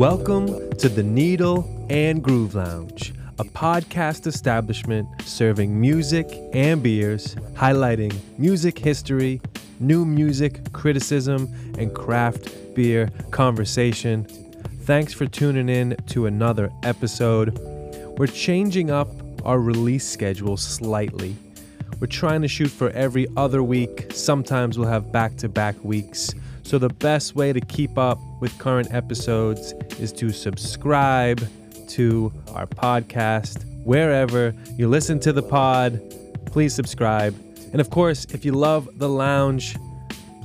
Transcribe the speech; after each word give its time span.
Welcome 0.00 0.70
to 0.78 0.88
the 0.88 1.02
Needle 1.02 1.86
and 1.90 2.24
Groove 2.24 2.54
Lounge, 2.54 3.12
a 3.38 3.44
podcast 3.44 4.26
establishment 4.26 5.06
serving 5.26 5.78
music 5.78 6.26
and 6.54 6.82
beers, 6.82 7.34
highlighting 7.52 8.16
music 8.38 8.78
history, 8.78 9.42
new 9.78 10.06
music 10.06 10.72
criticism, 10.72 11.52
and 11.76 11.94
craft 11.94 12.74
beer 12.74 13.10
conversation. 13.30 14.24
Thanks 14.84 15.12
for 15.12 15.26
tuning 15.26 15.68
in 15.68 15.98
to 16.06 16.24
another 16.24 16.72
episode. 16.82 17.58
We're 18.16 18.26
changing 18.26 18.90
up 18.90 19.10
our 19.44 19.60
release 19.60 20.08
schedule 20.08 20.56
slightly. 20.56 21.36
We're 22.00 22.06
trying 22.06 22.40
to 22.40 22.48
shoot 22.48 22.70
for 22.70 22.88
every 22.92 23.26
other 23.36 23.62
week. 23.62 24.12
Sometimes 24.14 24.78
we'll 24.78 24.88
have 24.88 25.12
back 25.12 25.36
to 25.36 25.48
back 25.50 25.76
weeks. 25.84 26.32
So, 26.70 26.78
the 26.78 26.88
best 26.88 27.34
way 27.34 27.52
to 27.52 27.60
keep 27.60 27.98
up 27.98 28.20
with 28.38 28.56
current 28.58 28.94
episodes 28.94 29.72
is 29.98 30.12
to 30.12 30.30
subscribe 30.30 31.44
to 31.88 32.32
our 32.54 32.68
podcast 32.68 33.64
wherever 33.82 34.54
you 34.76 34.86
listen 34.86 35.18
to 35.18 35.32
the 35.32 35.42
pod. 35.42 36.00
Please 36.46 36.72
subscribe. 36.72 37.34
And 37.72 37.80
of 37.80 37.90
course, 37.90 38.24
if 38.26 38.44
you 38.44 38.52
love 38.52 38.88
the 39.00 39.08
lounge, 39.08 39.76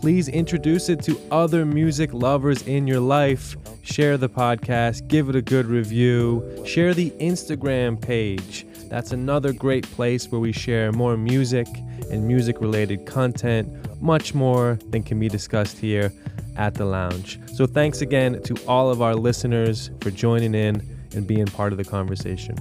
please 0.02 0.28
introduce 0.28 0.90
it 0.90 1.04
to 1.04 1.16
other 1.30 1.64
music 1.64 2.12
lovers 2.12 2.64
in 2.64 2.88
your 2.88 3.02
life. 3.02 3.56
Share 3.84 4.18
the 4.18 4.28
podcast, 4.28 5.08
give 5.08 5.30
it 5.30 5.36
a 5.36 5.44
good 5.44 5.68
review, 5.68 6.64
share 6.66 6.96
the 6.96 7.12
Instagram 7.20 8.02
page. 8.02 8.66
That's 8.90 9.12
another 9.12 9.54
great 9.54 9.84
place 9.92 10.32
where 10.32 10.42
we 10.42 10.54
share 10.54 10.92
more 10.92 11.18
music 11.18 11.68
and 12.10 12.28
music 12.28 12.62
related 12.62 13.06
content, 13.06 13.70
much 14.02 14.34
more 14.34 14.80
than 14.90 15.04
can 15.04 15.20
be 15.20 15.30
discussed 15.30 15.78
here 15.78 16.12
at 16.58 16.76
the 16.76 16.86
lounge. 16.86 17.40
So, 17.54 17.66
thanks 17.66 18.02
again 18.02 18.42
to 18.44 18.56
all 18.68 18.90
of 18.90 19.02
our 19.02 19.16
listeners 19.16 19.92
for 20.02 20.12
joining 20.12 20.56
in 20.56 20.82
and 21.14 21.26
being 21.28 21.46
part 21.46 21.72
of 21.72 21.78
the 21.78 21.86
conversation. 21.86 22.56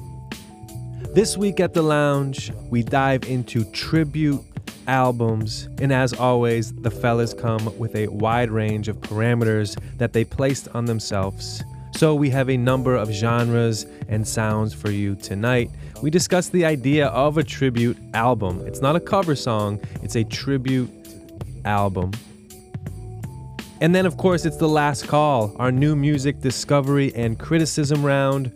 This 1.14 1.36
week 1.36 1.60
at 1.60 1.74
the 1.74 1.82
lounge, 1.82 2.52
we 2.70 2.82
dive 2.82 3.24
into 3.24 3.64
tribute 3.66 4.42
albums, 4.86 5.68
and 5.80 5.92
as 5.92 6.12
always, 6.12 6.72
the 6.72 6.90
fellas 6.90 7.32
come 7.32 7.77
with 7.78 7.94
a 7.94 8.08
wide 8.08 8.50
range 8.50 8.88
of 8.88 9.00
parameters 9.00 9.78
that 9.98 10.12
they 10.12 10.24
placed 10.24 10.68
on 10.68 10.86
themselves. 10.86 11.62
So, 11.96 12.14
we 12.14 12.30
have 12.30 12.50
a 12.50 12.56
number 12.56 12.96
of 12.96 13.10
genres 13.10 13.86
and 14.08 14.27
sounds 14.27 14.74
for 14.74 14.90
you 14.90 15.14
tonight. 15.14 15.70
We 16.02 16.10
discuss 16.10 16.48
the 16.48 16.64
idea 16.64 17.06
of 17.06 17.38
a 17.38 17.44
tribute 17.44 17.96
album. 18.12 18.66
It's 18.66 18.80
not 18.80 18.96
a 18.96 19.00
cover 19.00 19.36
song, 19.36 19.80
it's 20.02 20.16
a 20.16 20.24
tribute 20.24 20.90
album. 21.65 22.12
And 23.81 23.95
then, 23.95 24.07
of 24.07 24.17
course, 24.17 24.45
it's 24.45 24.57
the 24.57 24.69
last 24.69 25.09
call, 25.09 25.55
our 25.59 25.73
new 25.73 25.95
music 25.95 26.41
discovery 26.41 27.12
and 27.15 27.39
criticism 27.39 28.05
round, 28.05 28.53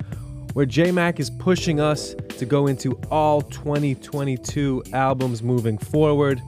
where 0.55 0.65
JMac 0.65 1.21
is 1.21 1.29
pushing 1.29 1.81
us 1.81 2.15
to 2.39 2.47
go 2.47 2.67
into 2.67 2.99
all 3.11 3.43
2022 3.43 4.85
albums 4.93 5.43
moving 5.43 5.77
forward. 5.77 6.41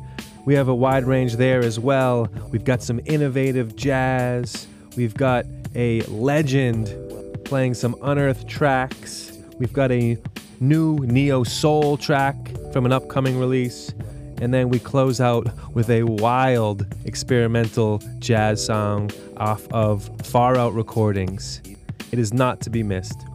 We 0.46 0.54
have 0.54 0.68
a 0.68 0.74
wide 0.74 1.04
range 1.04 1.36
there 1.36 1.60
as 1.60 1.78
well. 1.78 2.28
We've 2.50 2.64
got 2.64 2.82
some 2.82 3.00
innovative 3.04 3.76
jazz, 3.76 4.66
we've 4.96 5.14
got 5.14 5.46
a 5.74 6.00
legend 6.02 6.94
playing 7.44 7.74
some 7.74 7.96
unearthed 8.02 8.48
tracks, 8.48 9.38
we've 9.58 9.72
got 9.72 9.90
a 9.90 10.16
new 10.60 10.98
neo 11.00 11.42
soul 11.42 11.96
track 11.96 12.36
from 12.72 12.86
an 12.86 12.92
upcoming 12.92 13.38
release. 13.38 13.92
And 14.40 14.52
then 14.52 14.68
we 14.68 14.78
close 14.78 15.20
out 15.20 15.48
with 15.74 15.90
a 15.90 16.02
wild 16.02 16.86
experimental 17.04 17.98
jazz 18.18 18.64
song 18.64 19.10
off 19.36 19.68
of 19.70 20.10
Far 20.26 20.56
Out 20.56 20.74
Recordings. 20.74 21.60
It 22.10 22.18
is 22.18 22.32
not 22.32 22.60
to 22.62 22.70
be 22.70 22.82
missed. 22.82 23.26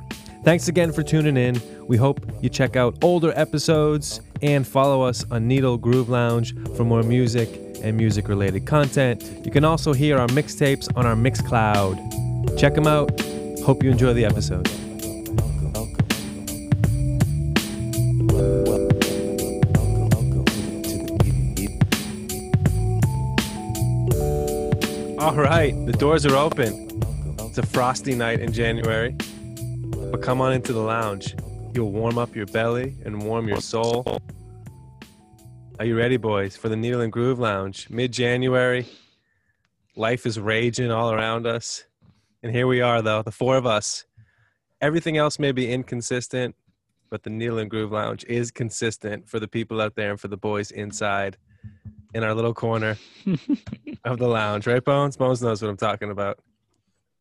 Thanks 0.44 0.68
again 0.68 0.92
for 0.92 1.04
tuning 1.04 1.38
in. 1.38 1.62
We 1.88 1.98
hope 1.98 2.26
you 2.42 2.50
check 2.50 2.76
out 2.76 3.04
older 3.04 3.32
episodes 3.36 4.22
and 4.42 4.68
follow 4.68 5.02
us 5.02 5.24
on 5.32 5.48
Needle 5.48 5.78
Groove 5.78 6.10
Lounge 6.10 6.56
for 6.76 6.84
more 6.84 7.04
music 7.04 7.50
and 7.84 7.96
music 7.96 8.28
related 8.28 8.66
content. 8.66 9.24
You 9.46 9.52
can 9.52 9.64
also 9.64 9.94
hear 9.94 10.18
our 10.18 10.28
mixtapes 10.28 10.88
on 10.98 11.06
our 11.06 11.16
Mixcloud. 11.16 12.60
Check 12.60 12.76
them 12.76 12.88
out. 12.88 13.20
Hope 13.62 13.84
you 13.84 13.90
enjoy 13.90 14.14
the 14.14 14.26
episode. 14.26 14.70
All 25.26 25.34
right, 25.34 25.74
the 25.88 25.92
doors 25.92 26.24
are 26.28 26.36
open. 26.36 26.88
It's 27.40 27.58
a 27.58 27.66
frosty 27.66 28.14
night 28.14 28.42
in 28.42 28.54
January, 28.54 29.16
but 30.12 30.22
come 30.22 30.40
on 30.40 30.54
into 30.54 30.72
the 30.72 30.82
lounge. 30.82 31.36
You'll 31.74 31.92
warm 31.92 32.20
up 32.20 32.36
your 32.36 32.46
belly 32.46 32.94
and 33.04 33.24
warm 33.24 33.48
your 33.48 33.60
soul. 33.60 34.22
Are 35.80 35.86
you 35.86 35.98
ready, 35.98 36.18
boys, 36.18 36.56
for 36.56 36.70
the 36.70 36.76
Needle 36.76 37.02
and 37.02 37.12
Groove 37.12 37.40
Lounge? 37.40 37.90
Mid 37.90 38.14
January, 38.14 38.86
life 39.96 40.28
is 40.28 40.40
raging 40.40 40.92
all 40.92 41.12
around 41.12 41.48
us. 41.48 41.86
And 42.44 42.52
here 42.52 42.68
we 42.68 42.82
are, 42.82 43.02
though, 43.02 43.24
the 43.24 43.32
four 43.32 43.58
of 43.58 43.66
us. 43.66 44.06
Everything 44.80 45.18
else 45.18 45.40
may 45.40 45.52
be 45.52 45.72
inconsistent, 45.72 46.54
but 47.10 47.24
the 47.24 47.32
Needle 47.32 47.58
and 47.58 47.70
Groove 47.72 47.92
Lounge 47.92 48.24
is 48.26 48.52
consistent 48.52 49.28
for 49.28 49.40
the 49.40 49.48
people 49.48 49.82
out 49.82 49.96
there 49.96 50.12
and 50.12 50.20
for 50.20 50.28
the 50.28 50.38
boys 50.38 50.70
inside 50.70 51.38
in 52.16 52.24
our 52.24 52.34
little 52.34 52.54
corner 52.54 52.98
of 54.06 54.18
the 54.18 54.28
lounge, 54.28 54.66
right, 54.68 54.84
Bones? 54.84 55.18
Bones 55.18 55.42
knows 55.44 55.62
what 55.62 55.70
I'm 55.70 55.78
talking 55.78 56.10
about. 56.12 56.40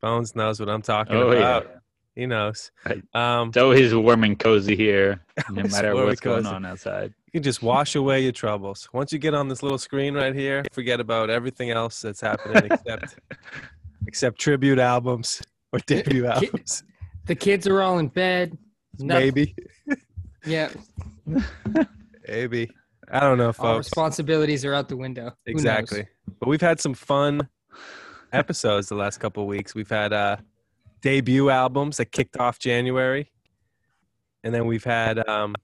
Bones 0.01 0.35
knows 0.37 0.61
what 0.61 0.69
I'm 0.69 0.83
talking 0.83 1.17
Oh, 1.17 1.31
about. 1.33 1.65
yeah. 1.69 1.79
He 2.15 2.27
knows. 2.27 2.71
Right. 2.87 3.03
Um, 3.13 3.49
It's 3.49 3.57
always 3.57 3.93
warm 3.95 4.23
and 4.23 4.39
cozy 4.39 4.77
here, 4.77 5.21
no 5.51 5.65
matter 5.65 5.95
what's 5.97 6.21
going 6.21 6.47
on 6.47 6.65
outside. 6.65 7.13
you 7.27 7.33
can 7.33 7.43
just 7.43 7.61
wash 7.61 7.97
away 7.97 8.23
your 8.23 8.31
troubles. 8.31 8.89
Once 8.93 9.13
you 9.13 9.19
get 9.19 9.35
on 9.35 9.49
this 9.49 9.65
little 9.65 9.79
screen 9.79 10.15
right 10.15 10.33
here, 10.35 10.63
forget 10.73 11.01
about 11.01 11.29
everything 11.29 11.71
else 11.71 12.01
that's 12.03 12.21
happening 12.21 12.71
except 12.71 13.17
except 14.07 14.39
tribute 14.39 14.79
albums 14.79 15.43
or 15.73 15.81
debut 15.87 16.27
albums. 16.27 16.85
The 17.27 17.35
kids 17.35 17.67
are 17.67 17.83
all 17.83 17.99
in 17.99 18.07
bed. 18.09 18.57
Noth- 19.01 19.19
Maybe. 19.19 19.57
Yeah. 20.47 20.69
Maybe. 22.29 22.71
I 23.11 23.21
don't 23.21 23.39
know, 23.39 23.53
folks. 23.53 23.87
responsibilities 23.87 24.65
are 24.65 24.75
out 24.75 24.89
the 24.89 24.97
window. 24.97 25.33
Who 25.47 25.53
knows? 25.53 25.61
Exactly. 25.61 26.07
But 26.41 26.49
we've 26.49 26.61
had 26.61 26.81
some 26.81 26.95
fun 26.95 27.49
episodes 28.33 28.89
the 28.89 28.95
last 28.95 29.19
couple 29.21 29.43
of 29.43 29.49
weeks. 29.49 29.75
We've 29.75 29.89
had 29.89 30.13
uh 30.13 30.37
debut 31.01 31.51
albums 31.51 31.99
that 31.99 32.13
kicked 32.13 32.37
off 32.37 32.59
January. 32.59 33.31
And 34.43 34.55
then 34.55 34.67
we've 34.67 34.85
had 34.85 35.27
um 35.29 35.55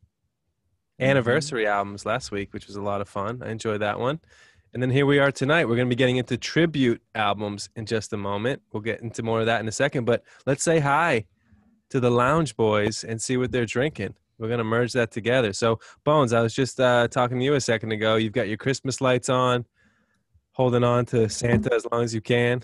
anniversary 0.98 1.66
albums 1.66 2.04
last 2.04 2.30
week, 2.30 2.52
which 2.52 2.66
was 2.66 2.76
a 2.76 2.82
lot 2.82 3.00
of 3.00 3.08
fun. 3.08 3.42
I 3.42 3.50
enjoyed 3.50 3.80
that 3.80 3.98
one. 3.98 4.20
And 4.72 4.82
then 4.82 4.90
here 4.90 5.06
we 5.06 5.18
are 5.18 5.32
tonight. 5.32 5.64
We're 5.64 5.76
going 5.76 5.88
to 5.88 5.94
be 5.94 5.98
getting 5.98 6.18
into 6.18 6.36
tribute 6.36 7.02
albums 7.14 7.70
in 7.74 7.86
just 7.86 8.12
a 8.12 8.16
moment. 8.16 8.62
We'll 8.72 8.82
get 8.82 9.00
into 9.00 9.22
more 9.22 9.40
of 9.40 9.46
that 9.46 9.60
in 9.60 9.66
a 9.66 9.72
second, 9.72 10.04
but 10.04 10.22
let's 10.46 10.62
say 10.62 10.78
hi 10.78 11.26
to 11.88 11.98
the 11.98 12.10
Lounge 12.10 12.56
Boys 12.56 13.02
and 13.02 13.20
see 13.20 13.36
what 13.36 13.50
they're 13.50 13.66
drinking. 13.66 14.14
We're 14.40 14.48
going 14.48 14.58
to 14.58 14.64
merge 14.64 14.94
that 14.94 15.10
together. 15.10 15.52
So, 15.52 15.78
Bones, 16.02 16.32
I 16.32 16.40
was 16.40 16.54
just 16.54 16.80
uh, 16.80 17.08
talking 17.08 17.38
to 17.38 17.44
you 17.44 17.54
a 17.54 17.60
second 17.60 17.92
ago. 17.92 18.16
You've 18.16 18.32
got 18.32 18.48
your 18.48 18.56
Christmas 18.56 19.02
lights 19.02 19.28
on, 19.28 19.66
holding 20.52 20.82
on 20.82 21.04
to 21.06 21.28
Santa 21.28 21.74
as 21.74 21.86
long 21.92 22.02
as 22.02 22.14
you 22.14 22.22
can. 22.22 22.62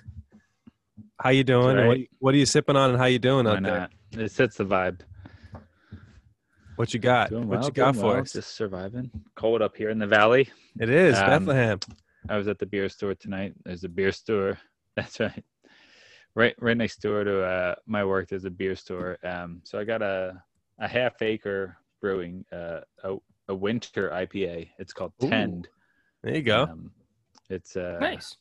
How 1.21 1.31
you 1.31 1.45
doing? 1.45 1.79
And 1.79 1.87
What, 1.87 1.99
what 2.19 2.35
are 2.35 2.39
you 2.39 2.47
sipping 2.47 2.77
on 2.77 2.91
and 2.91 2.99
how 2.99 3.05
you 3.05 3.19
doing 3.19 3.45
Why 3.45 3.56
out 3.56 3.62
there? 3.62 3.89
It 4.12 4.33
sets 4.33 4.56
the 4.56 4.65
vibe. 4.65 5.00
What 6.77 6.95
you 6.95 7.00
got? 7.00 7.29
Doing 7.29 7.47
what 7.47 7.65
you 7.65 7.71
got 7.71 7.95
for 7.95 8.06
well, 8.06 8.21
us? 8.21 8.33
Just 8.33 8.56
surviving. 8.56 9.11
Cold 9.35 9.61
up 9.61 9.77
here 9.77 9.91
in 9.91 9.99
the 9.99 10.06
valley. 10.06 10.49
It 10.81 10.89
is 10.89 11.19
Um, 11.19 11.27
Bethlehem. 11.27 11.79
I 12.29 12.39
was 12.39 12.49
at 12.49 12.59
the 12.59 12.67
beer 12.67 12.89
store 12.89 13.15
tonight. 13.15 13.53
There's 13.65 13.85
a 13.85 13.89
beer 13.89 14.12
store. 14.12 14.59
That's 14.97 15.21
right. 15.21 15.45
Right, 16.35 16.55
right 16.59 16.77
next 16.77 17.00
door 17.03 17.25
to 17.25 17.43
uh, 17.43 17.75
my 17.87 18.05
work. 18.05 18.29
There's 18.29 18.45
a 18.47 18.50
beer 18.50 18.77
store. 18.77 19.19
Um, 19.23 19.61
so 19.65 19.79
I 19.79 19.85
got 19.85 20.00
a 20.03 20.43
a 20.78 20.88
half 20.88 21.20
acre 21.23 21.76
brewing 22.00 22.44
uh, 22.52 22.81
a 23.05 23.17
a 23.49 23.55
winter 23.55 24.11
IPA. 24.11 24.69
It's 24.78 24.93
called 24.93 25.12
Ooh. 25.23 25.28
Tend. 25.31 25.69
There 26.23 26.34
you 26.34 26.43
go. 26.43 26.64
Um, 26.64 26.90
it's 27.49 27.76
uh, 27.76 27.99
Nice. 28.00 28.37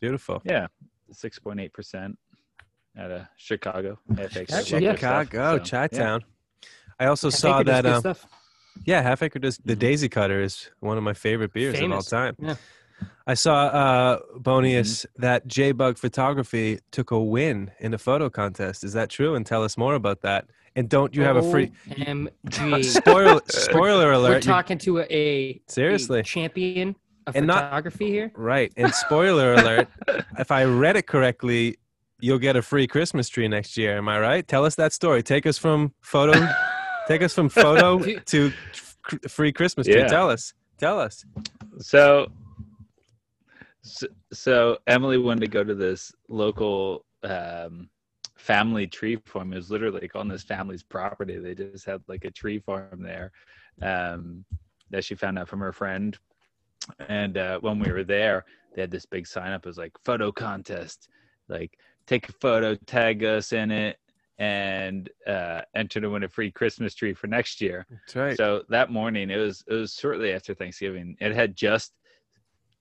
Beautiful. 0.00 0.40
Yeah, 0.44 0.66
six 1.12 1.38
point 1.38 1.60
eight 1.60 1.72
percent 1.72 2.18
out 2.98 3.10
of 3.10 3.22
Chicago. 3.36 3.98
Half 4.16 4.36
acre. 4.36 4.54
Heck 4.54 4.70
Love 4.72 4.82
yeah. 4.82 4.88
their 4.92 4.96
stuff, 4.96 5.24
Chicago, 5.30 5.64
so, 5.64 5.70
Chi 5.70 5.88
yeah. 5.92 6.18
I 6.98 7.06
also 7.06 7.28
Half 7.30 7.38
saw 7.38 7.62
that. 7.62 7.84
Um, 7.86 8.14
yeah, 8.84 9.02
Half 9.02 9.22
Acre 9.22 9.38
does 9.38 9.58
the 9.64 9.74
Mhm. 9.74 9.78
Daisy 9.78 10.08
Cutter 10.08 10.40
is 10.40 10.70
one 10.80 10.96
of 10.98 11.04
my 11.04 11.12
favorite 11.14 11.52
beers 11.52 11.78
Famous. 11.78 12.10
of 12.10 12.14
all 12.14 12.20
time. 12.20 12.36
Yeah. 12.38 12.54
I 13.26 13.34
saw 13.34 13.66
uh, 13.66 14.18
Bonius 14.38 15.04
Mm-hmm. 15.04 15.22
that 15.22 15.46
J 15.46 15.72
Bug 15.72 15.98
Photography 15.98 16.80
took 16.90 17.10
a 17.10 17.18
win 17.20 17.70
in 17.80 17.92
a 17.94 17.98
photo 17.98 18.30
contest. 18.30 18.84
Is 18.84 18.92
that 18.94 19.10
true? 19.10 19.34
And 19.34 19.44
tell 19.44 19.62
us 19.64 19.76
more 19.76 19.94
about 19.94 20.22
that. 20.22 20.46
And 20.76 20.88
don't 20.90 21.14
you 21.14 21.22
have 21.22 21.36
a 21.36 21.50
free 21.50 21.72
MG. 21.88 22.84
spoiler? 22.84 23.40
Spoiler 23.48 24.06
We're 24.08 24.12
alert! 24.12 24.42
talking 24.42 24.76
to 24.78 24.98
a, 24.98 25.06
a 25.10 25.60
Seriously. 25.68 26.20
a 26.20 26.22
champion 26.22 26.94
of 27.26 27.34
And 27.34 27.46
not- 27.46 27.64
photography 27.64 28.10
here. 28.10 28.30
Right. 28.34 28.72
And 28.76 28.92
spoiler 28.94 29.54
alert, 29.54 29.88
if 30.38 30.50
I 30.50 30.64
read 30.64 30.96
it 30.96 31.06
correctly, 31.06 31.78
you'll 32.20 32.38
get 32.38 32.56
a 32.56 32.62
free 32.62 32.86
Christmas 32.86 33.28
tree 33.30 33.48
next 33.48 33.76
year. 33.78 33.96
Am 33.96 34.08
I 34.08 34.20
right? 34.20 34.46
Tell 34.46 34.64
us 34.66 34.74
that 34.76 34.92
story. 34.92 35.22
Take 35.22 35.46
us 35.46 35.56
from 35.56 35.92
photo, 36.02 36.46
take 37.08 37.22
us 37.22 37.32
from 37.34 37.48
photo 37.48 37.98
to 38.26 38.52
cr- 39.02 39.16
free 39.28 39.52
Christmas 39.52 39.86
tree. 39.86 39.96
Yeah. 39.96 40.08
Tell 40.08 40.28
us. 40.30 40.52
Tell 40.78 41.00
us. 41.00 41.24
So, 41.78 42.26
so, 43.82 44.06
so 44.32 44.78
Emily 44.86 45.16
wanted 45.16 45.40
to 45.40 45.46
go 45.48 45.64
to 45.64 45.74
this 45.74 46.12
local 46.28 47.06
um, 47.22 47.88
family 48.46 48.86
tree 48.86 49.16
farm. 49.24 49.52
It 49.52 49.56
was 49.56 49.70
literally 49.72 50.00
like 50.02 50.14
on 50.14 50.28
this 50.28 50.44
family's 50.44 50.84
property. 50.84 51.38
They 51.38 51.54
just 51.54 51.84
had 51.84 52.00
like 52.06 52.24
a 52.24 52.30
tree 52.30 52.60
farm 52.60 53.02
there 53.02 53.32
um, 53.82 54.44
that 54.90 55.04
she 55.04 55.16
found 55.16 55.38
out 55.38 55.48
from 55.48 55.60
her 55.60 55.72
friend. 55.72 56.16
And 57.08 57.36
uh, 57.36 57.58
when 57.58 57.80
we 57.80 57.90
were 57.90 58.04
there, 58.04 58.44
they 58.74 58.82
had 58.82 58.92
this 58.92 59.04
big 59.04 59.26
sign 59.26 59.50
up. 59.50 59.66
It 59.66 59.68
was 59.68 59.78
like 59.78 59.92
photo 60.04 60.30
contest, 60.30 61.08
like 61.48 61.76
take 62.06 62.28
a 62.28 62.32
photo, 62.32 62.76
tag 62.86 63.24
us 63.24 63.52
in 63.52 63.72
it, 63.72 63.96
and 64.38 65.10
uh, 65.26 65.62
enter 65.74 66.00
to 66.00 66.08
win 66.08 66.22
a 66.22 66.28
free 66.28 66.52
Christmas 66.52 66.94
tree 66.94 67.14
for 67.14 67.26
next 67.26 67.60
year. 67.60 67.84
That's 67.90 68.14
right. 68.14 68.36
So 68.36 68.62
that 68.68 68.92
morning, 68.92 69.30
it 69.30 69.38
was 69.38 69.64
it 69.66 69.74
was 69.74 69.94
shortly 69.94 70.32
after 70.32 70.54
Thanksgiving. 70.54 71.16
It 71.20 71.34
had 71.34 71.56
just 71.56 71.94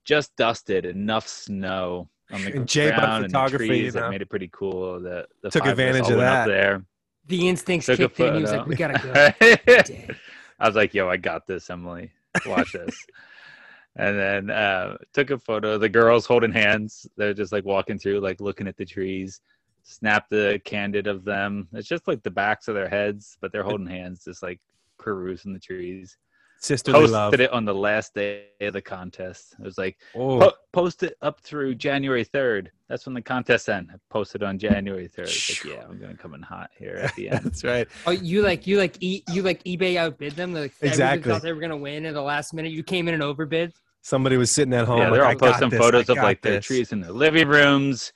just 0.04 0.36
dusted 0.36 0.86
enough 0.86 1.28
snow 1.28 2.10
on 2.32 2.44
the 2.44 2.54
And 2.54 2.68
Jay 2.68 2.92
bought 2.92 3.00
ground 3.00 3.26
and 3.26 3.34
the 3.34 3.38
photography, 3.38 3.68
trees 3.68 3.86
you 3.86 3.92
that 3.92 4.10
made 4.10 4.22
it 4.22 4.30
pretty 4.30 4.50
cool. 4.52 5.00
The, 5.00 5.28
the 5.42 5.50
Took 5.50 5.66
advantage 5.66 6.10
of 6.10 6.18
that. 6.18 6.48
there. 6.48 6.84
The 7.28 7.48
instincts 7.48 7.88
Took 7.88 7.98
kicked 7.98 8.20
in. 8.20 8.36
He 8.36 8.42
was 8.42 8.52
like, 8.52 8.68
"We 8.68 8.76
gotta 8.76 9.00
go." 9.00 10.16
I 10.60 10.68
was 10.68 10.76
like, 10.76 10.94
"Yo, 10.94 11.10
I 11.10 11.18
got 11.18 11.48
this, 11.48 11.70
Emily. 11.70 12.12
Watch 12.46 12.72
this." 12.74 12.96
and 13.96 14.18
then 14.20 14.50
uh, 14.50 14.98
took 15.14 15.32
a 15.32 15.38
photo. 15.38 15.78
The 15.78 15.90
girls 15.90 16.26
holding 16.26 16.52
hands. 16.52 17.08
They're 17.18 17.34
just 17.34 17.52
like 17.52 17.66
walking 17.66 17.98
through, 17.98 18.20
like 18.20 18.42
looking 18.42 18.68
at 18.68 18.78
the 18.78 18.86
trees. 18.86 19.42
Snapped 19.84 20.32
the 20.32 20.60
candid 20.66 21.06
of 21.08 21.24
them. 21.24 21.68
It's 21.74 21.88
just 21.88 22.08
like 22.08 22.24
the 22.24 22.32
backs 22.32 22.68
of 22.68 22.76
their 22.76 22.90
heads, 22.90 23.38
but 23.40 23.52
they're 23.52 23.64
holding 23.64 23.86
hands, 23.86 24.24
just 24.26 24.42
like 24.42 24.60
perusing 24.98 25.54
the 25.54 25.60
trees. 25.60 26.18
Sisterly 26.60 27.00
Posted 27.00 27.12
love. 27.14 27.34
it 27.36 27.52
on 27.52 27.64
the 27.66 27.76
last 27.76 28.16
day 28.16 28.46
of 28.62 28.74
the 28.74 28.82
contest. 28.82 29.56
It 29.60 29.64
was 29.64 29.78
like 29.78 29.98
Oh, 30.16 30.40
po- 30.40 30.54
post 30.74 31.04
it 31.04 31.16
up 31.22 31.40
through 31.42 31.76
January 31.76 32.26
3rd. 32.26 32.68
That's 32.90 33.06
when 33.06 33.14
the 33.14 33.22
contest 33.22 33.70
end. 33.70 33.90
I 33.94 33.98
posted 34.10 34.42
on 34.42 34.58
January 34.58 35.08
3rd. 35.08 35.66
Like, 35.66 35.76
yeah, 35.78 35.84
I'm 35.88 36.00
gonna 36.00 36.18
come 36.18 36.34
in 36.34 36.42
hot 36.42 36.72
here 36.78 36.96
at 36.96 37.14
the 37.16 37.30
end. 37.32 37.44
that's 37.46 37.64
right. 37.64 37.88
Oh, 38.08 38.12
you 38.12 38.42
like 38.42 38.66
you 38.66 38.78
like 38.80 38.98
e- 39.02 39.24
you 39.32 39.44
like 39.44 39.64
eBay 39.66 39.98
outbid 39.98 40.34
them. 40.34 40.54
Like 40.54 40.72
everybody 40.82 40.88
Exactly. 40.90 41.32
thought 41.32 41.42
they 41.44 41.54
were 41.54 41.62
gonna 41.62 41.78
win 41.78 42.06
at 42.06 42.14
the 42.16 42.22
last 42.22 42.54
minute. 42.54 42.72
You 42.72 42.84
came 42.84 43.08
in 43.08 43.14
and 43.14 43.22
overbid. 43.24 43.74
Somebody 44.02 44.38
was 44.38 44.52
sitting 44.52 44.74
at 44.74 44.86
home. 44.86 45.00
yeah, 45.00 45.10
they're 45.10 45.26
"I 45.26 45.30
all 45.34 45.36
got 45.36 45.52
posting 45.54 45.70
this, 45.70 45.80
photos 45.80 46.10
I 46.10 46.14
of 46.14 46.18
got 46.18 46.24
like 46.24 46.42
their 46.42 46.62
trees 46.62 46.92
in 46.92 47.02
their 47.02 47.12
living 47.12 47.48
rooms. 47.48 48.12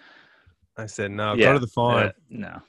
I 0.77 0.85
said, 0.85 1.11
no, 1.11 1.33
yeah, 1.33 1.47
go 1.47 1.53
to 1.53 1.59
the 1.59 1.67
farm. 1.67 2.07
uh, 2.07 2.11
no, 2.29 2.47
I 2.47 2.59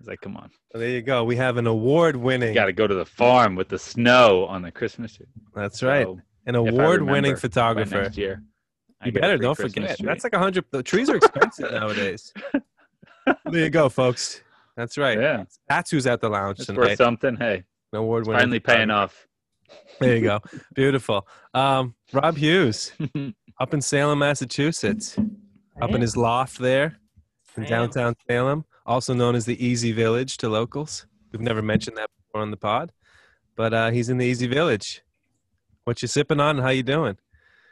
was 0.00 0.08
like, 0.08 0.20
come 0.20 0.36
on, 0.36 0.50
there 0.72 0.88
you 0.88 1.02
go. 1.02 1.22
We 1.24 1.36
have 1.36 1.56
an 1.58 1.66
award-winning. 1.66 2.48
you 2.48 2.54
got 2.54 2.66
to 2.66 2.72
go 2.72 2.86
to 2.88 2.94
the 2.94 3.04
farm 3.06 3.54
with 3.54 3.68
the 3.68 3.78
snow 3.78 4.46
on 4.46 4.62
the 4.62 4.72
Christmas 4.72 5.14
tree. 5.16 5.26
That's 5.54 5.82
right. 5.82 6.06
So, 6.06 6.18
An 6.46 6.54
award-winning 6.56 7.36
photographer. 7.36 8.02
next 8.02 8.16
year. 8.16 8.42
I 9.02 9.06
You 9.06 9.12
better 9.12 9.38
don't 9.38 9.54
Christmas 9.54 9.74
forget. 9.74 9.98
tree. 9.98 10.06
That's 10.06 10.24
like 10.24 10.32
a 10.34 10.38
hundred. 10.38 10.64
The 10.72 10.82
trees 10.82 11.08
are 11.08 11.16
expensive 11.16 11.70
nowadays. 11.72 12.32
there 13.44 13.64
you 13.64 13.70
go, 13.70 13.88
folks. 13.88 14.42
That's 14.76 14.96
right. 14.98 15.18
yeah, 15.20 15.44
That's 15.68 15.90
who's 15.90 16.06
at 16.06 16.20
the 16.20 16.28
lounge 16.30 16.58
tonight. 16.58 16.78
worth 16.78 16.96
something. 16.98 17.36
Hey, 17.36 17.64
An 17.92 17.98
award-winning. 17.98 18.40
finally 18.40 18.60
paying 18.60 18.90
off. 18.90 19.26
There 20.00 20.16
you 20.16 20.22
go. 20.22 20.40
Beautiful. 20.74 21.28
Um, 21.54 21.94
Rob 22.12 22.36
Hughes, 22.36 22.92
up 23.60 23.74
in 23.74 23.80
Salem, 23.80 24.18
Massachusetts, 24.20 25.16
up 25.80 25.90
in 25.92 26.00
his 26.00 26.16
loft 26.16 26.58
there 26.58 26.98
in 27.56 27.64
downtown 27.64 28.14
Salem, 28.28 28.64
also 28.86 29.14
known 29.14 29.34
as 29.34 29.44
the 29.44 29.64
Easy 29.64 29.92
Village 29.92 30.36
to 30.38 30.48
locals. 30.48 31.06
We've 31.32 31.40
never 31.40 31.62
mentioned 31.62 31.96
that 31.96 32.08
before 32.18 32.42
on 32.42 32.50
the 32.50 32.56
pod, 32.56 32.92
but 33.56 33.72
uh, 33.72 33.90
he's 33.90 34.08
in 34.08 34.18
the 34.18 34.26
Easy 34.26 34.46
Village. 34.46 35.02
What 35.84 36.02
you 36.02 36.08
sipping 36.08 36.40
on 36.40 36.56
and 36.56 36.64
how 36.64 36.70
you 36.70 36.82
doing? 36.82 37.16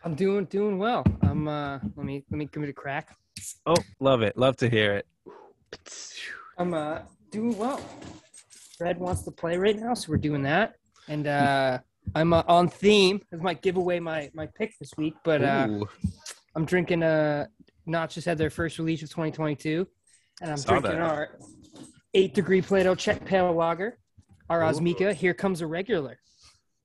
I'm 0.05 0.15
doing 0.15 0.45
doing 0.47 0.79
well. 0.79 1.05
I'm 1.23 1.49
uh 1.49 1.81
let 1.97 2.07
me 2.07 2.25
let 2.31 2.39
me 2.39 2.47
give 2.47 2.63
it 2.63 2.69
a 2.69 2.73
crack. 2.73 3.17
Oh, 3.67 3.77
love 4.01 4.23
it. 4.23 4.37
Love 4.37 4.57
to 4.59 4.71
hear 4.71 4.95
it. 4.95 5.07
I'm 6.57 6.73
uh 6.73 7.01
doing 7.31 7.57
well. 7.59 7.81
Fred 8.77 8.99
wants 8.99 9.23
to 9.23 9.31
play 9.33 9.57
right 9.57 9.77
now, 9.79 9.95
so 9.95 10.11
we're 10.11 10.19
doing 10.19 10.43
that. 10.45 10.75
And 11.09 11.27
uh 11.27 11.79
I'm 12.15 12.33
uh, 12.33 12.43
on 12.47 12.69
theme. 12.69 13.21
This 13.31 13.41
might 13.41 13.61
give 13.61 13.77
away 13.77 13.99
my 14.01 14.31
my 14.35 14.47
pick 14.47 14.79
this 14.79 14.93
week, 14.97 15.15
but 15.25 15.43
uh 15.43 15.67
Ooh, 15.69 15.89
I'm 16.55 16.65
drinking 16.65 17.03
uh 17.03 17.47
Notch 17.87 18.15
just 18.15 18.27
had 18.27 18.39
their 18.39 18.51
first 18.51 18.79
release 18.79 19.03
of 19.03 19.09
2022, 19.11 19.87
and 20.41 20.51
I'm 20.53 20.61
drinking 20.61 20.93
that. 20.93 21.01
our 21.01 21.29
eight 22.15 22.35
degree 22.35 22.63
Plato 22.63 22.95
Czech 22.95 23.25
Pale 23.25 23.53
Lager, 23.53 23.99
our 24.49 24.63
Ooh. 24.63 24.67
Osmika. 24.73 25.13
Here 25.15 25.35
comes 25.35 25.61
a 25.61 25.67
regular. 25.67 26.19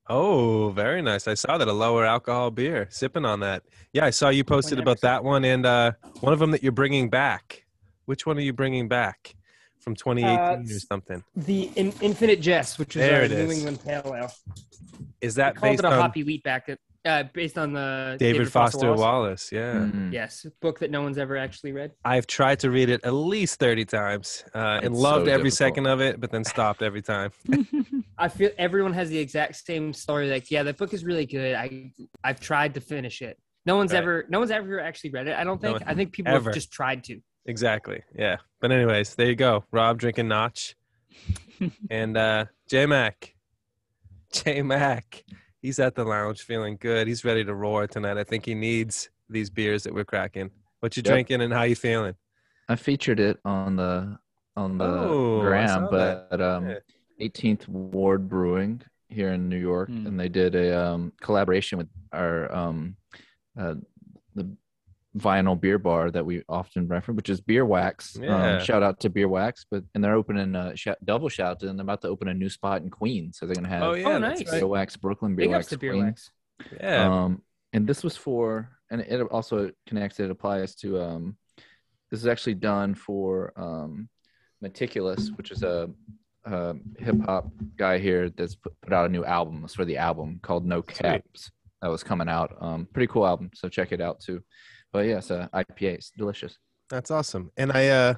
oh, 0.08 0.70
very 0.70 1.00
nice. 1.02 1.26
I 1.28 1.34
saw 1.34 1.56
that 1.58 1.68
a 1.68 1.72
lower 1.72 2.04
alcohol 2.04 2.50
beer. 2.50 2.86
Sipping 2.90 3.24
on 3.24 3.40
that. 3.40 3.62
Yeah, 3.92 4.04
I 4.04 4.10
saw 4.10 4.28
you 4.28 4.44
posted 4.44 4.78
about 4.78 5.00
that 5.00 5.24
one 5.24 5.44
and 5.44 5.64
uh, 5.64 5.92
one 6.20 6.32
of 6.32 6.38
them 6.38 6.50
that 6.50 6.62
you're 6.62 6.72
bringing 6.72 7.08
back. 7.10 7.64
Which 8.06 8.26
one 8.26 8.36
are 8.36 8.42
you 8.42 8.52
bringing 8.52 8.86
back 8.88 9.34
from 9.80 9.94
2018 9.94 10.38
or 10.38 10.76
Uh, 10.76 10.78
something? 10.80 11.24
The 11.36 11.70
in, 11.76 11.92
Infinite 12.02 12.40
Jest, 12.42 12.78
which 12.78 12.96
is 12.96 13.00
There 13.02 13.22
our 13.22 13.28
New 13.28 13.34
is. 13.34 13.56
England 13.58 13.80
Pale 13.82 14.14
Ale. 14.14 14.32
Is 15.22 15.36
that 15.36 15.56
called 15.56 15.72
based 15.72 15.84
it 15.84 15.86
a 15.86 15.92
on 15.92 15.98
hoppy 16.00 16.22
wheat 16.22 16.42
back 16.42 16.68
at, 16.68 16.78
uh, 17.04 17.24
based 17.32 17.58
on 17.58 17.72
the 17.72 18.16
David, 18.18 18.50
Foster, 18.50 18.86
Wallace. 18.86 19.00
Wallace? 19.00 19.52
Yeah. 19.52 19.74
Mm. 19.74 20.12
Yes, 20.12 20.46
book 20.60 20.78
that 20.80 20.90
no 20.90 21.02
one's 21.02 21.18
ever 21.18 21.36
actually 21.36 21.72
read. 21.72 21.92
I've 22.04 22.26
tried 22.26 22.60
to 22.60 22.70
read 22.70 22.88
it 22.88 23.00
at 23.04 23.12
least 23.12 23.58
30 23.60 23.84
times 23.84 24.44
uh, 24.54 24.80
and 24.82 24.94
loved 24.94 25.26
so 25.26 25.32
every 25.32 25.50
difficult. 25.50 25.52
second 25.54 25.86
of 25.86 26.00
it, 26.00 26.20
but 26.20 26.30
then 26.30 26.44
stopped 26.44 26.82
every 26.82 27.02
time. 27.02 27.30
I 28.18 28.28
feel 28.28 28.50
everyone 28.58 28.92
has 28.94 29.10
the 29.10 29.18
exact 29.18 29.56
same 29.56 29.92
story. 29.92 30.30
Like, 30.30 30.50
yeah, 30.50 30.62
that 30.62 30.76
book 30.78 30.94
is 30.94 31.04
really 31.04 31.26
good. 31.26 31.54
I 31.54 31.92
I've 32.22 32.40
tried 32.40 32.74
to 32.74 32.80
finish 32.80 33.22
it. 33.22 33.38
No 33.66 33.76
one's 33.76 33.92
Right. 33.92 33.98
ever 34.02 34.24
no 34.28 34.38
one's 34.40 34.50
ever 34.50 34.80
actually 34.80 35.10
read 35.10 35.26
it. 35.28 35.36
I 35.36 35.44
don't 35.44 35.62
No 35.62 35.70
think. 35.72 35.80
one- 35.80 35.88
I 35.88 35.94
think 35.94 36.12
people 36.12 36.32
ever. 36.34 36.50
have 36.50 36.54
just 36.54 36.70
tried 36.72 37.04
to. 37.04 37.20
Exactly. 37.46 38.02
Yeah. 38.16 38.36
But, 38.60 38.72
anyways, 38.72 39.16
there 39.16 39.26
you 39.26 39.34
go. 39.36 39.64
Rob 39.70 39.98
drinking 39.98 40.28
Notch. 40.28 40.74
and 41.90 42.16
uh, 42.16 42.46
J 42.68 42.86
Mac. 42.86 43.34
J 44.32 44.62
Mac. 44.62 45.22
He's 45.64 45.78
at 45.78 45.94
the 45.94 46.04
lounge 46.04 46.42
feeling 46.42 46.76
good. 46.78 47.06
He's 47.08 47.24
ready 47.24 47.42
to 47.42 47.54
roar 47.54 47.86
tonight. 47.86 48.18
I 48.18 48.24
think 48.24 48.44
he 48.44 48.54
needs 48.54 49.08
these 49.30 49.48
beers 49.48 49.84
that 49.84 49.94
we're 49.94 50.04
cracking. 50.04 50.50
What 50.80 50.94
you 50.94 51.00
Yep. 51.02 51.10
drinking 51.10 51.40
and 51.40 51.54
how 51.54 51.62
you 51.62 51.74
feeling? 51.74 52.16
I 52.68 52.76
featured 52.76 53.18
it 53.18 53.38
on 53.46 53.76
the 53.76 54.18
on 54.56 54.76
the 54.76 54.84
Oh, 54.84 55.40
gram, 55.40 55.68
saw 55.68 55.88
that. 55.88 56.28
but 56.28 56.40
um, 56.42 56.68
Yeah. 56.68 56.78
18th 57.18 57.66
Ward 57.66 58.28
Brewing 58.28 58.82
here 59.08 59.30
in 59.32 59.48
New 59.48 59.56
York, 59.58 59.88
Hmm. 59.88 60.06
and 60.06 60.20
they 60.20 60.28
did 60.28 60.54
a 60.54 60.78
um, 60.78 61.14
collaboration 61.22 61.78
with 61.78 61.88
our 62.12 62.54
um, 62.54 62.96
uh, 63.58 63.72
the 63.72 63.84
vinyl 65.16 65.60
beer 65.60 65.78
bar 65.78 66.10
that 66.10 66.26
we 66.26 66.42
often 66.48 66.88
reference, 66.88 67.16
which 67.16 67.28
is 67.30 67.40
Beer 67.40 67.64
Wax. 67.64 68.16
Yeah. 68.20 68.56
Um, 68.56 68.60
shout 68.64 68.82
out 68.82 69.00
to 69.00 69.10
Beer 69.10 69.28
Wax, 69.28 69.64
but 69.70 69.84
and 69.94 70.02
they're 70.02 70.14
opening 70.16 70.54
a 70.56 70.76
sh- 70.76 70.88
double 71.04 71.28
shout 71.28 71.60
to 71.60 71.68
and 71.68 71.78
they're 71.78 71.84
about 71.84 72.02
to 72.02 72.08
open 72.08 72.28
a 72.28 72.34
new 72.34 72.48
spot 72.48 72.82
in 72.82 72.90
Queens, 72.90 73.38
so 73.38 73.46
they're 73.46 73.54
gonna 73.54 73.68
have 73.68 73.82
Oh, 73.82 73.94
yeah. 73.94 74.18
nice. 74.18 74.42
Beer 74.42 74.52
right. 74.52 74.68
Wax 74.68 74.96
Brooklyn, 74.96 75.36
Beer 75.36 75.44
Big 75.46 75.50
Wax 75.52 75.66
to 75.68 75.78
Beer 75.78 75.96
Wax. 75.96 76.30
Yeah. 76.80 77.12
Um, 77.24 77.42
and 77.72 77.86
this 77.86 78.02
was 78.02 78.16
for, 78.16 78.70
and 78.90 79.00
it 79.00 79.20
also 79.22 79.70
connects. 79.86 80.18
It 80.20 80.30
applies 80.30 80.74
to. 80.76 81.00
Um, 81.00 81.36
this 82.10 82.20
is 82.20 82.26
actually 82.28 82.54
done 82.54 82.94
for 82.94 83.52
um, 83.56 84.08
Meticulous, 84.60 85.30
which 85.36 85.50
is 85.50 85.62
a, 85.64 85.90
a 86.44 86.74
hip 86.98 87.16
hop 87.24 87.50
guy 87.76 87.98
here 87.98 88.30
that's 88.30 88.54
put, 88.54 88.72
put 88.82 88.92
out 88.92 89.06
a 89.06 89.08
new 89.08 89.24
album. 89.24 89.62
It's 89.64 89.74
for 89.74 89.84
the 89.84 89.96
album 89.96 90.38
called 90.40 90.64
No 90.64 90.80
Caps 90.80 91.50
that 91.82 91.88
was 91.88 92.04
coming 92.04 92.28
out. 92.28 92.56
Um, 92.60 92.86
pretty 92.92 93.08
cool 93.12 93.26
album, 93.26 93.50
so 93.54 93.68
check 93.68 93.90
it 93.92 94.00
out 94.00 94.20
too. 94.20 94.42
But 94.94 95.06
yeah, 95.06 95.18
it's 95.18 95.30
a 95.30 95.50
IPA. 95.52 95.94
It's 95.94 96.12
delicious. 96.16 96.56
That's 96.88 97.10
awesome. 97.10 97.50
And 97.56 97.72
I 97.72 97.88
uh 97.88 98.14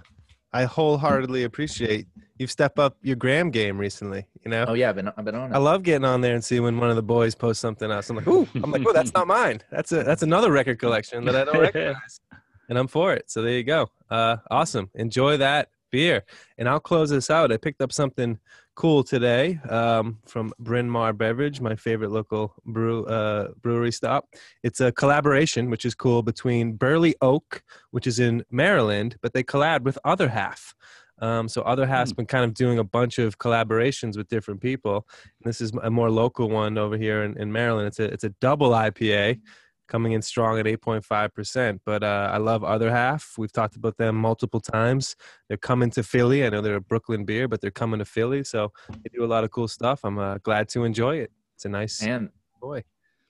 I 0.52 0.64
wholeheartedly 0.64 1.44
appreciate 1.44 2.06
you've 2.38 2.50
stepped 2.50 2.78
up 2.78 2.98
your 3.00 3.16
gram 3.16 3.50
game 3.50 3.78
recently, 3.78 4.26
you 4.44 4.50
know? 4.50 4.66
Oh 4.68 4.74
yeah, 4.74 4.90
I've 4.90 4.96
been 4.96 5.08
I've 5.08 5.24
been 5.24 5.34
on 5.34 5.50
It. 5.50 5.54
I 5.54 5.58
love 5.58 5.82
getting 5.82 6.04
on 6.04 6.20
there 6.20 6.34
and 6.34 6.44
see 6.44 6.60
when 6.60 6.78
one 6.78 6.90
of 6.90 6.96
the 6.96 7.02
boys 7.02 7.34
posts 7.34 7.62
something 7.62 7.90
else. 7.90 8.10
I'm 8.10 8.16
like, 8.16 8.28
ooh, 8.28 8.46
I'm 8.62 8.70
like, 8.70 8.82
oh, 8.86 8.92
that's 8.92 9.14
not 9.14 9.26
mine. 9.26 9.62
That's 9.70 9.90
a 9.92 10.04
that's 10.04 10.22
another 10.22 10.52
record 10.52 10.78
collection 10.78 11.24
that 11.24 11.34
I 11.34 11.44
don't 11.46 11.58
recognize. 11.60 12.20
And 12.68 12.78
I'm 12.78 12.88
for 12.88 13.14
it. 13.14 13.30
So 13.30 13.40
there 13.40 13.54
you 13.54 13.64
go. 13.64 13.88
Uh 14.10 14.36
awesome. 14.50 14.90
Enjoy 14.96 15.38
that 15.38 15.70
beer. 15.90 16.24
And 16.58 16.68
I'll 16.68 16.78
close 16.78 17.08
this 17.08 17.30
out. 17.30 17.52
I 17.52 17.56
picked 17.56 17.80
up 17.80 17.90
something 17.90 18.38
cool 18.76 19.02
today 19.02 19.58
um, 19.70 20.18
from 20.26 20.52
Bryn 20.58 20.88
Mawr 20.88 21.14
Beverage, 21.14 21.60
my 21.60 21.74
favorite 21.74 22.12
local 22.12 22.54
brew 22.66 23.06
uh, 23.06 23.48
brewery 23.62 23.90
stop. 23.90 24.28
It's 24.62 24.80
a 24.80 24.92
collaboration, 24.92 25.70
which 25.70 25.86
is 25.86 25.94
cool, 25.94 26.22
between 26.22 26.74
Burley 26.74 27.16
Oak, 27.22 27.62
which 27.90 28.06
is 28.06 28.20
in 28.20 28.44
Maryland, 28.50 29.16
but 29.22 29.32
they 29.32 29.42
collab 29.42 29.82
with 29.82 29.98
Other 30.04 30.28
Half. 30.28 30.74
Um, 31.22 31.48
so 31.48 31.62
Other 31.62 31.86
Half's 31.86 32.12
been 32.12 32.26
kind 32.26 32.44
of 32.44 32.52
doing 32.52 32.78
a 32.78 32.84
bunch 32.84 33.18
of 33.18 33.38
collaborations 33.38 34.18
with 34.18 34.28
different 34.28 34.60
people. 34.60 35.06
And 35.42 35.48
this 35.48 35.62
is 35.62 35.72
a 35.82 35.90
more 35.90 36.10
local 36.10 36.50
one 36.50 36.76
over 36.76 36.98
here 36.98 37.24
in, 37.24 37.38
in 37.38 37.50
Maryland. 37.50 37.88
It's 37.88 37.98
a 37.98 38.04
it's 38.04 38.24
a 38.24 38.34
double 38.40 38.70
IPA, 38.70 39.40
coming 39.86 40.12
in 40.12 40.22
strong 40.22 40.58
at 40.58 40.66
8.5%. 40.66 41.80
But 41.84 42.02
uh, 42.02 42.30
I 42.32 42.38
love 42.38 42.64
Other 42.64 42.90
Half. 42.90 43.34
We've 43.38 43.52
talked 43.52 43.76
about 43.76 43.96
them 43.96 44.16
multiple 44.16 44.60
times. 44.60 45.16
They're 45.48 45.56
coming 45.56 45.90
to 45.90 46.02
Philly. 46.02 46.44
I 46.44 46.50
know 46.50 46.60
they're 46.60 46.76
a 46.76 46.80
Brooklyn 46.80 47.24
beer, 47.24 47.48
but 47.48 47.60
they're 47.60 47.70
coming 47.70 47.98
to 47.98 48.04
Philly. 48.04 48.44
So 48.44 48.72
they 48.90 49.10
do 49.14 49.24
a 49.24 49.26
lot 49.26 49.44
of 49.44 49.50
cool 49.50 49.68
stuff. 49.68 50.00
I'm 50.04 50.18
uh, 50.18 50.38
glad 50.38 50.68
to 50.70 50.84
enjoy 50.84 51.16
it. 51.16 51.30
It's 51.54 51.64
a 51.64 51.68
nice 51.68 52.02
And 52.02 52.30
boy. 52.60 52.84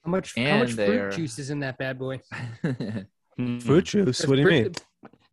How 0.05 0.11
much 0.11 0.35
how 0.37 0.59
much 0.59 0.73
fruit 0.73 0.77
they're- 0.77 1.11
juice 1.11 1.39
is 1.39 1.51
in 1.51 1.61
that 1.61 1.79
bad 1.79 1.99
boy? 1.99 2.21
Fruit 3.61 3.85
juice. 3.85 4.27
What 4.27 4.37
do 4.37 4.43
you 4.43 4.49
mean? 4.49 4.73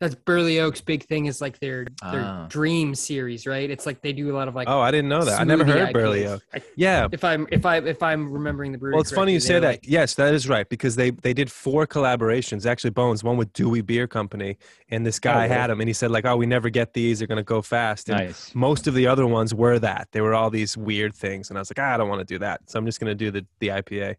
That's 0.03 0.15
Burley 0.15 0.59
Oak's 0.59 0.81
big 0.81 1.05
thing 1.05 1.27
is 1.27 1.39
like 1.39 1.59
their 1.59 1.85
their 2.11 2.19
Ah. 2.25 2.45
dream 2.49 2.93
series, 2.93 3.47
right? 3.47 3.69
It's 3.69 3.85
like 3.85 4.01
they 4.01 4.11
do 4.11 4.29
a 4.29 4.35
lot 4.35 4.49
of 4.49 4.53
like 4.55 4.67
Oh, 4.67 4.81
I 4.81 4.91
didn't 4.91 5.07
know 5.07 5.23
that. 5.23 5.39
I 5.39 5.45
never 5.45 5.63
smoothie 5.63 5.85
heard 5.85 5.93
Burley 5.93 6.23
IPAs. 6.23 6.41
Oak. 6.55 6.63
Yeah. 6.75 7.07
If 7.13 7.23
I'm 7.23 7.47
if 7.53 7.65
I 7.65 7.77
if 7.77 8.03
I'm 8.03 8.29
remembering 8.29 8.73
the 8.73 8.77
brewery. 8.77 8.95
Well, 8.95 9.01
it's 9.01 9.13
funny 9.13 9.31
you 9.31 9.39
say 9.39 9.59
that. 9.59 9.65
like- 9.65 9.87
yes, 9.87 10.15
that 10.15 10.33
is 10.33 10.49
right 10.49 10.67
because 10.67 10.97
they 10.97 11.11
they 11.11 11.33
did 11.33 11.49
four 11.49 11.87
collaborations. 11.87 12.65
Actually, 12.65 12.89
Bones 12.89 13.23
one 13.23 13.37
with 13.37 13.53
Dewey 13.53 13.79
Beer 13.79 14.05
Company, 14.05 14.57
and 14.89 15.05
this 15.05 15.19
guy 15.21 15.43
really? 15.45 15.55
had 15.55 15.69
them, 15.69 15.79
and 15.79 15.87
he 15.87 15.93
said 15.93 16.11
like, 16.11 16.25
"Oh, 16.25 16.35
we 16.35 16.47
never 16.47 16.69
get 16.69 16.91
these. 16.93 17.19
They're 17.19 17.27
gonna 17.29 17.41
go 17.41 17.61
fast." 17.61 18.09
And 18.09 18.19
Nice. 18.19 18.53
most 18.53 18.87
of 18.87 18.95
the 18.95 19.07
other 19.07 19.25
ones 19.25 19.53
were 19.55 19.79
that. 19.79 20.09
They 20.11 20.19
were 20.19 20.33
all 20.35 20.49
these 20.49 20.75
weird 20.75 21.15
things, 21.15 21.49
and 21.49 21.57
I 21.57 21.61
was 21.61 21.69
like, 21.71 21.79
ah, 21.79 21.93
I 21.93 21.97
don't 21.97 22.09
want 22.09 22.19
to 22.19 22.25
do 22.25 22.39
that. 22.39 22.69
So 22.69 22.77
I'm 22.77 22.85
just 22.85 22.99
gonna 22.99 23.15
do 23.15 23.31
the 23.31 23.45
the 23.59 23.69
IPA. 23.69 24.17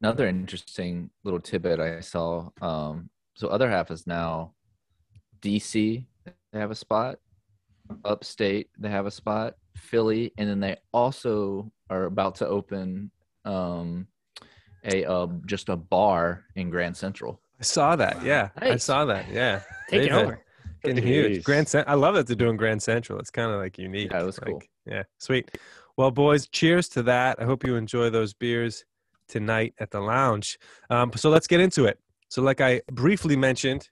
Another 0.00 0.26
interesting 0.28 1.10
little 1.24 1.40
tidbit 1.40 1.80
I 1.80 1.98
saw. 2.00 2.50
Um, 2.60 3.08
so 3.34 3.48
other 3.48 3.70
half 3.70 3.90
is 3.90 4.06
now 4.06 4.52
DC. 5.40 6.04
They 6.52 6.58
have 6.58 6.70
a 6.70 6.76
spot. 6.76 7.18
Upstate, 8.04 8.70
they 8.78 8.88
have 8.88 9.06
a 9.06 9.10
spot. 9.10 9.54
Philly, 9.76 10.32
and 10.38 10.48
then 10.48 10.60
they 10.60 10.76
also 10.92 11.70
are 11.90 12.04
about 12.04 12.36
to 12.36 12.46
open 12.46 13.10
um, 13.44 14.06
a 14.84 15.04
uh, 15.04 15.26
just 15.46 15.68
a 15.68 15.76
bar 15.76 16.44
in 16.56 16.70
Grand 16.70 16.96
Central. 16.96 17.40
I 17.60 17.64
saw 17.64 17.96
that. 17.96 18.22
Yeah, 18.22 18.50
I 18.56 18.76
saw 18.76 19.04
that. 19.06 19.30
Yeah, 19.30 19.62
take 19.88 20.04
it 20.04 20.12
over. 20.12 20.44
Getting 20.84 21.06
huge. 21.06 21.44
Grand 21.44 21.68
Cent- 21.68 21.88
I 21.88 21.94
love 21.94 22.14
that 22.14 22.26
they're 22.26 22.36
doing 22.36 22.56
Grand 22.56 22.82
Central. 22.82 23.18
It's 23.18 23.30
kind 23.30 23.52
of 23.52 23.60
like 23.60 23.78
unique. 23.78 24.10
Yeah, 24.10 24.22
it 24.22 24.26
was 24.26 24.38
cool. 24.38 24.60
Yeah, 24.84 25.04
sweet. 25.18 25.50
Well, 25.96 26.10
boys, 26.10 26.48
cheers 26.48 26.88
to 26.90 27.02
that. 27.04 27.40
I 27.40 27.44
hope 27.44 27.64
you 27.64 27.76
enjoy 27.76 28.10
those 28.10 28.34
beers 28.34 28.84
tonight 29.28 29.74
at 29.78 29.90
the 29.90 30.00
lounge. 30.00 30.58
Um, 30.90 31.12
so 31.14 31.30
let's 31.30 31.46
get 31.46 31.60
into 31.60 31.84
it. 31.84 32.00
So, 32.32 32.40
like 32.40 32.62
I 32.62 32.80
briefly 32.90 33.36
mentioned, 33.36 33.90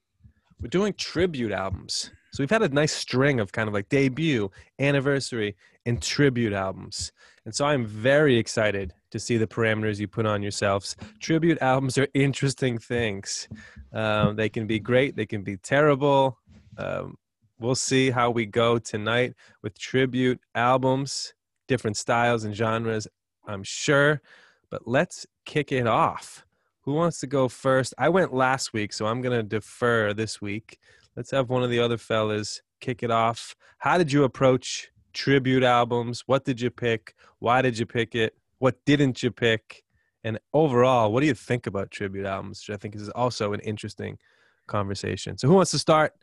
we're 0.63 0.69
doing 0.69 0.95
tribute 0.95 1.53
albums. 1.53 2.11
So 2.33 2.43
we've 2.43 2.49
had 2.49 2.63
a 2.63 2.71
nice 2.71 2.95
string 2.95 3.39
of 3.39 3.53
kind 3.53 3.69
of 3.69 3.75
like 3.75 3.91
debut, 3.91 4.51
anniversary, 4.79 5.57
and 5.85 6.01
tribute 6.01 6.55
albums. 6.55 7.13
And 7.45 7.55
so 7.55 7.67
I'm 7.67 7.85
very 7.85 8.39
excited 8.39 8.95
to 9.11 9.19
see 9.19 9.37
the 9.37 9.47
parameters 9.47 10.01
you 10.01 10.09
put 10.09 10.25
on 10.25 10.41
yourselves. 10.41 10.97
Tribute 11.19 11.61
albums 11.61 11.99
are 11.99 12.09
interesting 12.15 12.79
things. 12.79 13.47
Um, 13.93 14.37
they 14.37 14.49
can 14.49 14.67
be 14.67 14.79
great, 14.79 15.17
they 15.17 15.27
can 15.27 15.43
be 15.43 15.59
terrible. 15.59 16.39
Um, 16.79 17.19
we'll 17.59 17.75
see 17.75 18.11
how 18.11 18.31
we 18.31 18.47
go 18.47 18.79
tonight 18.79 19.35
with 19.63 19.79
tribute 19.79 20.41
albums, 20.55 21.35
different 21.69 21.99
styles 21.99 22.45
and 22.45 22.55
genres, 22.55 23.07
I'm 23.47 23.65
sure. 23.65 24.23
But 24.71 24.89
let's 24.89 25.27
kick 25.45 25.73
it 25.73 25.87
off. 25.87 26.47
Who 26.83 26.95
wants 26.95 27.21
to 27.21 27.27
go 27.27 27.49
first? 27.49 27.93
I 27.99 28.09
went 28.09 28.33
last 28.33 28.73
week, 28.73 28.93
so 28.93 29.07
I'm 29.07 29.21
going 29.21 29.37
to 29.37 29.43
defer 29.43 30.15
this 30.15 30.41
week. 30.41 30.79
Let's 31.17 31.31
have 31.31 31.51
one 31.51 31.63
of 31.63 31.71
the 31.71 31.79
other 31.79 31.99
fellas 31.99 32.63
kick 32.81 33.03
it 33.03 33.11
off. 33.11 33.55
How 33.79 33.99
did 33.99 34.11
you 34.11 34.25
approach 34.25 34.91
tribute 35.13 35.63
albums? 35.63 36.23
What 36.27 36.45
did 36.45 36.61
you 36.61 36.71
pick? 36.71 37.15
Why 37.39 37.61
did 37.61 37.79
you 37.79 37.85
pick 37.85 38.15
it? 38.15 38.35
What 38.59 38.77
didn't 38.87 39.23
you 39.23 39.31
pick? 39.31 39.83
And 40.25 40.39
overall, 40.53 41.13
what 41.13 41.21
do 41.21 41.27
you 41.27 41.35
think 41.35 41.67
about 41.67 41.91
tribute 41.91 42.27
albums? 42.27 42.65
Which 42.67 42.75
I 42.75 42.79
think 42.79 42.95
is 42.95 43.09
also 43.11 43.53
an 43.53 43.61
interesting 43.61 44.19
conversation. 44.67 45.37
So, 45.37 45.49
who 45.49 45.55
wants 45.55 45.71
to 45.73 45.79
start 45.79 46.15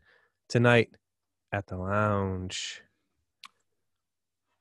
tonight 0.50 0.90
at 1.52 1.68
the 1.68 1.78
lounge? 1.78 2.82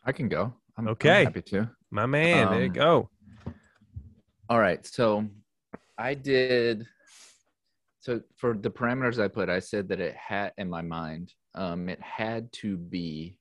I 0.05 0.13
can 0.13 0.29
go. 0.29 0.55
I'm, 0.77 0.87
I'm 0.87 0.91
Okay. 0.93 1.25
happy 1.25 1.43
to. 1.43 1.71
My 1.91 2.07
man, 2.07 2.51
there 2.51 2.61
you 2.61 2.67
Um, 2.67 2.73
go. 2.73 3.11
All 4.49 4.59
right. 4.61 4.85
So 4.87 5.27
I 5.99 6.15
did. 6.15 6.87
So 8.01 8.21
for 8.37 8.55
the 8.55 8.71
parameters 8.71 9.23
I 9.23 9.29
put, 9.29 9.49
I 9.49 9.59
said 9.59 9.89
that 9.89 10.01
it 10.01 10.15
had 10.15 10.53
in 10.59 10.69
my 10.71 10.83
mind, 10.83 11.33
um, 11.55 11.89
it 11.89 12.01
had 12.01 12.53
to 12.53 12.77
be, 12.77 13.39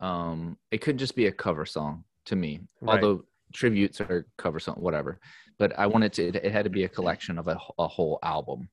um, 0.00 0.58
it 0.70 0.78
couldn't 0.78 0.98
just 0.98 1.16
be 1.16 1.26
a 1.26 1.32
cover 1.32 1.64
song 1.64 2.04
to 2.26 2.36
me, 2.36 2.60
Right. 2.80 3.02
although 3.02 3.24
tributes 3.52 4.00
are 4.00 4.26
cover 4.36 4.60
song, 4.60 4.76
whatever. 4.76 5.20
But 5.58 5.78
I 5.78 5.86
wanted 5.86 6.12
to, 6.14 6.28
it, 6.28 6.36
it 6.36 6.52
had 6.52 6.64
to 6.64 6.70
be 6.70 6.84
a 6.84 6.88
collection 6.88 7.38
of 7.38 7.48
a, 7.48 7.58
a 7.78 7.88
whole 7.88 8.18
album 8.22 8.68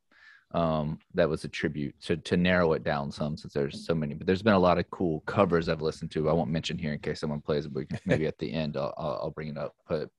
um, 0.52 1.00
that 1.14 1.30
was 1.30 1.44
a 1.44 1.48
tribute 1.48 1.96
to, 2.02 2.18
to 2.18 2.38
narrow 2.38 2.74
it 2.74 2.84
down 2.84 3.12
some 3.12 3.38
since 3.38 3.54
there's 3.54 3.86
so 3.86 3.96
many. 3.96 4.16
But 4.16 4.28
there's 4.28 4.42
been 4.44 4.54
a 4.54 4.60
lot 4.60 4.78
of 4.78 4.90
cool 4.90 5.22
covers 5.22 5.70
I've 5.70 5.82
listened 5.82 6.12
to. 6.12 6.30
I 6.30 6.34
won't 6.34 6.52
mention 6.52 6.78
here 6.78 6.94
in 6.94 7.00
case 7.00 7.22
someone 7.22 7.42
plays 7.42 7.66
it, 7.66 7.74
but 7.74 7.86
maybe 8.06 8.28
at 8.28 8.38
the 8.38 8.52
end 8.52 8.76
I'll, 8.76 8.94
I'll, 8.98 9.20
I'll 9.24 9.32
bring 9.32 9.50
it 9.50 9.58
up. 9.58 9.76
But 9.88 10.10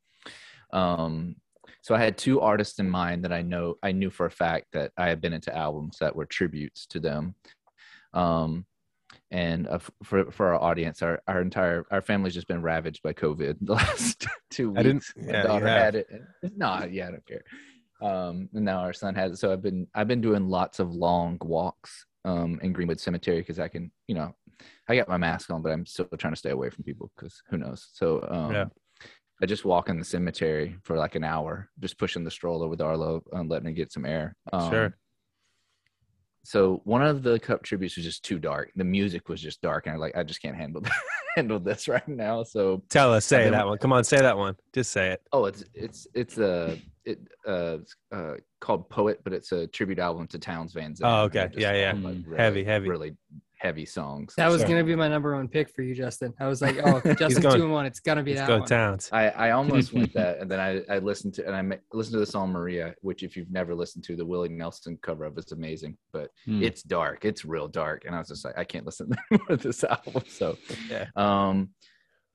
um, 0.73 1.37
so 1.87 1.95
I 1.95 2.01
had 2.01 2.19
two 2.19 2.41
artists 2.41 2.81
in 2.81 2.91
mind 2.91 3.23
that 3.23 3.33
I 3.33 3.43
know 3.43 3.77
I 3.81 3.93
knew 3.93 4.11
for 4.11 4.27
a 4.27 4.31
fact 4.31 4.67
that 4.73 4.91
I 4.99 5.07
had 5.07 5.21
been 5.21 5.33
into 5.33 5.57
albums 5.57 5.99
that 6.01 6.17
were 6.17 6.27
tributes 6.27 6.85
to 6.87 6.99
them. 6.99 7.37
Um, 8.13 8.67
and 9.31 9.69
uh, 9.69 9.79
for 10.03 10.33
for 10.33 10.53
our 10.53 10.61
audience, 10.61 11.01
our 11.01 11.23
our 11.29 11.41
entire 11.41 11.87
our 11.93 12.03
family's 12.03 12.35
just 12.35 12.49
been 12.49 12.61
ravaged 12.61 13.05
by 13.05 13.13
COVID 13.13 13.59
the 13.61 13.75
last 13.75 14.27
two 14.51 14.71
weeks. 14.71 14.81
I 14.81 14.83
didn't- 14.83 15.05
My 15.29 15.33
yeah, 15.35 15.43
daughter 15.43 15.69
had 15.69 15.95
it. 15.95 16.09
No, 16.57 16.85
yeah, 16.91 17.07
I 17.07 17.11
don't 17.13 17.27
care. 17.27 17.45
Um, 18.03 18.49
and 18.53 18.65
now 18.65 18.81
our 18.81 18.93
son 18.93 19.15
has 19.15 19.31
it. 19.31 19.37
So 19.37 19.53
I've 19.53 19.63
been 19.63 19.87
I've 19.95 20.09
been 20.09 20.21
doing 20.21 20.49
lots 20.49 20.81
of 20.81 20.93
long 20.93 21.39
walks 21.41 22.05
um 22.25 22.59
in 22.65 22.73
Greenwood 22.73 22.99
Cemetery 22.99 23.39
because 23.39 23.61
I 23.61 23.69
can 23.69 23.93
you 24.09 24.17
know 24.17 24.35
I 24.89 24.97
got 24.97 25.09
my 25.09 25.19
mask 25.19 25.51
on, 25.53 25.63
but 25.63 25.71
I'm 25.71 25.87
still 25.87 26.07
trying 26.19 26.33
to 26.33 26.39
stay 26.39 26.51
away 26.51 26.69
from 26.69 26.83
people 26.83 27.13
because 27.15 27.41
who 27.49 27.59
knows. 27.59 27.91
So 27.93 28.27
um, 28.29 28.51
Yeah. 28.51 28.65
I 29.43 29.47
just 29.47 29.65
walk 29.65 29.89
in 29.89 29.99
the 29.99 30.05
cemetery 30.05 30.77
for 30.83 30.97
like 30.97 31.15
an 31.15 31.25
hour, 31.25 31.69
just 31.81 31.99
pushing 31.99 32.25
the 32.25 32.31
stroller 32.31 32.69
with 32.69 32.81
Arlo 32.81 33.23
and 33.33 33.51
letting 33.51 33.69
it 33.69 33.75
get 33.75 33.93
some 33.93 34.07
air. 34.07 34.35
Um, 34.53 34.71
Sure. 34.71 34.97
So 36.43 36.81
one 36.85 37.03
of 37.05 37.25
the 37.25 37.41
cup 37.41 37.65
tributes 37.65 37.97
was 37.97 38.05
just 38.05 38.25
too 38.25 38.39
dark. 38.39 38.71
The 38.77 38.85
music 38.85 39.29
was 39.29 39.41
just 39.43 39.61
dark, 39.63 39.87
and 39.87 39.97
I 39.97 39.99
like 39.99 40.17
I 40.17 40.23
just 40.23 40.41
can't 40.41 40.57
handle 40.57 40.81
handle 41.37 41.59
this 41.59 41.89
right 41.89 42.07
now. 42.07 42.45
So 42.45 42.85
Tell 42.89 43.13
us, 43.13 43.25
say 43.25 43.51
that 43.51 43.67
one. 43.67 43.79
Come 43.79 43.93
on, 43.93 44.05
say 44.05 44.19
that 44.21 44.39
one. 44.39 44.55
Just 44.73 44.93
say 44.93 45.09
it. 45.11 45.23
oh, 45.33 45.47
it's 45.47 45.65
it's 45.75 46.07
it's 46.15 46.39
a 46.39 46.81
it 47.05 47.19
uh, 47.49 47.79
it's, 47.81 47.97
uh 48.13 48.35
called 48.61 48.89
Poet, 48.89 49.23
but 49.25 49.33
it's 49.33 49.51
a 49.51 49.67
tribute 49.67 49.99
album 49.99 50.29
to 50.29 50.39
Townes 50.39 50.73
Van 50.73 50.95
Zandt. 50.95 51.13
Oh, 51.13 51.25
okay. 51.25 51.51
Yeah, 51.61 51.73
yeah. 51.73 51.93
like, 51.93 52.15
Mm. 52.15 52.25
really- 52.27 52.39
Heavy, 52.39 52.65
heavy. 52.65 52.89
really 52.91 53.17
heavy 53.59 53.87
songs. 53.87 54.35
That 54.37 54.49
was 54.49 54.61
Sure. 54.61 54.69
gonna 54.69 54.85
be 54.85 54.95
my 54.95 55.09
number 55.09 55.35
one 55.35 55.49
pick 55.49 55.69
for 55.71 55.83
you, 55.83 55.95
Justin. 55.95 56.35
I 56.39 56.47
was 56.47 56.61
like, 56.61 56.77
oh, 56.85 57.01
Justin 57.19 57.43
going- 57.43 57.57
two 57.57 57.65
and 57.65 57.73
one. 57.73 57.87
It's 57.87 58.01
gonna 58.01 58.23
be 58.23 58.35
that 58.35 58.47
go 58.47 58.59
one. 58.59 58.69
Townes. 58.69 59.09
I, 59.13 59.29
I 59.31 59.51
almost 59.53 59.93
went 59.93 60.13
that, 60.15 60.39
and 60.39 60.51
then 60.51 60.61
I, 60.61 60.83
I 60.95 60.99
listened 60.99 61.35
to 61.35 61.47
and 61.47 61.57
I 61.75 61.79
listened 61.93 62.13
to 62.15 62.19
the 62.21 62.27
song 62.27 62.51
Maria, 62.53 62.95
which 63.01 63.23
if 63.23 63.37
you've 63.37 63.51
never 63.51 63.75
listened 63.75 64.05
to, 64.05 64.17
the 64.17 64.25
Willie 64.27 64.49
Nelson 64.51 64.99
cover 65.03 65.25
of 65.25 65.37
it's 65.39 65.53
amazing, 65.53 65.97
but 66.13 66.31
Hmm. 66.45 66.63
it's 66.63 66.83
dark, 66.83 67.25
it's 67.25 67.45
real 67.45 67.67
dark, 67.69 68.05
and 68.05 68.15
I 68.15 68.19
was 68.19 68.29
just 68.29 68.45
like, 68.45 68.59
I 68.59 68.65
can't 68.65 68.85
listen 68.85 69.11
to 69.11 69.17
more 69.31 69.47
of 69.51 69.63
this 69.63 69.83
album. 69.85 70.23
So, 70.29 70.57
Yeah. 70.91 71.07
um, 71.17 71.71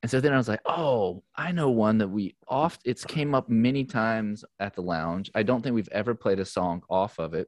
and 0.04 0.10
so 0.10 0.20
then 0.20 0.34
I 0.34 0.38
was 0.38 0.48
like, 0.48 0.62
oh, 0.66 1.22
I 1.36 1.52
know 1.52 1.70
one 1.70 2.00
that 2.00 2.08
we 2.08 2.36
oft 2.48 2.82
it's 2.86 3.06
came 3.06 3.36
up 3.36 3.48
many 3.50 3.84
times 3.86 4.44
at 4.60 4.74
the 4.74 4.82
lounge. 4.82 5.30
I 5.36 5.44
don't 5.44 5.62
think 5.62 5.76
we've 5.76 5.88
ever 5.92 6.16
played 6.16 6.40
a 6.40 6.46
song 6.46 6.82
off 6.90 7.20
of 7.20 7.36
it, 7.36 7.48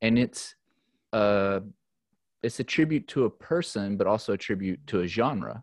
and 0.00 0.18
it's 0.18 0.54
uh, 1.12 1.60
it's 2.46 2.60
a 2.60 2.64
tribute 2.64 3.06
to 3.08 3.24
a 3.24 3.30
person, 3.30 3.96
but 3.98 4.06
also 4.06 4.32
a 4.32 4.38
tribute 4.38 4.80
to 4.88 5.00
a 5.00 5.06
genre. 5.06 5.62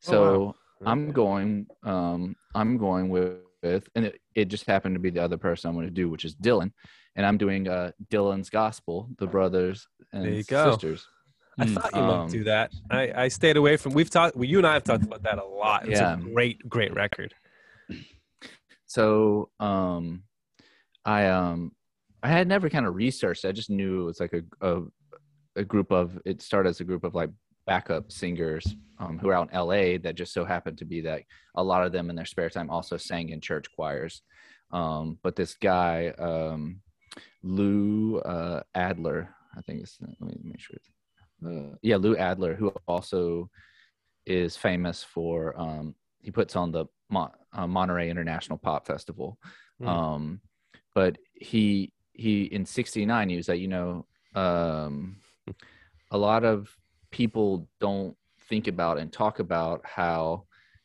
So. 0.00 0.16
Oh, 0.24 0.40
wow. 0.46 0.54
I'm 0.84 1.12
going. 1.12 1.50
Um, 1.84 2.34
I'm 2.56 2.76
going 2.76 3.08
with, 3.08 3.38
with 3.62 3.88
and 3.94 4.06
it, 4.06 4.20
it 4.34 4.46
just 4.46 4.66
happened 4.66 4.96
to 4.96 4.98
be 5.06 5.10
the 5.10 5.22
other 5.22 5.38
person 5.38 5.68
I'm 5.68 5.76
going 5.76 5.86
to 5.86 5.92
do, 5.92 6.10
which 6.10 6.24
is 6.24 6.34
Dylan, 6.34 6.72
and 7.14 7.24
I'm 7.24 7.38
doing 7.38 7.68
uh, 7.68 7.92
Dylan's 8.10 8.50
Gospel, 8.50 9.08
the 9.18 9.28
brothers 9.28 9.86
and 10.12 10.24
There 10.24 10.32
you 10.32 10.42
go. 10.44 10.72
sisters. 10.72 11.06
I 11.60 11.66
Mm. 11.66 11.74
thought 11.74 11.94
you 11.94 12.00
Um, 12.00 12.06
might 12.08 12.28
do 12.30 12.42
that. 12.44 12.72
I, 12.90 13.12
I 13.24 13.28
stayed 13.28 13.56
away 13.56 13.76
from. 13.76 13.92
We've 13.92 14.10
talked. 14.10 14.34
Well, 14.34 14.46
you 14.52 14.58
and 14.58 14.66
I 14.66 14.72
have 14.74 14.82
talked 14.82 15.04
about 15.04 15.22
that 15.22 15.38
a 15.38 15.44
lot. 15.44 15.86
It's 15.88 16.00
Yeah. 16.00 16.14
a 16.14 16.16
great, 16.16 16.58
great 16.68 16.92
record. 16.94 17.32
So 18.86 19.50
um, 19.60 20.24
I 21.04 21.26
um, 21.28 21.72
I 22.24 22.28
had 22.28 22.48
never 22.48 22.68
kind 22.70 22.86
of 22.86 22.94
researched. 22.96 23.44
I 23.44 23.52
just 23.52 23.70
knew 23.70 24.02
it 24.02 24.04
was 24.06 24.20
like 24.20 24.32
a 24.32 24.42
a, 24.60 24.82
a 25.56 25.64
group 25.64 25.90
of. 25.90 26.18
It 26.24 26.42
started 26.42 26.70
as 26.70 26.80
a 26.80 26.84
group 26.84 27.04
of 27.04 27.14
like 27.14 27.30
backup 27.66 28.10
singers 28.10 28.76
um, 28.98 29.18
who 29.18 29.28
are 29.28 29.34
out 29.34 29.50
in 29.52 29.58
LA 29.58 29.98
that 30.02 30.14
just 30.14 30.32
so 30.32 30.44
happened 30.44 30.78
to 30.78 30.84
be 30.84 31.00
that 31.02 31.22
a 31.54 31.62
lot 31.62 31.84
of 31.84 31.92
them 31.92 32.10
in 32.10 32.16
their 32.16 32.24
spare 32.24 32.50
time 32.50 32.70
also 32.70 32.96
sang 32.96 33.30
in 33.30 33.40
church 33.40 33.66
choirs. 33.74 34.22
Um, 34.70 35.18
but 35.22 35.36
this 35.36 35.54
guy, 35.54 36.08
um, 36.18 36.80
Lou 37.42 38.18
uh, 38.20 38.62
Adler, 38.74 39.34
I 39.56 39.60
think 39.62 39.82
it's, 39.82 39.98
let 40.00 40.20
me 40.20 40.38
make 40.42 40.60
sure. 40.60 40.78
Uh, 41.44 41.76
yeah, 41.82 41.96
Lou 41.96 42.16
Adler, 42.16 42.54
who 42.54 42.72
also 42.86 43.50
is 44.24 44.56
famous 44.56 45.02
for, 45.02 45.58
um, 45.60 45.94
he 46.20 46.30
puts 46.30 46.56
on 46.56 46.72
the 46.72 46.86
Mon- 47.10 47.32
uh, 47.52 47.66
Monterey 47.66 48.08
International 48.08 48.56
Pop 48.56 48.86
Festival. 48.86 49.38
Um, 49.84 50.40
but 50.94 51.18
he 51.34 51.92
he 52.12 52.42
in 52.44 52.64
69 52.64 53.28
he 53.28 53.36
was 53.36 53.48
like 53.48 53.60
you 53.60 53.68
know 53.68 54.06
um 54.34 55.16
a 56.10 56.18
lot 56.18 56.44
of 56.44 56.74
people 57.10 57.68
don't 57.80 58.16
think 58.48 58.68
about 58.68 58.98
and 58.98 59.12
talk 59.12 59.38
about 59.38 59.80
how 59.84 60.44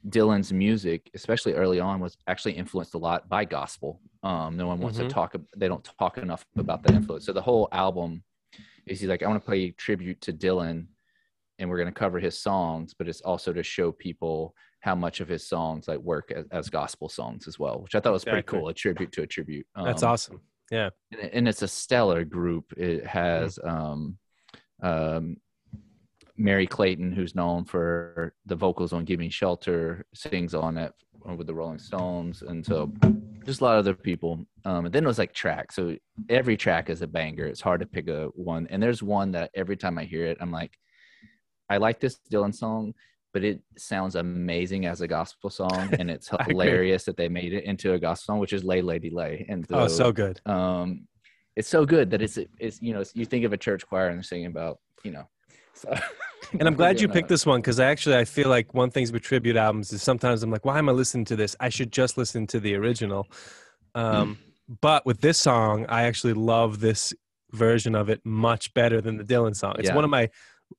Dylan's 0.09 0.53
music, 0.53 1.09
especially 1.15 1.53
early 1.53 1.79
on, 1.79 1.99
was 1.99 2.17
actually 2.27 2.53
influenced 2.53 2.93
a 2.93 2.97
lot 2.97 3.27
by 3.27 3.43
gospel. 3.45 4.01
Um, 4.23 4.55
no 4.55 4.67
one 4.67 4.79
wants 4.79 4.97
Mhm. 4.97 5.03
to 5.03 5.09
talk; 5.09 5.35
they 5.55 5.67
don't 5.67 5.83
talk 5.99 6.17
enough 6.17 6.45
about 6.57 6.83
that 6.83 6.93
influence. 6.93 7.25
So 7.25 7.33
the 7.33 7.41
whole 7.41 7.67
album 7.71 8.23
is 8.85 8.99
he's 8.99 9.09
like, 9.09 9.21
I 9.23 9.27
want 9.27 9.41
to 9.41 9.45
play 9.45 9.71
tribute 9.71 10.21
to 10.21 10.33
Dylan, 10.33 10.87
and 11.59 11.69
we're 11.69 11.77
going 11.77 11.93
to 11.93 11.99
cover 11.99 12.19
his 12.19 12.37
songs, 12.39 12.93
but 12.93 13.07
it's 13.07 13.21
also 13.21 13.51
to 13.51 13.63
show 13.63 13.91
people 13.91 14.55
how 14.79 14.95
much 14.95 15.19
of 15.19 15.27
his 15.27 15.45
songs 15.45 15.87
like 15.87 15.99
work 15.99 16.31
as, 16.31 16.45
as 16.51 16.69
gospel 16.69 17.09
songs 17.09 17.47
as 17.47 17.59
well, 17.59 17.81
which 17.81 17.95
I 17.95 17.99
thought 17.99 18.13
was 18.13 18.23
pretty 18.23 18.43
cool. 18.43 18.69
A 18.69 18.73
tribute 18.73 19.11
to 19.13 19.23
a 19.23 19.27
tribute. 19.27 19.67
That's 19.75 20.03
Um, 20.03 20.09
awesome. 20.09 20.41
Yeah. 20.71 20.91
and, 21.11 21.21
and 21.33 21.47
it's 21.47 21.63
a 21.63 21.67
stellar 21.67 22.23
group. 22.23 22.71
It 22.77 23.05
has 23.05 23.59
um, 23.63 24.17
um, 24.81 25.37
Merry 26.37 26.67
Clayton, 26.67 27.11
who's 27.11 27.35
known 27.35 27.65
for 27.65 28.33
the 28.45 28.55
vocals 28.55 28.93
on 28.93 29.05
"Give 29.05 29.19
Me 29.19 29.29
Shelter," 29.29 30.05
sings 30.13 30.53
on 30.53 30.77
it 30.77 30.93
with 31.35 31.47
the 31.47 31.53
Rolling 31.53 31.79
Stones, 31.79 32.41
and 32.41 32.65
so 32.65 32.91
just 33.45 33.61
a 33.61 33.63
lot 33.63 33.73
of 33.73 33.79
other 33.79 33.93
people. 33.93 34.45
Um, 34.65 34.85
and 34.85 34.93
then 34.93 35.03
it 35.03 35.07
was 35.07 35.17
like 35.17 35.33
track. 35.33 35.71
So 35.71 35.95
every 36.29 36.57
track 36.57 36.89
is 36.89 37.01
a 37.01 37.07
banger. 37.07 37.45
It's 37.45 37.61
hard 37.61 37.79
to 37.79 37.85
pick 37.87 38.07
a 38.09 38.25
one. 38.35 38.67
And 38.69 38.83
there's 38.83 39.01
one 39.01 39.31
that 39.31 39.49
every 39.55 39.77
time 39.77 39.97
I 39.97 40.03
hear 40.03 40.25
it, 40.25 40.37
I'm 40.41 40.51
like, 40.51 40.77
I 41.69 41.77
like 41.77 41.99
this 41.99 42.19
Dylan 42.31 42.53
song, 42.53 42.93
but 43.33 43.43
it 43.43 43.61
sounds 43.77 44.15
amazing 44.15 44.85
as 44.85 45.01
a 45.01 45.07
gospel 45.07 45.49
song, 45.49 45.89
and 45.99 46.09
it's 46.11 46.29
hilarious 46.47 47.05
that 47.05 47.17
they 47.17 47.29
made 47.29 47.53
it 47.53 47.63
into 47.63 47.93
a 47.93 47.99
gospel 47.99 48.33
song, 48.33 48.39
which 48.39 48.53
is 48.53 48.63
"Lay 48.63 48.81
Lady 48.81 49.09
Lay." 49.09 49.45
And 49.49 49.65
Oh, 49.71 49.87
so 49.87 50.11
good. 50.11 50.39
um 50.45 51.07
it's 51.57 51.67
so 51.67 51.85
good 51.85 52.11
that 52.11 52.21
it's 52.21 52.37
it's 52.59 52.81
you 52.81 52.93
know 52.93 53.03
you 53.13 53.25
think 53.25 53.43
of 53.43 53.51
a 53.51 53.57
church 53.57 53.85
choir 53.85 54.07
and 54.07 54.17
they're 54.17 54.23
singing 54.23 54.45
about 54.45 54.79
you 55.03 55.11
know 55.11 55.25
so 55.73 55.93
And 56.59 56.67
I'm 56.67 56.75
glad 56.81 57.01
you 57.01 57.07
picked 57.09 57.27
this 57.29 57.45
one 57.45 57.59
because 57.59 57.79
I 57.79 57.87
actually 57.87 58.15
I 58.15 58.25
feel 58.25 58.47
like 58.47 58.73
one 58.73 58.89
things 58.91 59.11
with 59.11 59.23
tribute 59.23 59.57
albums 59.57 59.91
is 59.91 60.01
sometimes 60.01 60.43
I'm 60.43 60.51
like, 60.51 60.63
why 60.65 60.77
am 60.77 60.87
I 60.87 60.93
listening 60.93 61.25
to 61.25 61.35
this? 61.35 61.55
I 61.59 61.69
should 61.69 61.91
just 61.91 62.17
listen 62.17 62.47
to 62.47 62.59
the 62.59 62.75
original. 62.75 63.27
Um, 63.95 64.37
but 64.81 65.05
with 65.05 65.19
this 65.21 65.37
song, 65.37 65.85
I 65.89 66.03
actually 66.03 66.33
love 66.33 66.79
this 66.79 67.13
version 67.51 67.95
of 67.95 68.09
it 68.09 68.21
much 68.25 68.73
better 68.73 69.01
than 69.01 69.17
the 69.17 69.23
Dylan 69.23 69.55
song. 69.55 69.75
It's 69.79 69.89
Yeah. 69.89 69.95
one 69.95 70.03
of 70.03 70.09
my 70.09 70.29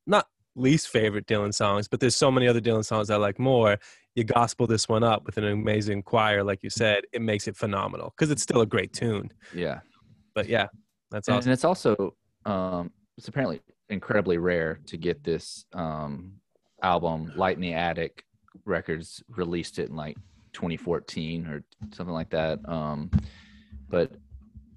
not 0.07 0.27
least 0.55 0.89
favorite 0.89 1.27
Dylan 1.27 1.55
songs, 1.55 1.89
but 1.89 2.01
there's 2.01 2.17
so 2.17 2.31
many 2.31 2.47
other 2.49 2.61
Dylan 2.61 2.85
songs 2.85 3.11
I 3.11 3.17
like 3.17 3.39
more. 3.39 3.79
You 4.15 4.25
gospel 4.25 4.67
this 4.67 4.89
one 4.89 5.05
up 5.05 5.25
with 5.27 5.39
an 5.39 5.45
amazing 5.45 6.03
choir, 6.03 6.43
like 6.45 6.63
you 6.63 6.71
said, 6.71 7.05
it 7.13 7.23
makes 7.23 7.47
it 7.49 7.57
phenomenal 7.57 8.13
because 8.17 8.31
it's 8.31 8.43
still 8.43 8.61
a 8.61 8.67
great 8.67 8.93
tune. 8.93 9.33
yeah 9.55 9.81
But 10.39 10.49
yeah, 10.49 10.69
that's 11.11 11.27
and, 11.27 11.39
awesome. 11.39 11.49
and 11.49 11.53
it's 11.53 11.65
also 11.65 12.15
um 12.47 12.93
it's 13.17 13.27
apparently 13.27 13.61
incredibly 13.89 14.39
rare 14.39 14.79
to 14.87 14.97
get 14.97 15.25
this 15.25 15.65
um 15.73 16.35
album 16.83 17.33
light 17.35 17.57
in 17.57 17.61
the 17.61 17.75
attic 17.75 18.23
records 18.65 19.21
released 19.29 19.81
it 19.81 19.89
in 19.91 19.97
like 19.97 20.17
2014 20.53 21.47
or 21.49 21.65
something 21.93 22.15
like 22.15 22.31
that 22.31 22.61
um 22.69 23.11
but 23.89 24.13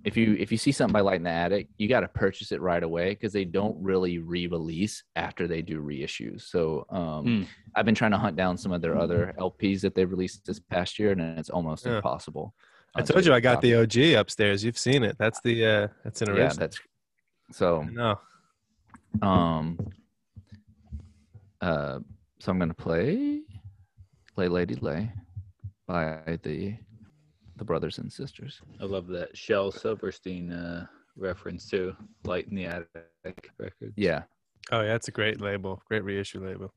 if 0.03 0.17
you 0.17 0.35
if 0.39 0.51
you 0.51 0.57
see 0.57 0.71
something 0.71 0.93
by 0.93 1.01
light 1.01 1.17
in 1.17 1.23
the 1.23 1.29
attic 1.29 1.67
you 1.77 1.87
got 1.87 1.99
to 1.99 2.07
purchase 2.07 2.51
it 2.51 2.59
right 2.59 2.81
away 2.81 3.09
because 3.09 3.31
they 3.31 3.45
don't 3.45 3.77
really 3.79 4.17
re-release 4.17 5.03
after 5.15 5.47
they 5.47 5.61
do 5.61 5.79
reissues 5.79 6.41
so 6.41 6.85
um 6.89 7.23
Hmm. 7.25 7.43
i've 7.75 7.85
been 7.85 7.93
trying 7.95 8.11
to 8.11 8.17
hunt 8.17 8.35
down 8.35 8.57
some 8.57 8.71
of 8.71 8.81
their 8.81 8.97
other 8.97 9.31
lps 9.37 9.81
that 9.81 9.93
they 9.93 10.05
released 10.05 10.43
this 10.47 10.59
past 10.59 10.97
year 10.97 11.11
and 11.11 11.21
it's 11.37 11.51
almost 11.51 11.85
Yeah. 11.85 11.97
impossible 11.97 12.55
I 12.95 13.01
told 13.01 13.25
you 13.25 13.33
I 13.33 13.39
got 13.39 13.61
the 13.61 13.75
OG 13.75 14.19
upstairs. 14.19 14.63
You've 14.63 14.77
seen 14.77 15.03
it. 15.03 15.15
That's 15.17 15.39
the 15.41 15.65
uh 15.65 15.87
that's 16.03 16.21
an 16.21 16.27
yeah 16.29 16.33
original. 16.43 16.57
that's 16.59 16.79
so 17.51 17.83
no. 17.91 18.19
Um. 19.21 19.77
Uh. 21.61 21.99
So 22.39 22.51
I'm 22.51 22.59
gonna 22.59 22.73
play 22.73 23.41
"Lay 24.35 24.47
Lady 24.47 24.75
Lay" 24.75 25.11
by 25.87 26.37
the 26.43 26.75
the 27.57 27.63
brothers 27.65 27.97
and 27.99 28.11
sisters. 28.11 28.59
I 28.81 28.85
love 28.85 29.07
that 29.07 29.37
Shel 29.37 29.71
Silverstein 29.71 30.51
uh, 30.51 30.85
reference 31.15 31.69
too. 31.69 31.95
Light 32.25 32.47
in 32.47 32.55
the 32.55 32.65
Attic 32.65 33.51
Records. 33.59 33.93
Yeah, 33.95 34.23
Oh 34.71 34.81
yeah, 34.81 34.95
it's 34.95 35.07
a 35.07 35.11
great 35.11 35.39
label, 35.41 35.81
great 35.87 36.03
reissue 36.03 36.43
label. 36.45 36.73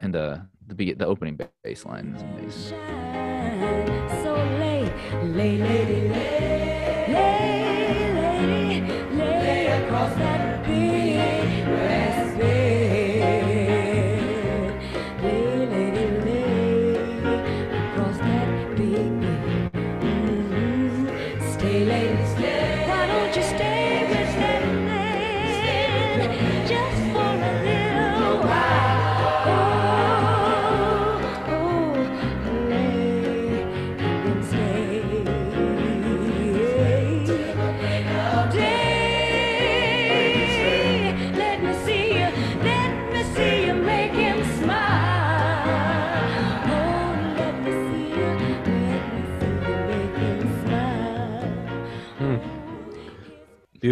and 0.00 0.14
uh, 0.14 0.38
the 0.68 0.74
be- 0.74 0.92
the 0.92 1.06
opening 1.06 1.38
bass 1.64 1.84
line 1.84 2.14
is 2.14 2.70
amazing. 2.72 4.15
Lay, 5.12 5.58
lady, 5.58 6.08
lay, 6.08 7.06
lay, 7.08 8.46
lady, 8.46 8.92
lay 9.16 9.66
across 9.66 10.14
that 10.16 10.45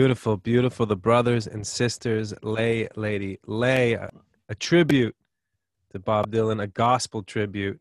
Beautiful, 0.05 0.37
beautiful. 0.37 0.85
The 0.85 0.97
brothers 0.97 1.47
and 1.47 1.67
sisters, 1.67 2.35
Lay 2.43 2.87
Lady 2.95 3.39
Lay, 3.47 3.95
a, 3.95 4.11
a 4.51 4.55
tribute 4.55 5.17
to 5.95 5.99
Bob 5.99 6.31
Dylan, 6.31 6.63
a 6.63 6.67
gospel 6.67 7.23
tribute. 7.23 7.81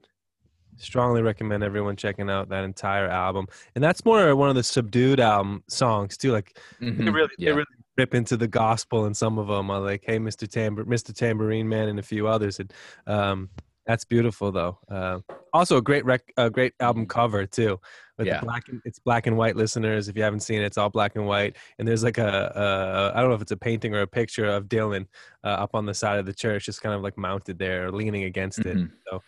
Strongly 0.78 1.22
recommend 1.22 1.64
everyone 1.66 1.98
checking 1.98 2.30
out 2.30 2.48
that 2.48 2.64
entire 2.64 3.10
album. 3.10 3.48
And 3.76 3.84
that's 3.84 4.06
more 4.06 4.34
one 4.38 4.48
of 4.48 4.56
the 4.56 4.64
subdued 4.64 5.20
album 5.20 5.66
songs 5.68 6.16
too. 6.16 6.32
Like 6.32 6.58
they 6.80 6.92
Mhm, 6.92 7.14
really, 7.14 7.30
yeah. 7.38 7.50
they 7.50 7.56
really 7.58 7.66
rip 7.98 8.16
into 8.16 8.38
the 8.38 8.48
gospel, 8.48 9.04
and 9.04 9.18
some 9.18 9.38
of 9.38 9.48
them 9.48 9.70
are 9.70 9.82
like, 9.82 10.04
"Hey, 10.06 10.18
Mr. 10.18 10.48
Tambor- 10.48 10.86
Mr. 10.86 11.14
Tambourine 11.14 11.68
Man," 11.68 11.90
and 11.90 12.00
a 12.00 12.04
few 12.04 12.26
others. 12.30 12.58
And 12.58 12.72
um, 13.06 13.50
that's 13.86 14.06
beautiful, 14.06 14.52
though. 14.52 14.78
Uh, 14.90 15.20
also, 15.54 15.78
a 15.78 15.82
great, 15.82 16.06
rec- 16.06 16.34
a 16.38 16.50
great 16.50 16.74
album 16.80 17.06
cover 17.06 17.46
too. 17.46 17.80
With 18.18 18.28
Yeah. 18.28 18.42
black, 18.42 18.70
and, 18.70 18.82
it's 18.86 19.00
black 19.00 19.28
and 19.28 19.36
white. 19.38 19.56
Listeners, 19.56 20.08
if 20.08 20.16
you 20.16 20.24
haven't 20.24 20.42
seen 20.42 20.62
it, 20.62 20.66
it's 20.66 20.78
all 20.78 20.90
black 20.90 21.16
and 21.16 21.26
white. 21.26 21.58
And 21.80 21.88
there's 21.88 22.04
like 22.04 22.18
a, 22.20 23.12
a 23.14 23.18
I 23.18 23.22
don't 23.22 23.30
know 23.30 23.36
if 23.36 23.42
it's 23.42 23.52
a 23.52 23.58
painting 23.58 23.94
or 23.96 24.02
a 24.02 24.08
picture 24.08 24.46
of 24.46 24.66
Dylan 24.66 25.08
uh, 25.44 25.48
up 25.48 25.72
on 25.74 25.86
the 25.86 25.94
side 25.94 26.20
of 26.20 26.26
the 26.26 26.34
church, 26.34 26.66
just 26.66 26.82
kind 26.82 26.96
of 26.96 27.02
like 27.02 27.18
mounted 27.18 27.58
there, 27.60 27.88
or 27.88 27.92
leaning 27.92 28.24
against 28.24 28.60
it. 28.60 28.78
Mhm. 28.78 28.92
So, 29.10 29.22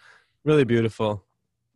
really 0.44 0.64
beautiful, 0.66 1.24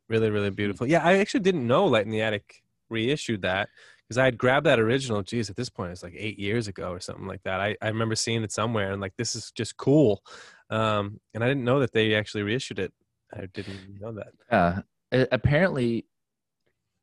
really, 0.07 0.29
really 0.29 0.51
beautiful. 0.51 0.87
Yeah, 0.87 1.03
I 1.03 1.17
actually 1.17 1.41
didn't 1.41 1.65
know 1.67 1.85
Light 1.85 2.05
in 2.05 2.11
the 2.11 2.21
Attic 2.21 2.63
reissued 2.89 3.41
that 3.41 3.69
because 4.07 4.17
I 4.17 4.25
had 4.25 4.37
grabbed 4.37 4.65
that 4.67 4.79
original. 4.79 5.21
Geez, 5.23 5.49
at 5.49 5.55
this 5.55 5.69
point, 5.69 5.91
it's 5.91 6.03
like 6.03 6.15
eight 6.15 6.39
years 6.39 6.67
ago 6.67 6.91
or 6.91 6.99
something 6.99 7.27
like 7.27 7.43
that. 7.43 7.59
I, 7.59 7.75
I 7.81 7.87
remember 7.87 8.15
seeing 8.15 8.43
it 8.43 8.51
somewhere 8.51 8.91
and 8.91 9.01
like, 9.01 9.13
this 9.17 9.35
is 9.35 9.51
just 9.51 9.77
cool. 9.77 10.23
Um, 10.69 11.19
and 11.33 11.43
I 11.43 11.47
didn't 11.47 11.63
know 11.63 11.79
that 11.79 11.93
they 11.93 12.15
actually 12.15 12.43
reissued 12.43 12.79
it. 12.79 12.93
I 13.33 13.47
didn't 13.53 13.99
know 13.99 14.13
that. 14.13 14.33
Yeah, 14.51 14.79
a- 15.11 15.27
apparently, 15.31 16.05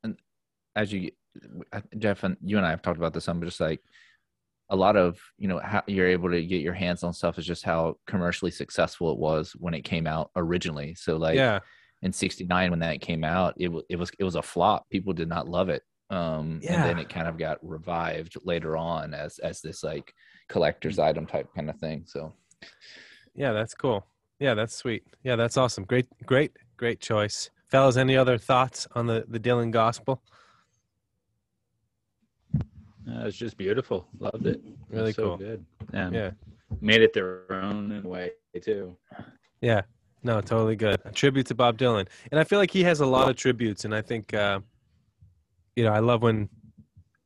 and 0.03 0.19
as 0.75 0.93
you, 0.93 1.11
Jeff 1.99 2.25
and 2.25 2.37
you 2.43 2.57
and 2.57 2.67
I 2.67 2.71
have 2.71 2.83
talked 2.83 2.99
about 2.99 3.13
this 3.13 3.29
I'm 3.29 3.43
just 3.43 3.61
like 3.61 3.81
a 4.71 4.77
lot 4.77 4.97
of 4.97 5.19
you 5.39 5.47
know 5.49 5.59
how 5.59 5.83
you're 5.87 6.09
able 6.09 6.31
to 6.31 6.45
get 6.45 6.61
your 6.63 6.73
hands 6.73 7.05
on 7.05 7.13
stuff 7.13 7.39
is 7.39 7.47
just 7.47 7.63
how 7.63 7.97
commercially 8.07 8.51
successful 8.51 9.13
it 9.13 9.19
was 9.19 9.53
when 9.59 9.75
it 9.75 9.83
came 9.83 10.07
out 10.07 10.31
originally. 10.35 10.95
So 10.95 11.17
like 11.17 11.37
yeah, 11.37 11.61
in 12.03 12.13
'69 12.13 12.71
when 12.71 12.81
that 12.81 13.01
came 13.01 13.23
out, 13.25 13.55
it 13.59 13.71
it 13.89 13.97
was 13.97 14.11
it 14.19 14.25
was 14.25 14.35
a 14.35 14.43
flop. 14.43 14.89
People 14.91 15.13
did 15.13 15.29
not 15.29 15.49
love 15.49 15.69
it. 15.69 15.83
Um, 16.09 16.61
and 16.77 16.85
then 16.85 16.99
it 16.99 17.09
kind 17.09 17.27
of 17.27 17.37
got 17.37 17.59
revived 17.63 18.37
later 18.45 18.77
on 18.77 19.13
as 19.13 19.39
as 19.39 19.61
this 19.61 19.83
like 19.85 20.13
collector's 20.49 20.99
item 20.99 21.27
type 21.27 21.49
kind 21.55 21.69
of 21.71 21.77
thing. 21.79 22.05
So 22.07 22.33
yeah, 23.37 23.53
that's 23.53 23.75
cool. 23.75 24.05
Yeah, 24.41 24.55
that's 24.55 24.75
sweet. 24.75 25.05
Yeah, 25.23 25.37
that's 25.37 25.57
awesome. 25.57 25.85
Great, 25.85 26.07
great, 26.27 26.53
great 26.77 27.01
choice, 27.01 27.51
fellas. 27.69 27.97
Any 27.97 28.17
other 28.17 28.37
thoughts 28.39 28.87
on 28.95 29.07
the 29.07 29.25
the 29.29 29.39
Dylan 29.41 29.71
Gospel? 29.71 30.23
Uh, 33.09 33.25
it's 33.27 33.37
just 33.37 33.57
beautiful. 33.57 34.09
Loved 34.19 34.47
it. 34.47 34.61
Really 34.89 35.13
so 35.13 35.23
cool. 35.23 35.37
good. 35.37 35.65
Um, 35.95 36.13
Yeah, 36.13 36.31
Made 36.81 37.03
it 37.03 37.13
their 37.13 37.45
own 37.53 37.93
in 37.93 38.05
a 38.05 38.09
way 38.09 38.33
too. 38.61 38.97
yeah. 39.61 39.83
No, 40.23 40.41
totally 40.41 40.75
good. 40.75 41.01
A 41.05 41.13
tribute 41.13 41.47
to 41.47 41.55
Bob 41.55 41.79
Dylan, 41.79 42.09
and 42.33 42.41
I 42.41 42.45
feel 42.45 42.59
like 42.59 42.73
he 42.73 42.83
has 42.83 42.99
a 42.99 43.07
lot 43.07 43.29
of 43.31 43.37
tributes, 43.37 43.85
and 43.85 43.95
I 43.95 44.03
think, 44.03 44.35
uh, 44.35 44.59
you 45.77 45.85
know, 45.85 45.93
I 45.93 46.01
love 46.01 46.23
when 46.23 46.49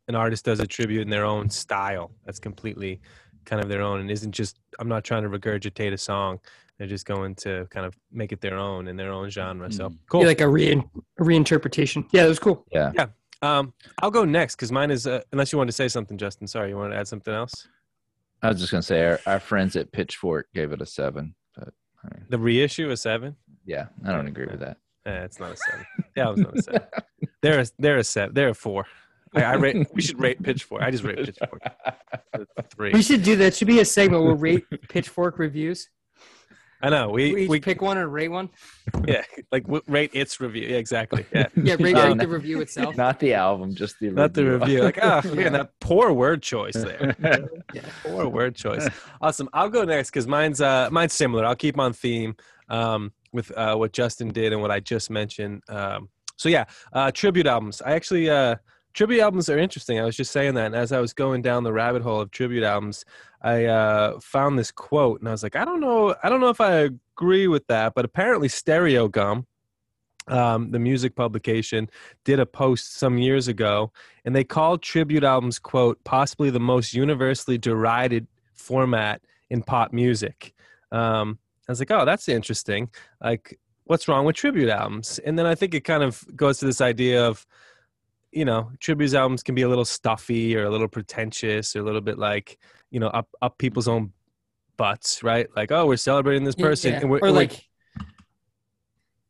an 0.09 0.15
artist 0.15 0.45
does 0.45 0.61
a 0.61 0.67
tribute 0.67 1.01
in 1.01 1.09
their 1.09 1.25
own 1.25 1.49
style 1.49 2.11
that's 2.27 2.39
completely 2.39 3.01
kind 3.51 3.61
of 3.61 3.69
their 3.69 3.83
own 3.83 3.99
and 4.01 4.11
isn't 4.11 4.31
just 4.31 4.61
i'm 4.79 4.87
not 4.89 5.03
trying 5.03 5.25
to 5.25 5.29
regurgitate 5.29 5.93
a 5.93 5.99
song. 5.99 6.39
They're 6.79 6.87
just 6.89 7.05
going 7.05 7.35
to 7.45 7.67
kind 7.69 7.85
of 7.85 7.95
make 8.11 8.33
it 8.33 8.41
their 8.41 8.57
own 8.57 8.89
in 8.89 8.97
their 8.97 9.13
own 9.13 9.29
genre 9.29 9.71
so 9.71 9.91
Mm. 9.91 9.99
cool. 10.09 10.21
Yeah, 10.23 10.29
like 10.29 10.41
a, 10.41 10.49
re- 10.49 10.73
a 10.73 11.23
reinterpretation. 11.23 12.07
Yeah, 12.11 12.23
that 12.23 12.29
was 12.31 12.39
cool. 12.39 12.65
Yeah, 12.73 12.93
yeah. 12.95 13.07
um 13.43 13.75
i'll 14.01 14.11
go 14.11 14.25
next 14.25 14.55
because 14.57 14.73
mine 14.73 14.91
is 14.91 15.07
uh, 15.07 15.21
unless 15.33 15.53
you 15.53 15.59
want 15.59 15.69
to 15.69 15.73
say 15.83 15.89
something 15.89 16.17
justin. 16.17 16.47
Sorry 16.47 16.71
you 16.71 16.77
want 16.77 16.93
to 16.93 16.99
add 16.99 17.09
something 17.09 17.35
else? 17.35 17.67
I 18.43 18.49
was 18.49 18.59
just 18.61 18.71
gonna 18.73 18.83
say 18.83 19.05
our, 19.05 19.21
our 19.27 19.41
friends 19.41 19.77
at 19.77 19.93
Pitchfork 19.93 20.47
gave 20.55 20.73
it 20.73 20.81
a 20.81 20.87
seven, 20.87 21.35
but 21.57 21.69
I 22.05 22.15
mean, 22.15 22.25
the 22.31 22.39
reissue 22.39 22.89
a 22.91 22.97
seven? 22.97 23.37
Yeah, 23.67 23.87
I 24.07 24.13
don't 24.13 24.27
agree 24.29 24.47
with 24.47 24.61
that. 24.61 24.79
Eh, 25.07 25.25
it's 25.27 25.39
not 25.41 25.53
a 25.53 25.57
seven. 25.57 25.85
Yeah 26.17 26.29
it 26.29 26.37
was 26.37 26.41
not 26.47 26.59
a 26.59 26.63
seven. 26.63 26.83
They're 27.43 27.61
a, 27.61 27.67
they're 27.79 27.97
a 27.99 28.05
seven 28.05 28.35
they're 28.35 28.49
a 28.51 28.55
four 28.55 28.87
I, 29.35 29.43
I 29.43 29.55
rate 29.55 29.87
we 29.95 30.03
should 30.03 30.19
rate 30.21 30.43
pitchfork 30.43 30.83
i 30.83 30.91
just 30.91 31.05
rate 31.05 31.17
pitchfork 31.25 31.63
three 32.71 32.93
We 32.93 33.03
should 33.03 33.23
do 33.23 33.37
that. 33.37 33.55
Should 33.55 33.69
be 33.69 33.81
a 33.81 33.85
segment 33.85 34.25
where 34.25 34.35
we 34.35 34.53
rate 34.55 34.65
pitchfork 34.89 35.39
reviews. 35.39 35.89
i 36.83 36.89
know 36.91 37.11
we 37.11 37.33
We 37.33 37.43
each 37.45 37.49
we 37.51 37.61
pick 37.61 37.81
one 37.83 37.99
and 37.99 38.13
rate 38.13 38.29
one. 38.29 38.49
yeah 39.07 39.23
like 39.53 39.65
rate 39.87 40.11
its 40.15 40.41
review 40.41 40.67
yeah, 40.69 40.77
exactly 40.79 41.27
yeah 41.33 41.47
Yeah, 41.63 41.77
rate 41.79 41.95
Um, 41.97 42.11
like 42.11 42.21
the 42.21 42.29
review 42.29 42.61
itself. 42.61 42.97
Not 42.97 43.21
the 43.21 43.35
album, 43.35 43.75
just 43.75 43.99
the 44.01 44.11
not 44.11 44.33
the 44.35 44.45
review. 44.59 44.83
Like, 44.83 44.99
oh, 45.03 45.21
Yeah. 45.25 45.35
man, 45.35 45.53
that 45.53 45.73
poor 45.81 46.13
word 46.13 46.43
choice 46.43 46.75
there. 46.75 47.15
Yeah. 47.73 47.83
Poor 48.05 48.29
word 48.29 48.55
choice. 48.57 48.89
Awesome. 49.21 49.49
I'll 49.53 49.69
go 49.69 49.85
next 49.85 50.11
because 50.11 50.27
mine's 50.27 50.61
uh 50.61 50.89
mine's 50.91 51.13
similar. 51.13 51.45
I'll 51.45 51.55
keep 51.57 51.79
on 51.79 51.93
theme 51.93 52.35
um 52.69 53.13
with 53.33 53.53
uh 53.57 53.75
what 53.77 53.93
Justin 53.93 54.29
did 54.33 54.53
and 54.53 54.61
what 54.63 54.71
I 54.71 54.81
just 54.81 55.11
mentioned. 55.11 55.63
Um 55.69 56.09
so 56.37 56.49
yeah, 56.49 56.65
uh 56.93 57.11
tribute 57.13 57.47
albums. 57.47 57.83
I 57.83 57.93
actually 57.93 58.31
uh 58.31 58.57
tribute 58.93 59.21
albums 59.21 59.49
are 59.49 59.59
interesting. 59.59 59.99
I 59.99 60.05
was 60.05 60.17
just 60.17 60.33
saying 60.33 60.55
that 60.55 60.67
and 60.67 60.75
as 60.75 60.93
I 60.93 61.01
was 61.01 61.13
going 61.13 61.43
down 61.43 61.65
the 61.65 61.73
rabbit 61.73 62.03
hole 62.03 62.21
of 62.21 62.31
tribute 62.31 62.65
albums, 62.65 63.05
I 63.43 63.65
uh 63.65 64.21
found 64.21 64.59
this 64.59 64.73
quote 64.73 65.21
and 65.21 65.29
I 65.29 65.33
was 65.33 65.43
like, 65.43 65.57
I 65.57 65.65
don't 65.65 65.81
know, 65.81 66.15
I 66.23 66.29
don't 66.29 66.41
know 66.41 66.51
if 66.51 66.61
I 66.61 66.89
agree 67.21 67.49
with 67.49 67.67
that, 67.69 67.95
but 67.95 68.05
apparently 68.05 68.49
Stereogum 68.49 69.45
um, 70.29 70.71
the 70.71 70.79
music 70.79 71.17
publication 71.17 71.91
did 72.25 72.39
a 72.39 72.47
post 72.47 72.95
some 72.95 73.19
years 73.19 73.49
ago 73.49 73.93
and 74.25 74.35
they 74.35 74.45
called 74.45 74.83
tribute 74.83 75.25
albums 75.25 75.59
quote 75.59 76.03
possibly 76.05 76.51
the 76.51 76.61
most 76.61 76.95
universally 76.95 77.59
derided 77.59 78.27
format 78.55 79.23
in 79.49 79.63
pop 79.63 79.93
music. 79.93 80.55
Um, 80.93 81.39
i 81.69 81.73
was 81.73 81.79
like 81.79 81.91
oh 81.91 82.05
that's 82.05 82.29
interesting. 82.29 82.91
Like 83.21 83.59
what's 83.85 84.07
wrong 84.09 84.25
with 84.25 84.37
tribute 84.37 84.69
albums? 84.69 85.19
And 85.21 85.39
then 85.39 85.47
i 85.47 85.55
think 85.55 85.75
it 85.75 85.85
kind 85.85 86.03
of 86.03 86.25
goes 86.37 86.59
to 86.59 86.67
this 86.67 86.81
idea 86.81 87.27
of 87.27 87.47
you 88.33 88.45
know 88.45 88.71
tribute 88.81 89.13
albums 89.15 89.43
can 89.43 89.55
be 89.55 89.63
a 89.63 89.69
little 89.69 89.85
stuffy 89.85 90.57
or 90.57 90.65
a 90.65 90.71
little 90.71 90.89
pretentious 90.89 91.75
or 91.75 91.81
a 91.81 91.83
little 91.83 92.01
bit 92.01 92.19
like 92.19 92.59
you 92.91 93.01
know 93.01 93.09
up 93.09 93.29
up 93.43 93.59
people's 93.59 93.89
own 93.89 94.13
butts 94.77 95.23
right 95.23 95.49
like 95.57 95.73
oh 95.73 95.87
we're 95.87 95.97
celebrating 95.97 96.45
this 96.45 96.55
person 96.55 96.93
Yeah, 96.93 97.01
and 97.01 97.11
we're, 97.11 97.19
or 97.21 97.31
like, 97.31 97.69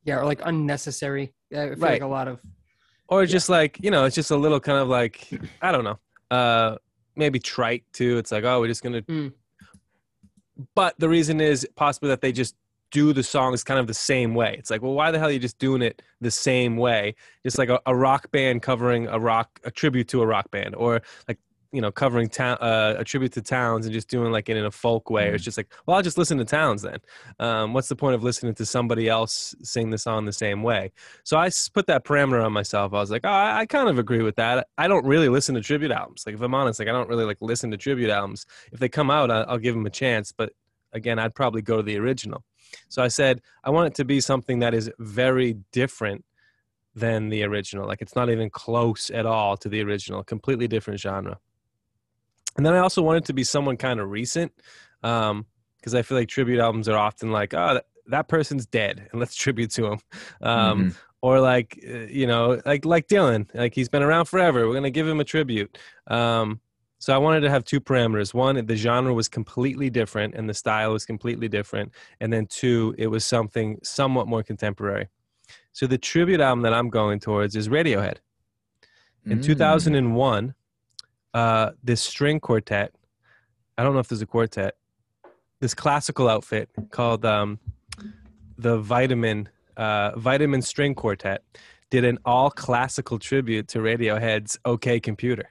yeah, 0.04 0.18
or 0.18 0.24
like 0.24 0.40
unnecessary. 0.44 1.34
I 1.52 1.54
feel 1.54 1.68
Right. 1.76 1.92
like 1.92 2.02
a 2.02 2.06
lot 2.06 2.28
of 2.28 2.40
or 3.08 3.26
just 3.26 3.48
like 3.48 3.78
you 3.82 3.90
know 3.90 4.04
it's 4.04 4.14
just 4.14 4.30
a 4.30 4.36
little 4.36 4.60
kind 4.60 4.78
of 4.78 4.88
like 4.88 5.28
i 5.60 5.72
don't 5.72 5.82
know 5.84 5.98
uh 6.30 6.76
maybe 7.16 7.38
trite 7.40 7.84
too 7.92 8.18
it's 8.18 8.30
like 8.30 8.44
oh 8.44 8.60
we're 8.60 8.68
just 8.68 8.82
gonna 8.84 9.02
Mm. 9.02 9.32
but 10.76 10.94
the 10.98 11.08
reason 11.08 11.40
is 11.40 11.66
possibly 11.74 12.08
that 12.10 12.20
they 12.20 12.30
just 12.32 12.54
do 12.90 13.12
the 13.12 13.22
songs 13.22 13.62
kind 13.64 13.80
of 13.80 13.86
the 13.86 13.94
same 13.94 14.34
way 14.34 14.56
it's 14.58 14.70
like 14.70 14.82
well 14.82 14.92
why 14.92 15.10
the 15.10 15.18
hell 15.18 15.28
are 15.28 15.32
you 15.32 15.38
just 15.38 15.58
doing 15.58 15.82
it 15.82 16.02
the 16.20 16.30
same 16.30 16.76
way 16.76 17.14
just 17.44 17.58
like 17.58 17.68
a, 17.68 17.80
a 17.86 17.94
rock 17.94 18.30
band 18.30 18.62
covering 18.62 19.06
a 19.08 19.18
rock 19.18 19.60
a 19.64 19.70
tribute 19.70 20.08
to 20.08 20.22
a 20.22 20.26
rock 20.26 20.50
band 20.50 20.74
or 20.74 21.00
like 21.28 21.38
you 21.72 21.80
know 21.80 21.92
covering 21.92 22.28
town 22.28 22.58
uh, 22.60 22.96
a 22.98 23.04
tribute 23.04 23.32
to 23.32 23.40
Townes 23.40 23.86
and 23.86 23.92
just 23.92 24.08
doing 24.08 24.32
like 24.32 24.48
it 24.48 24.56
in 24.56 24.64
a 24.64 24.70
folk 24.72 25.08
way 25.08 25.28
it's 25.28 25.44
just 25.44 25.56
like 25.56 25.72
well 25.86 25.96
i'll 25.96 26.02
just 26.02 26.18
listen 26.18 26.36
to 26.38 26.44
Townes 26.44 26.82
then 26.82 26.98
um, 27.38 27.72
what's 27.72 27.88
the 27.88 27.94
point 27.94 28.16
of 28.16 28.24
listening 28.24 28.54
to 28.54 28.66
somebody 28.66 29.08
else 29.08 29.54
sing 29.62 29.90
the 29.90 29.98
song 29.98 30.24
the 30.24 30.32
same 30.32 30.64
way 30.64 30.90
so 31.22 31.38
i 31.38 31.48
put 31.72 31.86
that 31.86 32.04
parameter 32.04 32.44
on 32.44 32.52
myself. 32.52 32.92
I 32.92 32.96
was 32.96 33.10
like, 33.10 33.22
oh, 33.24 33.28
I, 33.28 33.60
I 33.60 33.66
kind 33.66 33.88
of 33.88 33.98
agree 33.98 34.22
with 34.22 34.36
that. 34.36 34.68
I 34.78 34.88
don't 34.88 35.04
really 35.04 35.28
listen 35.28 35.54
to 35.54 35.60
tribute 35.60 35.90
albums. 35.90 36.24
Like 36.26 36.34
if 36.34 36.40
I'm 36.40 36.54
honest, 36.54 36.78
like 36.78 36.88
I 36.88 36.92
don't 36.92 37.08
really 37.08 37.24
like 37.24 37.38
listen 37.40 37.70
to 37.70 37.76
tribute 37.76 38.10
albums. 38.10 38.46
If 38.72 38.78
they 38.80 38.88
come 38.88 39.10
out, 39.10 39.30
I, 39.30 39.42
I'll 39.42 39.58
give 39.58 39.74
them 39.74 39.86
a 39.86 39.90
chance. 39.90 40.32
But 40.32 40.52
again, 40.92 41.18
I'd 41.18 41.34
probably 41.34 41.62
go 41.62 41.76
to 41.76 41.82
the 41.82 41.96
original. 41.98 42.44
So 42.88 43.02
I 43.02 43.08
said 43.08 43.40
I 43.64 43.70
want 43.70 43.88
it 43.88 43.94
to 43.96 44.04
be 44.04 44.20
something 44.20 44.60
that 44.60 44.74
is 44.74 44.90
very 44.98 45.56
different 45.72 46.24
than 46.94 47.28
the 47.28 47.44
original. 47.44 47.86
Like 47.86 48.02
it's 48.02 48.16
not 48.16 48.30
even 48.30 48.50
close 48.50 49.10
at 49.10 49.26
all 49.26 49.56
to 49.58 49.68
the 49.68 49.80
original. 49.82 50.22
Completely 50.24 50.68
different 50.68 51.00
genre. 51.00 51.38
And 52.56 52.66
then 52.66 52.74
I 52.74 52.78
also 52.78 53.00
wanted 53.00 53.24
to 53.26 53.32
be 53.32 53.44
someone 53.44 53.76
kind 53.76 54.00
of 54.00 54.10
recent, 54.10 54.52
because 55.00 55.94
I 55.94 56.02
feel 56.02 56.18
like 56.18 56.28
tribute 56.28 56.58
albums 56.58 56.88
are 56.88 56.98
often 56.98 57.30
like, 57.30 57.54
oh, 57.54 57.80
that, 58.08 58.26
person's 58.28 58.66
dead, 58.66 59.08
and 59.12 59.20
let's 59.20 59.36
tribute 59.36 59.70
to 59.72 59.86
him. 59.86 60.00
Um, 60.42 60.84
Mhm. 60.84 60.96
or 61.22 61.38
like 61.38 61.78
uh, 61.86 62.06
you 62.08 62.26
know 62.26 62.60
like 62.64 62.86
like 62.86 63.06
dylan 63.06 63.46
like 63.54 63.74
he's 63.74 63.90
been 63.90 64.02
around 64.02 64.24
forever 64.24 64.66
we're 64.66 64.72
gonna 64.72 64.88
give 64.90 65.06
him 65.06 65.20
a 65.20 65.24
tribute 65.24 65.76
um 66.06 66.60
so 67.00 67.14
i 67.14 67.18
wanted 67.18 67.40
to 67.40 67.50
have 67.50 67.64
two 67.64 67.80
parameters. 67.80 68.32
One 68.32 68.54
the 68.66 68.76
genre 68.76 69.12
was 69.12 69.28
completely 69.28 69.88
different 69.90 70.34
and 70.36 70.48
the 70.48 70.54
style 70.54 70.92
was 70.92 71.04
completely 71.06 71.48
different. 71.48 71.92
And 72.20 72.30
then 72.32 72.46
two 72.46 72.94
it 72.98 73.08
was 73.08 73.24
something 73.24 73.78
somewhat 73.82 74.28
more 74.28 74.42
contemporary. 74.42 75.08
So 75.72 75.86
the 75.86 75.98
tribute 75.98 76.40
album 76.40 76.62
that 76.62 76.74
i'm 76.74 76.90
going 76.90 77.18
towards 77.18 77.56
is 77.56 77.68
radiohead. 77.68 78.18
In 79.26 79.38
Mm. 79.38 79.44
2001 79.44 80.54
uh 81.34 81.70
this 81.82 82.00
string 82.00 82.38
quartet 82.40 82.92
i 83.78 83.82
don't 83.82 83.94
know 83.94 84.00
if 84.00 84.08
there's 84.08 84.22
a 84.22 84.26
quartet 84.26 84.74
this 85.60 85.74
classical 85.74 86.28
outfit 86.28 86.68
called 86.90 87.24
um 87.24 87.58
the 88.58 88.78
vitamin 88.78 89.48
uh 89.76 90.10
vitamin 90.18 90.60
string 90.60 90.94
quartet 90.94 91.42
did 91.90 92.04
an 92.04 92.18
all 92.24 92.50
classical 92.50 93.18
tribute 93.18 93.68
to 93.68 93.78
radiohead's 93.78 94.58
okay 94.66 94.98
computer 95.00 95.48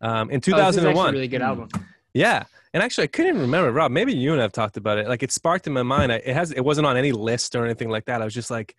um 0.00 0.30
in 0.30 0.36
Oh, 0.36 0.40
this 0.40 0.48
is 0.48 0.54
actually 0.54 0.92
2001 0.92 1.08
a 1.08 1.12
really 1.12 1.28
good 1.28 1.42
album. 1.42 1.68
yeah, 2.14 2.44
and 2.74 2.82
actually, 2.82 3.04
I 3.04 3.06
couldn't 3.08 3.30
even 3.30 3.40
remember, 3.42 3.72
Rob. 3.72 3.90
Maybe 3.90 4.14
you 4.14 4.32
and 4.34 4.42
I've 4.42 4.52
talked 4.52 4.76
about 4.76 4.98
it. 4.98 5.08
Like, 5.08 5.22
it 5.22 5.32
sparked 5.32 5.66
in 5.66 5.72
my 5.72 5.82
mind. 5.82 6.12
I, 6.12 6.16
it 6.16 6.34
has. 6.34 6.52
It 6.52 6.60
wasn't 6.60 6.86
on 6.86 6.96
any 6.96 7.12
list 7.12 7.54
or 7.56 7.64
anything 7.64 7.88
like 7.88 8.04
that. 8.04 8.20
I 8.20 8.24
was 8.24 8.34
just 8.34 8.50
like, 8.50 8.76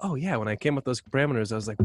oh 0.00 0.16
yeah. 0.16 0.36
When 0.36 0.48
I 0.48 0.56
came 0.56 0.74
with 0.74 0.84
those 0.84 1.00
parameters, 1.00 1.52
I 1.52 1.54
was 1.54 1.68
like, 1.68 1.78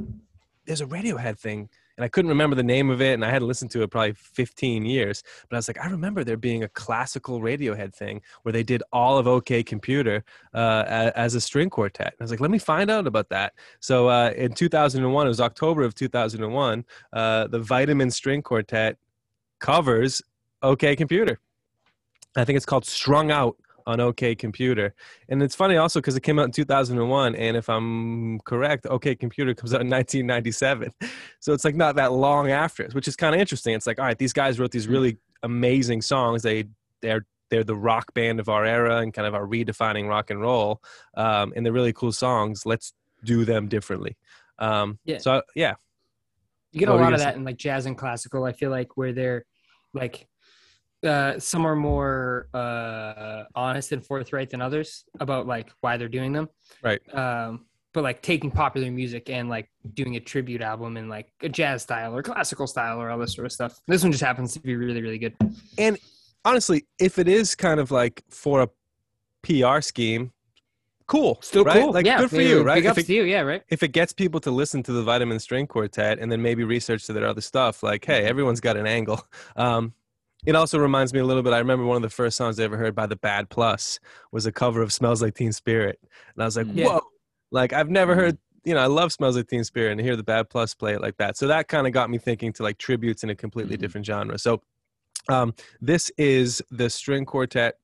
there's 0.66 0.82
a 0.82 0.86
Radiohead 0.88 1.38
thing, 1.38 1.70
and 2.00 2.06
I 2.06 2.08
couldn't 2.08 2.30
remember 2.30 2.56
the 2.56 2.64
name 2.64 2.90
of 2.90 3.02
it, 3.02 3.14
and 3.14 3.26
I 3.26 3.30
hadn't 3.30 3.50
listened 3.50 3.72
to 3.72 3.84
it 3.84 3.92
probably 3.92 4.14
15 4.14 4.86
years. 4.86 5.22
But 5.50 5.58
I 5.58 5.60
was 5.60 5.68
like, 5.68 5.84
I 5.84 5.90
remember 5.90 6.24
there 6.24 6.38
being 6.38 6.64
a 6.64 6.70
classical 6.70 7.42
Radiohead 7.42 7.94
thing 7.94 8.22
where 8.44 8.54
they 8.54 8.64
did 8.64 8.82
all 8.94 9.18
of 9.18 9.28
OK 9.28 9.64
Computer 9.64 10.24
uh, 10.54 11.12
as 11.14 11.36
a 11.36 11.42
string 11.42 11.70
quartet. 11.70 12.14
And 12.14 12.22
I 12.22 12.24
was 12.24 12.32
like, 12.32 12.40
let 12.40 12.52
me 12.52 12.58
find 12.58 12.90
out 12.90 13.06
about 13.06 13.28
that. 13.32 13.52
So 13.82 14.08
uh, 14.08 14.32
in 14.38 14.54
2001, 14.54 15.26
it 15.26 15.28
was 15.28 15.42
October 15.42 15.84
of 15.84 15.94
2001. 15.94 16.86
Uh, 17.12 17.48
the 17.48 17.60
Vitamin 17.60 18.10
String 18.12 18.42
Quartet 18.44 18.96
covers 19.60 20.22
OK 20.64 20.96
Computer. 20.96 21.38
I 22.38 22.46
think 22.46 22.56
it's 22.56 22.66
called 22.66 22.86
Strung 22.86 23.30
Out 23.30 23.58
on 23.90 24.00
OK 24.00 24.36
Computer. 24.36 24.94
And 25.30 25.42
it's 25.42 25.56
funny 25.56 25.76
also 25.76 26.00
because 26.00 26.16
it 26.16 26.22
came 26.22 26.38
out 26.38 26.46
in 26.46 26.52
2001. 26.52 27.36
And 27.36 27.58
if 27.58 27.68
I'm 27.70 28.40
correct, 28.42 28.86
OK 28.86 29.16
Computer 29.16 29.56
comes 29.56 29.74
out 29.74 29.82
in 29.82 29.90
1997. 29.90 30.92
So 31.40 31.54
it's 31.54 31.66
like 31.66 31.76
not 31.76 31.96
that 31.96 32.12
long 32.12 32.52
after, 32.52 32.88
which 32.92 33.08
is 33.08 33.16
kind 33.16 33.34
of 33.34 33.42
interesting. 33.42 33.74
It's 33.74 33.88
like, 33.88 34.00
all 34.00 34.06
right, 34.06 34.18
these 34.18 34.34
guys 34.34 34.60
wrote 34.60 34.72
these 34.72 34.88
really 34.88 35.18
amazing 35.42 36.04
songs. 36.04 36.44
They, 36.44 36.66
they're, 37.02 37.26
they're 37.50 37.64
the 37.64 37.76
rock 37.76 38.14
band 38.14 38.40
of 38.40 38.48
our 38.48 38.64
era 38.64 38.98
and 38.98 39.12
kind 39.12 39.28
of 39.28 39.34
are 39.34 39.48
redefining 39.48 40.08
rock 40.08 40.30
and 40.30 40.40
roll. 40.40 40.82
Um, 41.18 41.52
and 41.56 41.66
they're 41.66 41.74
really 41.74 41.94
cool 41.94 42.12
songs. 42.12 42.68
Let's 42.68 42.94
do 43.24 43.44
them 43.44 43.68
differently. 43.68 44.18
Um, 44.60 45.00
Yeah. 45.04 45.18
So, 45.18 45.42
yeah. 45.56 45.74
You 46.72 46.82
get 46.82 46.90
a 46.90 46.94
lot 46.94 47.14
of 47.14 47.20
that 47.20 47.36
in 47.36 47.44
like 47.44 47.58
jazz 47.58 47.88
and 47.88 47.98
classical. 47.98 48.44
I 48.44 48.52
feel 48.52 48.70
like 48.70 48.96
where 48.96 49.14
they're 49.14 49.46
like 49.96 50.28
uh, 51.06 51.40
some 51.40 51.66
are 51.66 51.76
more 51.76 52.48
uh, 52.54 53.44
honest 53.56 53.92
and 53.92 54.06
forthright 54.06 54.50
than 54.50 54.62
others 54.62 55.06
about 55.20 55.48
like 55.48 55.72
why 55.82 55.98
they're 55.98 56.10
doing 56.10 56.34
them. 56.34 56.50
Right. 56.84 57.02
Um, 57.14 57.66
but 57.94 58.04
like 58.04 58.22
taking 58.22 58.52
popular 58.52 58.92
music 58.92 59.30
and 59.30 59.50
like 59.50 59.70
doing 59.94 60.16
a 60.16 60.20
tribute 60.20 60.62
album 60.62 60.98
in 60.98 61.10
like 61.10 61.32
a 61.42 61.50
jazz 61.50 61.84
style 61.84 62.16
or 62.16 62.22
classical 62.22 62.68
style 62.68 63.02
or 63.02 63.10
all 63.10 63.18
this 63.18 63.34
sort 63.34 63.46
of 63.46 63.52
stuff. 63.52 63.80
This 63.88 64.04
one 64.04 64.12
just 64.12 64.24
happens 64.24 64.54
to 64.54 64.60
be 64.60 64.76
really, 64.76 65.02
really 65.02 65.18
good. 65.18 65.36
And 65.78 65.98
honestly, 66.46 66.86
if 67.00 67.18
it 67.18 67.28
is 67.28 67.56
kind 67.56 67.80
of 67.80 67.92
like 67.92 68.24
for 68.30 68.62
a 68.62 68.70
PR 69.44 69.82
scheme, 69.82 70.32
cool. 71.08 71.40
Still 71.42 71.64
right? 71.64 71.82
cool. 71.82 71.92
Like 71.92 72.06
yeah, 72.06 72.20
good 72.20 72.30
for 72.30 72.42
you, 72.42 72.62
right? 72.62 72.76
Big 72.76 72.86
If 72.86 72.92
ups 72.92 73.00
it, 73.00 73.08
to 73.08 73.14
you. 73.14 73.24
Yeah, 73.24 73.42
right. 73.42 73.64
if 73.70 73.82
it 73.84 73.90
gets 73.90 74.14
people 74.14 74.40
to 74.42 74.52
listen 74.52 74.84
to 74.84 74.92
the 74.92 75.02
Vitamin 75.02 75.40
String 75.40 75.66
Quartet 75.66 76.20
and 76.20 76.32
then 76.32 76.42
maybe 76.42 76.64
research 76.64 77.06
to 77.08 77.14
their 77.14 77.26
other 77.26 77.42
stuff, 77.42 77.82
like, 77.82 78.06
hey, 78.06 78.26
everyone's 78.26 78.62
got 78.62 78.78
an 78.78 78.88
angle. 78.88 79.22
Um, 79.56 79.94
it 80.46 80.56
also 80.56 80.80
reminds 80.80 81.14
me 81.14 81.20
a 81.20 81.26
little 81.26 81.44
bit. 81.44 81.54
I 81.54 81.60
remember 81.60 81.86
one 81.86 81.98
of 81.98 82.02
the 82.02 82.10
first 82.10 82.38
songs 82.38 82.60
I 82.60 82.64
ever 82.64 82.78
heard 82.78 82.96
by 82.96 83.06
the 83.08 83.16
Bad 83.16 83.50
Plus 83.50 84.00
was 84.32 84.46
a 84.46 84.52
cover 84.52 84.82
of 84.82 84.92
"Smells 84.94 85.22
Like 85.22 85.36
Teen 85.36 85.52
Spirit," 85.52 86.00
and 86.36 86.42
I 86.44 86.46
was 86.46 86.58
like, 86.58 86.68
Mm. 86.68 86.78
Yeah. 86.78 86.86
"Whoa!" 86.88 87.02
Like 87.52 87.74
I've 87.74 87.90
never 87.90 88.16
heard. 88.16 88.38
you 88.66 88.74
know, 88.74 88.82
I 88.82 88.88
love 88.88 89.12
Smells 89.14 89.38
Like 89.38 89.48
Teen 89.48 89.64
Spirit 89.64 89.92
and 89.92 90.00
to 90.00 90.04
hear 90.04 90.18
the 90.18 90.24
Bad 90.24 90.50
Plus 90.50 90.76
play 90.76 90.94
it 90.94 91.02
like 91.02 91.16
that. 91.18 91.38
So 91.38 91.48
that 91.48 91.70
kind 91.70 91.88
of 91.88 91.94
got 91.94 92.10
me 92.10 92.18
thinking 92.18 92.52
to 92.54 92.64
like 92.64 92.78
tributes 92.78 93.24
in 93.24 93.30
a 93.30 93.36
completely 93.36 93.78
Mhm. 93.78 93.80
different 93.80 94.06
genre. 94.06 94.38
So 94.38 94.62
um, 95.30 95.54
this 95.82 96.12
is 96.18 96.62
the 96.70 96.90
string 96.90 97.26
quartet. 97.26 97.78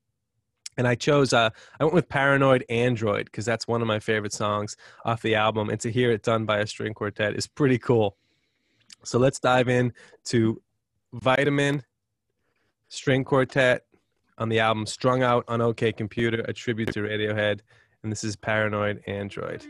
And 0.77 0.85
I 0.87 0.95
chose, 0.95 1.31
uh, 1.31 1.49
I 1.79 1.83
went 1.85 1.93
with 1.93 2.09
Paranoid 2.09 2.65
Android 2.69 3.25
because 3.25 3.45
that's 3.45 3.67
one 3.67 3.81
of 3.81 3.87
my 3.87 3.99
favorite 3.99 4.33
songs 4.33 4.75
off 5.05 5.21
the 5.21 5.35
album. 5.35 5.69
And 5.69 5.79
to 5.79 5.89
hear 5.91 6.11
it 6.11 6.23
done 6.23 6.45
by 6.45 6.59
a 6.59 6.67
string 6.67 6.93
quartet 6.93 7.35
is 7.35 7.47
pretty 7.47 7.77
cool. 7.77 8.17
So 9.03 9.17
let's 9.17 9.39
dive 9.39 9.69
in 9.69 9.93
to 10.25 10.61
Vitamin 11.13 11.83
String 12.95 13.25
Quartet 13.25 13.85
on 14.37 14.47
the 14.49 14.59
album 14.59 14.85
Strung 14.85 15.21
Out 15.21 15.43
on 15.47 15.61
OK 15.61 15.91
Computer, 15.91 16.43
a 16.47 16.53
tribute 16.53 16.93
to 16.93 17.01
Radiohead. 17.01 17.59
And 18.03 18.11
this 18.11 18.23
is 18.23 18.35
Paranoid 18.35 19.03
Android. 19.05 19.65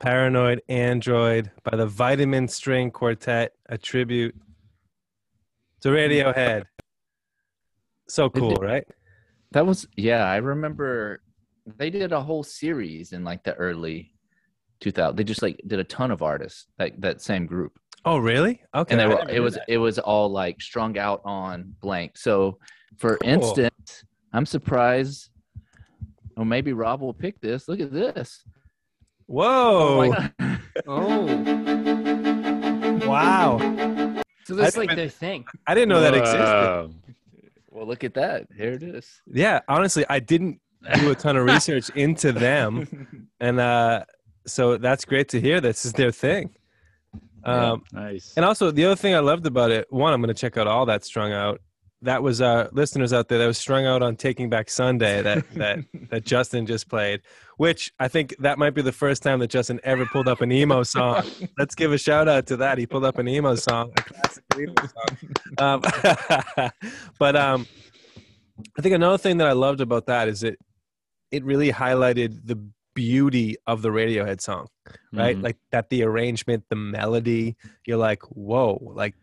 Paranoid 0.00 0.62
Android 0.68 1.50
by 1.64 1.76
the 1.76 1.86
Vitamin 1.86 2.46
String 2.48 2.90
Quartet, 2.90 3.52
a 3.68 3.76
tribute 3.76 4.34
to 5.80 5.88
Radiohead. 5.88 6.64
So 8.08 8.30
cool, 8.30 8.54
right? 8.56 8.84
That 9.52 9.66
was 9.66 9.86
yeah. 9.96 10.24
I 10.24 10.36
remember 10.36 11.22
they 11.76 11.90
did 11.90 12.12
a 12.12 12.20
whole 12.20 12.42
series 12.42 13.12
in 13.12 13.24
like 13.24 13.42
the 13.44 13.54
early 13.54 14.14
2000. 14.80 15.16
They 15.16 15.24
just 15.24 15.42
like 15.42 15.60
did 15.66 15.78
a 15.80 15.84
ton 15.84 16.10
of 16.10 16.22
artists 16.22 16.66
like 16.78 16.98
that 17.00 17.20
same 17.20 17.46
group, 17.46 17.72
Oh, 18.04 18.18
really? 18.18 18.62
Okay. 18.74 18.92
and 18.94 19.00
they 19.00 19.06
were 19.06 19.28
it 19.28 19.40
was 19.40 19.54
that. 19.54 19.64
it 19.68 19.78
was 19.78 19.98
all 19.98 20.30
like 20.30 20.60
strung 20.60 20.96
out 20.96 21.20
on 21.24 21.74
blank. 21.82 22.16
So, 22.16 22.58
for 22.96 23.16
Cool. 23.18 23.28
instance, 23.30 24.04
I'm 24.32 24.46
surprised. 24.46 25.30
Or 26.36 26.44
maybe 26.44 26.72
Rob 26.72 27.00
will 27.00 27.12
pick 27.14 27.40
this. 27.40 27.66
Look 27.66 27.80
at 27.80 27.92
this. 27.92 28.44
Whoa! 29.28 30.14
Oh, 30.86 31.26
wow! 33.04 33.58
so 34.44 34.54
that's 34.54 34.76
like 34.76 34.94
their 34.94 35.08
thing. 35.08 35.44
I 35.66 35.74
didn't 35.74 35.88
know 35.88 36.00
that 36.00 36.14
existed. 36.14 36.94
Well, 37.68 37.86
look 37.86 38.04
at 38.04 38.14
that. 38.14 38.46
Here 38.56 38.74
it 38.74 38.82
is. 38.84 39.20
Yeah, 39.26 39.60
honestly, 39.66 40.06
I 40.08 40.20
didn't 40.20 40.60
do 41.00 41.10
a 41.10 41.16
ton 41.16 41.36
of 41.36 41.44
research 41.54 41.90
into 41.90 42.30
them, 42.30 43.28
and 43.40 43.58
uh, 43.58 44.04
so 44.46 44.76
that's 44.78 45.04
great 45.04 45.28
to 45.30 45.40
hear. 45.40 45.60
This 45.60 45.84
is 45.84 45.92
their 45.94 46.12
thing. 46.12 46.54
Yeah. 47.44 47.72
Um, 47.72 47.82
Nice. 47.92 48.34
And 48.36 48.44
also, 48.44 48.70
the 48.70 48.84
other 48.84 48.96
thing 48.96 49.14
I 49.14 49.20
loved 49.20 49.46
about 49.46 49.72
it, 49.72 49.86
one, 49.90 50.12
I'm 50.12 50.20
going 50.20 50.34
to 50.34 50.40
check 50.40 50.56
out 50.56 50.68
all 50.68 50.86
that 50.86 51.04
strung 51.04 51.32
out. 51.32 51.60
That 52.02 52.22
was 52.22 52.40
uh, 52.40 52.68
listeners 52.72 53.12
out 53.12 53.28
there 53.28 53.38
that 53.38 53.46
was 53.46 53.58
strung 53.58 53.84
out 53.84 54.02
on 54.02 54.14
Taking 54.14 54.48
Back 54.48 54.70
Sunday 54.70 55.20
that 55.22 55.50
that 55.54 55.78
that 56.10 56.24
Justin 56.24 56.64
just 56.66 56.88
played, 56.88 57.22
which 57.56 57.92
I 57.98 58.08
think 58.08 58.36
that 58.38 58.58
might 58.58 58.74
be 58.74 58.82
the 58.82 58.92
first 58.92 59.22
time 59.22 59.40
that 59.40 59.48
Justin 59.48 59.80
ever 59.82 60.06
pulled 60.06 60.28
up 60.28 60.40
an 60.40 60.52
emo 60.52 60.84
song. 60.84 61.24
Let's 61.58 61.74
give 61.74 61.92
a 61.92 61.98
shout 61.98 62.28
out 62.28 62.46
to 62.46 62.56
that. 62.58 62.78
He 62.78 62.86
pulled 62.86 63.04
up 63.04 63.18
an 63.18 63.26
emo 63.26 63.56
song, 63.56 63.92
a 63.96 64.02
classic 64.02 64.44
emo 64.56 64.74
song. 64.76 65.32
Um, 65.58 66.70
but 67.18 67.34
um, 67.34 67.66
I 68.78 68.82
think 68.82 68.94
another 68.94 69.18
thing 69.18 69.38
that 69.38 69.48
I 69.48 69.52
loved 69.52 69.80
about 69.80 70.06
that 70.06 70.28
is 70.28 70.42
it 70.44 70.58
it 71.30 71.44
really 71.44 71.72
highlighted 71.72 72.46
the 72.46 72.58
beauty 72.94 73.56
of 73.66 73.82
the 73.82 73.90
Radiohead 73.90 74.40
song 74.40 74.66
right? 75.12 75.36
Mhm. 75.36 75.42
Like 75.42 75.56
that 75.72 75.90
the 75.90 76.02
arrangement, 76.02 76.64
the 76.68 76.76
melody, 76.76 77.56
you're 77.86 77.98
like, 77.98 78.22
whoa, 78.24 78.78
like 78.94 79.14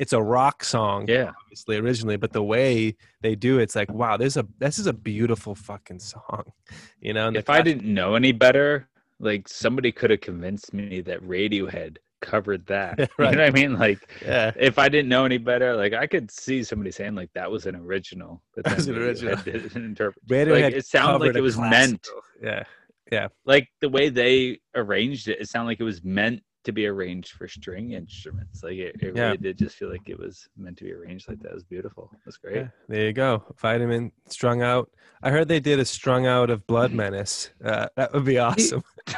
it's 0.00 0.12
a 0.14 0.22
rock 0.22 0.64
song, 0.64 1.06
Yeah. 1.08 1.32
obviously 1.44 1.76
originally, 1.76 2.16
but 2.16 2.32
the 2.32 2.42
way 2.42 2.96
they 3.20 3.34
do 3.34 3.58
it's 3.58 3.76
like, 3.76 3.92
wow, 3.92 4.16
there's 4.16 4.36
a 4.36 4.46
this 4.58 4.78
is 4.78 4.86
a 4.86 4.92
beautiful 4.92 5.54
fucking 5.54 6.00
song, 6.00 6.44
you 7.00 7.12
know. 7.12 7.28
And 7.28 7.36
If 7.36 7.50
I 7.50 7.60
didn't 7.62 7.84
know 7.92 8.14
any 8.14 8.32
better, 8.32 8.88
like 9.18 9.46
somebody 9.46 9.92
could 9.92 10.10
have 10.10 10.22
convinced 10.22 10.72
me 10.72 11.02
that 11.02 11.20
Radiohead 11.22 11.98
covered 12.22 12.66
that. 12.66 12.98
Yeah, 12.98 13.06
You 13.18 13.24
know 13.24 13.30
what 13.30 13.40
I 13.40 13.50
mean? 13.50 13.78
Like 13.78 14.00
yeah, 14.24 14.52
if 14.56 14.78
I 14.78 14.88
didn't 14.88 15.08
know 15.10 15.24
any 15.26 15.38
better, 15.38 15.76
like 15.76 15.92
I 15.92 16.06
could 16.06 16.30
see 16.30 16.64
somebody 16.64 16.90
saying 16.90 17.14
like 17.14 17.30
that 17.34 17.50
was 17.50 17.66
an 17.66 17.76
original. 17.76 18.42
But 18.54 18.64
That 18.64 18.76
was 18.80 18.88
an 18.88 18.96
original. 18.96 19.36
Radiohead 19.36 19.44
did 19.44 19.76
an 19.76 19.84
interpret. 19.84 20.26
Radiohead 20.26 20.72
it 20.72 20.86
sounded 20.86 21.26
like 21.26 21.36
it 21.36 21.40
was 21.42 21.58
meant. 21.58 22.08
Yeah, 22.42 22.64
Yeah, 23.12 23.28
Like 23.44 23.68
the 23.82 23.88
way 23.90 24.08
they 24.08 24.60
arranged 24.74 25.28
it, 25.28 25.40
it 25.42 25.48
sounded 25.50 25.68
like 25.68 25.80
it 25.80 25.84
was 25.84 26.02
meant 26.02 26.42
to 26.64 26.72
be 26.72 26.86
arranged 26.86 27.32
for 27.32 27.48
string 27.48 27.92
instruments. 27.92 28.62
Like 28.62 28.74
it, 28.74 28.96
it 29.00 29.16
Yeah. 29.16 29.26
really 29.26 29.38
did 29.38 29.58
just 29.58 29.76
feel 29.76 29.90
like 29.90 30.08
it 30.08 30.18
was 30.18 30.46
meant 30.58 30.76
to 30.78 30.84
be 30.84 30.92
arranged 30.92 31.28
like 31.28 31.40
that. 31.40 31.48
It 31.52 31.54
was 31.54 31.64
beautiful. 31.64 32.10
It 32.12 32.26
was 32.26 32.36
great. 32.36 32.56
yeah. 32.56 32.68
There 32.88 33.06
you 33.06 33.12
go, 33.14 33.42
vitamin 33.60 34.12
strung 34.28 34.62
out. 34.62 34.90
I 35.22 35.30
heard 35.30 35.48
they 35.48 35.60
did 35.60 35.78
a 35.80 35.84
strung 35.84 36.26
out 36.26 36.50
of 36.50 36.66
Blood 36.66 36.92
Menace. 37.02 37.50
Uh, 37.64 37.86
that 37.96 38.12
would 38.12 38.24
be 38.24 38.38
awesome. 38.38 38.82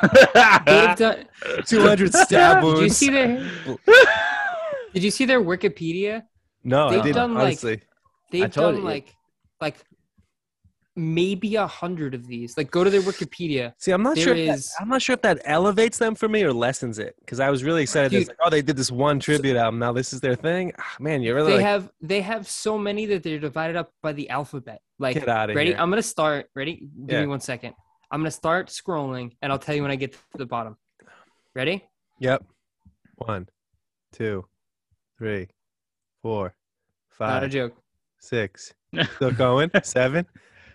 Done. 0.66 1.26
Two 1.66 1.80
hundred 1.80 2.14
stab 2.14 2.62
wounds. 2.62 2.80
Did 2.80 2.84
you 2.84 2.90
see 2.90 3.10
their? 3.10 3.50
Did 4.94 5.02
you 5.02 5.10
see 5.10 5.24
their 5.24 5.40
Wikipedia? 5.40 6.22
No, 6.64 6.88
I 6.88 6.90
They've 6.92 7.02
didn't. 7.02 7.16
done, 7.16 7.34
like- 7.34 7.42
honestly, 7.44 7.80
They've 8.30 8.50
told 8.52 8.74
done 8.74 8.82
you. 8.82 8.88
like, 8.88 9.14
like 9.60 9.76
maybe 10.94 11.56
a 11.56 11.66
hundred 11.66 12.14
of 12.14 12.26
these. 12.26 12.56
Like, 12.56 12.70
go 12.70 12.84
to 12.84 12.90
their 12.90 13.00
Wikipedia. 13.00 13.72
See, 13.78 13.92
I'm 13.92 14.02
not 14.02 14.14
There 14.16 14.24
sure. 14.24 14.34
If 14.34 14.46
that, 14.48 14.58
is- 14.58 14.74
I'm 14.80 14.88
not 14.88 15.00
sure 15.02 15.14
if 15.14 15.22
that 15.22 15.40
elevates 15.44 15.98
them 15.98 16.14
for 16.14 16.28
me 16.28 16.42
or 16.42 16.52
lessens 16.52 16.98
it 16.98 17.14
because 17.20 17.40
I 17.40 17.50
was 17.50 17.64
really 17.64 17.82
excited. 17.82 18.10
Dude. 18.10 18.28
like, 18.28 18.36
oh, 18.44 18.50
they 18.50 18.62
did 18.62 18.76
this 18.76 18.90
one 18.90 19.18
tribute 19.20 19.56
album. 19.56 19.78
Now 19.78 19.92
this 19.92 20.12
is 20.12 20.20
their 20.20 20.34
thing. 20.34 20.72
Ah, 20.78 20.96
man, 21.00 21.22
you're 21.22 21.34
really 21.34 21.52
They 21.52 21.56
like, 21.58 21.66
have 21.66 21.90
they 22.00 22.20
have 22.20 22.46
so 22.46 22.76
many 22.76 23.06
that 23.06 23.22
they're 23.22 23.38
divided 23.38 23.76
up 23.76 23.90
by 24.02 24.12
the 24.12 24.28
alphabet. 24.30 24.80
Like, 24.98 25.14
get 25.14 25.28
out 25.28 25.50
of 25.50 25.56
ready? 25.56 25.70
here. 25.70 25.78
I'm 25.80 25.88
gonna 25.90 26.02
start. 26.02 26.50
Ready? 26.54 26.76
Give 27.06 27.10
Yeah. 27.14 27.20
me 27.22 27.26
one 27.28 27.40
second. 27.40 27.74
I'm 28.10 28.20
gonna 28.20 28.30
start 28.30 28.68
scrolling, 28.68 29.36
and 29.40 29.50
I'll 29.50 29.58
tell 29.58 29.74
you 29.74 29.82
when 29.82 29.90
I 29.90 29.96
get 29.96 30.12
to 30.12 30.18
the 30.36 30.46
bottom. 30.46 30.76
Ready? 31.54 31.84
Yep. 32.18 32.44
One, 33.16 33.48
two, 34.12 34.44
three, 35.18 35.48
four, 36.22 36.54
Not 37.18 37.44
a 37.44 37.48
joke. 37.48 37.74
six. 38.18 38.74
Still 39.16 39.30
going. 39.32 39.70
Seven, 39.82 40.26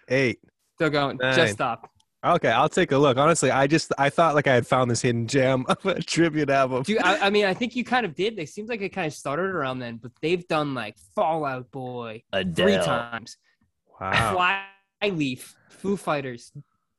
eight. 0.09 0.39
Still 0.75 0.89
going. 0.89 1.17
Nine. 1.17 1.35
Just 1.35 1.53
stop. 1.53 1.89
Okay, 2.25 2.49
I'll 2.49 2.67
take 2.69 2.91
a 2.91 2.97
look. 2.97 3.17
Honestly, 3.17 3.51
I 3.51 3.67
just 3.67 3.93
I 3.97 4.09
thought 4.09 4.35
like 4.35 4.47
I 4.47 4.53
had 4.53 4.65
found 4.67 4.89
this 4.91 5.01
hidden 5.01 5.27
gem 5.27 5.65
of 5.69 5.85
a 5.85 6.01
tribute 6.01 6.49
album. 6.49 6.83
Dude, 6.83 6.97
I, 7.01 7.27
I 7.27 7.29
mean, 7.29 7.45
I 7.45 7.53
think 7.53 7.75
you 7.75 7.83
kind 7.85 8.05
of 8.05 8.15
did. 8.15 8.35
They 8.35 8.45
seems 8.45 8.69
like 8.69 8.81
it 8.81 8.89
kind 8.89 9.07
of 9.07 9.13
started 9.13 9.43
around 9.45 9.79
then, 9.79 9.97
but 9.97 10.11
they've 10.21 10.45
done 10.47 10.73
like 10.73 10.95
Fall 11.15 11.45
Out 11.45 11.71
Boy 11.71 12.23
three 12.55 12.77
times, 12.77 13.37
Wow. 14.01 14.65
Flyleaf, 15.01 15.55
Foo 15.69 15.95
Fighters, 15.95 16.51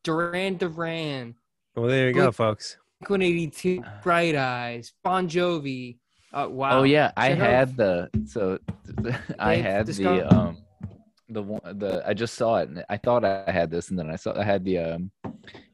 Duran 0.04 0.56
Duran, 0.56 1.34
Well, 1.76 1.88
there 1.88 2.08
you 2.08 2.14
go, 2.14 2.30
folks. 2.32 2.76
182, 3.00 3.82
Bright 4.02 4.34
Eyes, 4.34 4.92
Bon 5.04 5.28
Jovi. 5.28 5.98
Uh, 6.32 6.46
wow. 6.50 6.80
Oh 6.80 6.82
yeah, 6.84 7.10
I 7.16 7.30
had 7.30 7.76
the 7.76 8.08
so 8.26 8.58
I 9.38 9.56
had 9.56 9.86
Disco- 9.86 10.16
the 10.16 10.34
um 10.34 10.58
the 11.30 11.42
one 11.42 11.60
the 11.78 12.02
I 12.06 12.14
just 12.14 12.34
saw 12.34 12.56
it 12.58 12.68
and 12.68 12.84
I 12.88 12.96
thought 12.96 13.24
I 13.24 13.50
had 13.50 13.70
this 13.70 13.90
and 13.90 13.98
then 13.98 14.08
I 14.10 14.16
saw 14.16 14.38
I 14.38 14.44
had 14.44 14.64
the 14.64 14.78
um 14.78 15.10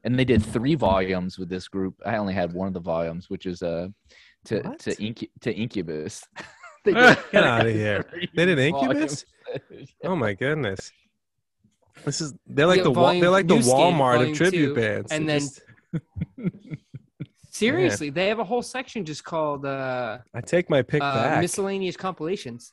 and 0.02 0.18
they 0.18 0.24
did 0.24 0.44
three 0.44 0.74
volumes 0.74 1.38
with 1.38 1.48
this 1.48 1.68
group. 1.68 1.94
I 2.04 2.16
only 2.16 2.34
had 2.34 2.52
one 2.52 2.66
of 2.68 2.74
the 2.74 2.80
volumes, 2.80 3.30
which 3.30 3.46
is 3.46 3.62
uh 3.62 3.88
to 4.46 4.60
What? 4.62 4.78
to 4.80 4.90
Incu- 4.96 5.30
to 5.42 5.52
Incubus. 5.54 6.22
They 6.84 6.92
did 6.92 7.18
Get 7.32 7.44
outta 7.44 7.72
here. 7.72 8.04
They 8.34 8.44
did 8.44 8.58
volumes. 8.72 9.24
Incubus? 9.62 9.86
Oh 10.04 10.16
my 10.16 10.34
goodness. 10.34 10.92
This 12.04 12.20
is 12.20 12.34
they're 12.46 12.66
like 12.66 12.78
Yeah, 12.78 12.82
the 12.84 12.90
Wa- 12.90 13.02
volume- 13.04 13.20
they're 13.22 13.30
like 13.30 13.46
the 13.48 13.54
New 13.56 13.62
Skin, 13.62 13.74
Walmart 13.74 14.30
of 14.30 14.36
tribute 14.36 14.68
two, 14.68 14.74
bands. 14.74 15.10
and 15.12 15.28
They're 15.28 15.40
then- 15.40 15.48
just- 15.48 15.62
Seriously, 17.50 18.10
they 18.10 18.26
have 18.26 18.40
a 18.40 18.44
whole 18.44 18.62
section 18.62 19.04
just 19.04 19.22
called 19.22 19.64
uh, 19.64 20.18
I 20.34 20.40
take 20.40 20.68
my 20.68 20.82
pick 20.82 21.00
uh, 21.00 21.14
back. 21.14 21.40
miscellaneous 21.40 21.96
compilations. 21.96 22.72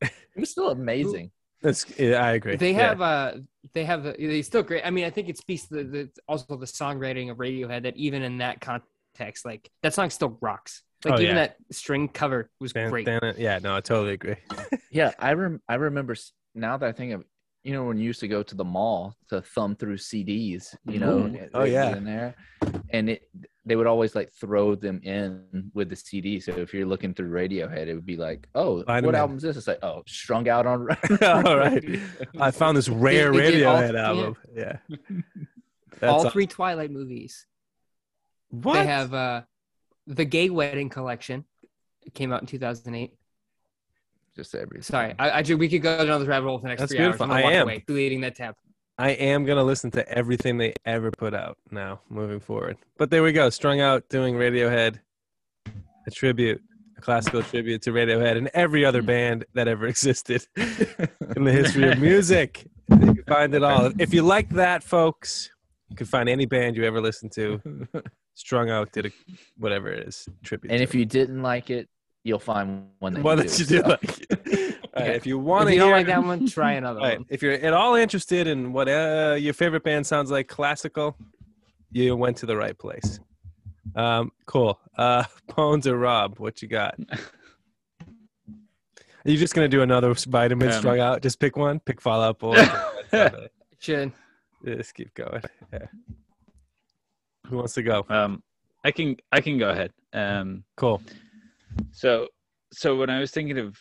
It 0.00 0.12
was 0.36 0.50
still 0.50 0.70
amazing. 0.70 1.32
That's 1.62 1.86
yeah, 1.98 2.22
I 2.24 2.32
agree. 2.32 2.56
They 2.56 2.72
Yeah. 2.72 2.88
have 2.88 3.00
uh 3.00 3.32
they 3.74 3.84
have 3.84 4.06
uh, 4.06 4.12
they 4.18 4.42
still 4.42 4.62
great. 4.62 4.82
I 4.84 4.90
mean, 4.90 5.04
I 5.04 5.10
think 5.10 5.28
it 5.28 5.38
speaks 5.38 5.66
to 5.68 5.74
the, 5.74 5.84
the 5.84 6.10
also 6.28 6.56
the 6.56 6.66
songwriting 6.66 7.30
of 7.30 7.38
Radiohead 7.38 7.82
that 7.82 7.96
even 7.96 8.22
in 8.22 8.38
that 8.38 8.60
context, 8.60 9.44
like 9.44 9.68
that 9.82 9.94
song 9.94 10.10
still 10.10 10.38
rocks. 10.40 10.82
Like 11.04 11.14
Oh, 11.14 11.20
even 11.20 11.36
yeah. 11.36 11.46
that 11.46 11.56
string 11.70 12.08
cover 12.08 12.50
was 12.60 12.72
Dan- 12.72 12.90
great. 12.90 13.06
Dan- 13.06 13.34
yeah, 13.38 13.58
no, 13.62 13.74
I 13.76 13.80
totally 13.80 14.14
agree. 14.14 14.36
Yeah, 14.90 15.12
I 15.18 15.34
rem- 15.34 15.60
I 15.68 15.74
remember 15.74 16.16
now 16.54 16.76
that 16.78 16.88
I 16.88 16.92
think 16.92 17.12
of 17.12 17.24
you 17.62 17.72
know 17.74 17.84
when 17.84 17.98
you 17.98 18.04
used 18.04 18.20
to 18.20 18.28
go 18.28 18.42
to 18.42 18.54
the 18.54 18.64
mall 18.64 19.14
to 19.28 19.42
thumb 19.42 19.76
through 19.76 19.96
CDs, 19.98 20.74
you 20.86 20.98
know, 20.98 21.18
and 21.24 21.50
Oh, 21.54 21.64
yeah. 21.64 21.94
in 21.96 22.04
there, 22.04 22.34
and 22.90 23.10
it 23.10 23.28
they 23.68 23.76
would 23.76 23.86
always 23.86 24.14
like 24.14 24.32
throw 24.32 24.74
them 24.74 25.00
in 25.04 25.70
with 25.74 25.90
the 25.90 25.96
CD. 25.96 26.40
So 26.40 26.52
if 26.52 26.72
you're 26.74 26.86
looking 26.86 27.14
through 27.14 27.30
Radiohead, 27.30 27.86
it 27.86 27.94
would 27.94 28.06
be 28.06 28.16
like, 28.16 28.48
oh, 28.54 28.82
Find 28.84 28.98
'em 28.98 29.06
what 29.06 29.14
album 29.14 29.36
is 29.36 29.42
this? 29.42 29.56
It's 29.56 29.66
like, 29.66 29.82
oh, 29.82 30.02
strung 30.06 30.48
out 30.48 30.66
on. 30.66 30.80
All 31.22 31.56
right. 31.56 31.84
I 32.40 32.50
found 32.50 32.76
this 32.76 32.88
rare 32.88 33.32
they 33.32 33.50
did 33.52 33.62
all- 33.64 33.76
Radiohead 33.76 33.92
yeah. 33.92 34.06
album. 34.08 34.36
Yeah. 34.54 34.76
That's 36.00 36.12
All 36.12 36.26
aw- 36.26 36.30
three 36.30 36.46
Twilight 36.46 36.90
movies. 36.90 37.46
What? 38.50 38.74
They 38.74 38.86
have 38.86 39.12
uh 39.12 39.42
the 40.06 40.24
Gay 40.24 40.48
Wedding 40.50 40.88
collection. 40.88 41.44
It 42.06 42.14
came 42.14 42.32
out 42.32 42.40
in 42.40 42.46
2008. 42.46 43.12
Just 44.34 44.54
everything. 44.54 44.82
Sorry, 44.82 45.14
I, 45.18 45.30
I 45.30 45.42
we 45.54 45.68
could 45.68 45.82
go 45.82 46.06
down 46.06 46.20
this 46.20 46.28
rabbit 46.28 46.46
hole 46.46 46.58
for 46.58 46.62
the 46.62 46.68
next 46.68 46.80
That's 46.80 46.92
three 46.92 47.00
hours. 47.04 47.16
beautiful. 47.16 47.26
I'm 47.26 47.32
I 47.32 47.42
walk 47.42 47.52
am. 47.52 47.62
away, 47.64 47.84
deleting 47.86 48.20
that 48.22 48.36
tab. 48.36 48.54
I 48.98 49.10
am 49.10 49.44
gonna 49.44 49.62
listen 49.62 49.90
to 49.92 50.08
everything 50.08 50.58
they 50.58 50.74
ever 50.84 51.10
put 51.10 51.32
out 51.34 51.56
now, 51.70 52.00
moving 52.10 52.40
forward. 52.40 52.78
But 52.96 53.10
there 53.10 53.22
we 53.22 53.32
go, 53.32 53.48
strung 53.50 53.80
out 53.80 54.08
doing 54.08 54.34
Radiohead, 54.34 54.98
a 56.06 56.10
tribute, 56.10 56.60
a 56.96 57.00
classical 57.00 57.42
tribute 57.42 57.82
to 57.82 57.90
Radiohead 57.92 58.36
and 58.36 58.50
every 58.54 58.84
other 58.84 59.02
Mm. 59.02 59.06
band 59.06 59.44
that 59.54 59.68
ever 59.68 59.86
existed 59.94 60.46
in 60.56 61.44
the 61.44 61.52
history 61.52 61.88
of 61.90 61.98
music. 62.00 62.66
You 62.90 62.96
can 63.14 63.24
find 63.24 63.54
it 63.54 63.62
all. 63.62 63.92
If 63.98 64.12
you 64.12 64.22
like 64.22 64.48
that, 64.50 64.82
folks, 64.82 65.50
you 65.90 65.96
can 65.96 66.06
find 66.06 66.28
any 66.28 66.46
band 66.46 66.76
you 66.76 66.84
ever 66.84 67.00
listened 67.00 67.32
to. 67.32 67.60
Strung 68.34 68.70
out 68.70 68.92
did 68.92 69.06
a 69.06 69.10
whatever 69.58 69.92
it 69.92 70.06
is 70.08 70.28
tribute. 70.44 70.70
and 70.70 70.78
to 70.78 70.82
if 70.84 70.94
you 70.94 71.04
didn't 71.04 71.42
like 71.42 71.70
it, 71.70 71.88
you'll 72.24 72.38
find 72.38 72.86
one 72.98 73.14
that 73.14 73.22
one 73.22 73.38
you 73.38 73.44
that 73.44 73.56
do. 73.56 73.62
you 73.62 73.68
do 73.68 73.82
so. 73.82 73.88
like. 73.88 74.26
All 74.94 75.04
right, 75.04 75.10
Yeah. 75.10 75.16
if 75.16 75.26
you 75.26 75.38
want 75.38 75.62
If 75.64 75.68
to 75.68 75.74
you 75.74 75.80
hear 75.82 75.90
don't 75.90 75.98
like 75.98 76.06
that 76.06 76.24
one, 76.24 76.46
try 76.48 76.72
another 76.82 77.00
Right. 77.00 77.18
one. 77.18 77.26
If 77.28 77.42
you're 77.42 77.52
at 77.52 77.72
all 77.72 77.94
interested 77.94 78.46
in 78.46 78.72
what 78.72 78.88
uh, 78.88 79.36
your 79.38 79.54
favorite 79.54 79.84
band 79.84 80.06
sounds 80.06 80.30
like 80.30 80.48
classical, 80.48 81.16
you 81.92 82.16
went 82.16 82.36
to 82.38 82.46
the 82.46 82.56
right 82.56 82.76
place. 82.76 83.20
Um, 83.94 84.32
cool. 84.46 84.78
Uh, 84.96 85.24
Bones 85.56 85.86
or 85.86 85.96
Rob, 85.98 86.38
what 86.38 86.60
you 86.62 86.68
got? 86.68 86.98
Are 89.24 89.30
you 89.30 89.36
just 89.36 89.54
gonna 89.54 89.68
do 89.68 89.82
another 89.82 90.14
vitamin 90.14 90.68
Um, 90.68 90.74
strung 90.78 91.00
out? 91.00 91.22
Just 91.22 91.38
pick 91.38 91.56
one. 91.56 91.80
Pick 91.80 92.00
Fall 92.00 92.20
Out 92.22 92.38
Boy. 92.38 92.56
Should 93.78 94.12
just 94.64 94.94
keep 94.94 95.14
going. 95.14 95.42
Yeah. 95.72 95.86
Who 97.46 97.56
wants 97.56 97.74
to 97.74 97.82
go? 97.82 98.04
Um, 98.08 98.42
I 98.84 98.90
can 98.90 99.16
I 99.30 99.40
can 99.40 99.58
go 99.58 99.68
ahead. 99.70 99.92
Um, 100.12 100.64
Cool. 100.76 101.02
So 101.92 102.28
so 102.72 102.96
when 102.96 103.10
I 103.10 103.20
was 103.20 103.30
thinking 103.30 103.58
of 103.58 103.78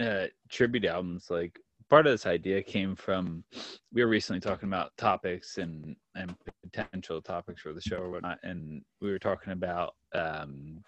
uh, 0.00 0.26
tribute 0.50 0.84
albums, 0.84 1.26
like 1.30 1.58
part 1.88 2.06
of 2.06 2.12
this 2.12 2.26
idea 2.26 2.62
came 2.62 2.96
from 2.96 3.44
we 3.92 4.02
were 4.02 4.10
recently 4.10 4.40
talking 4.40 4.68
about 4.68 4.96
topics 4.96 5.58
and 5.58 5.96
and 6.14 6.34
potential 6.62 7.20
topics 7.20 7.62
for 7.62 7.72
the 7.72 7.80
show 7.80 7.98
or 7.98 8.10
whatnot, 8.10 8.38
and 8.42 8.82
we 9.00 9.10
were 9.10 9.18
talking 9.18 9.52
about 9.52 9.94
um, 10.14 10.82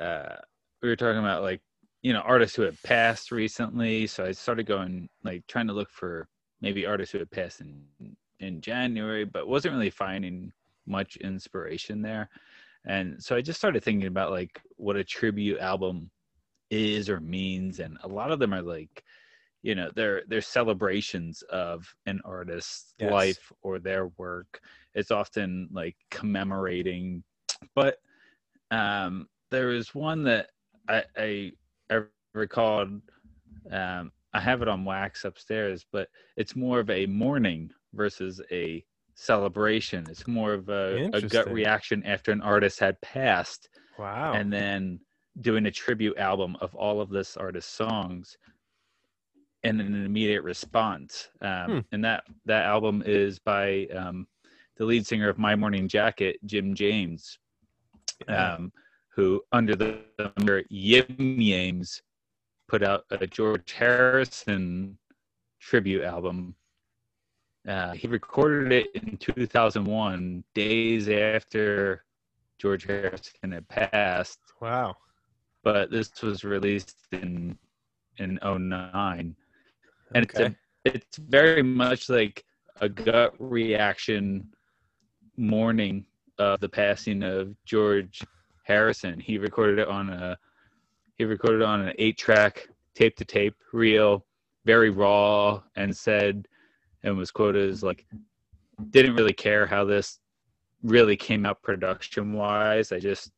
uh, 0.00 0.36
we 0.82 0.88
were 0.88 0.96
talking 0.96 1.18
about 1.18 1.42
like 1.42 1.60
you 2.02 2.12
know 2.12 2.20
artists 2.20 2.56
who 2.56 2.62
had 2.62 2.80
passed 2.82 3.32
recently. 3.32 4.06
So 4.06 4.24
I 4.24 4.32
started 4.32 4.66
going 4.66 5.08
like 5.24 5.46
trying 5.46 5.66
to 5.68 5.72
look 5.72 5.90
for 5.90 6.28
maybe 6.60 6.86
artists 6.86 7.12
who 7.12 7.18
had 7.18 7.30
passed 7.30 7.60
in 7.60 7.82
in 8.40 8.60
January, 8.60 9.24
but 9.24 9.48
wasn't 9.48 9.74
really 9.74 9.90
finding 9.90 10.52
much 10.86 11.16
inspiration 11.16 12.02
there. 12.02 12.28
And 12.86 13.22
so 13.22 13.36
I 13.36 13.42
just 13.42 13.58
started 13.58 13.82
thinking 13.84 14.06
about 14.08 14.30
like 14.30 14.60
what 14.76 14.96
a 14.96 15.04
tribute 15.04 15.58
album 15.60 16.10
is 16.70 17.08
or 17.10 17.20
means, 17.20 17.80
and 17.80 17.98
a 18.02 18.08
lot 18.08 18.30
of 18.32 18.38
them 18.38 18.54
are 18.54 18.62
like, 18.62 19.04
you 19.62 19.74
know, 19.74 19.90
they're 19.94 20.22
they're 20.28 20.40
celebrations 20.42 21.42
of 21.50 21.86
an 22.06 22.20
artist's 22.24 22.94
Yes. 22.98 23.40
life 23.40 23.52
or 23.62 23.78
their 23.78 24.08
work. 24.18 24.60
It's 24.94 25.10
often 25.10 25.68
like 25.72 25.96
commemorating, 26.10 27.24
but 27.74 27.98
um, 28.70 29.28
there 29.50 29.68
was 29.68 29.94
one 29.94 30.22
that 30.24 30.50
I 30.88 31.04
I, 31.16 31.52
I 31.90 32.00
recalled. 32.34 33.00
Um, 33.70 34.12
I 34.32 34.40
have 34.40 34.62
it 34.62 34.68
on 34.68 34.84
wax 34.84 35.24
upstairs, 35.24 35.86
but 35.92 36.08
it's 36.36 36.56
more 36.56 36.80
of 36.80 36.90
a 36.90 37.06
mourning 37.06 37.70
versus 37.94 38.40
a 38.52 38.84
celebration. 39.16 40.06
It's 40.08 40.26
more 40.28 40.52
of 40.52 40.68
a, 40.68 41.10
a 41.12 41.20
gut 41.22 41.50
reaction 41.50 42.04
after 42.04 42.30
an 42.30 42.40
artist 42.42 42.78
had 42.78 43.00
passed, 43.00 43.68
Wow. 43.98 44.34
and 44.34 44.52
then 44.52 45.00
doing 45.40 45.66
a 45.66 45.70
tribute 45.70 46.16
album 46.18 46.56
of 46.60 46.74
all 46.74 47.00
of 47.00 47.10
this 47.10 47.36
artist's 47.36 47.72
songs 47.72 48.36
and 49.64 49.80
an 49.80 50.04
immediate 50.04 50.42
response. 50.42 51.28
Um, 51.40 51.66
Hmm. 51.66 51.78
And 51.92 52.04
that 52.04 52.24
that 52.44 52.64
album 52.66 53.02
is 53.04 53.38
by 53.38 53.86
um, 53.86 54.26
the 54.76 54.84
lead 54.84 55.06
singer 55.06 55.28
of 55.28 55.38
My 55.38 55.56
Morning 55.56 55.88
Jacket, 55.88 56.36
Jim 56.44 56.74
James, 56.74 57.38
Yeah. 58.28 58.54
um, 58.54 58.72
who 59.14 59.42
under 59.52 59.74
the 59.74 60.00
number 60.36 60.62
Yim 60.68 61.06
Yames 61.40 62.02
put 62.68 62.82
out 62.82 63.04
a 63.10 63.26
George 63.26 63.72
Harrison 63.72 64.98
tribute 65.60 66.02
album. 66.04 66.54
Uh, 67.66 67.92
he 67.92 68.06
recorded 68.06 68.70
it 68.72 68.88
in 68.94 69.16
2001, 69.16 70.44
days 70.54 71.08
after 71.08 72.04
George 72.58 72.84
Harrison 72.84 73.52
had 73.52 73.66
passed, 73.68 74.38
wow. 74.60 74.94
but 75.64 75.90
this 75.90 76.22
was 76.22 76.44
released 76.44 76.96
in 77.12 77.58
in 78.18 78.38
09. 78.42 79.36
And 80.14 80.24
Okay. 80.24 80.24
it's 80.24 80.40
a, 80.40 80.56
it's 80.84 81.16
very 81.16 81.62
much 81.62 82.08
like 82.08 82.44
a 82.80 82.88
gut 82.88 83.34
reaction 83.38 84.48
mourning 85.36 86.06
of 86.38 86.60
the 86.60 86.68
passing 86.68 87.22
of 87.22 87.54
George 87.64 88.22
Harrison. 88.64 89.18
He 89.18 89.38
recorded 89.38 89.78
it 89.78 89.88
on 89.88 90.10
a 90.10 90.38
he 91.18 91.24
recorded 91.24 91.62
it 91.62 91.66
on 91.66 91.80
an 91.80 91.94
eight 91.98 92.16
track 92.16 92.68
tape 92.94 93.16
to 93.16 93.24
tape 93.24 93.56
reel, 93.72 94.24
very 94.64 94.90
raw, 94.90 95.62
and 95.74 95.94
said 95.94 96.46
and 97.06 97.16
was 97.16 97.30
quoted 97.30 97.70
as 97.70 97.82
like 97.82 98.04
didn't 98.90 99.14
really 99.14 99.32
care 99.32 99.64
how 99.66 99.84
this 99.84 100.18
really 100.82 101.16
came 101.16 101.46
out 101.46 101.62
production 101.62 102.34
wise. 102.34 102.92
I 102.92 102.98
just 102.98 103.30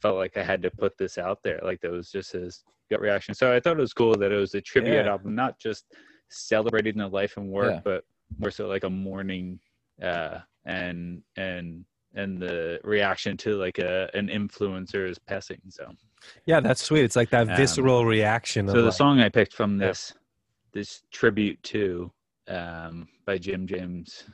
felt 0.00 0.16
like 0.16 0.36
I 0.36 0.44
had 0.44 0.62
to 0.62 0.70
put 0.70 0.96
this 0.96 1.18
out 1.18 1.40
there. 1.42 1.58
Like 1.64 1.80
that 1.80 1.90
was 1.90 2.12
just 2.12 2.32
his 2.32 2.62
gut 2.90 3.00
reaction. 3.00 3.34
So 3.34 3.52
I 3.52 3.58
thought 3.58 3.76
it 3.76 3.80
was 3.80 3.92
cool 3.92 4.14
that 4.16 4.30
it 4.30 4.36
was 4.36 4.54
a 4.54 4.60
tribute 4.60 4.94
Yeah. 4.94 5.10
album, 5.10 5.34
not 5.34 5.58
just 5.58 5.86
celebrating 6.28 6.98
the 6.98 7.08
life 7.08 7.36
and 7.36 7.48
work, 7.48 7.72
Yeah. 7.74 7.80
but 7.84 8.04
more 8.38 8.50
so 8.52 8.68
like 8.68 8.84
a 8.84 8.90
mourning 8.90 9.58
uh 10.02 10.38
and 10.66 11.22
and 11.36 11.84
and 12.14 12.38
the 12.40 12.78
reaction 12.84 13.36
to 13.38 13.56
like 13.56 13.78
a 13.78 14.08
an 14.14 14.28
influencer's 14.28 15.18
passing. 15.18 15.60
So 15.70 15.90
Yeah, 16.46 16.60
that's 16.60 16.82
sweet. 16.82 17.02
It's 17.04 17.16
like 17.16 17.30
that 17.30 17.48
Um, 17.50 17.56
visceral 17.56 18.04
reaction. 18.04 18.66
Of 18.68 18.72
so 18.72 18.78
the 18.82 18.84
like- 18.88 18.94
song 18.94 19.20
I 19.20 19.28
picked 19.30 19.54
from 19.54 19.80
Yeah. 19.80 19.88
this 19.88 20.12
this 20.72 21.02
tribute 21.10 21.60
to 21.64 22.12
um 22.48 23.08
by 23.26 23.38
Jim 23.38 23.66
James. 23.66 24.24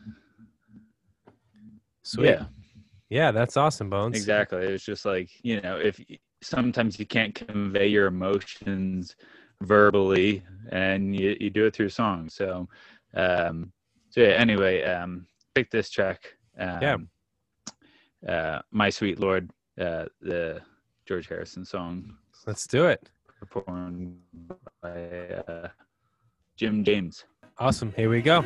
sweet. 2.03 2.27
Yeah. 2.31 2.45
Yeah, 3.11 3.31
that's 3.31 3.57
awesome, 3.57 3.91
Bones. 3.91 4.17
Exactly. 4.17 4.67
It's 4.67 4.85
just 4.85 5.05
like, 5.05 5.31
you 5.43 5.61
know, 5.61 5.77
if 5.77 6.01
sometimes 6.43 6.99
you 6.99 7.07
can't 7.07 7.35
convey 7.35 7.87
your 7.87 8.07
emotions 8.07 9.15
verbally 9.63 10.43
and 10.73 11.15
you, 11.15 11.37
you 11.39 11.51
do 11.51 11.67
it 11.67 11.75
through 11.77 11.91
song. 11.91 12.29
So, 12.29 12.69
um, 13.15 13.73
so 14.11 14.21
yeah, 14.21 14.29
anyway, 14.29 14.83
um, 14.85 15.27
pick 15.55 15.71
this 15.71 15.91
track. 15.91 16.35
Um, 16.59 16.81
Yeah. 16.83 16.97
Uh, 18.27 18.63
My 18.73 18.91
Sweet 18.91 19.21
Lord, 19.21 19.51
uh, 19.79 20.07
the 20.21 20.63
George 21.07 21.29
Harrison 21.29 21.65
song 21.65 22.17
Let's 22.47 22.67
do 22.67 22.87
it. 22.87 23.09
performed 23.39 24.17
by 24.83 25.29
uh, 25.47 25.69
Jim 26.57 26.83
James. 26.85 27.25
Awesome. 27.59 27.93
Here 27.97 28.11
we 28.11 28.21
go. 28.21 28.43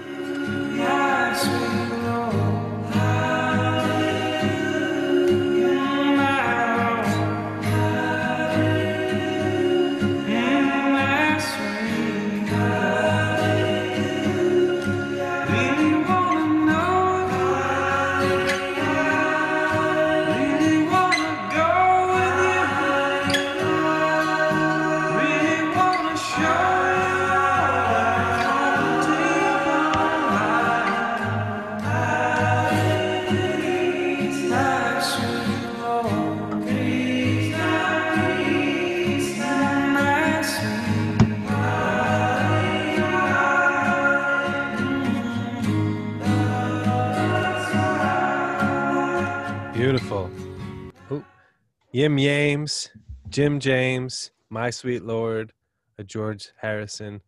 Yim 51.93 52.17
Yames, 52.17 52.89
Jim 53.29 53.61
James, 53.61 54.31
My 54.51 54.71
Sweet 54.71 55.03
Lord, 55.05 55.53
a 55.99 56.05
George 56.05 56.51
Harrison 56.61 57.23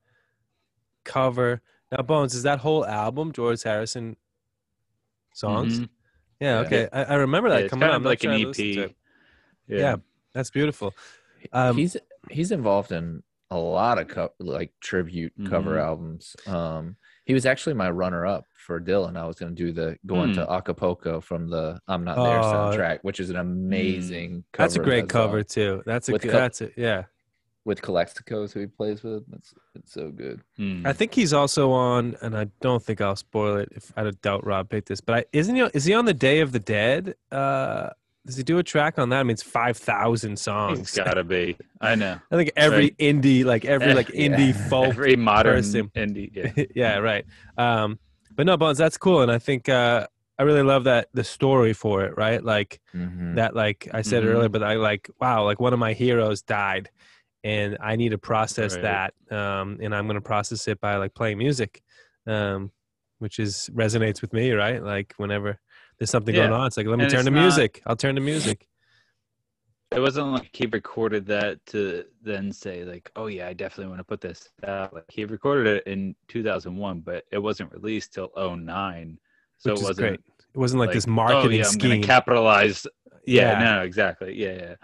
cover. 1.05 1.63
Now, 1.91 2.03
Bones, 2.03 2.35
is 2.35 2.43
that 2.45 2.61
whole 2.61 2.87
album 2.87 3.33
George 3.33 3.63
Harrison 3.63 4.17
songs? 5.35 5.81
Mhm. 5.81 5.89
Yeah, 6.41 6.55
Yeah. 6.61 6.67
okay. 6.67 6.89
I, 6.93 7.05
I 7.05 7.15
remember 7.17 7.49
Yeah, 7.49 7.57
that 7.57 7.65
it's 7.65 7.71
coming 7.71 7.81
kind 7.83 7.93
out. 7.93 7.97
of 7.97 8.03
I'm 8.03 8.05
like 8.07 8.21
sure 8.23 8.31
an 8.33 8.41
I 8.41 8.45
listened 8.45 8.75
to 8.75 8.83
EP. 8.85 8.91
it. 8.91 8.97
Yeah. 9.69 9.97
That's 10.33 10.51
beautiful. 10.51 10.95
Um, 11.53 11.77
he's 11.77 11.97
he's 12.31 12.53
involved 12.53 12.93
in 12.93 13.23
a 13.51 13.57
lot 13.59 13.99
of 13.99 14.09
co- 14.09 14.33
like 14.39 14.73
tribute 14.81 15.33
cover 15.49 15.77
Mhm. 15.77 15.83
albums. 15.83 16.37
Um, 16.47 16.97
he 17.31 17.35
was 17.35 17.47
actually 17.47 17.75
my 17.75 17.91
runner 17.91 18.27
up 18.27 18.45
for 18.67 18.81
Dylan. 18.81 19.17
I 19.17 19.25
was 19.27 19.37
going 19.37 19.55
to 19.55 19.63
do 19.65 19.71
the 19.73 19.97
going 20.05 20.33
to 20.35 20.51
Acapulco 20.51 21.21
from 21.21 21.49
the 21.49 21.81
I'm 21.89 22.03
Not 22.05 22.17
There 22.17 22.39
Oh, 22.41 22.43
soundtrack, 22.43 22.99
which 23.03 23.21
is 23.21 23.31
an 23.31 23.37
amazing. 23.37 24.45
cover 24.53 24.65
that's 24.65 24.77
a 24.77 24.81
great 24.81 25.09
that 25.09 25.13
song. 25.13 25.27
cover 25.29 25.43
too. 25.43 25.83
That's 25.87 26.09
a 26.09 26.13
With 26.13 26.23
good, 26.23 26.33
co- 26.33 26.39
that's 26.39 26.61
it. 26.61 26.73
Yeah. 26.77 27.05
with 27.65 27.81
Calexico's 27.83 28.53
who 28.53 28.61
he 28.61 28.67
plays 28.67 29.03
with. 29.03 29.23
It's 29.33 29.55
it's 29.77 29.93
so 29.93 30.11
good. 30.11 30.43
Mm. 30.59 30.87
I 30.87 30.93
think 30.93 31.15
he's 31.15 31.33
also 31.33 31.71
on, 31.73 32.17
and 32.23 32.37
I 32.37 32.47
don't 32.61 32.83
think 32.83 33.01
I'll 33.01 33.17
spoil 33.17 33.57
it 33.59 33.69
if 33.77 33.93
I 33.97 34.11
doubt 34.23 34.45
Rob 34.45 34.69
picked 34.69 34.89
this, 34.89 35.01
but 35.01 35.15
I, 35.19 35.25
isn't 35.33 35.55
he? 35.55 35.63
Is 35.75 35.85
he 35.85 35.95
on 35.95 36.05
the 36.07 36.15
Day 36.15 36.41
of 36.41 36.51
the 36.53 36.59
Dead? 36.59 37.15
Uh, 37.31 37.91
does 38.27 38.37
he 38.37 38.43
do 38.43 38.59
a 38.59 38.63
track 38.63 38.99
on 38.99 39.09
that? 39.11 39.21
I 39.21 39.23
mean, 39.23 39.33
it's 39.33 39.43
five 39.43 39.77
thousand 39.77 40.33
It's 40.33 40.43
songs. 40.43 40.93
gotta 40.95 41.25
be. 41.25 41.57
I 41.81 41.95
know. 41.95 42.21
I 42.31 42.37
think 42.37 42.51
every 42.57 42.77
Right. 42.85 42.99
indie, 42.99 43.45
like 43.45 43.65
every 43.65 43.95
like 43.95 44.09
Yeah. 44.15 44.29
indie 44.29 44.55
folk. 44.55 44.95
Every 44.95 45.17
modern 45.17 45.55
person. 45.55 45.89
indie. 45.97 46.31
Yeah. 46.35 46.65
yeah, 46.75 46.97
right. 46.99 47.25
Um, 47.57 47.99
but 48.37 48.47
no, 48.47 48.57
Bones, 48.57 48.79
that's 48.79 48.97
cool, 48.97 49.23
and 49.23 49.31
I 49.31 49.39
think 49.39 49.69
uh, 49.69 50.07
I 50.39 50.43
really 50.45 50.63
love 50.63 50.85
that 50.85 51.09
the 51.13 51.25
story 51.25 51.73
for 51.73 52.05
it, 52.05 52.17
right? 52.17 52.43
Like 52.43 52.81
Mhm. 52.95 53.35
that, 53.37 53.55
like 53.55 53.89
I 53.93 54.03
said 54.03 54.23
Mhm. 54.23 54.27
earlier, 54.29 54.49
but 54.49 54.63
I 54.63 54.75
like 54.75 55.11
wow, 55.21 55.45
like 55.45 55.61
one 55.61 55.73
of 55.73 55.79
my 55.79 55.93
heroes 55.93 56.43
died, 56.43 56.91
and 57.45 57.77
I 57.81 57.97
need 57.97 58.11
to 58.11 58.19
process 58.19 58.75
Right. 58.75 58.83
that, 58.83 59.15
um, 59.37 59.79
and 59.83 59.95
I'm 59.95 60.07
going 60.07 60.15
to 60.17 60.21
process 60.21 60.69
it 60.69 60.81
by 60.81 60.97
like 60.97 61.15
playing 61.15 61.39
music, 61.39 61.83
um, 62.27 62.71
which 63.19 63.39
is 63.39 63.69
resonates 63.75 64.21
with 64.23 64.33
me, 64.33 64.53
right? 64.53 64.83
Like 64.83 65.15
whenever 65.17 65.59
there's 66.01 66.11
something 66.11 66.35
going 66.35 66.51
on, 66.51 66.67
it's 66.67 66.77
like 66.79 66.87
let 66.87 66.99
me 66.99 67.05
And 67.05 67.13
turn 67.13 67.25
to 67.27 67.31
not- 67.31 67.41
music. 67.43 67.83
I'll 67.87 67.95
turn 67.95 68.15
to 68.17 68.21
music. 68.23 68.67
It 69.93 70.01
wasn't 70.01 70.29
like 70.29 70.49
he 70.53 70.67
recorded 70.67 71.27
that 71.27 71.65
to 71.67 72.05
then 72.23 72.53
say 72.53 72.85
like, 72.85 73.11
"Oh 73.17 73.27
yeah, 73.27 73.49
I 73.49 73.53
definitely 73.53 73.89
want 73.89 73.99
to 73.99 74.05
put 74.05 74.21
this 74.21 74.49
out." 74.65 74.95
Like 74.95 75.05
he 75.09 75.25
recorded 75.25 75.67
it 75.67 75.87
in 75.87 76.15
2001, 76.29 77.01
but 77.01 77.25
it 77.33 77.39
wasn't 77.39 77.73
released 77.73 78.15
till 78.15 78.31
09. 78.37 79.19
So 79.59 79.73
which 79.73 79.81
it 79.81 79.85
wasn't 79.85 79.99
great. 79.99 80.21
It 80.55 80.59
wasn't 80.59 80.81
like, 80.81 80.93
this 80.93 81.07
oh, 81.07 81.11
marketing 81.11 81.59
yeah, 81.59 81.67
I'm 81.67 81.73
scheme. 81.73 81.91
gonna 82.01 82.03
capitalize. 82.07 82.87
Yeah, 83.27 83.61
Yeah. 83.61 83.65
no, 83.77 83.83
exactly. 83.83 84.35
Yeah, 84.41 84.53
yeah. 84.55 84.75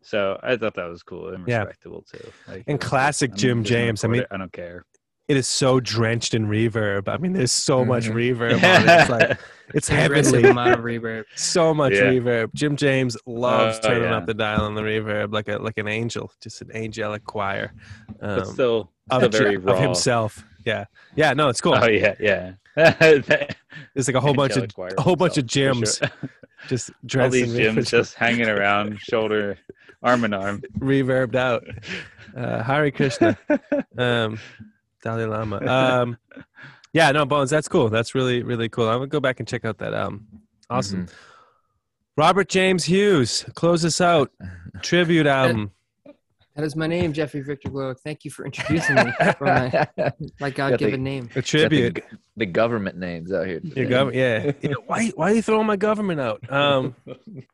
So 0.00 0.40
I 0.42 0.56
thought 0.56 0.74
that 0.74 0.88
was 0.88 1.02
cool 1.02 1.28
and 1.34 1.46
Yeah. 1.46 1.58
respectable 1.58 2.02
too. 2.02 2.30
Like, 2.48 2.64
And 2.66 2.80
classic 2.80 3.32
I'm 3.32 3.36
Jim 3.36 3.64
James. 3.64 4.02
I 4.02 4.08
mean, 4.08 4.24
I 4.30 4.36
don't 4.38 4.52
care. 4.52 4.84
It 5.26 5.36
is 5.38 5.48
so 5.48 5.80
drenched 5.80 6.34
in 6.34 6.46
reverb. 6.48 7.08
I 7.08 7.16
mean, 7.16 7.32
there's 7.32 7.50
so 7.52 7.82
much 7.84 8.04
Mhm. 8.04 8.14
reverb 8.36 8.54
on 8.56 8.88
it. 8.88 9.00
It's 9.00 9.08
like 9.10 9.38
it's 9.74 9.88
Aggressive 9.90 10.34
heavenly. 10.42 10.50
amount 10.50 10.72
of 10.78 10.80
reverb. 10.80 11.24
so 11.34 11.72
much 11.72 11.94
Yeah. 11.94 12.02
reverb. 12.02 12.52
Jim 12.54 12.76
James 12.76 13.16
loves 13.26 13.78
Oh, 13.82 13.88
turning 13.88 14.04
yeah. 14.10 14.16
up 14.18 14.26
the 14.26 14.34
dial 14.34 14.62
on 14.62 14.74
the 14.74 14.82
reverb 14.82 15.32
like 15.32 15.48
a 15.48 15.56
like 15.56 15.78
an 15.78 15.88
angel, 15.88 16.30
just 16.42 16.60
an 16.60 16.70
angelic 16.76 17.24
choir 17.24 17.72
but 18.20 18.40
um, 18.40 18.44
still, 18.44 18.90
of, 19.10 19.22
still 19.22 19.28
very 19.30 19.54
of 19.56 19.78
himself. 19.78 20.44
Yeah, 20.66 20.84
yeah. 21.14 21.32
No, 21.32 21.48
it's 21.48 21.60
cool. 21.60 21.74
Oh 21.74 21.88
yeah, 21.88 22.14
yeah. 22.20 22.52
it's 22.76 24.08
like 24.08 24.16
a 24.16 24.20
whole 24.20 24.34
bunch 24.34 24.56
of 24.56 24.70
a 24.78 25.00
whole 25.02 25.16
bunch 25.16 25.38
of 25.38 25.44
himself, 25.50 25.78
for 25.78 25.84
Jims 25.84 25.96
sure. 25.98 26.30
just 26.68 26.90
All 27.18 27.30
these 27.30 27.54
in 27.54 27.56
Jims 27.74 27.86
reverb, 27.86 27.90
just 27.90 28.14
hanging 28.14 28.48
around, 28.48 28.98
shoulder, 29.00 29.56
arm 30.02 30.24
in 30.24 30.34
arm. 30.34 30.62
reverbed 30.78 31.34
out. 31.34 31.64
Uh, 32.36 32.62
Hare 32.62 32.90
Krishna, 32.90 33.38
um, 33.96 34.38
Dalai 35.04 35.26
Lama. 35.26 35.64
Um, 35.64 36.18
yeah, 36.92 37.12
no, 37.12 37.24
Bones. 37.24 37.50
That's 37.50 37.68
cool. 37.68 37.88
That's 37.90 38.14
really 38.14 38.42
really 38.42 38.68
cool. 38.68 38.88
I'm 38.88 38.98
gonna 38.98 39.06
go 39.06 39.20
back 39.20 39.38
and 39.38 39.48
check 39.48 39.64
out 39.64 39.78
that 39.78 39.94
album. 39.94 40.26
Awesome. 40.70 41.06
Mm-hmm. 41.06 41.14
Robert 42.16 42.48
James 42.48 42.84
Hughes, 42.84 43.44
close 43.54 43.84
us 43.84 44.00
out. 44.00 44.30
Tribute 44.82 45.26
album. 45.26 45.72
That 46.54 46.64
is 46.64 46.76
my 46.76 46.86
name, 46.86 47.12
Jeffrey 47.12 47.40
Victor 47.40 47.68
Glowick. 47.68 47.98
Thank 48.04 48.24
you 48.24 48.30
for 48.30 48.46
introducing 48.46 48.94
me 48.94 49.12
for 49.38 49.44
my, 49.44 49.88
my 50.38 50.50
God-given 50.50 51.02
name. 51.02 51.24
A 51.24 51.26
Got 51.26 51.34
the, 51.34 51.42
tribute. 51.42 52.04
the 52.36 52.46
government 52.46 52.96
names 52.96 53.32
out 53.32 53.46
here. 53.46 53.58
Your 53.64 53.74
today. 53.74 53.84
government, 53.86 54.16
yeah. 54.16 54.52
yeah. 54.62 54.74
Why, 54.86 55.08
why 55.16 55.32
are 55.32 55.34
you 55.34 55.42
throwing 55.42 55.66
my 55.66 55.74
government 55.74 56.20
out? 56.20 56.48
Um, 56.52 56.94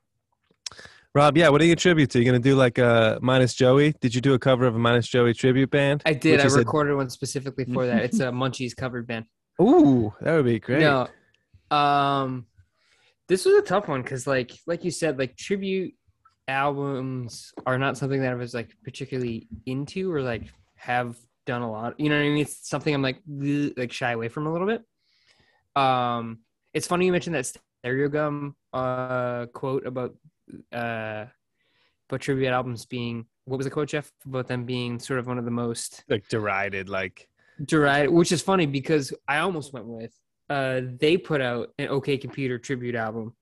Rob, 1.15 1.37
yeah. 1.37 1.49
What 1.49 1.61
are 1.61 1.65
you 1.65 1.75
tribute 1.75 2.11
to? 2.11 2.21
You 2.21 2.25
gonna 2.25 2.39
do 2.39 2.55
like 2.55 2.79
uh, 2.79 3.19
minus 3.21 3.55
Joey? 3.55 3.95
Did 4.01 4.15
you 4.15 4.21
do 4.21 4.35
a 4.35 4.39
cover 4.39 4.67
of 4.67 4.77
a 4.77 4.79
minus 4.79 5.09
Joey 5.09 5.35
tribute 5.35 5.71
band? 5.71 6.03
I 6.07 6.15
did. 6.15 6.41
I 6.41 6.45
is 6.45 6.55
a- 6.55 6.59
recorded 6.59 6.95
one 6.95 7.11
specifically 7.11 7.65
for 7.65 7.87
that. 7.87 8.05
It's 8.05 8.21
a 8.21 8.27
Munchies 8.31 8.77
covered 8.77 9.09
band. 9.09 9.25
Ooh, 9.61 10.15
that 10.21 10.35
would 10.35 10.45
be 10.45 10.61
great. 10.61 10.81
No, 10.81 11.09
um, 11.77 12.47
this 13.29 13.45
was 13.45 13.57
a 13.57 13.63
tough 13.63 13.89
one 13.89 14.03
because, 14.03 14.27
like, 14.27 14.53
like 14.67 14.85
you 14.85 14.91
said, 14.93 15.19
like 15.19 15.37
tribute 15.37 15.95
albums 16.47 17.53
are 17.67 17.79
not 17.79 17.97
something 17.99 18.21
that 18.21 18.33
I 18.33 18.37
was 18.37 18.55
like 18.55 18.71
particularly 18.85 19.49
into 19.67 20.13
or 20.13 20.23
like 20.23 20.45
have 20.77 21.17
done 21.45 21.63
a 21.63 21.71
lot. 21.71 21.99
You 21.99 22.09
know 22.09 22.17
what 22.17 22.25
I 22.25 22.29
mean? 22.29 22.39
It's 22.39 22.69
something 22.69 22.95
I'm 22.95 23.03
like 23.03 23.21
like 23.77 23.93
shy 23.93 24.13
away 24.13 24.29
from 24.29 24.47
a 24.47 24.53
little 24.53 24.67
bit. 24.67 24.83
Um, 25.75 26.41
it's 26.73 26.87
funny 26.87 27.07
you 27.07 27.13
mentioned 27.13 27.35
that 27.35 27.51
Stereogum 27.85 28.55
uh 28.73 29.47
quote 29.47 29.87
about 29.87 30.15
uh 30.73 31.27
about 32.09 32.21
tribute 32.21 32.49
albums 32.49 32.85
being 32.87 33.27
what 33.45 33.57
was 33.57 33.65
the 33.67 33.71
quote, 33.71 33.89
Jeff? 33.89 34.11
About 34.27 34.47
them 34.49 34.65
being 34.65 34.99
sort 34.99 35.19
of 35.19 35.27
one 35.27 35.39
of 35.39 35.45
the 35.45 35.51
most 35.51 36.05
Like 36.09 36.29
derided, 36.29 36.89
like 36.89 37.29
Derided, 37.65 38.11
which 38.11 38.33
is 38.33 38.41
funny 38.43 38.67
because 38.67 39.13
I 39.29 39.39
almost 39.39 39.73
went 39.73 39.87
with 39.87 40.13
uh 40.49 40.81
they 40.99 41.17
put 41.17 41.41
out 41.41 41.73
an 41.79 41.89
OK 41.89 42.17
Computer 42.19 42.59
tribute 42.59 42.95
album 42.95 43.35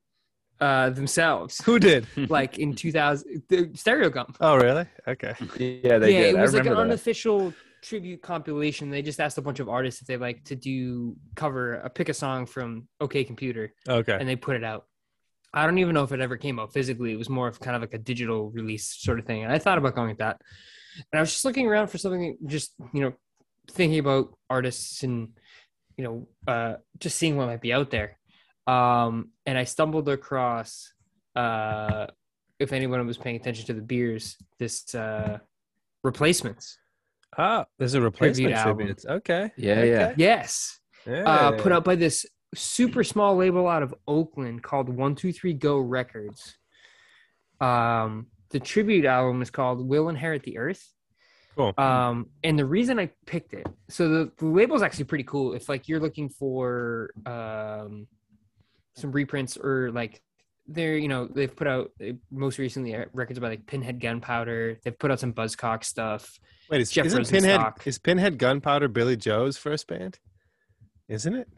uh 0.61 0.91
themselves 0.91 1.63
who 1.65 1.79
did? 1.79 2.05
like 2.29 2.59
in 2.59 2.75
2000 2.75 3.43
the 3.49 3.67
Stereogum. 3.69 4.35
Oh, 4.41 4.57
really? 4.57 4.87
Okay. 5.07 5.35
Yeah, 5.57 5.99
they 5.99 6.13
yeah, 6.15 6.21
did. 6.23 6.35
it 6.35 6.39
I 6.39 6.43
was 6.43 6.53
like 6.53 6.67
an 6.67 6.75
that. 6.75 6.81
unofficial 6.81 7.55
tribute 7.81 8.21
compilation. 8.23 8.91
They 8.91 9.03
just 9.03 9.21
asked 9.21 9.39
a 9.39 9.43
bunch 9.43 9.61
of 9.61 9.69
artists 9.69 10.01
if 10.01 10.09
they 10.09 10.17
like 10.17 10.43
to 10.47 10.57
do 10.57 11.15
cover 11.37 11.75
a 11.75 11.89
pick 11.89 12.09
a 12.09 12.15
song 12.15 12.45
from 12.45 12.89
OK 13.01 13.23
Computer 13.23 13.73
Okay. 13.89 14.17
and 14.19 14.29
they 14.29 14.35
put 14.35 14.57
it 14.57 14.65
out. 14.65 14.87
I 15.59 15.67
don't 15.67 15.79
even 15.79 15.95
know 15.95 16.05
if 16.05 16.13
it 16.13 16.21
ever 16.21 16.37
came 16.37 16.61
out 16.61 16.73
physically. 16.73 17.13
It 17.13 17.19
was 17.19 17.29
more 17.29 17.49
of 17.49 17.59
kind 17.59 17.75
of 17.75 17.83
like 17.83 17.95
a 17.95 17.99
digital 17.99 18.51
release 18.51 18.87
sort 18.87 19.19
of 19.19 19.27
thing. 19.27 19.43
And 19.43 19.53
I 19.53 19.59
thought 19.59 19.79
about 19.79 19.97
going 19.97 20.11
with 20.11 20.19
that. 20.19 20.41
And 21.13 21.19
I 21.19 21.21
was 21.21 21.33
just 21.33 21.45
looking 21.45 21.67
around 21.67 21.89
for 21.89 21.99
something, 21.99 22.37
just, 22.47 22.75
you 22.95 23.01
know, 23.01 23.13
thinking 23.73 23.99
about 23.99 24.37
artists 24.49 25.03
and, 25.03 25.31
you 25.97 26.05
know, 26.05 26.29
uh, 26.47 26.75
just 27.01 27.17
seeing 27.17 27.37
what 27.37 27.47
might 27.47 27.61
be 27.61 27.73
out 27.73 27.91
there. 27.91 28.19
Um, 28.69 29.31
and 29.47 29.59
I 29.59 29.65
stumbled 29.65 30.09
across, 30.09 30.93
uh, 31.35 32.07
if 32.61 32.73
anyone 32.73 33.05
was 33.07 33.19
paying 33.19 33.37
attention 33.37 33.67
to 33.67 33.75
the 33.75 33.83
beers, 33.83 34.37
this 34.59 34.95
uh, 34.95 35.39
replacements. 36.05 36.79
Ah, 37.37 37.67
there's 37.79 37.95
a 37.95 38.01
replacement 38.01 38.55
album. 38.55 38.87
tribute. 38.87 39.05
Okay. 39.07 39.51
Yeah, 39.57 39.83
yeah. 39.83 40.15
Yes. 40.17 40.79
uh, 41.07 41.53
put 41.53 41.73
out 41.73 41.85
by 41.85 41.95
this 41.95 42.27
super 42.55 43.05
small 43.05 43.37
label 43.37 43.69
out 43.69 43.83
of 43.83 43.95
Oakland 44.07 44.63
called 44.63 44.89
One 44.89 45.15
Two 45.15 45.33
Three 45.33 45.55
Go 45.55 45.79
Records. 45.79 46.57
Um, 47.61 48.29
the 48.51 48.61
tribute 48.61 49.05
album 49.05 49.43
is 49.43 49.51
called 49.51 49.87
"We'll 49.87 50.09
Inherit 50.09 50.43
the 50.43 50.59
Earth." 50.59 50.85
Cool. 51.57 51.75
Um, 51.77 52.27
and 52.45 52.57
the 52.59 52.65
reason 52.65 53.01
I 53.01 53.11
picked 53.27 53.53
it, 53.53 53.67
so 53.89 54.09
the, 54.09 54.33
the 54.39 54.47
label 54.47 54.77
is 54.77 54.83
actually 54.83 55.07
pretty 55.07 55.25
cool. 55.25 55.55
If 55.55 55.69
like 55.69 55.89
you're 55.89 55.99
looking 55.99 56.29
for 56.29 57.11
um, 57.27 58.07
some 58.95 59.11
reprints 59.13 59.57
or 59.57 59.91
like 59.91 60.23
they're 60.69 60.97
you 60.97 61.09
know 61.09 61.27
they've 61.27 61.55
put 61.55 61.67
out 61.67 61.91
most 62.31 62.59
recently 62.59 62.95
uh, 62.95 63.07
records 63.13 63.41
by 63.41 63.49
like 63.49 63.67
Pinhead 63.67 64.01
Gunpowder. 64.01 64.79
They've 64.85 64.99
put 64.99 65.11
out 65.11 65.19
some 65.19 65.33
Buzzcock 65.33 65.83
stuff. 65.83 66.39
Wait, 66.71 66.83
is, 66.83 66.91
Jeff 66.91 67.07
isn't 67.07 67.29
Pinhead 67.29 67.73
is 67.85 67.99
Pinhead 67.99 68.39
Gunpowder 68.39 68.89
Billie 68.89 69.17
Joe's 69.17 69.57
first 69.57 69.87
band? 69.89 70.19
Isn't 71.09 71.35
it? 71.35 71.49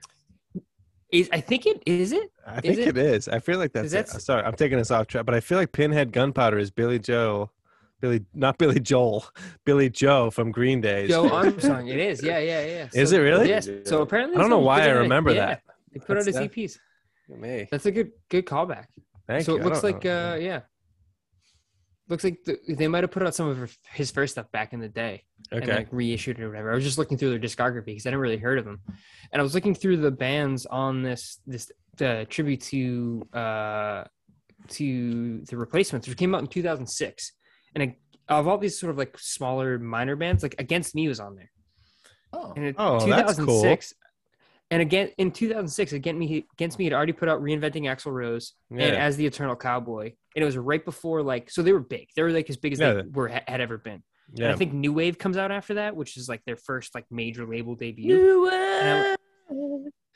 Is 1.12 1.28
I 1.32 1.40
think 1.40 1.66
it 1.66 1.82
is 1.86 2.12
it. 2.12 2.30
I 2.46 2.56
Is 2.58 2.62
think 2.62 2.78
it? 2.78 2.88
it 2.88 2.98
is. 2.98 3.28
I 3.28 3.38
feel 3.40 3.58
like 3.58 3.72
that's. 3.72 3.86
Is 3.86 3.94
it. 3.94 4.06
that- 4.06 4.20
Sorry, 4.22 4.42
I'm 4.44 4.54
taking 4.54 4.78
us 4.78 4.90
off 4.90 5.06
track, 5.08 5.26
but 5.26 5.34
I 5.34 5.40
feel 5.40 5.58
like 5.58 5.72
Pinhead 5.72 6.12
Gunpowder 6.12 6.58
is 6.58 6.70
Billie 6.70 6.98
Joe, 7.00 7.50
Billy, 8.00 8.24
not 8.34 8.58
Billy 8.58 8.78
Joel, 8.80 9.24
Billie 9.64 9.90
Joe 9.90 10.30
from 10.30 10.52
Green 10.52 10.80
Day. 10.80 11.08
Joe 11.08 11.28
Armstrong. 11.32 11.88
It 11.88 11.98
is. 11.98 12.22
Yeah, 12.22 12.38
yeah, 12.38 12.64
yeah. 12.64 12.88
Is 12.94 13.12
it 13.12 13.18
really? 13.18 13.48
Yes. 13.48 13.68
So 13.84 14.02
apparently, 14.02 14.36
I 14.36 14.40
don't 14.40 14.50
know 14.50 14.58
why 14.60 14.82
I 14.82 14.84
good 14.84 14.90
in 14.90 14.96
it. 14.96 15.00
remember 15.00 15.32
Yeah, 15.32 15.46
that. 15.46 15.62
They 15.92 15.98
put 16.00 16.10
out 16.18 16.24
That's 16.24 16.26
his 16.26 16.36
that- 16.36 16.52
EPs. 16.52 16.78
Me. 17.28 17.68
That's 17.70 17.86
a 17.86 17.92
good 17.92 18.10
good 18.28 18.44
callback. 18.44 18.86
Thank 19.28 19.44
so 19.44 19.54
you. 19.54 19.60
it 19.60 19.64
looks 19.64 19.84
like 19.84 20.02
know. 20.04 20.32
uh 20.32 20.34
yeah. 20.34 20.60
Looks 22.10 22.24
like 22.24 22.44
the, 22.44 22.58
they 22.68 22.88
might 22.88 23.04
have 23.04 23.10
put 23.10 23.22
out 23.22 23.34
some 23.34 23.48
of 23.48 23.78
his 23.92 24.10
first 24.10 24.32
stuff 24.34 24.50
back 24.52 24.72
in 24.72 24.80
the 24.80 24.88
day 24.88 25.24
and 25.50 25.60
like 25.76 25.88
reissued 25.92 26.38
it 26.38 26.42
or 26.42 26.48
whatever. 26.48 26.72
I 26.72 26.74
was 26.74 26.84
just 26.84 26.98
looking 26.98 27.16
through 27.16 27.30
their 27.30 27.38
discography 27.38 27.86
because 27.86 28.04
I 28.04 28.10
didn't 28.10 28.20
really 28.20 28.36
heard 28.36 28.58
of 28.58 28.64
them, 28.64 28.80
and 29.32 29.40
I 29.40 29.42
was 29.42 29.54
looking 29.54 29.74
through 29.74 29.98
the 29.98 30.10
bands 30.10 30.66
on 30.66 31.02
this 31.02 31.40
this 31.46 31.70
the 31.96 32.26
tribute 32.28 32.60
to 32.62 33.22
uh 33.32 34.04
to 34.68 35.40
the 35.42 35.56
replacements, 35.56 36.08
which 36.08 36.18
came 36.18 36.34
out 36.34 36.40
in 36.40 36.46
2006. 36.46 37.32
And 37.74 37.82
it, 37.84 37.94
of 38.28 38.48
all 38.48 38.58
these 38.58 38.78
sort 38.78 38.90
of 38.90 38.98
like 38.98 39.16
smaller 39.18 39.78
minor 39.78 40.16
bands, 40.16 40.42
like 40.42 40.54
Against 40.58 40.94
Me 40.94 41.08
was 41.08 41.20
on 41.20 41.36
there. 41.36 41.50
Oh, 42.32 42.52
And 42.56 42.64
in 42.64 42.74
Oh, 42.78 43.06
that's 43.06 43.38
cool. 43.38 43.62
2006, 44.70 44.72
and 44.72 44.82
again 44.82 45.10
in 45.18 45.30
2006, 45.32 45.92
Against 45.92 46.18
Me, 46.18 46.46
Against 46.54 46.78
Me 46.78 46.84
had 46.84 46.92
already 46.94 47.12
put 47.12 47.28
out 47.28 47.42
Reinventing 47.42 47.82
Axl 47.84 48.12
Rose 48.12 48.52
and 48.70 48.80
As 48.80 49.16
the 49.16 49.26
Eternal 49.26 49.56
Cowboy, 49.56 50.12
and 50.36 50.42
it 50.42 50.44
was 50.44 50.56
right 50.56 50.84
before 50.84 51.22
like 51.22 51.50
so 51.50 51.62
they 51.62 51.72
were 51.72 51.80
big. 51.80 52.08
They 52.16 52.22
were 52.22 52.30
like 52.30 52.48
as 52.50 52.56
big 52.56 52.72
as 52.72 52.80
Yeah. 52.80 52.92
they 52.94 53.02
were 53.02 53.28
had 53.28 53.60
ever 53.60 53.78
been. 53.78 54.02
And 54.30 54.38
Yeah. 54.38 54.52
I 54.52 54.56
think 54.56 54.72
New 54.72 54.92
Wave 54.92 55.18
comes 55.18 55.36
out 55.36 55.50
after 55.50 55.74
that, 55.74 55.96
which 55.96 56.16
is 56.16 56.28
like 56.28 56.42
their 56.44 56.56
first 56.56 56.94
like 56.94 57.04
major 57.10 57.44
label 57.46 57.74
debut. 57.74 58.48
And 58.48 59.16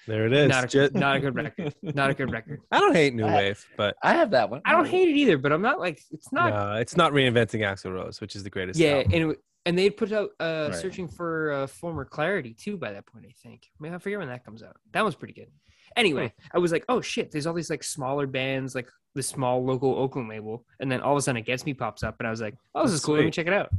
There 0.07 0.27
it 0.27 0.33
is. 0.35 0.49
Not 0.51 0.65
a, 0.65 0.69
Ju- 0.69 0.91
not 0.93 1.17
a 1.17 1.21
good 1.21 1.35
record. 1.35 1.75
Not 1.83 2.11
a 2.11 2.15
good 2.15 2.31
record. 2.31 2.61
I 2.71 2.79
don't 2.79 2.95
hate 2.95 3.15
New 3.15 3.25
I- 3.25 3.35
Wave, 3.37 3.67
but 3.77 3.97
I 4.03 4.13
have 4.15 4.31
that 4.33 4.51
one. 4.51 4.61
I 4.65 4.73
don't 4.73 4.87
hate 4.87 5.09
it 5.09 5.17
either, 5.17 5.39
but 5.39 5.51
I'm 5.51 5.63
not 5.63 5.81
like 5.81 5.99
it's 6.13 6.31
not. 6.31 6.51
no, 6.53 6.75
it's 6.75 6.97
not 6.97 7.13
reinventing 7.13 7.61
Axl 7.61 7.93
Rose, 7.93 8.21
which 8.21 8.37
is 8.37 8.43
the 8.45 8.51
greatest. 8.51 8.79
yeah, 8.79 8.97
album. 8.99 9.13
and 9.15 9.23
it, 9.23 9.27
wa- 9.27 9.35
and 9.67 9.79
they 9.79 9.91
put 9.91 10.13
out 10.13 10.31
uh, 10.41 10.69
Right. 10.71 10.81
searching 10.81 11.09
for 11.09 11.53
uh, 11.53 11.67
former 11.67 12.05
clarity 12.05 12.55
too 12.55 12.77
by 12.77 12.93
that 12.93 13.07
point. 13.07 13.27
I 13.29 13.33
think. 13.43 13.63
I, 13.79 13.83
mean, 13.83 13.95
I 13.95 13.99
forget 13.99 14.19
when 14.19 14.29
that 14.29 14.45
comes 14.45 14.63
out. 14.63 14.77
That 14.93 15.05
was 15.05 15.15
pretty 15.15 15.35
good. 15.35 15.49
Anyway, 15.97 16.33
I 16.53 16.59
was 16.59 16.73
like, 16.73 16.85
oh 16.89 17.01
shit, 17.01 17.31
there's 17.31 17.47
all 17.47 17.55
these 17.55 17.71
like 17.71 17.85
smaller 17.85 18.27
bands, 18.27 18.75
like 18.75 18.89
the 19.15 19.23
small 19.23 19.65
local 19.65 19.95
Oakland 19.95 20.29
label, 20.29 20.65
and 20.81 20.91
then 20.91 21.01
all 21.01 21.13
of 21.13 21.19
a 21.19 21.23
sudden 21.23 21.37
Against 21.39 21.67
Me 21.67 21.75
pops 21.75 22.03
up, 22.03 22.17
and 22.19 22.27
I 22.27 22.31
was 22.31 22.41
like, 22.41 22.55
oh, 22.75 22.83
this 22.83 22.91
That's 22.93 23.01
is 23.01 23.05
cool. 23.07 23.15
Let 23.17 23.25
me 23.25 23.31
check 23.31 23.47
it 23.47 23.53
out. 23.53 23.71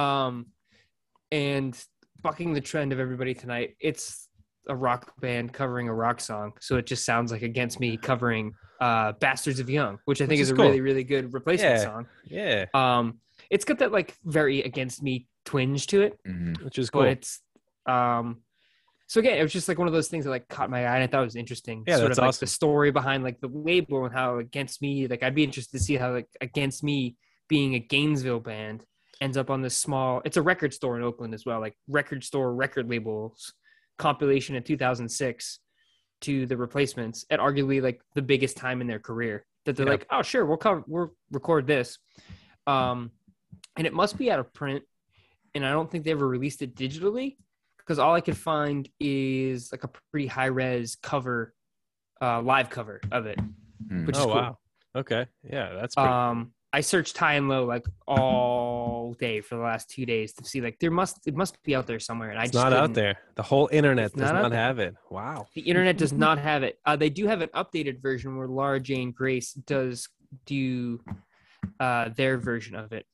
Um, 0.00 0.46
and 1.32 1.78
bucking 2.22 2.54
the 2.54 2.60
trend 2.60 2.92
of 2.92 3.00
everybody 3.00 3.34
tonight, 3.34 3.76
it's 3.80 4.28
a 4.68 4.74
rock 4.74 5.12
band 5.20 5.52
covering 5.52 5.88
a 5.88 5.94
rock 5.94 6.20
song, 6.20 6.52
so 6.60 6.76
it 6.76 6.86
just 6.86 7.04
sounds 7.04 7.30
like 7.30 7.42
Against 7.42 7.78
Me 7.80 7.96
covering 7.98 8.54
uh, 8.80 9.12
"Bastards 9.20 9.60
of 9.60 9.68
Young," 9.68 9.98
which 10.06 10.20
I 10.22 10.24
think 10.26 10.38
Which 10.38 10.40
is, 10.40 10.50
is 10.52 10.58
a 10.58 10.62
really, 10.62 10.80
really 10.80 11.04
good 11.04 11.34
replacement 11.34 11.74
Yeah. 11.76 11.84
song. 11.84 12.06
yeah, 12.24 12.64
Um, 12.72 13.18
it's 13.54 13.64
got 13.64 13.78
that 13.78 13.92
like 13.92 14.14
very 14.24 14.62
Against 14.62 15.02
Me 15.02 15.26
twinge 15.44 15.86
to 15.88 16.02
it, 16.02 16.18
Mhm. 16.26 16.62
which 16.64 16.78
is 16.78 16.90
cool. 16.90 17.02
but 17.02 17.08
it's 17.08 17.40
um. 17.86 18.42
So 19.06 19.20
again, 19.20 19.36
it 19.38 19.42
was 19.42 19.52
just 19.52 19.68
like 19.68 19.78
one 19.78 19.86
of 19.86 19.92
those 19.92 20.08
things 20.08 20.24
that 20.24 20.30
like 20.30 20.48
caught 20.48 20.70
my 20.70 20.86
eye, 20.86 20.94
and 20.96 21.04
I 21.04 21.06
thought 21.06 21.20
it 21.20 21.26
was 21.32 21.36
interesting. 21.36 21.84
Yeah, 21.86 21.96
sort 21.98 22.08
that's 22.08 22.18
of 22.18 22.22
like 22.22 22.28
awesome. 22.30 22.46
the 22.46 22.50
story 22.50 22.90
behind 22.90 23.22
like 23.22 23.38
the 23.40 23.48
label 23.48 24.04
and 24.06 24.14
how 24.14 24.38
Against 24.38 24.80
Me, 24.82 25.06
like 25.06 25.22
I'd 25.22 25.34
be 25.34 25.44
interested 25.44 25.76
to 25.78 25.84
see 25.84 25.96
how 25.96 26.12
like 26.12 26.28
Against 26.40 26.82
Me 26.82 27.16
being 27.48 27.74
a 27.74 27.78
Gainesville 27.78 28.40
band 28.40 28.84
ends 29.20 29.36
up 29.36 29.50
on 29.50 29.60
this 29.62 29.76
small. 29.76 30.22
It's 30.24 30.38
a 30.38 30.42
record 30.42 30.72
store 30.74 30.96
in 30.96 31.02
Oakland 31.04 31.34
as 31.34 31.44
well, 31.46 31.60
like 31.60 31.76
record 31.86 32.24
store 32.24 32.54
record 32.54 32.88
labels 32.90 33.52
compilation 33.98 34.56
in 34.56 34.62
2006 34.62 35.60
to 36.22 36.46
the 36.46 36.56
replacements 36.56 37.24
at 37.30 37.38
arguably 37.38 37.82
like 37.82 38.00
the 38.14 38.22
biggest 38.22 38.56
time 38.56 38.80
in 38.80 38.86
their 38.86 38.98
career 38.98 39.44
that 39.66 39.76
they're 39.76 39.86
Yeah. 39.86 39.92
like, 39.92 40.06
oh 40.10 40.22
sure, 40.22 40.44
we'll 40.46 40.56
cover, 40.56 40.82
we'll 40.88 41.10
record 41.30 41.66
this, 41.66 41.98
um, 42.66 43.10
and 43.76 43.86
it 43.86 43.92
must 43.92 44.16
be 44.18 44.30
out 44.30 44.38
of 44.38 44.52
print, 44.52 44.82
and 45.54 45.64
I 45.66 45.70
don't 45.70 45.90
think 45.90 46.04
they 46.04 46.10
ever 46.12 46.26
released 46.26 46.62
it 46.62 46.74
digitally 46.74 47.36
because 47.78 47.98
all 47.98 48.14
I 48.14 48.20
could 48.20 48.36
find 48.36 48.88
is 49.00 49.70
like 49.72 49.84
a 49.84 49.90
pretty 50.10 50.26
high 50.26 50.46
res 50.46 50.96
cover, 51.02 51.54
uh, 52.22 52.40
live 52.42 52.70
cover 52.70 53.00
of 53.12 53.26
it, 53.26 53.38
Mm. 53.90 54.06
which 54.06 54.16
is 54.16 54.22
oh 54.22 54.26
cool. 54.26 54.34
wow. 54.34 54.58
Okay. 54.96 55.26
Yeah, 55.42 55.74
that's 55.74 55.94
pretty. 55.96 56.08
Um, 56.08 56.52
I 56.72 56.80
searched 56.80 57.16
high 57.18 57.34
and 57.34 57.48
low 57.48 57.64
like 57.66 57.84
all 58.06 59.14
day 59.18 59.40
for 59.40 59.56
the 59.56 59.60
last 59.62 59.90
two 59.90 60.06
days 60.06 60.32
to 60.34 60.44
see 60.44 60.60
like 60.60 60.78
there 60.80 60.90
must 60.90 61.26
it 61.26 61.34
must 61.34 61.62
be 61.62 61.74
out 61.76 61.86
there 61.86 62.00
somewhere, 62.00 62.30
and 62.30 62.38
I 62.38 62.44
it's 62.44 62.52
just 62.52 62.64
not 62.64 62.72
out 62.72 62.80
couldn't. 62.82 62.94
there. 62.94 63.18
The 63.36 63.42
whole 63.42 63.68
internet 63.72 64.06
It's 64.06 64.14
does 64.14 64.32
not 64.32 64.42
not 64.42 64.52
have 64.52 64.78
it. 64.78 64.94
Wow. 65.10 65.46
The 65.54 65.60
internet 65.62 65.98
does 65.98 66.12
not 66.12 66.38
have 66.38 66.62
it. 66.62 66.78
Uh, 66.86 66.96
they 66.96 67.10
do 67.10 67.26
have 67.26 67.42
an 67.42 67.50
updated 67.54 68.00
version 68.00 68.36
where 68.36 68.48
Laura 68.48 68.80
Jane 68.80 69.10
Grace 69.12 69.52
does 69.52 70.08
do 70.46 71.00
uh, 71.80 72.08
their 72.16 72.38
version 72.38 72.74
of 72.74 72.92
it. 72.92 73.06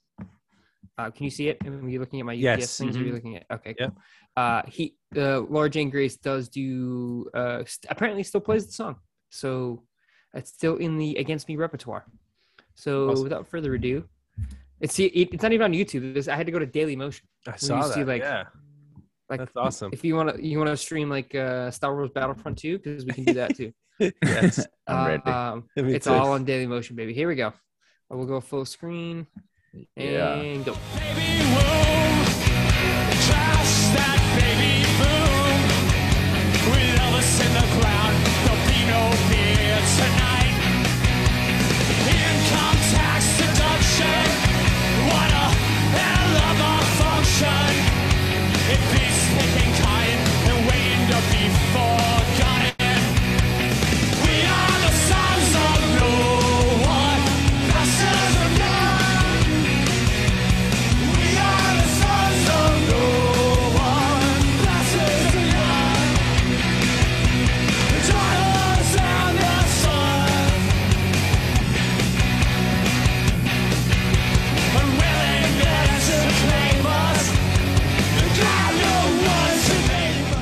Uh, 1.00 1.10
can 1.10 1.24
you 1.24 1.30
see 1.30 1.48
it? 1.48 1.56
Are 1.66 1.88
you 1.88 1.98
looking 2.00 2.20
at 2.20 2.26
my 2.26 2.34
UPS 2.34 2.60
Yes. 2.60 2.78
things? 2.78 2.96
Or 2.96 3.00
are 3.00 3.02
you 3.04 3.10
Mhm. 3.12 3.14
looking 3.14 3.36
at? 3.36 3.46
Okay. 3.50 3.74
Yeah. 3.78 3.86
Cool. 3.86 3.96
Uh, 4.36 4.62
he, 4.68 4.96
uh, 5.16 5.40
Laura 5.40 5.70
Jane 5.70 5.90
Grace 5.90 6.16
does 6.16 6.48
do. 6.48 7.28
Uh, 7.34 7.64
st- 7.64 7.90
apparently, 7.90 8.22
still 8.22 8.40
plays 8.40 8.66
the 8.66 8.72
song, 8.72 8.96
so 9.30 9.84
it's 10.34 10.50
still 10.50 10.76
in 10.76 10.98
the 10.98 11.16
Against 11.16 11.48
Me 11.48 11.56
repertoire. 11.56 12.04
So, 12.74 13.10
Awesome. 13.10 13.24
without 13.24 13.46
further 13.48 13.74
ado, 13.74 14.04
it's 14.80 14.98
it, 14.98 15.12
it's 15.14 15.42
not 15.42 15.52
even 15.52 15.64
on 15.64 15.72
YouTube. 15.72 16.14
This, 16.14 16.28
I 16.28 16.36
had 16.36 16.46
to 16.46 16.52
go 16.52 16.58
to 16.58 16.66
Dailymotion. 16.66 17.22
I 17.46 17.52
you 17.52 17.58
saw 17.58 17.82
see, 17.82 18.00
that. 18.00 18.06
like, 18.08 18.22
yeah, 18.22 18.44
Like, 19.28 19.40
that's 19.40 19.56
awesome. 19.56 19.90
if 19.92 20.04
you 20.04 20.14
want 20.16 20.34
to, 20.36 20.44
you 20.46 20.58
want 20.58 20.70
to 20.70 20.76
stream 20.76 21.08
like 21.10 21.34
uh, 21.34 21.70
Star 21.70 21.94
Wars 21.94 22.10
Battlefront 22.10 22.58
2 22.58 22.78
because 22.78 23.04
we 23.04 23.12
can 23.12 23.24
do 23.24 23.34
that 23.34 23.56
too. 23.56 23.72
yes. 24.24 24.66
I'm 24.86 25.06
ready. 25.06 25.22
Um, 25.24 25.68
it's 25.76 26.06
too. 26.06 26.12
all 26.12 26.32
on 26.32 26.46
Dailymotion, 26.46 26.94
baby. 26.96 27.12
Here 27.14 27.28
we 27.28 27.34
go. 27.34 27.52
I 28.10 28.14
will 28.14 28.26
go 28.26 28.40
full 28.40 28.64
screen 28.64 29.26
yeah. 29.96 30.34
and 30.34 30.64
go. 30.64 30.76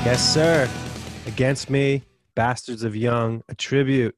Yes, 0.09 0.33
sir. 0.33 0.67
Against 1.27 1.69
Me, 1.69 2.01
Bastards 2.33 2.81
of 2.81 2.95
Young, 2.95 3.43
a 3.47 3.53
tribute 3.53 4.15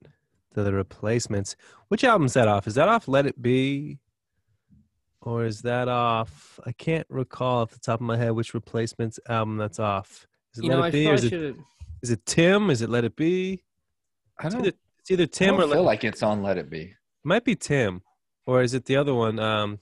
to 0.54 0.64
the 0.64 0.72
replacements. 0.72 1.58
Which 1.90 2.06
album's 2.06 2.32
that 2.32 2.48
off? 2.48 2.66
Is 2.66 2.76
that 2.76 2.88
off 2.88 3.10
Let 3.10 3.26
It 3.26 3.42
Be? 3.42 4.00
Or 5.22 5.44
is 5.44 5.64
that 5.64 5.90
off? 5.90 6.62
I 6.66 6.72
can't 6.72 7.06
recall 7.10 7.64
off 7.64 7.72
the 7.72 7.80
top 7.80 8.00
of 8.00 8.06
my 8.06 8.16
head 8.16 8.32
which 8.32 8.54
replacements 8.54 9.20
album 9.28 9.58
that's 9.58 9.80
off. 9.80 10.28
Is 10.54 10.60
it 10.60 10.64
You 10.64 10.70
Let 10.70 10.78
know, 10.78 10.84
It 10.84 10.88
I 10.88 10.92
Be? 10.92 11.08
Or 11.10 11.14
is 11.16 11.24
it, 11.26 11.30
should 11.30 11.44
have. 11.44 11.58
is 12.02 12.10
it 12.12 12.26
Tim? 12.26 12.70
Is 12.70 12.82
it 12.82 12.90
Let 12.90 13.04
It 13.04 13.18
Be? 13.18 13.62
I 14.40 14.46
It's 14.46 14.56
don't, 14.56 14.66
either, 14.66 14.78
it's 15.00 15.12
either 15.12 15.26
Tim 15.28 15.56
or 15.56 15.58
don't 15.60 15.70
Let 15.72 15.76
feel 15.76 15.84
like 15.84 16.04
it's 16.06 16.24
on 16.24 16.42
Let 16.42 16.58
It 16.58 16.70
Be. 16.70 16.96
might 17.26 17.44
be 17.44 17.58
Tim. 17.58 18.02
Or 18.46 18.62
is 18.62 18.74
it 18.74 18.86
the 18.86 18.96
other 18.96 19.14
one? 19.14 19.40
Um, 19.40 19.80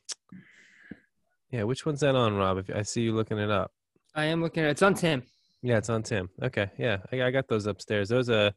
yeah, 1.52 1.64
which 1.64 1.86
one's 1.86 2.00
that 2.00 2.16
on, 2.16 2.36
Rob? 2.36 2.58
If 2.58 2.76
I 2.76 2.82
see 2.82 3.02
you 3.02 3.14
looking 3.14 3.38
it 3.38 3.52
up. 3.52 3.72
I 4.16 4.26
am 4.26 4.42
looking 4.42 4.64
at 4.64 4.70
it. 4.70 4.72
it's 4.72 4.82
on 4.82 4.96
Tim. 4.96 5.22
Yeah, 5.62 5.78
it's 5.78 5.90
on 5.90 6.04
Tim. 6.04 6.30
Okay, 6.42 6.70
yeah, 6.78 6.98
I, 7.12 7.24
I 7.24 7.32
got 7.32 7.48
those 7.48 7.66
upstairs. 7.66 8.10
Those 8.10 8.30
are 8.30 8.54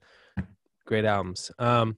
great 0.86 1.04
albums. 1.04 1.50
Um, 1.58 1.96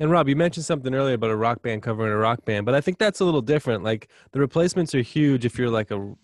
and 0.00 0.10
Rob, 0.10 0.28
you 0.28 0.36
mentioned 0.36 0.66
something 0.66 0.94
earlier 0.94 1.14
about 1.14 1.30
a 1.30 1.36
rock 1.36 1.62
band 1.62 1.82
covering 1.82 2.12
a 2.12 2.16
rock 2.16 2.44
band, 2.44 2.66
but 2.66 2.74
I 2.74 2.80
think 2.80 2.98
that's 2.98 3.20
a 3.20 3.24
little 3.24 3.42
different. 3.42 3.84
Like 3.84 4.08
the 4.32 4.40
replacements 4.40 4.94
are 4.94 5.00
huge 5.00 5.44
if 5.44 5.58
you're 5.58 5.70
like 5.70 5.90
a, 5.90 6.14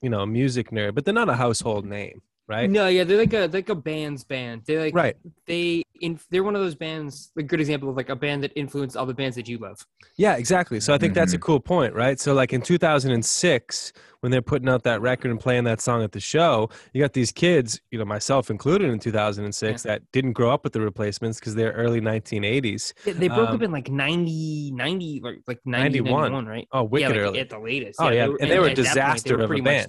you 0.00 0.08
know, 0.08 0.20
a 0.20 0.26
music 0.26 0.70
nerd, 0.70 0.94
but 0.94 1.04
they're 1.04 1.14
not 1.14 1.28
a 1.28 1.34
household 1.34 1.84
name, 1.84 2.22
right? 2.48 2.68
No, 2.70 2.88
yeah, 2.88 3.04
they're 3.04 3.18
like 3.18 3.34
a 3.34 3.46
like 3.52 3.68
a 3.68 3.74
band's 3.74 4.24
band. 4.24 4.62
They 4.66 4.78
like 4.78 4.94
Right. 4.94 5.16
they 5.46 5.82
in 6.00 6.18
they're 6.30 6.44
one 6.44 6.54
of 6.56 6.60
those 6.62 6.74
bands. 6.74 7.30
A 7.36 7.42
good 7.42 7.60
example 7.60 7.88
of 7.90 7.96
like 7.96 8.08
a 8.08 8.16
band 8.16 8.42
that 8.44 8.52
influenced 8.56 8.96
all 8.96 9.06
the 9.06 9.14
bands 9.14 9.36
that 9.36 9.48
you 9.48 9.58
love. 9.58 9.84
Yeah, 10.16 10.36
exactly. 10.36 10.80
So 10.80 10.92
I 10.94 10.98
think 10.98 11.14
that's 11.14 11.32
a 11.32 11.38
Mhm. 11.38 11.42
cool 11.42 11.60
point, 11.60 11.94
right? 11.94 12.18
So 12.18 12.34
like 12.34 12.52
in 12.52 12.62
2006, 12.62 13.92
when 14.20 14.32
they're 14.32 14.42
putting 14.42 14.68
out 14.68 14.82
that 14.84 15.00
record 15.00 15.30
and 15.30 15.38
playing 15.38 15.64
that 15.64 15.80
song 15.80 16.02
at 16.02 16.12
the 16.12 16.20
show, 16.20 16.68
you 16.92 17.00
got 17.00 17.12
these 17.12 17.30
kids, 17.30 17.80
you 17.90 17.98
know, 17.98 18.04
myself 18.04 18.50
included 18.50 18.90
in 18.90 18.98
2006, 18.98 19.82
that 19.84 20.02
didn't 20.12 20.32
grow 20.32 20.50
up 20.50 20.64
with 20.64 20.72
the 20.72 20.80
replacements 20.80 21.38
because 21.38 21.54
they're 21.54 21.72
early 21.72 22.00
1980s. 22.00 22.94
They, 23.04 23.12
they 23.12 23.28
broke 23.28 23.50
Um, 23.50 23.56
up 23.56 23.62
in 23.62 23.70
like 23.70 23.90
90, 23.90 24.72
90 24.72 25.20
like 25.22 25.36
like 25.46 25.60
90, 25.64 26.00
91. 26.00 26.32
91, 26.32 26.46
right? 26.46 26.68
Oh, 26.72 26.82
wicked 26.84 27.02
yeah, 27.02 27.08
like 27.08 27.16
early. 27.18 27.38
at 27.40 27.50
the 27.50 27.58
latest. 27.58 28.00
Oh, 28.00 28.08
yeah, 28.10 28.24
and 28.40 28.50
they 28.50 28.58
were 28.58 28.66
a 28.66 28.70
at 28.70 28.76
that 28.76 28.84
point, 28.84 28.88
disaster 28.88 29.34
of 29.34 29.40
a 29.40 29.46
pretty 29.46 29.62
much- 29.62 29.70
band. 29.70 29.88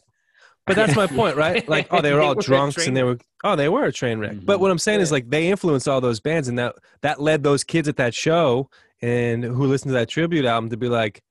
But 0.69 0.75
that's 0.77 0.95
my 0.95 1.07
point, 1.07 1.35
right? 1.35 1.67
Like, 1.67 1.87
oh, 1.91 2.01
they 2.01 2.13
were 2.13 2.21
all 2.21 2.35
were 2.35 2.41
drunks 2.41 2.87
and 2.87 2.95
they 2.95 3.03
were, 3.03 3.17
oh, 3.43 3.55
they 3.55 3.69
were 3.69 3.83
a 3.85 3.91
train 3.91 4.19
wreck. 4.19 4.37
But 4.43 4.57
Mhm. 4.57 4.61
what 4.61 4.71
I'm 4.71 4.77
saying 4.79 5.01
is, 5.01 5.11
like, 5.11 5.29
they 5.29 5.49
influenced 5.49 5.87
all 5.87 5.99
those 5.99 6.19
bands, 6.19 6.47
and 6.47 6.57
that 6.57 6.75
that 7.01 7.19
led 7.21 7.43
those 7.43 7.63
kids 7.63 7.87
at 7.87 7.97
that 7.97 8.13
show 8.13 8.69
and 9.01 9.43
who 9.43 9.65
listened 9.65 9.89
to 9.89 9.93
that 9.93 10.09
tribute 10.09 10.45
album 10.45 10.69
to 10.69 10.77
be 10.77 10.87
like, 10.89 11.21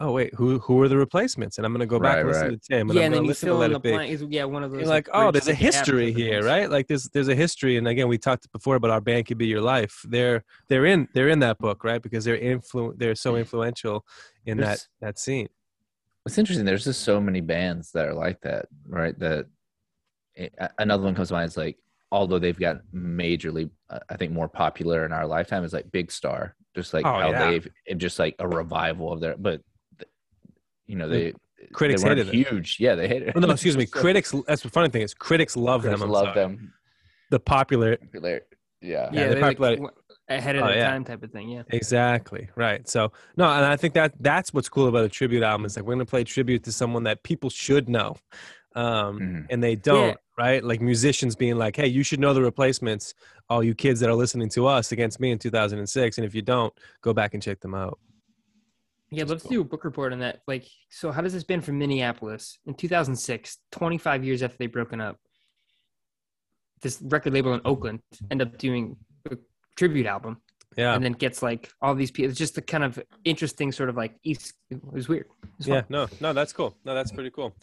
oh 0.00 0.12
wait, 0.12 0.34
who 0.34 0.58
who 0.58 0.80
are 0.82 0.88
the 0.88 0.96
replacements? 0.96 1.56
And 1.58 1.66
I'm 1.66 1.72
gonna 1.72 1.86
go 1.86 1.98
back 1.98 2.14
Right, 2.14 2.18
and 2.20 2.28
listen 2.28 2.48
right. 2.50 2.60
to 2.62 2.68
Tim, 2.68 2.90
and 2.90 2.96
yeah, 2.98 3.02
I'm 3.02 3.06
and 3.06 3.14
then 3.14 3.18
gonna 3.18 3.24
you 3.24 3.28
listen 3.28 3.46
to 3.48 3.52
fill 3.52 3.58
Let 3.58 3.66
in 3.66 3.72
the 3.72 3.78
It 3.78 3.82
Be. 3.82 3.90
blank. 4.18 4.32
Yeah, 4.32 4.44
one 4.44 4.64
of 4.64 4.70
those. 4.72 4.80
You're 4.80 4.88
like, 4.88 5.08
oh, 5.12 5.30
there's 5.30 5.48
a 5.48 5.54
history 5.54 6.12
here, 6.12 6.34
things. 6.40 6.46
right? 6.46 6.70
Like 6.70 6.88
there's 6.88 7.04
there's 7.10 7.28
a 7.28 7.34
history, 7.34 7.76
and 7.76 7.86
again, 7.88 8.08
we 8.08 8.18
talked 8.18 8.50
before 8.52 8.76
about 8.76 8.90
our 8.90 9.00
band 9.00 9.26
could 9.26 9.38
be 9.38 9.46
your 9.46 9.60
life. 9.60 10.00
They're 10.08 10.44
they're 10.68 10.86
in 10.86 11.08
they're 11.14 11.28
in 11.28 11.38
that 11.40 11.58
book, 11.58 11.84
right? 11.84 12.02
Because 12.02 12.24
they're 12.24 12.38
influ 12.38 12.92
they're 12.98 13.14
so 13.14 13.36
influential 13.36 14.04
in 14.46 14.58
that 14.58 14.86
that 15.00 15.18
scene. 15.18 15.48
It's 16.26 16.38
interesting. 16.38 16.64
There's 16.64 16.84
just 16.84 17.02
so 17.02 17.20
many 17.20 17.40
bands 17.40 17.92
that 17.92 18.06
are 18.08 18.14
like 18.14 18.40
that, 18.42 18.66
right? 18.86 19.18
That 19.18 19.46
eh, 20.36 20.48
another 20.78 21.02
one 21.04 21.14
comes 21.14 21.28
to 21.28 21.34
mind 21.34 21.48
is 21.48 21.56
like, 21.56 21.76
although 22.10 22.38
they've 22.38 22.58
got 22.58 22.78
majorly, 22.94 23.68
uh, 23.90 23.98
I 24.08 24.16
think, 24.16 24.32
more 24.32 24.48
popular 24.48 25.04
in 25.04 25.12
our 25.12 25.26
lifetime 25.26 25.64
is 25.64 25.72
like 25.74 25.90
Big 25.92 26.10
Star, 26.10 26.56
just 26.74 26.94
like 26.94 27.04
Oh, 27.04 27.20
how 27.20 27.30
yeah. 27.30 27.50
they've 27.50 27.68
it 27.86 27.98
just 27.98 28.18
like 28.18 28.36
a 28.38 28.48
revival 28.48 29.12
of 29.12 29.20
their, 29.20 29.36
but 29.36 29.60
you 30.86 30.96
know 30.96 31.08
they 31.08 31.32
Critics 31.72 32.02
they 32.02 32.08
weren't 32.10 32.18
hated 32.20 32.34
it. 32.34 32.46
huge. 32.52 32.76
Yeah, 32.78 32.94
they 32.94 33.08
hated. 33.08 33.32
Oh, 33.34 33.40
no, 33.40 33.50
excuse 33.50 33.76
me. 33.76 33.86
Critics. 34.02 34.34
That's 34.46 34.62
the 34.62 34.68
funny 34.68 34.90
thing 34.90 35.00
is 35.02 35.14
critics 35.14 35.56
love 35.56 35.80
critics 35.80 36.00
them. 36.00 36.08
I'm 36.08 36.12
love 36.12 36.24
sorry. 36.26 36.34
them. 36.34 36.72
The 37.30 37.40
popular. 37.40 37.96
Popular- 37.96 38.40
Yeah. 38.82 38.88
Yeah, 38.90 39.08
Yeah, 39.12 39.28
the 39.28 39.34
they're 39.34 39.42
like 39.42 39.56
popularity- 39.56 39.82
w- 39.82 40.02
ahead 40.28 40.56
of 40.56 40.62
Oh, 40.62 40.66
their 40.68 40.76
yeah. 40.78 40.90
time 40.90 41.04
type 41.04 41.22
of 41.22 41.30
thing. 41.30 41.48
Yeah. 41.50 41.62
Exactly. 41.70 42.48
Right. 42.56 42.88
So 42.88 43.12
no, 43.36 43.44
and 43.50 43.64
I 43.64 43.76
think 43.76 43.94
that 43.94 44.14
that's 44.20 44.54
what's 44.54 44.68
cool 44.68 44.88
about 44.88 45.04
a 45.04 45.08
tribute 45.08 45.42
album 45.42 45.64
is 45.66 45.76
like 45.76 45.84
we're 45.84 45.94
gonna 45.94 46.06
play 46.06 46.24
tribute 46.24 46.64
to 46.64 46.72
someone 46.72 47.02
that 47.04 47.22
people 47.22 47.50
should 47.50 47.88
know. 47.88 48.16
Um, 48.76 49.20
Mhm. 49.20 49.46
and 49.50 49.62
they 49.62 49.76
don't, 49.76 50.08
Yeah. 50.08 50.14
right? 50.36 50.64
Like 50.64 50.80
musicians 50.80 51.36
being 51.36 51.54
like, 51.56 51.76
"Hey, 51.76 51.86
you 51.86 52.02
should 52.02 52.18
know 52.18 52.34
the 52.34 52.42
replacements." 52.42 53.14
All 53.48 53.62
you 53.62 53.72
kids 53.74 54.00
that 54.00 54.08
are 54.10 54.14
listening 54.16 54.48
to 54.50 54.66
us 54.66 54.90
against 54.90 55.20
me 55.20 55.30
in 55.30 55.38
2006, 55.38 56.18
and 56.18 56.24
if 56.24 56.34
you 56.34 56.42
don't, 56.42 56.72
go 57.00 57.12
back 57.12 57.34
and 57.34 57.42
check 57.42 57.60
them 57.60 57.74
out. 57.74 58.00
Yeah, 59.10 59.22
is 59.24 59.30
let's 59.30 59.42
cool. 59.44 59.50
do 59.52 59.60
a 59.60 59.64
book 59.64 59.84
report 59.84 60.12
on 60.12 60.18
that. 60.20 60.40
Like, 60.48 60.66
so 60.90 61.12
how 61.12 61.20
does 61.20 61.34
this 61.34 61.44
been 61.44 61.60
from 61.60 61.78
Minneapolis 61.78 62.58
in 62.66 62.74
2006, 62.74 63.58
25 63.70 64.24
years 64.24 64.42
after 64.42 64.56
they 64.58 64.66
broken 64.66 65.00
up, 65.00 65.20
this 66.80 67.00
record 67.02 67.32
label 67.32 67.54
in 67.54 67.60
Oakland 67.64 68.00
end 68.30 68.42
up 68.42 68.58
doing 68.58 68.96
a 68.96 69.13
tribute 69.76 70.06
album, 70.06 70.40
Yeah, 70.76 70.94
and 70.94 71.04
then 71.04 71.12
gets 71.12 71.42
like 71.42 71.72
all 71.80 71.94
these 71.94 72.10
people. 72.10 72.30
It's 72.30 72.38
just 72.38 72.54
the 72.54 72.62
kind 72.62 72.84
of 72.84 73.02
interesting 73.24 73.72
sort 73.72 73.88
of 73.88 73.96
like 73.96 74.16
East. 74.24 74.54
It 74.70 74.80
was 74.84 75.08
weird. 75.08 75.26
It 75.42 75.48
was 75.58 75.66
yeah. 75.66 75.80
fun. 75.82 75.86
No, 75.90 76.06
no, 76.20 76.32
that's 76.32 76.52
cool. 76.52 76.76
No, 76.84 76.94
that's 76.94 77.12
pretty 77.12 77.30
cool. 77.30 77.54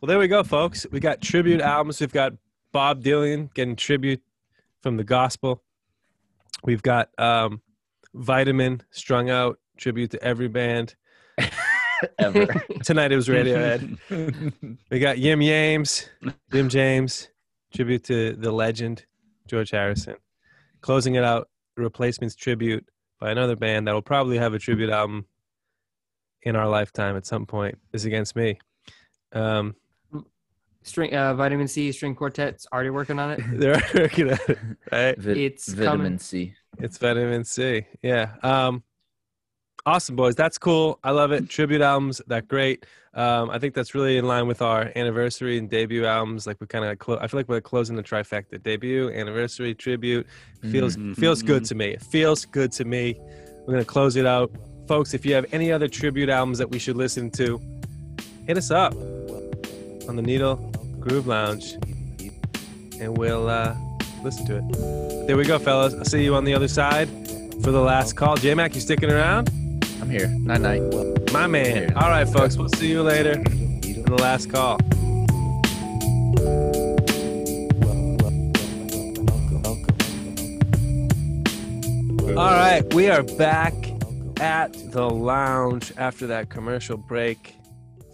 Well, 0.00 0.06
there 0.06 0.18
we 0.18 0.28
go, 0.28 0.42
folks. 0.42 0.86
We 0.90 1.00
got 1.00 1.20
tribute 1.20 1.60
albums. 1.60 2.00
We've 2.00 2.12
got 2.12 2.32
Bob 2.72 3.02
Dylan 3.02 3.52
getting 3.54 3.76
tribute 3.76 4.22
from 4.80 4.96
the 4.96 5.04
gospel. 5.04 5.62
We've 6.64 6.82
got 6.82 7.10
um, 7.18 7.60
Vitamin 8.14 8.82
strung 8.90 9.30
out 9.30 9.58
tribute 9.76 10.10
to 10.12 10.22
every 10.22 10.48
band. 10.48 10.94
Ever. 12.18 12.46
Tonight 12.84 13.12
it 13.12 13.16
was 13.16 13.28
Radiohead. 13.28 14.78
we 14.90 14.98
got 14.98 15.18
Yim 15.18 15.40
Yames, 15.40 16.08
Jim 16.50 16.68
James, 16.68 17.28
tribute 17.74 18.04
to 18.04 18.34
the 18.36 18.50
legend 18.50 19.04
George 19.46 19.70
Harrison. 19.70 20.16
Closing 20.80 21.16
it 21.16 21.24
out, 21.24 21.48
the 21.80 21.84
Replacements 21.84 22.34
tribute 22.36 22.86
by 23.18 23.30
another 23.30 23.56
band 23.56 23.88
that 23.88 23.92
will 23.92 24.02
probably 24.02 24.38
have 24.38 24.54
a 24.54 24.58
tribute 24.58 24.90
album 24.90 25.24
in 26.42 26.56
our 26.56 26.68
lifetime 26.68 27.16
at 27.16 27.26
some 27.26 27.46
point. 27.46 27.78
Is 27.92 28.04
against 28.04 28.36
me. 28.36 28.58
Um, 29.32 29.74
String, 30.82 31.14
uh, 31.14 31.34
vitamin 31.34 31.68
C 31.68 31.92
string 31.92 32.14
quartet's 32.14 32.66
already 32.72 32.88
working 32.88 33.18
on 33.18 33.32
it. 33.32 33.40
they're 33.52 33.82
working 33.94 34.30
at 34.30 34.48
it, 34.48 34.58
right? 34.90 35.18
Vi- 35.18 35.44
It's 35.44 35.68
vitamin 35.68 35.98
coming. 36.06 36.18
C. 36.18 36.54
It's 36.78 36.96
vitamin 36.96 37.44
C. 37.44 37.84
Yeah. 38.02 38.34
Um, 38.42 38.82
awesome, 39.86 40.16
boys. 40.16 40.34
That's 40.34 40.58
cool. 40.58 40.98
I 41.02 41.10
love 41.10 41.32
it. 41.32 41.48
Tribute 41.48 41.80
albums, 41.80 42.20
that 42.26 42.48
great. 42.48 42.86
Um, 43.12 43.50
I 43.50 43.58
think 43.58 43.74
that's 43.74 43.94
really 43.94 44.18
in 44.18 44.26
line 44.26 44.46
with 44.46 44.62
our 44.62 44.92
anniversary 44.94 45.58
and 45.58 45.68
debut 45.68 46.04
albums. 46.04 46.46
Like 46.46 46.60
we 46.60 46.66
kind 46.66 46.84
of, 46.84 46.98
clo- 46.98 47.18
I 47.20 47.26
feel 47.26 47.40
like 47.40 47.48
we're 47.48 47.60
closing 47.60 47.96
the 47.96 48.02
trifecta: 48.02 48.62
debut, 48.62 49.10
anniversary, 49.10 49.74
tribute. 49.74 50.26
Feels 50.70 50.96
feels 51.16 51.42
good 51.42 51.64
to 51.66 51.74
me. 51.74 51.88
It 51.90 52.02
feels 52.02 52.44
good 52.44 52.70
to 52.72 52.84
me. 52.84 53.16
We're 53.66 53.74
gonna 53.74 53.84
close 53.84 54.16
it 54.16 54.26
out, 54.26 54.52
folks. 54.86 55.12
If 55.12 55.26
you 55.26 55.34
have 55.34 55.46
any 55.52 55.72
other 55.72 55.88
tribute 55.88 56.28
albums 56.28 56.58
that 56.58 56.70
we 56.70 56.78
should 56.78 56.96
listen 56.96 57.30
to, 57.32 57.60
hit 58.46 58.56
us 58.56 58.70
up 58.70 58.94
on 58.94 60.16
the 60.16 60.22
Needle 60.22 60.56
Groove 61.00 61.26
Lounge, 61.26 61.72
and 63.00 63.18
we'll 63.18 63.48
uh, 63.48 63.74
listen 64.22 64.46
to 64.46 64.58
it. 64.58 65.26
There 65.26 65.36
we 65.36 65.44
go, 65.44 65.58
fellas. 65.58 65.94
I'll 65.94 66.04
see 66.04 66.22
you 66.22 66.36
on 66.36 66.44
the 66.44 66.54
other 66.54 66.68
side 66.68 67.08
for 67.62 67.72
the 67.72 67.80
last 67.80 68.14
call. 68.14 68.36
J 68.36 68.54
Mac, 68.54 68.74
you 68.74 68.80
sticking 68.80 69.10
around? 69.10 69.50
I'm 70.00 70.08
here. 70.08 70.28
Night 70.28 70.60
night. 70.60 70.82
My 71.32 71.46
man. 71.46 71.92
All 71.94 72.08
right, 72.08 72.26
folks. 72.26 72.56
We'll 72.56 72.68
see 72.70 72.88
you 72.88 73.02
later 73.02 73.32
in 73.32 74.02
the 74.02 74.16
last 74.18 74.50
call. 74.50 74.78
All 82.36 82.52
right, 82.54 82.82
we 82.94 83.10
are 83.10 83.22
back 83.22 83.74
at 84.40 84.72
the 84.92 85.08
lounge 85.08 85.92
after 85.98 86.28
that 86.28 86.48
commercial 86.48 86.96
break 86.96 87.54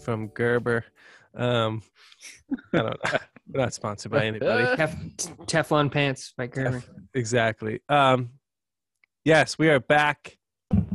from 0.02 0.28
Gerber. 0.28 0.84
Um, 1.34 1.82
I 2.72 2.78
don't 2.78 3.04
know. 3.04 3.18
We're 3.48 3.60
not 3.60 3.74
sponsored 3.74 4.10
by 4.10 4.26
anybody. 4.26 4.64
Tef- 4.76 5.46
Teflon 5.46 5.92
pants 5.92 6.34
by 6.36 6.48
Gerber. 6.48 6.82
Exactly. 7.14 7.80
Um, 7.88 8.30
yes, 9.24 9.56
we 9.56 9.68
are 9.68 9.78
back 9.78 10.35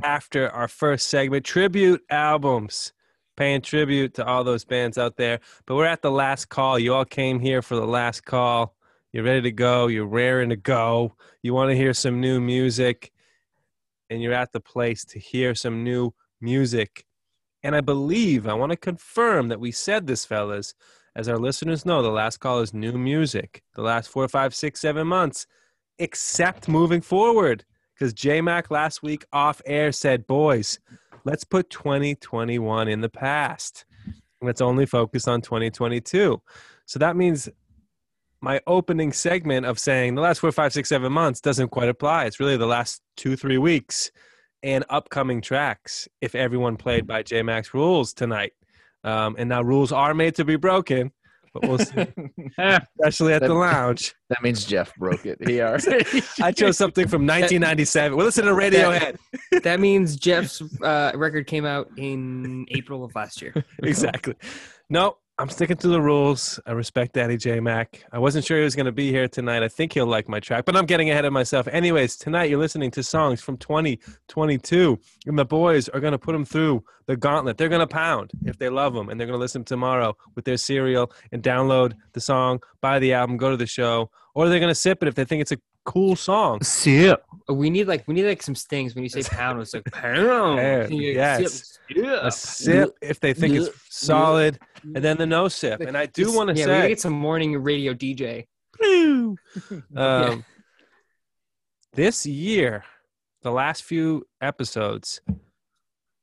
after 0.03 0.49
our 0.49 0.67
first 0.67 1.07
segment, 1.07 1.45
tribute 1.45 2.01
albums, 2.09 2.93
paying 3.37 3.61
tribute 3.61 4.13
to 4.15 4.25
all 4.25 4.43
those 4.43 4.65
bands 4.65 4.97
out 4.97 5.17
there. 5.17 5.39
But 5.65 5.75
we're 5.75 5.85
at 5.85 6.01
the 6.01 6.11
last 6.11 6.49
call. 6.49 6.77
You 6.79 6.93
all 6.93 7.05
came 7.05 7.39
here 7.39 7.61
for 7.61 7.75
the 7.75 7.87
last 7.87 8.25
call. 8.25 8.75
You're 9.11 9.23
ready 9.23 9.41
to 9.41 9.51
go. 9.51 9.87
You're 9.87 10.05
raring 10.05 10.49
to 10.49 10.55
go. 10.55 11.15
You 11.43 11.53
want 11.53 11.69
to 11.69 11.75
hear 11.75 11.93
some 11.93 12.21
new 12.21 12.39
music, 12.39 13.11
and 14.09 14.21
you're 14.21 14.33
at 14.33 14.51
the 14.51 14.59
place 14.59 15.03
to 15.05 15.19
hear 15.19 15.53
some 15.55 15.83
new 15.83 16.13
music. 16.39 17.05
And 17.63 17.75
I 17.75 17.81
believe, 17.81 18.47
I 18.47 18.53
want 18.53 18.71
to 18.71 18.77
confirm 18.77 19.49
that 19.49 19.59
we 19.59 19.71
said 19.71 20.07
this, 20.07 20.25
fellas. 20.25 20.73
As 21.15 21.27
our 21.27 21.37
listeners 21.37 21.85
know, 21.85 22.01
the 22.01 22.09
last 22.09 22.39
call 22.39 22.59
is 22.59 22.73
new 22.73 22.93
music. 22.93 23.63
The 23.75 23.81
last 23.81 24.07
four, 24.07 24.27
five, 24.29 24.55
six, 24.55 24.79
seven 24.79 25.07
months, 25.07 25.45
except 25.99 26.69
moving 26.69 27.01
forward. 27.01 27.65
Because 28.01 28.13
J 28.13 28.41
Mac 28.41 28.71
last 28.71 29.03
week 29.03 29.25
off 29.31 29.61
air 29.63 29.91
said, 29.91 30.25
boys, 30.25 30.79
let's 31.23 31.43
put 31.43 31.69
2021 31.69 32.87
in 32.87 32.99
the 32.99 33.09
past. 33.09 33.85
Let's 34.41 34.59
only 34.59 34.87
focus 34.87 35.27
on 35.27 35.41
2022. 35.41 36.41
So 36.87 36.97
that 36.97 37.15
means 37.15 37.47
my 38.41 38.59
opening 38.65 39.13
segment 39.13 39.67
of 39.67 39.77
saying 39.77 40.15
the 40.15 40.21
last 40.21 40.39
four, 40.39 40.51
five, 40.51 40.73
six, 40.73 40.89
seven 40.89 41.13
months 41.13 41.41
doesn't 41.41 41.69
quite 41.69 41.89
apply. 41.89 42.25
It's 42.25 42.39
really 42.39 42.57
the 42.57 42.65
last 42.65 43.03
two, 43.17 43.35
three 43.35 43.59
weeks 43.59 44.09
and 44.63 44.83
upcoming 44.89 45.39
tracks 45.39 46.07
if 46.21 46.33
everyone 46.33 46.77
played 46.77 47.05
by 47.05 47.21
J 47.21 47.43
Max 47.43 47.71
rules 47.71 48.15
tonight. 48.15 48.53
Um, 49.03 49.35
and 49.37 49.47
now 49.47 49.61
rules 49.61 49.91
are 49.91 50.15
made 50.15 50.33
to 50.37 50.43
be 50.43 50.55
broken, 50.55 51.11
but 51.53 51.67
we'll 51.67 51.77
see, 51.79 52.07
especially 52.57 53.33
at 53.33 53.41
the 53.41 53.53
lounge. 53.53 54.13
That 54.29 54.41
means 54.41 54.65
Jeff 54.65 54.95
broke 54.95 55.25
it. 55.25 55.37
He 55.45 55.61
already. 55.61 56.05
I 56.41 56.51
chose 56.51 56.77
something 56.77 57.07
from 57.07 57.23
1997. 57.23 58.17
We're 58.17 58.23
listening 58.23 58.47
to 58.47 58.61
Radiohead. 58.61 59.17
that 59.63 59.79
means 59.79 60.15
Jeff's 60.15 60.61
uh, 60.81 61.11
record 61.15 61.47
came 61.47 61.65
out 61.65 61.89
in 61.97 62.65
April 62.69 63.03
of 63.03 63.13
last 63.15 63.41
year. 63.41 63.53
exactly. 63.83 64.35
No, 64.89 65.17
I'm 65.41 65.49
sticking 65.49 65.77
to 65.77 65.87
the 65.87 65.99
rules. 65.99 66.59
I 66.67 66.73
respect 66.73 67.13
Danny 67.13 67.35
J 67.35 67.59
Mac. 67.59 68.05
I 68.11 68.19
wasn't 68.19 68.45
sure 68.45 68.59
he 68.59 68.63
was 68.63 68.75
going 68.75 68.85
to 68.85 68.91
be 68.91 69.09
here 69.09 69.27
tonight. 69.27 69.63
I 69.63 69.69
think 69.69 69.91
he'll 69.91 70.05
like 70.05 70.29
my 70.29 70.39
track, 70.39 70.65
but 70.65 70.75
I'm 70.75 70.85
getting 70.85 71.09
ahead 71.09 71.25
of 71.25 71.33
myself. 71.33 71.67
Anyways, 71.67 72.15
tonight 72.15 72.51
you're 72.51 72.59
listening 72.59 72.91
to 72.91 73.01
songs 73.01 73.41
from 73.41 73.57
2022, 73.57 74.99
and 75.25 75.39
the 75.39 75.43
boys 75.43 75.89
are 75.89 75.99
going 75.99 76.11
to 76.11 76.19
put 76.19 76.33
them 76.33 76.45
through 76.45 76.83
the 77.07 77.17
gauntlet. 77.17 77.57
They're 77.57 77.69
going 77.69 77.81
to 77.81 77.87
pound 77.87 78.29
if 78.45 78.59
they 78.59 78.69
love 78.69 78.93
them, 78.93 79.09
and 79.09 79.19
they're 79.19 79.25
going 79.25 79.39
to 79.39 79.41
listen 79.41 79.63
tomorrow 79.63 80.15
with 80.35 80.45
their 80.45 80.57
cereal 80.57 81.11
and 81.31 81.41
download 81.41 81.93
the 82.13 82.21
song, 82.21 82.59
buy 82.79 82.99
the 82.99 83.13
album, 83.13 83.37
go 83.37 83.49
to 83.49 83.57
the 83.57 83.65
show, 83.65 84.11
or 84.35 84.47
they're 84.47 84.59
going 84.59 84.69
to 84.69 84.75
sip 84.75 85.01
it 85.01 85.07
if 85.07 85.15
they 85.15 85.25
think 85.25 85.41
it's 85.41 85.51
a 85.51 85.57
cool 85.85 86.15
song. 86.15 86.61
Sip. 86.61 87.23
We 87.49 87.69
need 87.69 87.87
like 87.87 88.07
we 88.07 88.13
need 88.13 88.25
like 88.25 88.41
some 88.41 88.55
stings 88.55 88.95
when 88.95 89.03
you 89.03 89.09
say 89.09 89.23
pound. 89.23 89.61
It's 89.61 89.73
like 89.73 89.85
pound. 89.91 90.59
Pound, 90.59 90.93
You 90.93 91.13
yes. 91.13 91.77
sip, 91.87 91.97
sip. 91.97 92.19
A 92.21 92.31
sip 92.31 92.97
if 93.01 93.19
they 93.19 93.33
think 93.33 93.55
it's 93.55 93.69
solid, 93.89 94.59
and 94.83 95.03
then 95.03 95.17
the 95.17 95.25
no 95.25 95.47
sip. 95.47 95.81
And 95.81 95.97
I 95.97 96.05
do 96.05 96.33
want 96.33 96.49
to 96.49 96.55
yeah, 96.55 96.65
we 96.65 96.71
gotta 96.71 96.81
say, 96.83 96.89
get 96.89 96.99
some 96.99 97.13
morning 97.13 97.57
radio 97.57 97.93
DJ. 97.93 98.45
Woo! 98.79 99.37
um, 99.95 100.45
this 101.93 102.25
year, 102.25 102.83
the 103.41 103.51
last 103.51 103.83
few 103.83 104.25
episodes 104.39 105.21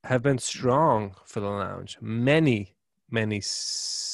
have 0.05 0.23
been 0.23 0.39
strong 0.39 1.15
for 1.27 1.41
the 1.41 1.49
lounge. 1.49 1.99
Many, 2.01 2.75
many 3.11 3.43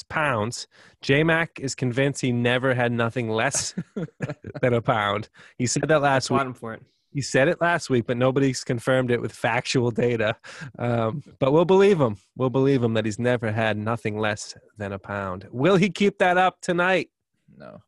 pounds. 0.09 0.67
J 1.01 1.23
Mac 1.25 1.59
is 1.61 1.75
convinced 1.75 2.21
he 2.21 2.33
never 2.33 2.75
had 2.75 2.93
nothing 2.93 3.31
less 3.31 3.75
than 4.61 4.75
a 4.75 4.83
pound. 4.83 5.29
He 5.59 5.67
said 5.67 5.89
that 5.89 6.03
last 6.03 6.31
week. 6.31 6.57
For 6.57 6.75
it. 6.75 6.83
He 7.11 7.21
said 7.21 7.47
it 7.47 7.61
last 7.61 7.91
week, 7.91 8.07
but 8.09 8.17
nobody's 8.17 8.65
confirmed 8.65 9.13
it 9.13 9.21
with 9.21 9.31
factual 9.31 9.93
data. 9.93 10.35
Um, 10.79 11.23
but 11.39 11.53
we'll 11.53 11.65
believe 11.65 12.01
him. 12.01 12.17
We'll 12.37 12.51
believe 12.51 12.83
him 12.83 12.95
that 12.95 13.05
he's 13.05 13.21
never 13.21 13.53
had 13.53 13.77
nothing 13.77 14.19
less 14.19 14.55
than 14.79 14.93
a 14.93 14.99
pound. 14.99 15.47
Will 15.53 15.77
he 15.77 15.91
keep 15.91 16.19
that 16.19 16.37
up 16.37 16.61
tonight? 16.61 17.11
No. 17.57 17.79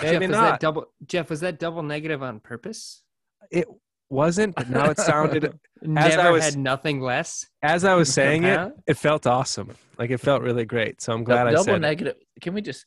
Jeff, 0.00 0.12
Maybe 0.12 0.28
was 0.28 0.36
not. 0.36 0.50
that 0.52 0.60
double? 0.60 0.86
Jeff, 1.04 1.28
was 1.28 1.40
that 1.40 1.58
double 1.58 1.82
negative 1.82 2.22
on 2.22 2.40
purpose? 2.40 3.02
It 3.50 3.66
wasn't, 4.10 4.54
but 4.54 4.68
now 4.68 4.90
it 4.90 4.98
sounded. 4.98 5.52
Never 5.82 6.20
I 6.20 6.30
was- 6.30 6.44
had 6.44 6.58
nothing 6.58 7.00
less. 7.00 7.46
As 7.62 7.84
I 7.84 7.94
was 7.94 8.12
saying 8.12 8.44
it, 8.44 8.72
it 8.86 8.94
felt 8.98 9.26
awesome. 9.26 9.74
Like 9.98 10.10
it 10.10 10.18
felt 10.18 10.42
really 10.42 10.64
great. 10.66 11.00
So 11.00 11.12
I'm 11.12 11.24
glad 11.24 11.46
I 11.46 11.52
double 11.52 11.64
said 11.64 11.76
it. 11.76 11.80
negative. 11.80 12.16
Can 12.40 12.54
we 12.54 12.60
just 12.60 12.84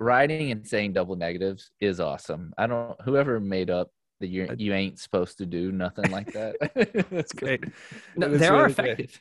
writing 0.00 0.50
and 0.50 0.66
saying 0.66 0.92
double 0.92 1.16
negatives 1.16 1.70
is 1.80 2.00
awesome. 2.00 2.52
I 2.58 2.66
don't. 2.66 3.00
Whoever 3.02 3.40
made 3.40 3.70
up 3.70 3.90
that 4.20 4.28
you 4.28 4.48
you 4.56 4.72
ain't 4.74 4.98
supposed 4.98 5.38
to 5.38 5.46
do 5.46 5.70
nothing 5.70 6.10
like 6.10 6.32
that. 6.32 6.56
That's 7.10 7.32
great. 7.32 7.64
No, 8.16 8.28
they 8.36 8.48
are 8.48 8.66
really 8.66 8.72
effective. 8.72 9.20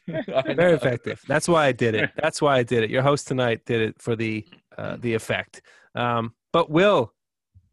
Very 0.56 0.74
effective. 0.74 1.22
That's 1.28 1.48
why 1.48 1.68
I 1.68 1.72
did 1.72 1.94
it. 1.94 2.10
That's 2.18 2.42
why 2.42 2.58
I 2.58 2.64
did 2.64 2.84
it. 2.84 2.90
Your 2.90 3.04
host 3.04 3.28
tonight 3.28 3.62
did 3.66 3.82
it 3.82 4.02
for 4.02 4.16
the 4.16 4.48
uh, 4.78 4.98
the 5.00 5.14
effect. 5.14 5.62
Um, 5.94 6.34
but 6.52 6.72
Will, 6.72 7.14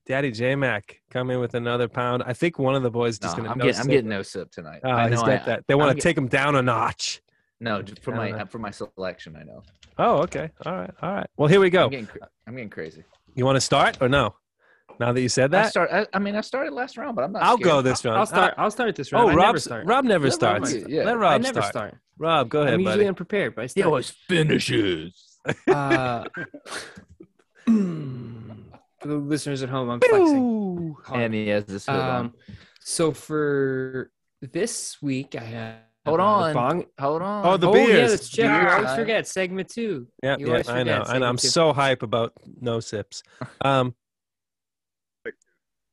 Daddy 0.06 0.30
J 0.30 0.54
Mac, 0.54 1.00
come 1.10 1.30
in 1.30 1.40
with 1.40 1.54
another 1.54 1.88
pound. 1.88 2.22
I 2.26 2.34
think 2.34 2.58
one 2.58 2.74
of 2.74 2.82
the 2.82 2.90
boys 2.90 3.14
is 3.14 3.22
No, 3.22 3.26
just 3.26 3.36
gonna. 3.38 3.50
I'm 3.50 3.58
no 3.58 3.64
getting, 3.64 3.80
I'm 3.80 3.86
getting 3.86 4.10
no 4.10 4.22
sip 4.22 4.50
tonight. 4.50 4.80
Oh, 4.84 4.90
I 4.90 5.08
he's 5.08 5.20
know 5.20 5.26
got 5.26 5.42
I- 5.42 5.46
that. 5.46 5.64
They 5.66 5.74
want 5.74 5.96
to 5.96 6.02
take 6.02 6.16
him 6.18 6.28
down 6.28 6.56
a 6.56 6.62
notch. 6.62 7.22
No, 7.60 7.80
just 7.80 8.02
for 8.02 8.12
my 8.14 8.30
know. 8.30 8.44
for 8.46 8.58
my 8.58 8.70
selection. 8.70 9.36
I 9.36 9.44
know. 9.44 9.62
Oh, 9.96 10.18
okay. 10.24 10.50
All 10.66 10.72
right. 10.74 10.90
All 11.00 11.14
right. 11.14 11.26
Well, 11.36 11.48
here 11.48 11.60
we 11.60 11.70
go. 11.70 11.84
I'm 11.84 11.90
getting, 11.90 12.06
cra- 12.06 12.28
I'm 12.46 12.54
getting 12.54 12.68
crazy. 12.68 13.04
You 13.34 13.46
want 13.46 13.56
to 13.56 13.60
start 13.60 13.98
or 14.02 14.08
no? 14.08 14.34
Now 15.00 15.12
that 15.12 15.20
you 15.22 15.28
said 15.28 15.50
that, 15.52 15.58
I 15.58 15.62
that, 15.62 15.70
start. 15.70 15.90
I, 15.92 16.06
I 16.12 16.18
mean, 16.18 16.36
I 16.36 16.40
started 16.42 16.72
last 16.72 16.98
round, 16.98 17.16
but 17.16 17.24
I'm 17.24 17.32
not. 17.32 17.42
I'll 17.42 17.56
scared. 17.56 17.64
go 17.70 17.82
this 17.82 18.04
round. 18.04 18.18
I'll 18.18 18.26
start. 18.26 18.54
I'll 18.58 18.70
start 18.70 18.94
this 18.96 19.12
round. 19.12 19.26
Oh, 19.26 19.28
I 19.32 19.34
Rob, 19.34 19.46
never 19.46 19.58
start. 19.60 19.86
Rob 19.86 20.04
never 20.04 20.24
Let 20.24 20.32
Rob 20.32 20.34
starts. 20.34 20.70
start. 20.70 20.88
Yeah. 20.90 21.04
Let 21.04 21.14
I 21.14 21.18
Rob 21.18 21.42
never 21.42 21.62
start. 21.62 21.72
start. 21.72 21.96
Rob, 22.18 22.48
go 22.50 22.60
ahead, 22.62 22.74
I'm 22.74 22.80
usually 22.80 22.96
buddy. 22.98 23.08
unprepared, 23.08 23.54
but 23.54 23.64
I 23.64 23.68
He 23.74 23.82
always 23.82 24.10
finishes. 24.10 25.38
Uh, 25.68 26.24
for 29.04 29.08
the 29.08 29.16
listeners 29.16 29.62
at 29.62 29.68
home, 29.68 29.90
I'm 29.90 30.00
flexing. 30.00 30.96
Hard. 31.04 31.20
And 31.20 31.34
he 31.34 31.48
has 31.48 31.64
this 31.66 31.84
hood 31.86 31.94
on. 31.96 32.20
Um, 32.26 32.34
so 32.80 33.12
for 33.12 34.10
this 34.40 35.00
week, 35.02 35.36
I 35.38 35.44
have 35.44 35.74
Hold 36.06 36.18
the 36.20 36.24
on. 36.24 36.54
Bong. 36.54 36.84
Hold 36.98 37.22
on. 37.22 37.46
Oh, 37.46 37.56
the 37.56 37.68
oh 37.68 37.74
yeah, 37.76 37.86
beers. 37.86 38.10
that's 38.10 38.28
Jeff. 38.28 38.62
You 38.62 38.68
always 38.68 38.94
forget 38.94 39.26
segment 39.28 39.68
two. 39.68 40.06
Yeah, 40.22 40.36
You 40.38 40.46
yeah, 40.46 40.52
always 40.52 40.68
I 40.68 40.82
know. 40.82 40.98
forget, 41.00 41.14
I 41.14 41.18
know. 41.18 41.26
I'm 41.26 41.36
two. 41.36 41.48
so 41.48 41.72
hype 41.72 42.02
about 42.02 42.32
no 42.60 42.80
sips. 42.80 43.22
Um, 43.60 43.94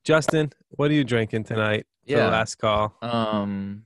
Justin, 0.03 0.51
what 0.71 0.89
are 0.89 0.93
you 0.93 1.03
drinking 1.03 1.43
tonight 1.43 1.85
for 2.05 2.11
Yeah. 2.13 2.25
the 2.25 2.31
last 2.31 2.55
call? 2.55 2.95
Um, 3.01 3.85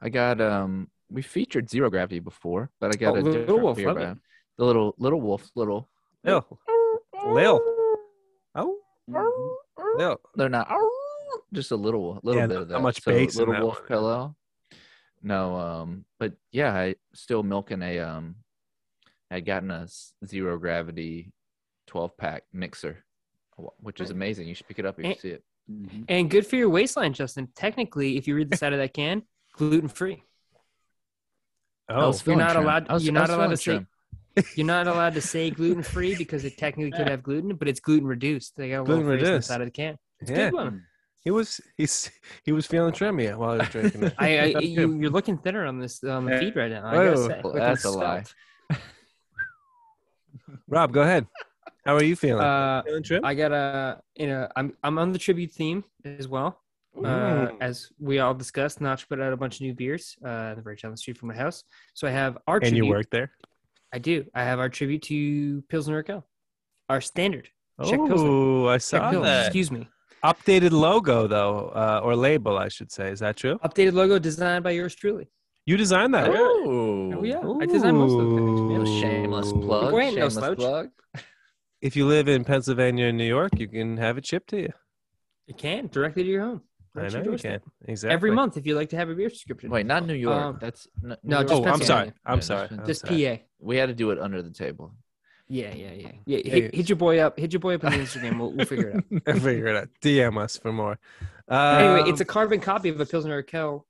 I 0.00 0.08
got 0.08 0.40
um. 0.40 0.88
We 1.12 1.22
featured 1.22 1.68
zero 1.68 1.90
gravity 1.90 2.20
before, 2.20 2.70
but 2.80 2.92
I 2.94 2.96
got 2.96 3.10
Oh, 3.10 3.12
a 3.14 3.20
Little 3.20 3.32
different 3.32 3.62
Wolf, 3.62 3.76
beer 3.76 3.92
brand. 3.92 4.20
The 4.58 4.64
little 4.64 4.94
little 4.98 5.20
wolf, 5.20 5.50
little. 5.56 5.88
Lil. 6.24 6.46
Lil. 7.26 7.60
Oh, 8.54 8.76
no, 9.06 10.18
They're 10.34 10.48
not 10.48 10.68
just 11.52 11.70
a 11.72 11.76
little 11.76 12.20
little 12.22 12.40
Yeah, 12.40 12.46
bit 12.46 12.56
of 12.62 12.68
that 12.68 12.74
that. 12.74 12.80
much 12.80 13.02
so 13.02 13.10
bass 13.12 13.36
little 13.36 13.54
that 13.54 13.62
wolf 13.62 13.78
one. 13.78 13.86
pillow. 13.88 14.36
No, 15.22 15.56
um, 15.56 16.04
but 16.18 16.34
yeah, 16.52 16.72
I 16.74 16.94
still 17.14 17.42
milking 17.42 17.82
a 17.82 17.98
um. 18.00 18.36
I 19.30 19.34
had 19.34 19.46
gotten 19.46 19.70
a 19.70 19.86
zero 20.26 20.58
gravity, 20.58 21.32
twelve 21.86 22.16
pack 22.16 22.44
mixer, 22.52 23.04
which 23.78 24.00
is 24.00 24.10
amazing. 24.10 24.48
You 24.48 24.54
should 24.54 24.66
pick 24.66 24.78
it 24.80 24.86
up 24.86 24.98
if 24.98 25.04
you 25.04 25.10
Eh, 25.12 25.16
see 25.20 25.28
it. 25.30 25.44
And 26.08 26.28
good 26.30 26.46
for 26.46 26.56
your 26.56 26.68
waistline, 26.68 27.12
Justin. 27.12 27.48
Technically, 27.54 28.16
if 28.16 28.26
you 28.26 28.34
read 28.34 28.50
the 28.50 28.56
side 28.56 28.72
of 28.72 28.78
that 28.80 28.92
can, 28.94 29.22
gluten 29.52 29.88
free. 29.88 30.24
Oh, 31.88 32.08
was 32.08 32.26
You're 32.26 32.36
not 32.36 32.52
trim. 32.52 32.64
allowed- 32.64 32.88
was- 32.88 33.04
you're 33.04 33.12
not 33.12 33.30
allowed 33.30 33.48
to 33.48 33.56
feeling 33.56 33.56
say- 33.56 33.64
trim. 33.72 33.88
You're 34.56 34.66
not 34.66 34.86
allowed 34.92 35.14
to 35.14 35.20
say 35.20 35.50
gluten 35.50 35.82
free 35.82 36.14
because 36.14 36.44
it 36.44 36.56
technically 36.56 36.92
could 36.92 37.08
have 37.08 37.22
gluten, 37.22 37.54
but 37.56 37.68
it's 37.68 37.80
gluten 37.80 38.06
reduced. 38.06 38.56
They 38.56 38.70
got 38.70 38.80
a 38.80 38.82
little 38.82 38.96
Gluten 39.02 39.06
gluten 39.06 39.18
on 39.20 39.24
the 39.24 39.30
reduced. 39.32 39.48
side 39.48 39.60
of 39.60 39.66
the 39.66 39.72
can. 39.72 39.96
It's 40.20 40.30
yeah. 40.30 40.36
good 40.50 40.54
one. 40.54 40.82
He 41.22 41.30
was 41.30 41.60
he's 41.76 42.10
he 42.44 42.52
was 42.52 42.66
feeling 42.66 42.92
trimmy 42.92 43.36
while 43.36 43.52
he 43.54 43.58
was 43.58 43.68
drinking 43.68 44.04
it. 44.04 44.14
I, 44.18 44.38
I 44.38 44.44
you, 44.60 44.94
you're 45.00 45.10
looking 45.10 45.36
thinner 45.36 45.66
on 45.66 45.78
this 45.78 46.02
on 46.02 46.24
the 46.24 46.32
Yeah. 46.32 46.40
feed 46.40 46.56
right 46.56 46.70
now. 46.70 46.86
I 46.86 46.94
gotta 46.94 47.10
Whoa. 47.16 47.28
say, 47.28 47.40
Well, 47.44 47.52
that's 47.54 47.84
a 47.84 47.90
lie. 47.90 48.24
Rob, 50.68 50.92
go 50.92 51.02
ahead. 51.02 51.26
How 51.84 51.94
are 51.96 52.02
you 52.02 52.16
feeling? 52.16 52.42
Uh, 52.44 52.82
feeling 52.84 53.02
trim? 53.02 53.24
I 53.24 53.34
got 53.34 53.52
a 53.52 54.00
you 54.16 54.26
know 54.28 54.48
I'm 54.56 54.74
I'm 54.82 54.98
on 54.98 55.12
the 55.12 55.18
tribute 55.18 55.52
theme 55.52 55.84
as 56.04 56.28
well. 56.28 56.60
Uh, 56.96 57.00
Mm. 57.02 57.56
as 57.60 57.88
we 58.00 58.18
all 58.18 58.34
discussed, 58.34 58.80
Notch 58.80 59.08
put 59.08 59.20
out 59.20 59.32
a 59.32 59.36
bunch 59.36 59.56
of 59.56 59.60
new 59.62 59.74
beers 59.74 60.16
uh, 60.24 60.56
right 60.64 60.78
down 60.80 60.90
the 60.90 60.96
street 60.96 61.16
from 61.18 61.28
my 61.28 61.34
house. 61.36 61.62
So 61.94 62.08
I 62.08 62.10
have 62.10 62.36
our 62.48 62.56
and 62.56 62.62
tribute. 62.64 62.84
you 62.84 62.90
work 62.90 63.08
there? 63.10 63.30
I 63.92 63.98
do. 63.98 64.26
I 64.34 64.44
have 64.44 64.58
our 64.58 64.68
tribute 64.68 65.02
to 65.02 65.62
Pilsner 65.68 66.02
Urquell, 66.02 66.24
our 66.88 67.00
standard. 67.00 67.48
Oh, 67.78 68.66
I 68.68 68.74
Czech 68.76 68.82
saw 68.82 69.10
Pilsner, 69.10 69.26
that. 69.26 69.46
Excuse 69.46 69.70
me. 69.70 69.88
Updated 70.24 70.70
logo 70.72 71.26
though, 71.26 71.72
uh, 71.74 72.00
or 72.04 72.14
label, 72.14 72.58
I 72.58 72.68
should 72.68 72.92
say. 72.92 73.10
Is 73.10 73.20
that 73.20 73.36
true? 73.36 73.58
Updated 73.64 73.94
logo 73.94 74.18
designed 74.18 74.64
by 74.64 74.72
yours 74.72 74.94
truly. 74.94 75.28
You 75.66 75.76
designed 75.76 76.14
that? 76.14 76.28
Oh, 76.28 77.12
Oh 77.16 77.22
yeah, 77.22 77.40
I 77.60 77.66
designed 77.66 77.96
most 77.96 78.12
of 78.12 78.30
the 78.30 78.84
things. 78.84 79.00
Shameless 79.00 79.52
plug. 79.52 79.90
Boy, 79.92 80.00
ain't 80.00 80.16
no 80.16 80.28
shameless 80.28 80.34
slouch. 80.34 80.58
plug. 80.58 80.90
If 81.80 81.96
you 81.96 82.06
live 82.06 82.28
in 82.28 82.44
Pennsylvania 82.44 83.06
and 83.06 83.16
New 83.16 83.24
York, 83.24 83.52
you 83.58 83.66
can 83.68 83.96
have 83.96 84.18
it 84.18 84.26
shipped 84.26 84.50
to 84.50 84.60
you. 84.60 84.72
You 85.46 85.54
can 85.54 85.88
directly 85.88 86.22
to 86.22 86.28
your 86.28 86.42
home. 86.42 86.62
I 86.96 87.08
know 87.08 87.18
you 87.18 87.24
doorstep. 87.24 87.62
can. 87.62 87.72
Exactly. 87.92 88.12
Every 88.14 88.30
month 88.32 88.56
if 88.56 88.66
you'd 88.66 88.74
like 88.74 88.88
to 88.90 88.96
have 88.96 89.08
a 89.08 89.14
beer 89.14 89.30
subscription. 89.30 89.70
Wait, 89.70 89.86
not 89.86 90.06
New 90.06 90.14
York. 90.14 90.42
Um, 90.42 90.58
That's 90.60 90.88
n- 91.04 91.16
no, 91.22 91.40
New 91.42 91.48
just 91.48 91.52
Oh, 91.54 91.56
I'm 91.58 91.62
sorry. 91.64 91.76
Pennsylvania. 91.78 92.14
I'm 92.26 92.36
Yeah, 92.38 92.40
sorry. 92.40 92.68
just 92.68 92.80
I'm 92.80 92.86
Just 92.86 93.00
sorry. 93.06 93.36
PA. 93.38 93.42
We 93.60 93.76
had 93.76 93.86
to 93.86 93.94
do 93.94 94.10
it 94.10 94.18
under 94.18 94.42
the 94.42 94.50
table. 94.50 94.94
Yeah, 95.48 95.74
yeah, 95.74 95.92
yeah. 95.92 96.12
Yeah, 96.26 96.38
Yeah, 96.44 96.52
hit, 96.52 96.74
hit 96.74 96.88
your 96.88 96.96
boy 96.96 97.18
up. 97.18 97.38
Hit 97.38 97.52
your 97.52 97.60
boy 97.60 97.74
up 97.74 97.84
on 97.84 97.92
the 97.92 97.98
Instagram. 97.98 98.38
We'll, 98.38 98.52
we'll 98.52 98.66
figure 98.66 98.88
it 98.90 98.96
out. 98.96 99.22
I'll 99.34 99.40
figure 99.40 99.66
it 99.66 99.76
out. 99.76 99.88
DM 100.00 100.38
us 100.40 100.56
for 100.56 100.72
more. 100.72 100.98
Um, 101.48 101.58
anyway, 101.82 102.08
it's 102.10 102.20
a 102.20 102.24
carbon 102.24 102.60
copy 102.60 102.88
of 102.88 103.00
a 103.00 103.06
Pilsner 103.06 103.42
Urquell 103.42 103.82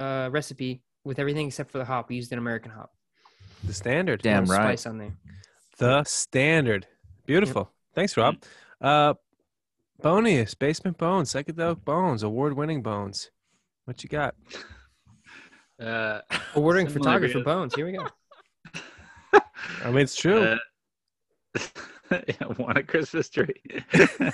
uh, 0.00 0.28
recipe 0.30 0.82
with 1.04 1.18
everything 1.18 1.46
except 1.48 1.70
for 1.70 1.78
the 1.78 1.84
hop. 1.84 2.08
We 2.10 2.16
used 2.16 2.30
an 2.32 2.38
American 2.38 2.70
hop. 2.72 2.92
the 3.64 3.72
standard. 3.72 4.20
Damn 4.22 4.44
No 4.44 4.52
right. 4.52 4.78
Spice 4.78 4.86
on 4.86 4.98
there. 4.98 5.12
The 5.78 6.04
standard. 6.04 6.86
Beautiful. 7.26 7.70
Thanks, 7.94 8.16
Rob. 8.16 8.36
Uh, 8.80 9.14
Bonius, 10.02 10.54
Basement 10.54 10.96
Bones, 10.98 11.32
Psychedelic 11.32 11.84
Bones, 11.84 12.22
award 12.22 12.54
winning 12.54 12.82
bones. 12.82 13.30
What 13.84 14.02
you 14.02 14.08
got? 14.08 14.34
Uh, 15.80 16.20
We're 16.56 16.62
ordering 16.64 16.88
photographer 16.88 17.38
bones. 17.38 17.72
Here 17.72 17.86
we 17.86 17.92
go. 17.92 18.04
I 19.84 19.86
mean, 19.92 19.98
it's 19.98 20.16
true. 20.16 20.40
Uh, 20.42 20.58
yeah, 22.10 22.46
want 22.58 22.76
a 22.78 22.82
Christmas 22.82 23.28
tree. 23.28 23.54
Uh, 23.94 24.32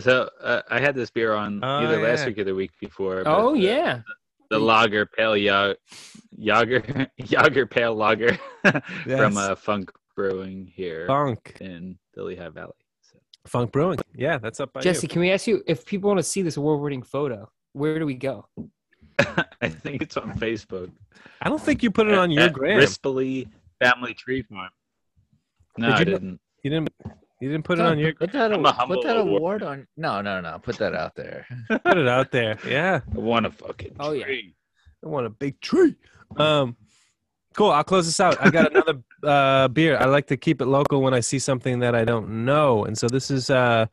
so 0.00 0.28
uh, 0.42 0.62
I 0.68 0.80
had 0.80 0.96
this 0.96 1.12
beer 1.12 1.34
on 1.34 1.60
Oh, 1.62 1.84
either 1.84 2.02
last 2.02 2.26
week 2.26 2.36
or 2.38 2.42
the 2.42 2.52
week 2.56 2.72
before. 2.80 3.22
Oh 3.26 3.52
the- 3.52 3.60
yeah. 3.60 4.00
the 4.50 4.58
lager 4.58 5.06
pale 5.06 5.36
ya- 5.36 5.74
yager 6.36 7.06
yager 7.18 7.66
pale 7.66 7.94
lager 7.94 8.36
from 8.64 8.82
Yes. 9.06 9.36
uh, 9.36 9.54
Funk 9.54 9.92
Brewing 10.14 10.66
here 10.74 11.06
Funk. 11.06 11.56
in 11.60 11.98
the 12.14 12.22
Lehigh 12.22 12.48
Valley. 12.50 12.72
So, 13.02 13.18
Funk 13.46 13.72
Brewing. 13.72 13.98
Yeah, 14.14 14.38
that's 14.38 14.60
up 14.60 14.72
by 14.72 14.80
Jesse, 14.80 15.04
you. 15.06 15.08
can 15.08 15.20
we 15.20 15.30
ask 15.30 15.46
you 15.46 15.62
if 15.66 15.84
people 15.86 16.08
want 16.08 16.18
to 16.18 16.22
see 16.24 16.42
this 16.42 16.56
award-winning 16.56 17.02
photo? 17.02 17.50
Where 17.72 17.98
do 17.98 18.06
we 18.06 18.14
go? 18.14 18.46
I 19.60 19.68
think 19.68 20.02
it's 20.02 20.16
on 20.16 20.32
Facebook. 20.38 20.90
I 21.40 21.48
don't 21.48 21.60
think 21.62 21.82
you 21.82 21.90
put 21.90 22.08
it 22.08 22.14
on 22.14 22.30
your 22.30 22.44
At 22.44 22.52
gram. 22.52 22.78
Rispoli 22.80 23.48
Family 23.80 24.14
Tree 24.14 24.42
Farm. 24.42 24.70
No, 25.78 25.86
Did 25.88 25.94
I 25.94 25.98
you- 26.00 26.04
didn't. 26.04 26.40
You 26.62 26.70
didn't. 26.70 26.90
You 27.40 27.48
didn't 27.50 27.64
put 27.64 27.80
it 27.80 27.84
on 27.84 27.98
your. 27.98 28.14
Put 28.14 28.30
that, 28.32 28.52
I'm 28.52 28.64
a 28.64 28.68
a, 28.68 28.86
put 28.86 29.02
that 29.02 29.16
award. 29.16 29.40
award 29.40 29.62
on. 29.64 29.86
No, 29.96 30.20
no, 30.20 30.40
no. 30.40 30.60
Put 30.62 30.76
that 30.78 30.94
out 30.94 31.16
there. 31.16 31.44
Put 31.68 31.98
it 31.98 32.06
out 32.06 32.30
there. 32.30 32.56
Yeah, 32.64 33.00
I 33.12 33.18
want 33.18 33.46
a 33.46 33.50
fucking 33.50 33.96
Oh, 33.98 34.12
yeah. 34.12 34.24
tree. 34.26 34.54
I 35.04 35.08
want 35.08 35.26
a 35.26 35.30
big 35.30 35.60
tree. 35.60 35.96
Um, 36.36 36.76
cool. 37.54 37.70
I'll 37.70 37.84
close 37.84 38.06
this 38.06 38.20
out. 38.20 38.36
I 38.40 38.50
got 38.50 38.70
another 38.70 39.02
uh, 39.22 39.68
beer. 39.68 39.96
I 39.98 40.06
like 40.06 40.26
to 40.28 40.36
keep 40.36 40.60
it 40.60 40.66
local 40.66 41.02
when 41.02 41.14
I 41.14 41.20
see 41.20 41.38
something 41.38 41.78
that 41.80 41.94
I 41.94 42.04
don't 42.04 42.44
know, 42.44 42.84
and 42.84 42.96
so 42.96 43.08
this 43.08 43.30
is. 43.30 43.50
Uh, 43.50 43.86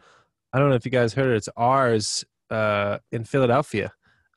I 0.52 0.58
don't 0.60 0.70
know 0.70 0.76
if 0.76 0.84
you 0.86 0.92
guys 0.92 1.14
heard 1.14 1.32
it. 1.32 1.36
It's 1.38 1.50
ours 1.56 2.26
uh, 2.50 2.98
in 3.12 3.24
Philadelphia. 3.24 3.92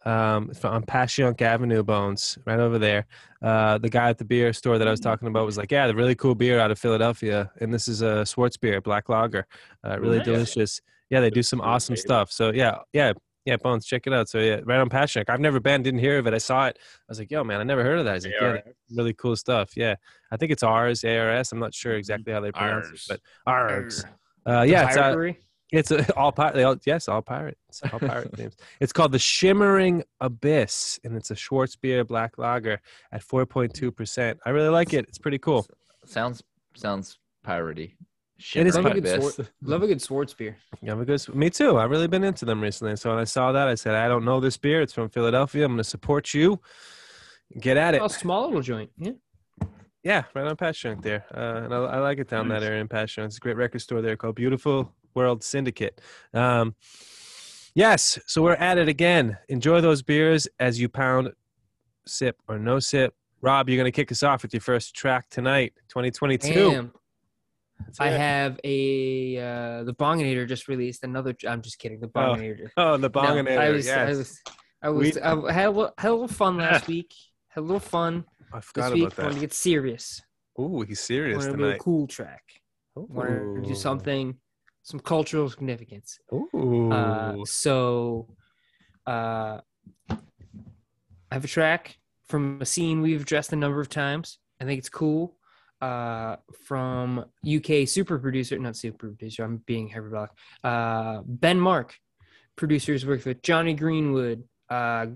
Um, 0.05 0.51
on 0.65 0.83
Passyunk 0.83 1.41
Avenue, 1.43 1.85
Bones, 1.85 2.37
right 2.45 2.59
over 2.59 2.77
there. 2.77 3.07
Uh, 3.41 3.79
the 3.79 3.89
guy 3.89 4.09
at 4.11 4.19
the 4.19 4.25
beer 4.25 4.53
store 4.53 4.77
that 4.77 4.89
I 4.89 4.91
was 4.91 4.99
talking 4.99 5.29
about 5.29 5.47
was 5.47 5.57
like, 5.57 5.71
"Yeah, 5.71 5.87
the 5.87 5.95
really 5.95 6.17
cool 6.17 6.35
beer 6.35 6.59
out 6.59 6.73
of 6.73 6.79
Philadelphia, 6.79 7.53
and 7.61 7.73
this 7.73 7.87
is 7.87 8.03
a 8.03 8.25
Schwarzbier, 8.25 8.83
black 8.83 9.09
lager, 9.09 9.47
uh, 9.87 9.99
really 10.01 10.17
Nice. 10.19 10.27
delicious. 10.27 10.81
Yeah, 11.09 11.21
they 11.21 11.31
do 11.31 11.43
some 11.43 11.61
awesome 11.61 11.95
stuff. 11.97 12.33
So 12.33 12.51
yeah, 12.53 12.79
yeah, 12.93 13.13
yeah, 13.45 13.57
Bones, 13.57 13.87
check 13.87 14.07
it 14.07 14.13
out. 14.13 14.29
So 14.29 14.39
yeah, 14.39 14.61
right 14.65 14.79
on 14.79 14.89
Passyunk. 14.89 15.29
I've 15.29 15.41
never 15.41 15.61
been, 15.61 15.83
didn't 15.83 16.01
hear 16.01 16.19
of 16.19 16.27
it. 16.27 16.35
I 16.35 16.39
saw 16.39 16.67
it. 16.67 16.79
I 16.79 17.05
was 17.09 17.19
like, 17.19 17.31
"Yo, 17.31 17.43
man, 17.43 17.61
I 17.61 17.65
never 17.65 17.83
heard 17.83 17.99
of 17.99 18.05
that." 18.05 18.15
He's 18.15 18.27
like, 18.27 18.35
"Yeah, 18.41 18.59
really 18.95 19.15
cool 19.15 19.37
stuff." 19.37 19.77
Yeah, 19.77 19.97
I 20.31 20.37
think 20.37 20.53
it's 20.53 20.63
ours, 20.63 21.05
ARS. 21.05 21.53
I'm 21.53 21.59
not 21.59 21.75
sure 21.75 21.95
exactly 21.95 22.33
how 22.33 22.41
they 22.41 22.53
pronounce 22.53 22.89
it, 22.89 23.01
but 23.09 23.21
ours. 23.47 24.05
Uh, 24.47 24.63
yeah, 24.63 24.87
it's 24.87 24.97
Pirate 24.97 25.13
Brewery? 25.13 25.39
It's 25.73 25.91
a, 25.91 26.15
all 26.17 26.33
pirate. 26.33 26.63
All, 26.63 26.77
yes, 26.85 27.09
all 27.09 27.23
pirates. 27.23 27.83
All 27.93 27.99
pirate 27.99 28.37
names. 28.39 28.57
It's 28.81 28.93
called 28.93 29.13
the 29.13 29.19
Shimmering 29.19 30.05
Abyss, 30.21 31.01
and 31.03 31.17
it's 31.17 31.31
a 31.31 31.35
Schwarzbier 31.35 32.07
black 32.07 32.39
lager 32.39 32.81
at 33.11 33.23
4.2 33.23 33.95
percent. 33.95 34.39
I 34.45 34.51
really 34.51 34.69
like 34.69 34.93
it. 34.93 35.07
It's 35.09 35.19
pretty 35.19 35.39
cool. 35.39 35.67
Sounds 36.05 36.43
sounds 36.75 37.19
piratey. 37.47 37.95
It 38.55 38.67
is 38.67 38.77
Love 38.77 38.87
a 38.87 39.01
good 39.01 39.23
sword, 39.23 39.49
love 39.63 39.83
a 39.85 39.87
good 39.87 39.99
Schwarzbier. 39.99 40.55
You 40.81 40.91
have 40.91 41.01
a 41.01 41.05
good. 41.05 41.35
Me 41.35 41.51
too. 41.51 41.79
I've 41.79 41.91
really 41.91 42.09
been 42.09 42.25
into 42.25 42.45
them 42.45 42.61
recently. 42.61 42.97
So 42.97 43.11
when 43.11 43.19
I 43.19 43.25
saw 43.25 43.53
that, 43.53 43.69
I 43.69 43.75
said, 43.75 43.95
I 43.95 44.09
don't 44.09 44.25
know 44.25 44.41
this 44.41 44.57
beer. 44.57 44.81
It's 44.83 44.93
from 44.93 45.09
Philadelphia. 45.09 45.65
I'm 45.65 45.73
going 45.73 45.79
to 45.79 45.85
support 45.85 46.35
you. 46.35 46.61
Get 47.61 47.77
at 47.77 47.95
it. 47.95 48.03
A 48.03 48.09
small 48.09 48.47
little 48.47 48.63
joint. 48.63 48.91
Yeah. 48.99 49.13
Yeah, 50.03 50.25
right 50.35 50.47
on 50.47 50.57
Passyunk 50.57 51.03
there. 51.03 51.25
Uh, 51.33 51.65
and 51.65 51.75
I, 51.75 51.79
I 51.79 51.99
like 52.01 52.19
it 52.19 52.29
down 52.29 52.49
that 52.49 52.65
area 52.65 52.81
in 52.81 52.89
Passyunk. 52.89 53.27
It's 53.27 53.37
a 53.37 53.41
great 53.41 53.57
record 53.57 53.81
store 53.81 54.03
there 54.03 54.17
called 54.17 54.35
Beautiful 54.35 54.93
World 55.15 55.45
Syndicate. 55.45 56.01
Um, 56.35 56.75
yes, 57.75 58.19
so 58.27 58.43
we're 58.43 58.55
at 58.55 58.79
it 58.79 58.89
again. 58.89 59.39
Enjoy 59.49 59.81
those 59.81 60.03
beers 60.03 60.49
as 60.59 60.81
you 60.81 60.89
pound 60.89 61.31
sip 62.07 62.37
or 62.49 62.59
no 62.59 62.81
sip. 62.81 63.15
Rob, 63.43 63.69
you're 63.69 63.77
going 63.77 63.91
to 63.91 63.95
kick 63.95 64.11
us 64.11 64.23
off 64.23 64.43
with 64.43 64.53
your 64.53 64.61
first 64.61 64.95
track 64.95 65.29
tonight, 65.29 65.73
2022. 65.89 66.53
Damn. 66.53 66.93
I 67.99 68.09
have 68.11 68.59
a 68.65 69.39
uh, 69.39 69.85
the 69.85 69.95
Bonginator 69.95 70.49
just 70.49 70.69
released 70.69 71.05
another. 71.05 71.35
I'm 71.49 71.63
just 71.63 71.79
kidding. 71.79 72.01
The 72.01 72.09
Bonginator. 72.09 72.69
Oh, 72.77 72.97
the 72.97 73.09
No, 73.09 73.21
Bonginator. 73.21 73.59
I 73.59 73.71
was, 73.71 73.87
yes. 73.87 73.99
I 73.99 74.11
was, 74.19 74.41
I 74.83 74.89
was, 74.91 75.15
We- 75.15 75.21
I 75.23 75.53
had 75.53 75.67
a 75.67 75.71
little, 75.71 75.93
had 75.99 76.09
a 76.11 76.13
little 76.13 76.29
fun 76.29 76.57
last 76.59 76.87
week. 76.95 77.13
Had 77.49 77.61
a 77.61 77.67
little 77.67 77.81
fun 77.81 78.25
I 78.53 78.59
this 78.59 78.65
forgot 78.67 78.93
week. 78.95 79.07
about 79.13 79.19
Wanted 79.19 79.35
to 79.35 79.41
get 79.41 79.53
serious. 79.53 80.21
Ooh, 80.61 80.83
he's 80.87 81.01
serious 81.01 81.39
Wanted 81.39 81.51
to 81.53 81.57
do 81.59 81.65
a 81.65 81.67
tonight. 81.69 81.81
cool 81.81 82.07
track. 82.07 82.43
Wanted 82.95 83.63
to 83.63 83.69
do 83.69 83.75
something, 83.75 84.37
some 84.83 85.01
cultural 85.01 85.49
significance. 85.49 86.19
Ooh. 86.33 86.91
Uh, 86.93 87.45
so, 87.47 88.29
uh, 89.07 89.61
I 90.11 91.35
have 91.35 91.45
a 91.45 91.49
track 91.49 91.97
from 92.29 92.59
a 92.61 92.67
scene 92.67 93.01
we've 93.01 93.23
addressed 93.23 93.53
a 93.53 93.57
number 93.57 93.81
of 93.81 93.89
times. 93.89 94.39
I 94.61 94.65
think 94.65 94.79
it's 94.79 94.89
cool. 94.91 95.37
Uh, 95.83 96.37
from 96.65 97.25
UK 97.45 97.89
super 97.89 98.17
producer, 98.17 98.57
not 98.57 98.77
super 98.77 99.09
producer. 99.09 99.43
I'm 99.43 99.57
being 99.67 99.89
hyperbolic. 99.89 100.31
Uh, 100.63 101.23
Ben 101.27 101.59
Mark, 101.59 101.97
producers 102.55 103.05
worked 103.05 103.25
with 103.25 103.43
Jonny 103.43 103.75
Greenwood, 103.75 104.45
uh, 104.71 105.07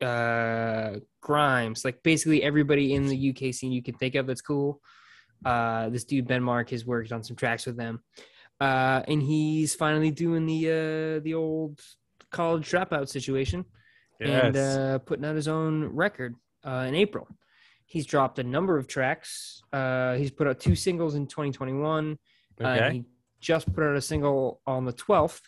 uh, 0.00 1.00
Grimes, 1.20 1.84
like 1.84 2.04
basically 2.04 2.40
everybody 2.44 2.94
in 2.94 3.08
the 3.08 3.30
UK 3.30 3.52
scene 3.52 3.72
you 3.72 3.82
can 3.82 3.94
think 3.94 4.14
of 4.14 4.28
that's 4.28 4.42
cool. 4.42 4.80
Uh, 5.44 5.88
this 5.88 6.04
dude 6.04 6.28
Ben 6.28 6.42
Mark 6.42 6.70
has 6.70 6.86
worked 6.86 7.10
on 7.10 7.24
some 7.24 7.34
tracks 7.34 7.66
with 7.66 7.76
them, 7.76 8.00
uh, 8.60 9.02
and 9.08 9.20
he's 9.20 9.74
finally 9.74 10.12
doing 10.12 10.46
the 10.46 10.68
uh, 10.68 11.20
the 11.24 11.34
old 11.34 11.80
college 12.30 12.70
dropout 12.70 13.08
situation 13.08 13.64
and 14.20 14.56
uh, 14.56 14.98
putting 15.00 15.24
out 15.24 15.36
his 15.36 15.48
own 15.48 15.84
record 15.84 16.34
uh, 16.64 16.84
in 16.88 16.94
April. 16.94 17.28
He's 17.86 18.04
dropped 18.04 18.38
a 18.38 18.42
number 18.44 18.76
of 18.76 18.88
tracks. 18.88 19.62
Uh, 19.72 20.14
he's 20.14 20.30
put 20.30 20.46
out 20.46 20.60
two 20.60 20.74
singles 20.74 21.14
in 21.14 21.26
2021. 21.26 22.18
Uh, 22.60 22.66
okay. 22.66 22.92
he 22.92 23.04
just 23.40 23.72
put 23.72 23.84
out 23.84 23.96
a 23.96 24.00
single 24.00 24.60
on 24.66 24.84
the 24.84 24.92
12th 24.92 25.40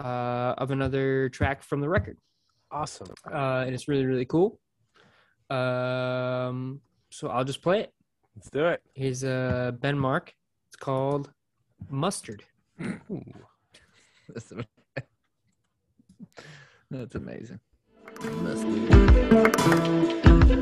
uh, 0.00 0.54
of 0.58 0.70
another 0.72 1.28
track 1.28 1.62
from 1.62 1.80
the 1.80 1.88
record. 1.88 2.18
awesome. 2.70 3.06
Uh, 3.32 3.62
and 3.64 3.74
it's 3.74 3.86
really, 3.86 4.04
really 4.04 4.24
cool. 4.24 4.58
Um, 5.50 6.80
so 7.10 7.28
I'll 7.28 7.44
just 7.44 7.62
play 7.62 7.80
it. 7.80 7.92
Let's 8.34 8.50
do 8.50 8.66
it. 8.66 8.82
Here's 8.94 9.22
uh, 9.22 9.72
Ben 9.80 9.96
Mark. 9.96 10.34
It's 10.66 10.76
called 10.76 11.30
Mustard. 11.88 12.42
Ooh. 12.82 13.22
That's, 14.28 14.52
that's 16.90 17.14
amazing. 17.14 17.60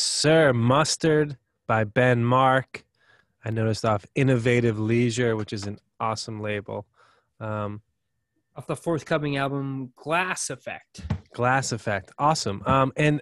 Yes, 0.00 0.06
sir. 0.06 0.54
Mustard 0.54 1.36
by 1.66 1.84
Ben 1.84 2.24
Mark. 2.24 2.86
I 3.44 3.50
noticed 3.50 3.84
off 3.84 4.06
Innovative 4.14 4.80
Leisure, 4.80 5.36
which 5.36 5.52
is 5.52 5.66
an 5.66 5.78
awesome 6.00 6.40
label. 6.40 6.86
Um, 7.38 7.82
Off 8.56 8.66
the 8.66 8.76
forthcoming 8.76 9.36
album, 9.36 9.92
Glass 9.96 10.48
Effect. 10.48 11.02
Glass 11.34 11.72
Effect. 11.72 12.12
Awesome. 12.18 12.62
Um, 12.64 12.94
and 12.96 13.20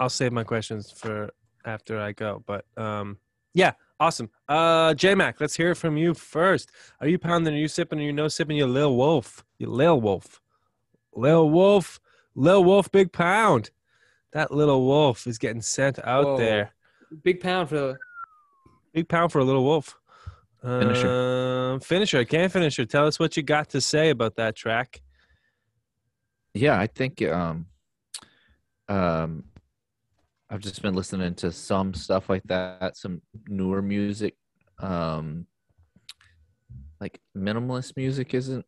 I'll 0.00 0.08
save 0.08 0.32
my 0.32 0.42
questions 0.42 0.90
for 0.90 1.28
after 1.66 2.00
I 2.00 2.12
go. 2.12 2.42
But 2.46 2.64
um, 2.78 3.18
yeah, 3.52 3.72
awesome. 4.00 4.30
Uh, 4.48 4.94
J 4.94 5.14
Mac, 5.14 5.38
let's 5.38 5.54
hear 5.54 5.74
from 5.74 5.98
you 5.98 6.14
first. 6.14 6.70
Are 7.02 7.08
you 7.08 7.18
pounding? 7.18 7.52
Are 7.52 7.58
you 7.58 7.68
sipping? 7.68 7.98
Are 7.98 8.04
you 8.04 8.14
no 8.14 8.28
sipping? 8.28 8.56
You 8.56 8.66
Lil 8.66 8.96
Wolf. 8.96 9.44
You 9.58 9.68
Lil 9.68 10.00
Wolf. 10.00 10.40
Lil 11.14 11.50
Wolf. 11.50 12.00
Lil 12.34 12.64
Wolf. 12.64 12.90
Big 12.90 13.12
pound. 13.12 13.68
That 14.32 14.50
little 14.50 14.86
wolf 14.86 15.26
is 15.26 15.38
getting 15.38 15.62
sent 15.62 15.98
out 16.04 16.24
Whoa. 16.24 16.38
there. 16.38 16.72
Big 17.22 17.40
pound 17.40 17.68
for 17.68 17.76
the 17.76 17.96
Big 18.96 19.10
pound 19.10 19.30
for 19.30 19.40
a 19.40 19.44
little 19.44 19.62
wolf. 19.62 19.94
Finisher. 20.62 21.72
Um, 21.74 21.80
finisher. 21.80 22.24
Can't 22.24 22.50
finisher. 22.50 22.86
Tell 22.86 23.06
us 23.06 23.18
what 23.18 23.36
you 23.36 23.42
got 23.42 23.68
to 23.70 23.80
say 23.82 24.08
about 24.08 24.36
that 24.36 24.56
track. 24.56 25.02
Yeah, 26.54 26.80
I 26.80 26.86
think 26.86 27.20
um 27.22 27.66
um 28.88 29.44
I've 30.48 30.60
just 30.60 30.80
been 30.80 30.94
listening 30.94 31.34
to 31.34 31.52
some 31.52 31.92
stuff 31.92 32.30
like 32.30 32.42
that, 32.44 32.96
some 32.96 33.20
newer 33.48 33.82
music. 33.82 34.34
Um 34.78 35.46
like 36.98 37.20
minimalist 37.36 37.98
music 37.98 38.32
isn't 38.32 38.64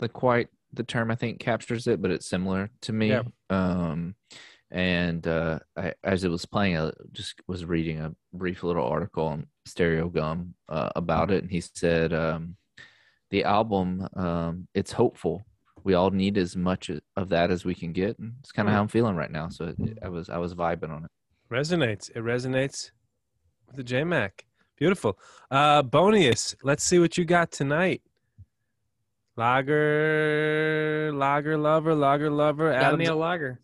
the 0.00 0.08
quite 0.08 0.48
the 0.72 0.82
term 0.82 1.12
I 1.12 1.14
think 1.14 1.38
captures 1.38 1.86
it, 1.86 2.02
but 2.02 2.10
it's 2.10 2.28
similar 2.28 2.70
to 2.82 2.92
me. 2.92 3.10
Yeah. 3.10 3.22
Um 3.48 4.16
and 4.70 5.26
uh 5.26 5.58
I, 5.76 5.94
as 6.04 6.24
it 6.24 6.30
was 6.30 6.44
playing 6.44 6.76
I 6.76 6.90
just 7.12 7.40
was 7.46 7.64
reading 7.64 8.00
a 8.00 8.14
brief 8.32 8.62
little 8.62 8.84
article 8.84 9.26
on 9.26 9.46
Stereogum 9.66 10.52
uh, 10.68 10.90
about 10.94 11.30
it 11.30 11.42
and 11.42 11.50
he 11.50 11.60
said 11.60 12.12
um 12.12 12.56
the 13.30 13.44
album 13.44 14.06
um 14.14 14.68
it's 14.74 14.92
hopeful 14.92 15.42
we 15.84 15.94
all 15.94 16.10
need 16.10 16.36
as 16.36 16.54
much 16.54 16.90
of 17.16 17.28
that 17.30 17.50
as 17.50 17.64
we 17.64 17.74
can 17.74 17.92
get 17.92 18.18
and 18.18 18.34
it's 18.40 18.52
kind 18.52 18.68
of 18.68 18.74
how 18.74 18.80
i'm 18.80 18.88
feeling 18.88 19.16
right 19.16 19.30
now 19.30 19.48
so 19.48 19.66
it, 19.66 19.98
i 20.02 20.08
was 20.08 20.28
i 20.28 20.36
was 20.36 20.54
vibing 20.54 20.90
on 20.90 21.04
it 21.04 21.10
Resonates. 21.50 22.10
It 22.10 22.22
resonates 22.22 22.90
with 23.66 23.76
the 23.76 23.82
J 23.82 24.04
Mac. 24.04 24.44
Beautiful. 24.76 25.18
Uh, 25.50 25.82
Bonius, 25.82 26.54
let's 26.62 26.84
see 26.84 26.98
what 26.98 27.16
you 27.16 27.24
got 27.24 27.50
tonight. 27.50 28.02
Lager, 29.36 31.10
lager 31.14 31.56
lover, 31.56 31.94
lager 31.94 32.30
lover. 32.30 32.72
got 32.72 32.82
Adam, 32.82 32.98
me 32.98 33.06
a 33.06 33.14
lager. 33.14 33.60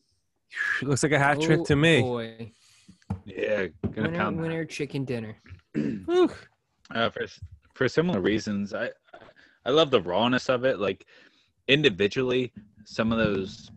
Looks 0.83 1.03
like 1.03 1.13
a 1.13 1.19
hat 1.19 1.41
trick 1.41 1.61
Oh, 1.61 1.65
to 1.65 1.77
me. 1.77 2.01
Boy. 2.03 2.53
Yeah, 3.25 3.67
gonna 3.95 4.09
Winner, 4.09 4.17
pound 4.19 4.39
that. 4.39 4.43
winner, 4.43 4.65
chicken 4.65 5.05
dinner. 5.05 5.37
Uh, 6.95 7.09
for 7.09 7.27
for 7.73 7.89
similar 7.89 8.21
reasons. 8.21 8.75
I 8.75 8.91
I 9.65 9.71
love 9.71 9.91
the 9.91 10.03
rawness 10.03 10.51
of 10.51 10.65
it. 10.65 10.79
Like 10.79 11.07
individually, 11.67 12.53
some 12.85 13.11
of 13.11 13.17
those 13.19 13.71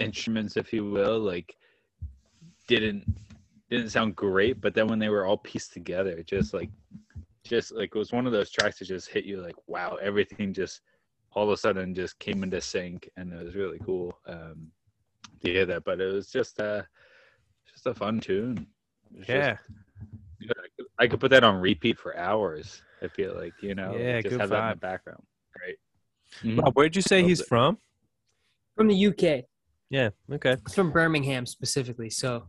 instruments, 0.00 0.56
if 0.56 0.72
you 0.72 0.90
will, 0.90 1.18
like 1.20 1.56
didn't 2.66 3.04
didn't 3.70 3.90
sound 3.90 4.16
great, 4.16 4.60
but 4.60 4.74
then 4.74 4.88
when 4.88 4.98
they 4.98 5.08
were 5.08 5.24
all 5.24 5.38
pieced 5.38 5.72
together, 5.72 6.10
it 6.10 6.26
just 6.26 6.52
like 6.52 6.70
just 7.44 7.72
like 7.72 7.94
it 7.94 7.98
was 7.98 8.12
one 8.12 8.26
of 8.26 8.32
those 8.32 8.50
tracks 8.50 8.80
that 8.80 8.86
just 8.86 9.08
hit 9.08 9.24
you 9.24 9.40
like 9.40 9.56
wow, 9.68 9.96
everything 10.02 10.52
just 10.52 10.80
all 11.34 11.44
of 11.44 11.50
a 11.50 11.56
sudden 11.56 11.94
just 11.94 12.18
came 12.18 12.42
into 12.42 12.60
sync, 12.60 13.08
and 13.16 13.32
it 13.32 13.42
was 13.44 13.54
really 13.54 13.78
cool 13.84 14.18
um, 14.26 14.66
to 15.44 15.50
hear 15.52 15.66
that. 15.66 15.84
But 15.84 16.00
it 16.00 16.12
was 16.12 16.30
just 16.30 16.58
a 16.58 16.86
just 17.70 17.86
a 17.86 17.94
fun 17.94 18.20
tune. 18.20 18.66
It 19.12 19.18
was 19.18 19.26
just 19.26 19.36
Yeah. 19.36 19.56
good. 20.40 20.86
I 20.98 21.06
could 21.06 21.20
put 21.20 21.30
that 21.30 21.44
on 21.44 21.60
repeat 21.60 21.98
for 21.98 22.16
hours. 22.16 22.82
I 23.02 23.08
feel 23.08 23.34
like 23.34 23.52
you 23.62 23.74
know, 23.74 23.96
Yeah, 23.96 24.20
just 24.20 24.30
good 24.32 24.40
have 24.40 24.50
that 24.50 24.62
in 24.64 24.68
the 24.70 24.74
vibe. 24.76 24.80
background. 24.80 25.22
Right. 25.60 25.76
Mhm. 26.42 26.62
Rob, 26.62 26.74
where'd 26.74 26.96
you 26.96 27.02
say 27.02 27.22
he's 27.22 27.40
it. 27.40 27.46
from? 27.48 27.78
From 28.76 28.88
the 28.88 28.94
UK. 29.06 29.44
Yeah. 29.90 30.10
Okay. 30.30 30.52
It's 30.52 30.74
from 30.74 30.90
Birmingham 30.92 31.44
specifically. 31.46 32.08
So 32.10 32.48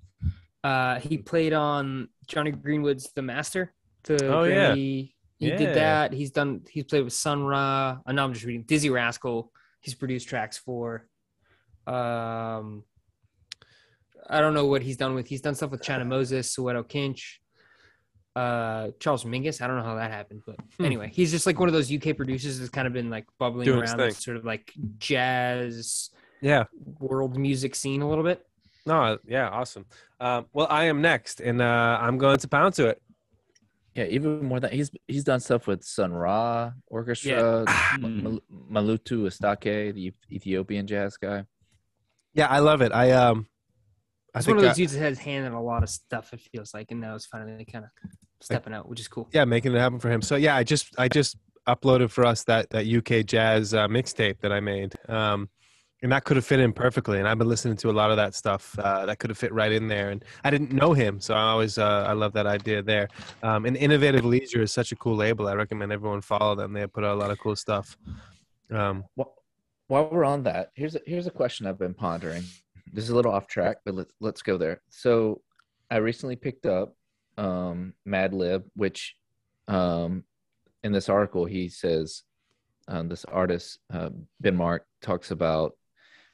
uh, 0.63 0.99
he 1.01 1.17
played 1.17 1.51
on 1.51 2.07
Jonny 2.27 2.51
Greenwood's 2.51 3.11
The 3.13 3.21
Master. 3.21 3.73
The 4.03 4.27
Oh, 4.33 4.43
yeah. 4.43 4.71
Grammy- 4.73 5.13
He 5.39 5.49
Yeah. 5.49 5.57
did 5.57 5.75
that. 5.75 6.13
He's 6.13 6.31
done. 6.31 6.63
He's 6.69 6.85
played 6.85 7.03
with 7.03 7.11
Sun 7.11 7.43
Ra. 7.43 7.99
Uh, 8.05 8.11
no, 8.13 8.23
I'm 8.23 8.31
just 8.33 8.45
reading. 8.45 8.63
Dizzee 8.63 8.89
Rascal. 8.93 9.51
He's 9.81 9.93
produced 9.95 10.29
tracks 10.29 10.57
for. 10.57 11.09
Um, 11.87 12.83
I 14.29 14.39
don't 14.39 14.53
know 14.53 14.65
what 14.67 14.81
he's 14.81 14.97
done 14.97 15.15
with. 15.15 15.27
He's 15.27 15.41
done 15.41 15.55
stuff 15.55 15.71
with 15.71 15.81
China 15.81 16.05
Moses, 16.05 16.55
Soweto 16.55 16.87
Kinch, 16.87 17.39
uh, 18.35 18.91
Charles 18.99 19.25
Mingus. 19.25 19.61
I 19.61 19.67
don't 19.67 19.77
know 19.77 19.83
how 19.83 19.95
that 19.95 20.11
happened, 20.11 20.41
but 20.45 20.55
Hmm. 20.77 20.85
anyway, 20.85 21.11
he's 21.13 21.29
just 21.31 21.45
like 21.45 21.59
one 21.59 21.67
of 21.69 21.73
those 21.73 21.91
UK 21.91 22.13
producers 22.13 22.57
that's 22.59 22.69
kind 22.69 22.87
of 22.87 22.93
been 22.93 23.09
like 23.09 23.25
bubbling 23.37 23.65
Doing 23.65 23.81
around 23.81 23.97
this 23.97 24.17
sort 24.19 24.37
of 24.37 24.45
like 24.45 24.71
jazz 24.97 26.09
Yeah. 26.41 26.63
world 26.99 27.37
music 27.37 27.75
scene 27.75 28.01
a 28.01 28.07
little 28.09 28.23
bit. 28.23 28.45
No. 28.85 29.17
Yeah. 29.25 29.49
Awesome. 29.49 29.85
Um, 30.19 30.45
well, 30.53 30.67
I 30.69 30.85
am 30.85 31.01
next, 31.01 31.41
and 31.41 31.61
uh, 31.61 31.97
I'm 32.01 32.17
going 32.17 32.37
to 32.37 32.47
pound 32.47 32.73
to 32.75 32.87
it. 32.87 33.01
Yeah, 33.95 34.05
even 34.05 34.43
more 34.43 34.59
than 34.59 34.71
he's 34.71 34.89
he's 35.07 35.23
done 35.23 35.39
stuff 35.39 35.67
with 35.67 35.83
Sun 35.83 36.13
Ra 36.13 36.71
Orchestra. 36.87 37.63
Mal- 37.99 38.39
Mulatu 38.71 39.27
Astatke, 39.27 39.93
the 39.93 40.11
Ethiopian 40.31 40.87
jazz 40.87 41.15
guy. 41.17 41.45
Yeah, 42.33 42.47
I 42.47 42.59
love 42.59 42.81
it. 42.81 42.91
I 42.91 43.11
um, 43.11 43.47
I 44.33 44.39
It's 44.39 44.45
think 44.47 44.57
one 44.57 44.65
of 44.65 44.69
those 44.69 44.77
dudes 44.77 44.93
that 44.93 44.99
has 44.99 45.19
hand 45.19 45.45
in 45.45 45.53
a 45.53 45.61
lot 45.61 45.83
of 45.83 45.89
stuff. 45.89 46.33
It 46.33 46.41
feels 46.51 46.73
like, 46.73 46.91
and 46.91 46.99
now 46.99 47.15
it's 47.15 47.25
finally 47.27 47.65
kind 47.65 47.85
of 47.85 47.91
stepping 48.41 48.73
out, 48.73 48.89
which 48.89 48.99
is 48.99 49.07
cool. 49.07 49.29
yeah, 49.31 49.45
making 49.45 49.73
it 49.75 49.79
happen 49.79 49.99
for 49.99 50.09
him. 50.09 50.21
So 50.21 50.35
yeah, 50.35 50.55
I 50.55 50.63
just 50.63 50.93
I 50.97 51.07
just 51.07 51.37
uploaded 51.67 52.09
for 52.09 52.25
us 52.25 52.43
that 52.45 52.69
that 52.71 52.87
UK 52.87 53.25
jazz 53.25 53.73
uh, 53.73 53.87
mixtape 53.87 54.39
that 54.41 54.51
I 54.51 54.59
made, 54.59 54.93
um, 55.07 55.49
and 56.01 56.11
that 56.11 56.23
could 56.25 56.35
have 56.37 56.45
fit 56.45 56.59
in 56.59 56.73
perfectly. 56.73 57.19
And 57.19 57.27
I've 57.27 57.37
been 57.37 57.47
listening 57.47 57.77
to 57.77 57.89
a 57.89 57.93
lot 57.93 58.09
of 58.09 58.17
that 58.17 58.33
stuff 58.33 58.77
uh, 58.79 59.05
that 59.05 59.19
could 59.19 59.29
have 59.29 59.37
fit 59.37 59.53
right 59.53 59.71
in 59.71 59.87
there. 59.87 60.09
And 60.09 60.25
I 60.43 60.49
didn't 60.49 60.71
know 60.73 60.93
him, 60.93 61.19
so 61.21 61.35
I 61.35 61.41
always 61.51 61.77
uh, 61.77 62.05
I 62.07 62.13
love 62.13 62.33
that 62.33 62.47
idea 62.47 62.81
there. 62.81 63.09
Um, 63.43 63.65
and 63.65 63.77
Innovative 63.77 64.25
Leisure 64.25 64.63
is 64.63 64.71
such 64.71 64.91
a 64.91 64.95
cool 64.95 65.15
label. 65.15 65.47
I 65.47 65.53
recommend 65.53 65.91
everyone 65.91 66.21
follow 66.21 66.55
them. 66.55 66.73
They 66.73 66.87
put 66.87 67.03
out 67.03 67.13
a 67.13 67.19
lot 67.19 67.29
of 67.31 67.37
cool 67.39 67.55
stuff. 67.55 67.95
Um, 68.71 69.03
Wh- 69.19 69.29
While 69.87 70.09
we're 70.09 70.25
on 70.25 70.43
that, 70.43 70.71
here's 70.75 70.95
a, 70.95 71.01
here's 71.05 71.27
a 71.27 71.31
question 71.31 71.67
I've 71.67 71.79
been 71.79 71.93
pondering. 71.93 72.43
This 72.91 73.03
is 73.03 73.09
a 73.09 73.15
little 73.15 73.33
off 73.33 73.47
track, 73.47 73.77
but 73.85 73.95
let's 73.95 74.13
let's 74.19 74.41
go 74.41 74.57
there. 74.57 74.81
So, 74.89 75.41
I 75.89 75.97
recently 75.97 76.35
picked 76.35 76.65
up 76.65 76.95
um, 77.37 77.93
Madlib, 78.07 78.63
which 78.75 79.15
um, 79.67 80.23
in 80.83 80.91
this 80.91 81.09
article 81.09 81.45
he 81.45 81.69
says 81.69 82.23
um, 82.87 83.09
this 83.09 83.25
artist 83.25 83.79
uh, 83.93 84.09
Ben 84.41 84.55
Mark 84.55 84.85
talks 85.01 85.31
about 85.31 85.73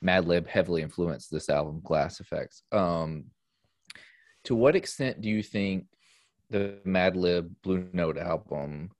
Madlib 0.03 0.47
heavily 0.47 0.81
influenced 0.81 1.31
this 1.31 1.49
album, 1.49 1.81
Glass 1.83 2.19
Effects. 2.19 2.63
Um, 2.71 3.25
to 4.45 4.55
what 4.55 4.75
extent 4.75 5.21
do 5.21 5.29
you 5.29 5.43
think 5.43 5.85
the 6.49 6.77
Madlib 6.85 7.49
Blue 7.61 7.87
Note 7.93 8.17
album 8.17 8.91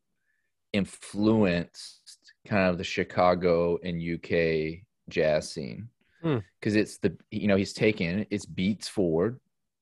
influenced 0.74 1.99
kind 2.48 2.70
of 2.70 2.78
the 2.78 2.84
Chicago 2.84 3.78
and 3.84 4.02
UK 4.02 4.82
jazz 5.10 5.52
scene? 5.52 5.90
Hmm. 6.22 6.40
Because 6.60 6.76
it's 6.76 6.98
the 6.98 7.18
you 7.32 7.48
know 7.48 7.56
he's 7.56 7.74
taken 7.74 8.26
it's 8.30 8.46
beats 8.46 8.88
forward. 8.88 9.40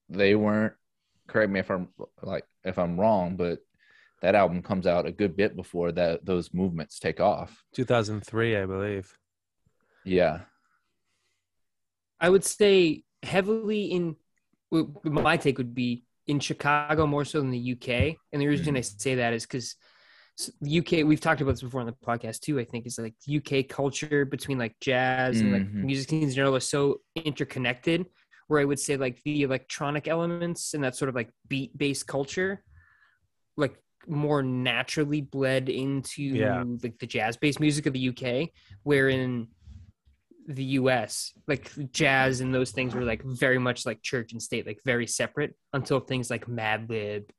They 0.09 0.35
weren't 0.35 0.73
correct 1.27 1.51
me 1.51 1.59
if 1.59 1.69
I'm 1.69 1.89
like 2.21 2.45
if 2.63 2.77
I'm 2.77 2.99
wrong, 2.99 3.35
but 3.35 3.59
that 4.21 4.35
album 4.35 4.61
comes 4.61 4.87
out 4.87 5.05
a 5.05 5.11
good 5.11 5.35
bit 5.35 5.55
before 5.55 5.91
that 5.91 6.25
those 6.25 6.53
movements 6.53 6.99
take 6.99 7.19
off. 7.19 7.63
2003, 7.73 8.57
I 8.57 8.65
believe. 8.65 9.15
Yeah. 10.03 10.41
I 12.19 12.29
would 12.29 12.43
say 12.43 13.03
heavily 13.23 13.85
in. 13.85 14.15
My 15.03 15.37
take 15.37 15.57
would 15.57 15.73
be 15.73 16.03
in 16.25 16.39
Chicago 16.39 17.07
more 17.07 17.23
so 17.23 17.39
than 17.39 17.51
the 17.51 17.73
UK, 17.73 18.17
and 18.33 18.41
the 18.41 18.47
reason 18.47 18.75
I 18.75 18.81
say 18.81 19.15
that 19.15 19.33
is 19.33 19.45
because 19.45 19.75
the 19.75 19.77
UK. 20.61 21.03
We've 21.03 21.19
talked 21.19 21.41
about 21.41 21.51
this 21.51 21.61
before 21.63 21.81
on 21.81 21.87
the 21.87 21.93
podcast 21.93 22.41
too. 22.41 22.59
I 22.59 22.65
think 22.65 22.85
is 22.85 22.99
like 22.99 23.15
UK 23.27 23.67
culture 23.67 24.25
between 24.25 24.57
like 24.57 24.75
jazz 24.79 25.41
and 25.41 25.51
like 25.51 25.63
Mhm. 25.63 25.83
music 25.83 26.09
scenes 26.09 26.31
in 26.31 26.35
general 26.35 26.55
is 26.55 26.67
so 26.67 27.01
interconnected. 27.15 28.05
Where 28.47 28.61
I 28.61 28.65
would 28.65 28.79
say 28.79 28.95
like 28.95 29.21
the 29.23 29.41
electronic 29.43 30.07
elements 30.07 30.73
and 30.73 30.83
that 30.83 30.95
sort 30.95 31.09
of 31.09 31.15
like 31.15 31.29
beat 31.49 31.77
based 31.77 32.07
culture, 32.07 32.63
like 33.57 33.75
more 34.07 34.41
naturally 34.41 35.19
bled 35.21 35.67
into 35.67 36.21
Yeah. 36.23 36.63
like 36.81 36.97
the 36.99 37.07
jazz 37.07 37.35
based 37.35 37.59
music 37.59 37.87
of 37.87 37.93
the 37.93 37.99
UK, 37.99 38.53
wherein 38.83 39.47
the 40.47 40.63
US, 40.79 41.33
like 41.47 41.69
jazz 41.91 42.39
and 42.39 42.55
those 42.55 42.71
things 42.71 42.95
were 42.95 43.03
like 43.03 43.21
very 43.23 43.57
much 43.59 43.85
like 43.85 44.01
church 44.01 44.31
and 44.31 44.41
state, 44.41 44.65
like 44.65 44.79
very 44.85 45.07
separate 45.07 45.53
until 45.73 45.99
things 45.99 46.29
like 46.29 46.45
Madlib, 46.45 47.29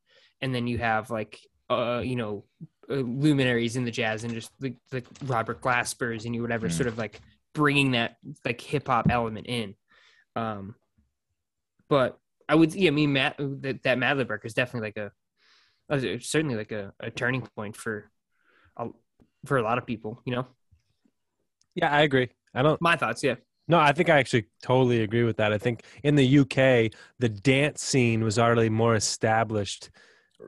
and 0.42 0.55
then 0.55 0.66
you 0.66 0.76
have 0.76 1.11
like 1.11 1.40
uh 1.70 2.00
you 2.04 2.16
know 2.16 2.44
uh, 2.90 2.94
luminaries 2.94 3.76
in 3.76 3.84
the 3.84 3.90
jazz 3.90 4.24
and 4.24 4.32
just 4.34 4.50
like, 4.60 4.76
like 4.92 5.06
Robert 5.24 5.60
Glaspers 5.60 6.24
and 6.24 6.34
you 6.34 6.42
whatever 6.42 6.68
Mm. 6.68 6.72
sort 6.72 6.86
of 6.86 6.96
like 6.98 7.20
bringing 7.54 7.92
that 7.92 8.16
like 8.44 8.60
hip 8.60 8.86
hop 8.88 9.08
element 9.10 9.46
in. 9.46 9.74
Um, 10.36 10.74
but 11.88 12.18
I 12.48 12.54
would 12.54 12.74
yeah, 12.74 12.88
I 12.88 12.92
mean 12.92 13.12
Matt 13.12 13.36
that 13.38 13.82
that 13.82 13.98
Madlib 13.98 14.30
record 14.30 14.46
is 14.46 14.54
definitely 14.54 14.88
like 14.88 14.96
a 14.96 16.20
certainly 16.20 16.54
like 16.56 16.72
a, 16.72 16.92
a 17.00 17.10
turning 17.10 17.42
point 17.56 17.76
for 17.76 18.10
a, 18.76 18.88
for 19.46 19.56
a 19.58 19.62
lot 19.62 19.78
of 19.78 19.86
people. 19.86 20.20
You 20.24 20.36
know, 20.36 20.46
Yeah, 21.74 21.90
I 21.90 22.02
agree. 22.02 22.28
I 22.54 22.62
don't. 22.62 22.80
my 22.80 22.96
thoughts. 22.96 23.22
Yeah. 23.22 23.36
No, 23.68 23.78
I 23.78 23.92
think 23.92 24.08
I 24.08 24.18
actually 24.18 24.46
totally 24.62 25.02
agree 25.02 25.24
with 25.24 25.36
that. 25.36 25.52
I 25.52 25.58
think 25.58 25.82
in 26.02 26.14
the 26.14 26.38
UK, 26.38 26.90
the 27.18 27.28
dance 27.28 27.82
scene 27.82 28.24
was 28.24 28.38
already 28.38 28.70
more 28.70 28.94
established, 28.94 29.90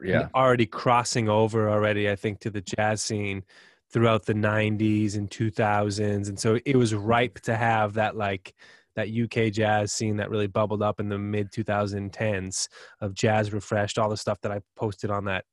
Yeah. 0.03 0.29
already 0.35 0.67
crossing 0.67 1.29
over 1.29 1.69
already. 1.69 2.11
I 2.11 2.17
think 2.17 2.41
to 2.41 2.51
the 2.51 2.61
jazz 2.61 3.03
scene 3.03 3.45
throughout 3.93 4.25
the 4.25 4.35
'90s 4.35 5.17
and 5.17 5.29
2000s, 5.31 6.29
and 6.29 6.39
so 6.39 6.59
it 6.65 6.77
was 6.77 6.95
ripe 6.95 7.41
to 7.41 7.57
have 7.57 7.95
that 7.95 8.17
like 8.17 8.55
that 8.97 9.09
UK 9.09 9.53
jazz 9.53 9.93
scene 9.93 10.17
that 10.17 10.31
really 10.31 10.47
bubbled 10.47 10.83
up 10.83 11.01
in 11.01 11.09
the 11.09 11.19
mid 11.19 11.51
2010s 11.53 12.69
of 13.01 13.15
jazz 13.15 13.53
refreshed, 13.53 13.99
all 13.99 14.11
the 14.11 14.17
stuff 14.17 14.41
that 14.43 14.53
I 14.53 14.61
posted 14.77 15.11
on 15.11 15.25
that 15.27 15.45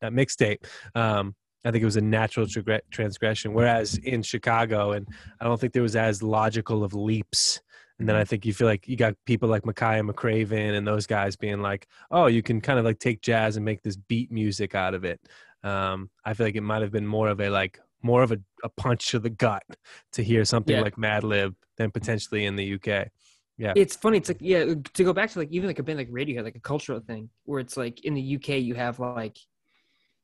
that 0.00 0.12
mixtape. 0.12 0.58
Um, 0.94 1.34
I 1.66 1.70
think 1.72 1.82
it 1.82 1.86
was 1.86 1.96
a 1.96 2.00
natural 2.00 2.46
transgression. 2.90 3.52
Whereas 3.52 3.96
in 3.98 4.22
Chicago, 4.22 4.92
and 4.92 5.06
I 5.40 5.44
don't 5.44 5.60
think 5.60 5.72
there 5.72 5.82
was 5.82 5.96
as 5.96 6.22
logical 6.22 6.84
of 6.84 6.94
leaps. 6.94 7.60
And 7.98 8.06
then 8.06 8.14
I 8.14 8.24
think 8.24 8.44
you 8.44 8.52
feel 8.52 8.66
like 8.66 8.86
you 8.86 8.94
got 8.96 9.14
people 9.24 9.48
like 9.48 9.62
Makaya 9.62 10.08
McCraven 10.08 10.76
and 10.76 10.86
those 10.86 11.06
guys 11.06 11.34
being 11.34 11.62
like, 11.62 11.86
oh, 12.10 12.26
you 12.26 12.42
can 12.42 12.60
kind 12.60 12.78
of 12.78 12.84
like 12.84 12.98
take 12.98 13.22
jazz 13.22 13.56
and 13.56 13.64
make 13.64 13.82
this 13.82 13.96
beat 13.96 14.30
music 14.30 14.74
out 14.74 14.92
of 14.92 15.04
it. 15.04 15.18
Um, 15.62 16.10
I 16.24 16.34
feel 16.34 16.46
like 16.46 16.56
it 16.56 16.60
might 16.60 16.82
have 16.82 16.92
been 16.92 17.06
more 17.06 17.28
of 17.28 17.40
a 17.40 17.48
like 17.48 17.80
more 18.02 18.22
of 18.22 18.32
a, 18.32 18.38
a 18.62 18.68
punch 18.68 19.08
to 19.12 19.18
the 19.18 19.30
gut 19.30 19.64
to 20.12 20.22
hear 20.22 20.44
something 20.44 20.76
Yeah. 20.76 20.82
like 20.82 20.96
Madlib 20.96 21.54
than 21.78 21.90
potentially 21.90 22.44
in 22.44 22.54
the 22.54 22.74
UK. 22.74 23.08
Yeah, 23.58 23.72
it's 23.74 23.96
funny. 23.96 24.18
It's 24.18 24.28
like 24.28 24.38
yeah, 24.40 24.74
to 24.92 25.04
go 25.04 25.14
back 25.14 25.30
to 25.30 25.38
like 25.38 25.48
even 25.50 25.66
like 25.66 25.78
a 25.78 25.82
band 25.82 25.98
like 25.98 26.10
Radiohead, 26.10 26.44
like 26.44 26.56
a 26.56 26.60
cultural 26.60 27.00
thing, 27.00 27.30
where 27.44 27.58
it's 27.60 27.76
like 27.78 28.04
in 28.04 28.12
the 28.12 28.36
UK 28.36 28.48
you 28.60 28.74
have 28.74 29.00
like 29.00 29.38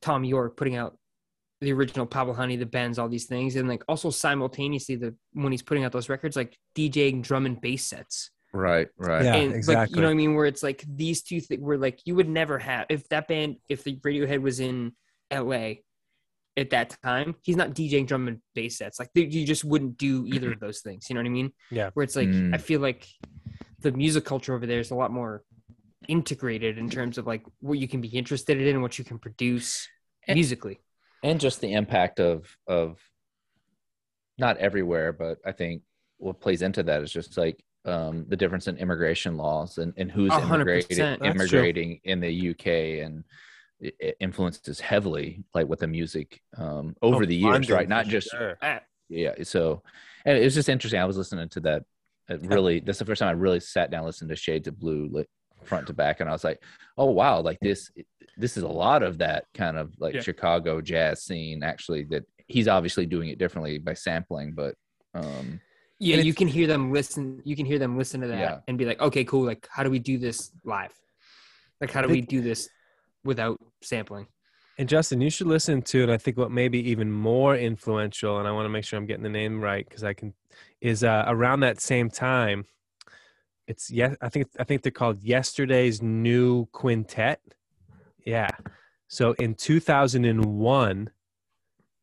Thom 0.03 0.25
Yorke 0.25 0.57
putting 0.57 0.77
out 0.77 0.99
the 1.63 1.73
original 1.73 2.05
Pablo 2.07 2.35
Honey, 2.35 2.57
the 2.57 2.67
Bends, 2.67 2.99
all 2.99 3.09
these 3.09 3.27
things, 3.27 3.57
and 3.57 3.69
like 3.69 3.83
also 3.89 4.11
simultaneously 4.11 4.97
the 4.97 5.15
when 5.33 5.53
he's 5.53 5.63
putting 5.63 5.85
out 5.85 5.93
those 5.93 6.09
records, 6.09 6.37
like 6.37 6.59
DJing 6.75 7.23
drum 7.23 7.47
and 7.47 7.61
bass 7.61 7.87
sets. 7.87 8.31
Right. 8.53 8.89
Right. 8.99 9.25
Yeah, 9.25 9.35
and 9.37 9.49
like 9.51 9.57
exactly. 9.57 9.97
you 9.97 10.03
know 10.03 10.09
what 10.09 10.13
I 10.13 10.17
mean, 10.17 10.35
where 10.35 10.45
it's 10.47 10.63
like 10.63 10.85
these 10.87 11.23
two 11.23 11.41
things 11.41 11.63
were 11.63 11.79
like 11.79 12.01
you 12.05 12.15
would 12.17 12.29
never 12.29 12.59
have 12.59 12.87
if 12.91 13.09
that 13.09 13.29
band 13.29 13.57
if 13.69 13.85
the 13.85 13.97
Radiohead 13.97 14.43
was 14.43 14.61
in 14.61 14.93
LA 15.33 15.75
at 16.59 16.69
that 16.71 16.95
time, 17.03 17.35
he's 17.43 17.57
not 17.57 17.71
DJing 17.71 18.07
drum 18.07 18.29
and 18.29 18.41
bass 18.55 18.77
sets. 18.77 18.99
Like 18.99 19.09
they- 19.15 19.23
you 19.25 19.47
just 19.47 19.65
wouldn't 19.65 19.97
do 19.97 20.27
either 20.27 20.53
of 20.53 20.61
those 20.67 20.81
things. 20.81 21.09
You 21.09 21.15
know 21.15 21.21
what 21.21 21.27
I 21.29 21.31
mean? 21.31 21.53
Yeah. 21.71 21.91
Where 21.95 22.05
it's 22.05 22.17
like 22.17 22.29
Mm. 22.29 22.55
I 22.55 22.59
feel 22.59 22.81
like 22.81 23.07
the 23.81 23.93
music 23.93 24.25
culture 24.25 24.55
over 24.55 24.67
there 24.67 24.81
is 24.81 24.91
a 24.91 24.95
lot 24.97 25.11
more 25.13 25.43
integrated 26.09 26.77
in 26.79 26.91
terms 26.91 27.17
of 27.19 27.27
like 27.27 27.45
what 27.61 27.79
you 27.79 27.87
can 27.89 28.01
be 28.01 28.09
interested 28.09 28.61
in 28.61 28.67
and 28.69 28.83
what 28.83 28.99
you 28.99 29.05
can 29.05 29.19
produce 29.19 29.89
And- 30.29 30.35
musically. 30.37 30.81
And 31.23 31.41
just 31.41 31.61
the 31.61 31.73
impact 31.73 32.21
of 32.21 32.57
of 32.67 32.99
not 34.39 34.57
everywhere 34.59 35.13
but 35.13 35.39
i 35.45 35.53
think 35.53 35.83
what 36.19 36.41
plays 36.41 36.63
into 36.63 36.83
that 36.83 37.03
is 37.03 37.13
just 37.13 37.37
like 37.37 37.63
um 37.85 38.25
the 38.29 38.37
difference 38.37 38.69
in 38.69 38.77
immigration 38.77 39.37
laws 39.37 39.79
and, 39.79 39.93
and 39.97 40.11
who's 40.11 40.33
immigrating 40.33 40.99
immigrating 41.25 42.01
in 42.05 42.21
the 42.21 42.51
uk 42.51 42.67
and 42.67 43.25
it 43.81 44.17
influences 44.21 44.79
heavily 44.79 45.43
like 45.55 45.67
with 45.67 45.81
the 45.81 45.87
music 45.89 46.41
um 46.57 46.95
over 47.03 47.25
Oh, 47.25 47.27
the 47.27 47.35
years 47.35 47.53
London, 47.53 47.75
right? 47.75 47.89
Not 47.89 48.07
just 48.07 48.31
sure. 48.31 48.57
yeah 49.09 49.33
so 49.43 49.83
and 50.25 50.39
it 50.39 50.45
was 50.45 50.55
just 50.55 50.69
interesting 50.69 51.01
i 51.01 51.05
was 51.05 51.17
listening 51.17 51.49
to 51.51 51.61
that 51.61 51.83
it 52.29 52.41
really 52.47 52.79
that's 52.79 53.01
the 53.01 53.05
first 53.05 53.19
time 53.19 53.29
i 53.29 53.33
really 53.33 53.59
sat 53.59 53.91
down 53.91 54.05
listened 54.05 54.31
to 54.31 54.37
shades 54.37 54.69
of 54.69 54.79
blue 54.79 55.09
like 55.11 55.29
front 55.65 55.89
to 55.89 55.93
back 55.93 56.21
and 56.21 56.29
i 56.29 56.33
was 56.33 56.45
like 56.45 56.63
oh 56.97 57.11
wow 57.11 57.41
like 57.41 57.59
this 57.61 57.91
this 58.37 58.57
is 58.57 58.63
a 58.63 58.69
lot 58.69 59.03
of 59.03 59.19
that 59.19 59.47
kind 59.55 59.77
of 59.77 59.93
like 59.99 60.15
Yeah. 60.15 60.21
Chicago 60.23 60.81
jazz 60.81 61.23
scene. 61.23 61.63
Actually, 61.63 62.05
that 62.05 62.25
he's 62.49 62.69
obviously 62.69 63.07
doing 63.07 63.29
it 63.29 63.39
differently 63.39 63.79
by 63.79 63.95
sampling, 63.95 64.53
but 64.53 64.75
um, 65.15 65.61
Yeah, 65.99 66.17
you 66.17 66.35
can 66.35 66.49
hear 66.49 66.67
them 66.67 66.93
listen. 66.93 67.41
You 67.45 67.55
can 67.57 67.67
hear 67.67 67.79
them 67.79 67.97
listen 67.97 68.21
to 68.23 68.29
that 68.29 68.39
Yeah. 68.39 68.59
and 68.67 68.77
be 68.79 68.85
like, 68.85 69.01
okay, 69.01 69.25
cool. 69.25 69.45
Like, 69.45 69.69
how 69.71 69.83
do 69.83 69.91
we 69.91 69.99
do 69.99 70.19
this 70.19 70.51
live? 70.65 70.93
Like, 71.81 71.91
how 71.91 72.01
do 72.03 72.09
They- 72.09 72.15
we 72.15 72.21
do 72.23 72.41
this 72.41 72.69
without 73.25 73.59
sampling? 73.83 74.27
And 74.79 74.89
Justin, 74.89 75.21
you 75.21 75.29
should 75.29 75.47
listen 75.49 75.83
to, 75.83 76.03
and 76.03 76.11
I 76.11 76.17
think 76.17 76.39
what 76.39 76.51
may 76.51 76.69
be 76.69 76.81
even 76.91 77.13
more 77.13 77.55
influential, 77.55 78.39
and 78.39 78.49
I 78.49 78.53
want 78.53 78.65
to 78.65 78.71
make 78.71 78.85
sure 78.85 78.99
I'm 78.99 79.05
getting 79.07 79.23
the 79.23 79.29
name 79.29 79.61
right 79.61 79.87
because 79.87 80.03
I 80.03 80.15
can, 80.15 80.33
is 80.81 81.05
uh, 81.05 81.25
around 81.27 81.61
that 81.61 81.79
same 81.79 82.09
time. 82.09 82.65
It's 83.69 83.91
yes, 83.91 84.17
I 84.23 84.29
think 84.31 84.49
I 84.59 84.65
think 84.65 84.83
they're 84.83 84.91
called 84.91 85.23
Yesterday's 85.23 86.01
New 86.03 86.67
Quintet. 86.73 87.41
Yeah. 88.25 88.51
So 89.09 89.33
in 89.33 89.55
2001, 89.55 91.11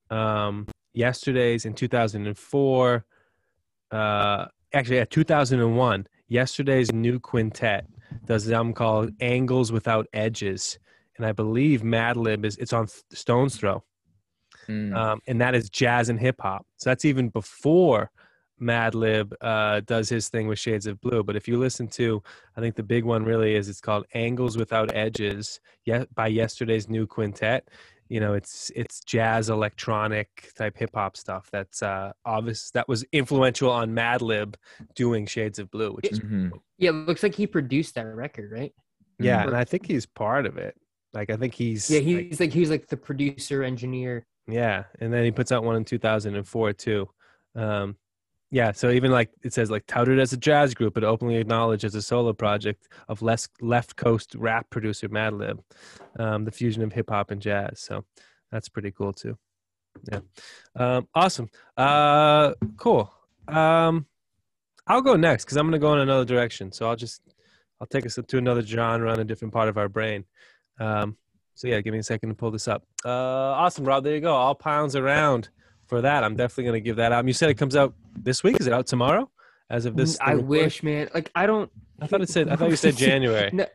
um, 0.10 0.68
Yesterday's 0.94 1.66
in 1.66 1.74
2004, 1.74 3.06
uh, 3.92 4.46
actually, 4.74 4.98
yeah, 4.98 5.06
2001, 5.06 6.08
Yesterday's 6.28 6.92
New 6.92 7.20
Quintet 7.20 7.88
does 8.26 8.48
an 8.48 8.54
album 8.54 8.74
called 8.74 9.12
Angles 9.20 9.72
Without 9.72 10.08
Edges 10.14 10.78
and 11.20 11.26
I 11.26 11.34
believe 11.34 11.82
Madlib 11.82 12.46
is 12.46 12.58
it's 12.58 12.74
on 12.74 12.88
Stones 13.12 13.58
Throw, 13.58 13.84
mm, 14.68 14.96
um, 14.96 15.20
and 15.28 15.40
that 15.42 15.54
is 15.54 15.70
jazz 15.70 16.10
and 16.10 16.20
hip 16.20 16.38
hop. 16.40 16.66
So 16.78 16.90
that's 16.90 17.06
even 17.06 17.28
before 17.30 18.10
Madlib 18.60 19.34
uh, 19.42 19.82
does 19.82 20.10
his 20.10 20.30
thing 20.30 20.48
with 20.48 20.60
Shades 20.60 20.86
of 20.88 21.00
Blue. 21.02 21.24
But 21.24 21.36
if 21.36 21.48
you 21.48 21.58
listen 21.58 21.88
to, 21.90 22.22
I 22.56 22.62
think 22.62 22.76
the 22.76 22.84
big 22.84 23.04
one 23.04 23.24
really 23.24 23.56
is 23.56 23.70
it's 23.70 23.82
called 23.82 24.06
Angles 24.14 24.58
Without 24.58 24.94
Edges, 24.96 25.60
yeah, 25.86 26.06
by 26.16 26.28
yesterday's 26.28 26.90
new 26.90 27.08
quintet. 27.08 27.70
You 28.10 28.20
know, 28.20 28.34
it's 28.34 28.72
it's 28.76 29.02
jazz 29.02 29.50
electronic 29.50 30.52
type 30.56 30.78
hip 30.78 30.92
hop 30.96 31.16
stuff. 31.16 31.50
That's 31.52 31.84
uh, 31.84 32.12
obvious. 32.26 32.72
That 32.72 32.88
was 32.88 33.04
influential 33.12 33.70
on 33.70 33.92
Madlib 33.92 34.56
doing 34.96 35.26
Shades 35.28 35.60
of 35.60 35.70
Blue, 35.70 35.92
which 35.92 36.12
is 36.12 36.20
mhm. 36.20 36.52
Yeah, 36.80 36.90
it 36.90 36.94
looks 36.94 37.22
like 37.24 37.36
he 37.36 37.46
produced 37.46 37.96
that 37.96 38.06
record, 38.08 38.52
right? 38.52 38.74
yeah, 39.20 39.44
Mhm. 39.44 39.48
and 39.50 39.58
I 39.58 39.64
think 39.66 39.86
he's 39.86 40.06
part 40.06 40.46
of 40.46 40.58
it. 40.58 40.76
Like 41.14 41.30
I 41.30 41.36
think 41.36 41.54
he's 41.54 41.90
Yeah, 41.90 42.00
like, 42.00 42.06
he's 42.28 42.40
like 42.40 42.54
he's 42.54 42.70
like 42.70 42.88
the 42.88 42.98
producer 42.98 43.64
engineer. 43.64 44.26
Yeah, 44.48 44.86
and 45.00 45.14
then 45.14 45.24
he 45.24 45.32
puts 45.32 45.52
out 45.52 45.64
one 45.64 45.76
in 45.76 45.86
2004 45.86 46.74
too. 46.74 47.08
Um, 47.56 47.96
yeah, 48.52 48.72
so 48.72 48.90
even 48.90 49.12
like 49.12 49.30
it 49.44 49.54
says 49.54 49.70
like 49.70 49.86
touted 49.86 50.20
as 50.20 50.34
a 50.34 50.38
jazz 50.38 50.74
group, 50.74 50.96
but 50.96 51.04
openly 51.04 51.36
acknowledged 51.36 51.84
as 51.84 51.94
a 51.94 52.02
solo 52.02 52.34
project 52.34 52.88
of 53.08 53.22
less 53.22 53.48
left 53.62 53.96
coast 53.96 54.34
rap 54.36 54.70
producer 54.72 55.08
Madlib, 55.08 55.60
um, 56.18 56.46
the 56.46 56.52
fusion 56.52 56.82
of 56.82 56.92
hip 56.92 57.10
hop 57.10 57.30
and 57.30 57.42
jazz. 57.42 57.80
So 57.80 58.06
that's 58.52 58.68
pretty 58.68 58.92
cool 58.92 59.14
too. 59.14 59.38
Yeah, 60.12 60.22
um, 60.76 61.08
awesome. 61.14 61.50
Uh, 61.78 62.54
cool. 62.78 63.14
Um, 63.48 64.08
I'll 64.88 65.02
go 65.02 65.16
next 65.16 65.46
because 65.46 65.58
I'm 65.58 65.68
gonna 65.68 65.78
go 65.78 65.94
in 65.94 66.00
another 66.00 66.26
direction. 66.26 66.72
So 66.72 66.90
I'll 66.90 66.96
just 66.96 67.22
I'll 67.80 67.88
take 67.88 68.06
us 68.08 68.18
to 68.28 68.38
another 68.38 68.64
genre 68.64 69.12
on 69.12 69.20
a 69.20 69.26
different 69.26 69.54
part 69.54 69.70
of 69.70 69.78
our 69.78 69.90
brain. 69.90 70.26
Um, 70.80 71.18
so 71.54 71.68
yeah, 71.68 71.82
give 71.82 71.94
me 71.94 72.00
a 72.00 72.04
second 72.04 72.30
to 72.30 72.36
pull 72.36 72.52
this 72.52 72.68
up. 72.68 72.84
Uh, 73.06 73.10
awesome, 73.10 73.86
Rob. 73.86 74.04
There 74.04 74.16
you 74.16 74.22
go. 74.22 74.34
All 74.34 74.56
pounds 74.56 74.96
around 74.96 75.50
for 75.90 76.02
that. 76.02 76.24
I'm 76.24 76.36
definitely 76.36 76.66
gonna 76.66 76.80
give 76.80 76.96
that 76.98 77.12
out. 77.12 77.26
You 77.26 77.34
said 77.34 77.50
it 77.50 77.56
comes 77.56 77.76
out 77.76 77.94
this 78.16 78.44
week. 78.44 78.60
Is 78.62 78.68
it 78.68 78.74
out 78.74 78.88
tomorrow? 78.88 79.30
As 79.70 79.86
of 79.86 79.96
this, 79.96 80.18
I 80.22 80.36
wish, 80.36 80.82
man. 80.84 81.10
Like 81.14 81.30
I 81.36 81.46
don't. 81.46 81.70
I 82.02 82.08
thought 82.08 82.22
it 82.22 82.30
said. 82.30 82.50
I 82.50 82.56
thought 82.56 82.70
you 82.70 82.76
said 82.76 82.96
January. 83.10 83.50
No, 83.52 83.66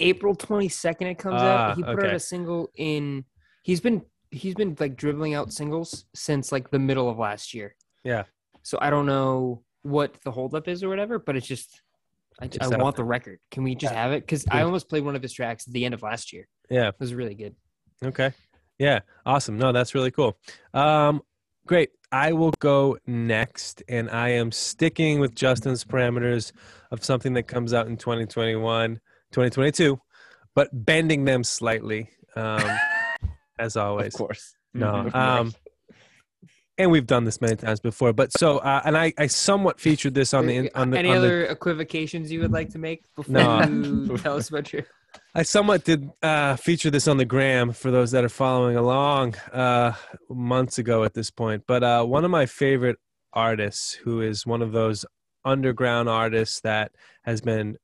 April 0.00 0.34
twenty 0.34 0.68
second 0.68 1.08
it 1.08 1.16
comes 1.18 1.40
Ah, 1.40 1.70
out. 1.70 1.76
He 1.76 1.82
put 1.82 1.98
okay. 1.98 2.08
out 2.08 2.14
a 2.14 2.20
single 2.20 2.70
in. 2.76 3.24
He's 3.62 3.80
been 3.80 4.02
he's 4.30 4.54
been 4.54 4.76
like 4.80 4.96
dribbling 4.96 5.34
out 5.34 5.52
singles 5.52 6.06
since 6.14 6.50
like 6.52 6.70
the 6.70 6.78
middle 6.78 7.08
of 7.08 7.18
last 7.18 7.52
year. 7.54 7.74
Yeah. 8.04 8.24
So 8.62 8.78
I 8.80 8.90
don't 8.90 9.06
know 9.06 9.62
what 9.82 10.14
the 10.24 10.30
holdup 10.30 10.66
is 10.68 10.82
or 10.82 10.88
whatever, 10.88 11.18
but 11.18 11.36
it's 11.36 11.46
just. 11.46 11.82
I, 12.38 12.48
Just 12.48 12.70
I 12.70 12.76
want 12.76 12.96
the 12.96 13.04
record. 13.04 13.38
Can 13.50 13.62
we 13.62 13.74
just 13.74 13.94
have 13.94 14.12
it? 14.12 14.20
Because 14.20 14.44
I 14.50 14.60
almost 14.60 14.90
played 14.90 15.02
one 15.06 15.16
of 15.16 15.22
his 15.22 15.32
tracks 15.32 15.66
at 15.66 15.72
the 15.72 15.86
end 15.86 15.94
of 15.94 16.02
last 16.02 16.34
year. 16.34 16.46
Yeah. 16.68 16.88
It 16.88 16.96
was 17.00 17.14
really 17.14 17.34
good. 17.34 17.56
Okay. 18.04 18.34
Yeah. 18.78 19.00
Awesome. 19.24 19.58
No, 19.58 19.72
that's 19.72 19.94
really 19.94 20.10
cool. 20.10 20.36
Um, 20.74 21.22
great. 21.66 21.90
I 22.12 22.32
will 22.32 22.52
go 22.60 22.98
next, 23.06 23.82
and 23.88 24.08
I 24.10 24.30
am 24.30 24.52
sticking 24.52 25.18
with 25.18 25.34
Justin's 25.34 25.84
parameters 25.84 26.52
of 26.90 27.04
something 27.04 27.34
that 27.34 27.44
comes 27.44 27.74
out 27.74 27.88
in 27.88 27.96
2021, 27.96 28.94
2022, 29.32 30.00
but 30.54 30.68
bending 30.72 31.24
them 31.24 31.42
slightly, 31.42 32.08
um, 32.36 32.62
as 33.58 33.76
always. 33.76 34.14
of 34.14 34.18
course. 34.18 34.54
No. 34.72 35.10
Um, 35.12 35.52
and 36.78 36.90
we've 36.90 37.06
done 37.06 37.24
this 37.24 37.40
many 37.40 37.56
times 37.56 37.80
before, 37.80 38.12
but 38.12 38.32
so 38.32 38.58
uh, 38.58 38.82
and 38.84 38.96
I, 38.96 39.12
I 39.18 39.26
somewhat 39.26 39.80
featured 39.80 40.14
this 40.14 40.34
on 40.34 40.46
the 40.46 40.70
on 40.74 40.90
the 40.90 40.98
Any 40.98 41.08
on 41.08 41.14
the 41.14 41.18
other 41.18 41.44
equivocations 41.46 42.30
you 42.30 42.40
would 42.40 42.52
like 42.52 42.68
to 42.70 42.78
make 42.78 43.02
before 43.16 43.32
No. 43.32 43.62
you 43.62 44.18
tell 44.18 44.36
us 44.36 44.50
about 44.50 44.72
your? 44.72 44.84
I 45.34 45.42
somewhat 45.42 45.84
did 45.84 46.08
uh, 46.22 46.56
feature 46.56 46.90
this 46.90 47.08
on 47.08 47.16
the 47.16 47.24
gram 47.24 47.72
for 47.72 47.90
those 47.90 48.10
that 48.12 48.24
are 48.24 48.28
following 48.28 48.76
along 48.76 49.36
uh, 49.52 49.92
months 50.28 50.78
ago 50.78 51.04
at 51.04 51.14
this 51.14 51.30
point. 51.30 51.64
But 51.66 51.84
uh, 51.84 52.04
one 52.04 52.24
of 52.24 52.30
my 52.30 52.46
favorite 52.46 52.98
artists, 53.32 53.92
who 53.92 54.20
is 54.20 54.46
one 54.46 54.62
of 54.62 54.72
those 54.72 55.04
underground 55.44 56.08
artists 56.08 56.60
that 56.60 56.92
has 57.24 57.40
been 57.40 57.76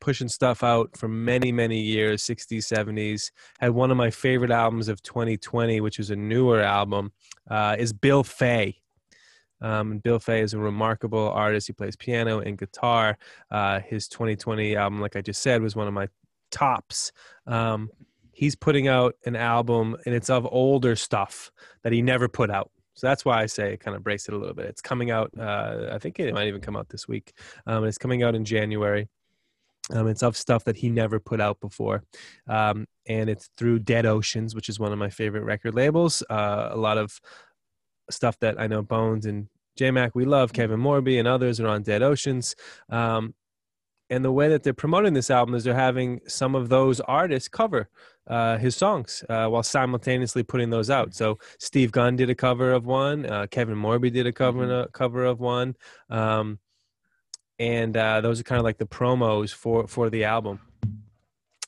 pushing 0.00 0.28
stuff 0.28 0.64
out 0.64 0.96
for 0.96 1.08
many, 1.08 1.52
many 1.52 1.78
years 1.78 2.22
60s, 2.24 2.72
70s, 2.72 3.30
had 3.58 3.72
one 3.72 3.90
of 3.90 3.96
my 3.96 4.10
favorite 4.10 4.50
albums 4.50 4.88
of 4.88 5.02
2020, 5.02 5.80
which 5.80 5.98
is 5.98 6.10
a 6.10 6.16
newer 6.16 6.60
album, 6.60 7.12
uh, 7.50 7.76
is 7.78 7.92
Bill 7.92 8.24
Fay. 8.24 8.80
Um, 9.60 9.98
Bill 9.98 10.18
Fay 10.18 10.40
is 10.40 10.54
a 10.54 10.58
remarkable 10.58 11.28
artist. 11.28 11.66
He 11.66 11.72
plays 11.72 11.96
piano 11.96 12.40
and 12.40 12.56
guitar. 12.56 13.18
Uh, 13.50 13.80
his 13.80 14.08
2020 14.08 14.74
album, 14.76 15.00
like 15.00 15.16
I 15.16 15.20
just 15.20 15.42
said, 15.42 15.60
was 15.60 15.76
one 15.76 15.86
of 15.86 15.94
my 15.94 16.08
tops. 16.50 17.12
Um, 17.46 17.90
he's 18.32 18.56
putting 18.56 18.88
out 18.88 19.14
an 19.26 19.36
album, 19.36 19.96
and 20.06 20.14
it's 20.14 20.30
of 20.30 20.46
older 20.50 20.96
stuff 20.96 21.52
that 21.82 21.92
he 21.92 22.02
never 22.02 22.28
put 22.28 22.50
out. 22.50 22.70
So 22.94 23.06
that's 23.06 23.24
why 23.24 23.40
I 23.40 23.46
say 23.46 23.72
it 23.72 23.80
kind 23.80 23.96
of 23.96 24.02
breaks 24.02 24.28
it 24.28 24.34
a 24.34 24.38
little 24.38 24.54
bit. 24.54 24.66
It's 24.66 24.82
coming 24.82 25.10
out. 25.10 25.30
Uh, 25.38 25.90
I 25.92 25.98
think 25.98 26.18
it 26.20 26.34
might 26.34 26.48
even 26.48 26.60
come 26.60 26.76
out 26.76 26.88
this 26.88 27.08
week. 27.08 27.32
Um, 27.66 27.84
it's 27.84 27.98
coming 27.98 28.22
out 28.22 28.34
in 28.34 28.44
January. 28.44 29.08
Um, 29.90 30.06
it's 30.06 30.22
of 30.22 30.36
stuff 30.36 30.64
that 30.64 30.76
he 30.76 30.88
never 30.88 31.18
put 31.18 31.40
out 31.40 31.58
before, 31.60 32.04
um, 32.46 32.86
and 33.06 33.28
it's 33.28 33.50
through 33.56 33.80
Dead 33.80 34.06
Oceans, 34.06 34.54
which 34.54 34.68
is 34.68 34.78
one 34.78 34.92
of 34.92 34.98
my 34.98 35.10
favorite 35.10 35.42
record 35.42 35.74
labels. 35.74 36.22
Uh, 36.30 36.68
a 36.70 36.76
lot 36.76 36.96
of 36.96 37.18
stuff 38.10 38.38
that 38.40 38.60
I 38.60 38.66
know 38.66 38.82
Bones 38.82 39.26
and 39.26 39.48
J 39.76 39.90
Mac 39.90 40.14
we 40.14 40.24
love. 40.24 40.52
Kevin 40.52 40.80
Morby 40.80 41.18
and 41.18 41.26
others 41.26 41.58
are 41.60 41.66
on 41.66 41.82
Dead 41.82 42.02
Oceans. 42.02 42.54
Um, 42.88 43.34
and 44.10 44.24
the 44.24 44.32
way 44.32 44.48
that 44.48 44.64
they're 44.64 44.74
promoting 44.74 45.14
this 45.14 45.30
album 45.30 45.54
is 45.54 45.64
they're 45.64 45.74
having 45.74 46.20
some 46.26 46.54
of 46.54 46.68
those 46.68 47.00
artists 47.00 47.48
cover 47.48 47.88
uh, 48.26 48.58
his 48.58 48.76
songs 48.76 49.24
uh, 49.28 49.46
while 49.46 49.62
simultaneously 49.62 50.42
putting 50.42 50.70
those 50.70 50.90
out. 50.90 51.14
So 51.14 51.38
Steve 51.58 51.92
Gunn 51.92 52.16
did 52.16 52.28
a 52.28 52.34
cover 52.34 52.72
of 52.72 52.84
one, 52.84 53.24
uh, 53.24 53.46
Kevin 53.50 53.76
Morby 53.76 54.12
did 54.12 54.26
a 54.26 54.32
cover 54.32 54.82
a 54.82 54.88
cover 54.88 55.24
of 55.24 55.40
one, 55.40 55.76
um, 56.10 56.58
and 57.58 57.96
uh, 57.96 58.20
those 58.20 58.40
are 58.40 58.44
kind 58.44 58.58
of 58.58 58.64
like 58.64 58.78
the 58.78 58.86
promos 58.86 59.54
for 59.54 59.86
for 59.86 60.10
the 60.10 60.24
album. 60.24 60.60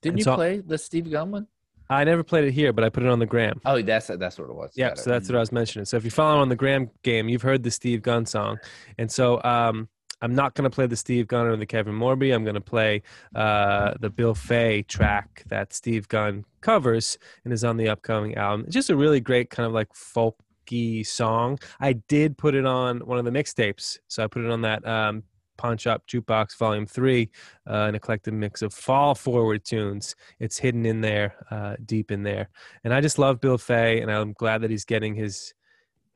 Didn't 0.01 0.15
and 0.15 0.19
you 0.19 0.25
so- 0.25 0.35
play 0.35 0.59
the 0.59 0.79
Steve 0.79 1.11
Gunn 1.11 1.31
one? 1.31 1.47
I 1.91 2.05
never 2.05 2.23
played 2.23 2.45
it 2.45 2.53
here, 2.53 2.73
but 2.73 2.85
I 2.85 2.89
put 2.89 3.03
it 3.03 3.11
on 3.11 3.19
the 3.19 3.27
gram. 3.27 3.61
Oh, 3.67 3.83
that's 3.83 4.07
that's 4.07 4.39
what 4.39 4.49
it 4.49 4.55
was. 4.55 4.73
Yeah, 4.75 4.95
so 4.95 5.11
that's 5.11 5.29
what 5.29 5.37
I 5.37 5.41
was 5.41 5.53
mentioning. 5.53 5.85
So 5.85 5.99
if 5.99 6.05
you 6.05 6.11
follow 6.11 6.41
on 6.41 6.49
the 6.49 6.57
gram 6.57 6.91
game, 7.03 7.29
you've 7.29 7.43
heard 7.43 7.63
the 7.63 7.71
Steve 7.71 8.01
Gunn 8.01 8.25
song, 8.25 8.59
and 8.97 9.13
so 9.13 9.43
um, 9.43 9.89
I'm 10.23 10.35
not 10.35 10.55
going 10.55 10.65
to 10.65 10.75
play 10.75 10.87
the 10.87 10.97
Steve 10.97 11.27
Gunn 11.27 11.47
or 11.47 11.57
the 11.57 11.67
Kevin 11.67 11.95
Morby. 11.95 12.33
I'm 12.33 12.45
going 12.45 12.55
to 12.55 12.61
play 12.61 13.03
uh, 13.35 13.95
the 14.01 14.09
Bill 14.09 14.35
Fay 14.35 14.83
track 14.83 15.43
that 15.49 15.73
Steve 15.73 16.09
Gunn 16.09 16.45
covers 16.61 17.19
and 17.45 17.53
is 17.53 17.65
on 17.65 17.77
the 17.77 17.89
upcoming 17.89 18.37
album. 18.37 18.65
It's 18.67 18.75
just 18.75 18.91
a 18.91 18.97
really 18.97 19.21
great 19.21 19.51
kind 19.51 19.67
of 19.67 19.73
like 19.73 19.93
folky 19.93 21.05
song. 21.05 21.59
I 21.81 21.95
did 21.95 22.39
put 22.39 22.55
it 22.55 22.65
on 22.65 23.01
one 23.01 23.19
of 23.19 23.25
the 23.25 23.33
mixtapes, 23.33 23.99
so 24.07 24.23
I 24.23 24.29
put 24.29 24.45
it 24.45 24.51
on 24.51 24.63
that. 24.63 24.87
Um, 24.87 25.25
Pawn 25.59 25.77
Shop 25.77 26.03
Jukebox 26.09 26.57
Volume 26.57 26.87
Three, 26.87 27.31
uh, 27.69 27.85
an 27.85 27.95
eclectic 27.95 28.33
mix 28.33 28.63
of 28.63 28.73
fall 28.73 29.15
forward 29.15 29.65
tunes. 29.65 30.17
It's 30.41 30.59
hidden 30.59 30.87
in 30.87 31.01
there, 31.01 31.35
uh, 31.51 31.77
deep 31.85 32.11
in 32.11 32.23
there, 32.23 32.49
and 32.85 32.95
I 32.95 33.01
just 33.01 33.19
love 33.19 33.41
Bill 33.41 33.59
Fay, 33.59 34.01
and 34.01 34.11
I'm 34.11 34.33
glad 34.33 34.63
that 34.63 34.71
he's 34.71 34.85
getting 34.85 35.15
his 35.15 35.53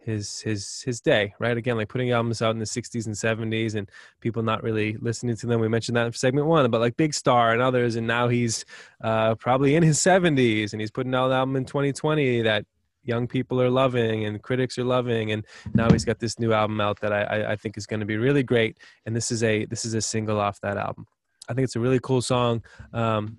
his 0.07 0.41
his 0.41 0.83
his 0.83 1.01
day 1.01 1.35
right? 1.39 1.57
Again 1.57 1.77
like 1.77 1.89
putting 1.89 2.13
albums 2.13 2.41
out 2.41 2.53
in 2.53 2.59
the 2.59 2.65
60s 2.65 3.07
and 3.07 3.15
70s 3.15 3.75
and 3.75 3.91
people 4.21 4.43
not 4.43 4.63
really 4.63 4.97
listening 5.01 5.37
to 5.37 5.47
them. 5.47 5.61
We 5.61 5.69
mentioned 5.69 5.97
that 5.97 6.07
in 6.07 6.13
segment 6.13 6.47
one 6.47 6.71
but 6.71 6.81
like 6.81 6.97
big 6.97 7.13
star 7.13 7.53
and 7.53 7.61
others 7.61 7.97
and 7.97 8.07
now 8.07 8.29
he's 8.29 8.65
uh 9.03 9.35
probably 9.35 9.75
in 9.75 9.83
his 9.83 9.99
70s 9.99 10.73
and 10.73 10.81
he's 10.81 10.91
putting 10.91 11.15
out 11.15 11.27
an 11.27 11.33
album 11.33 11.57
in 11.57 11.65
2020 11.65 12.43
that 12.43 12.65
young 13.03 13.27
people 13.27 13.61
are 13.61 13.71
loving 13.71 14.25
and 14.25 14.43
critics 14.43 14.79
are 14.79 14.85
loving 14.85 15.33
and 15.33 15.45
now 15.75 15.91
he's 15.91 16.05
got 16.05 16.19
this 16.19 16.39
new 16.39 16.53
album 16.53 16.81
out 16.81 17.01
that 17.01 17.13
i 17.13 17.53
i, 17.53 17.57
think 17.57 17.77
is 17.77 17.87
going 17.87 18.01
to 18.01 18.07
be 18.07 18.17
really 18.17 18.43
great. 18.43 18.79
And 19.05 19.15
this 19.15 19.31
is 19.31 19.43
a 19.43 19.67
this 19.67 19.85
is 19.85 19.95
a 19.95 20.01
single 20.01 20.41
off 20.41 20.61
that 20.61 20.77
album. 20.77 21.07
I 21.49 21.55
think 21.55 21.65
it's 21.65 21.77
a 21.77 21.81
really 21.81 22.01
cool 22.01 22.23
song. 22.23 22.63
Um 22.93 23.39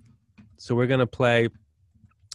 so 0.57 0.75
we're 0.75 0.87
going 0.87 0.99
to 0.99 1.07
play 1.07 1.49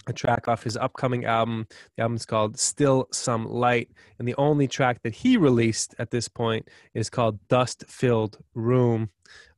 a 0.06 0.12
track 0.12 0.48
off 0.48 0.62
his 0.62 0.76
upcoming 0.76 1.24
album. 1.24 1.66
The 1.96 2.02
album's 2.02 2.26
called 2.26 2.58
Still 2.58 3.08
Some 3.12 3.48
Light. 3.48 3.90
And 4.18 4.26
the 4.26 4.34
only 4.36 4.68
track 4.68 5.02
that 5.02 5.14
he 5.14 5.36
released 5.36 5.94
at 5.98 6.10
this 6.10 6.28
point 6.28 6.68
is 6.94 7.10
called 7.10 7.38
Dust 7.48 7.84
Filled 7.88 8.38
Room. 8.54 9.10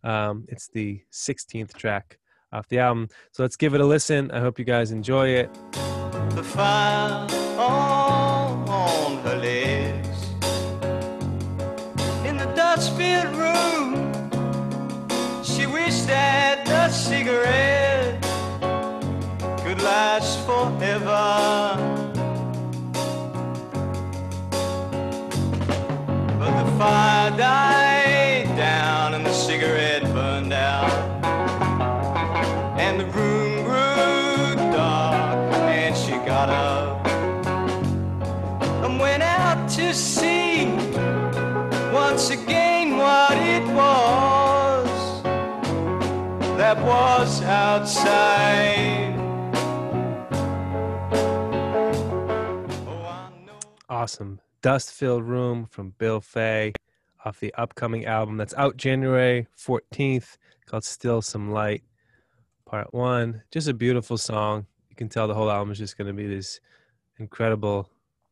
Um, 0.02 0.44
it's 0.48 0.68
the 0.68 1.02
16th 1.12 1.74
track 1.74 2.18
off 2.52 2.68
the 2.68 2.78
album. 2.78 3.08
So 3.32 3.42
let's 3.42 3.56
give 3.56 3.74
it 3.74 3.80
a 3.80 3.86
listen. 3.86 4.30
I 4.30 4.40
hope 4.40 4.58
you 4.58 4.64
guys 4.64 4.90
enjoy 4.90 5.28
it. 5.28 5.52
the 6.30 6.42
fire 6.42 7.26
on 7.58 9.18
her 9.18 9.36
legs. 9.36 10.08
In 12.26 12.36
the 12.36 12.52
dust-filled 12.54 13.34
room, 13.36 14.12
she 15.42 15.66
wished 15.66 16.06
that 16.06 16.64
the 16.66 16.88
cigarette 16.90 17.73
that 46.74 46.86
was 46.86 47.42
outside. 47.42 49.14
Awesome. 53.88 54.40
Dust 54.62 54.92
Filled 54.92 55.24
Room 55.24 55.66
from 55.66 55.94
Bill 55.98 56.20
Fay 56.20 56.72
off 57.24 57.40
the 57.40 57.54
upcoming 57.54 58.06
album 58.06 58.36
that's 58.36 58.54
out 58.54 58.76
January 58.76 59.46
14th 59.58 60.36
called 60.66 60.84
Still 60.84 61.22
Some 61.22 61.52
Light, 61.52 61.82
Part 62.66 62.92
One. 62.92 63.42
Just 63.50 63.68
a 63.68 63.74
beautiful 63.74 64.18
song. 64.18 64.66
You 64.90 64.96
can 64.96 65.08
tell 65.08 65.28
the 65.28 65.34
whole 65.34 65.50
album 65.50 65.70
is 65.70 65.78
just 65.78 65.96
going 65.96 66.08
to 66.08 66.12
be 66.12 66.26
this 66.26 66.60
incredible, 67.18 67.88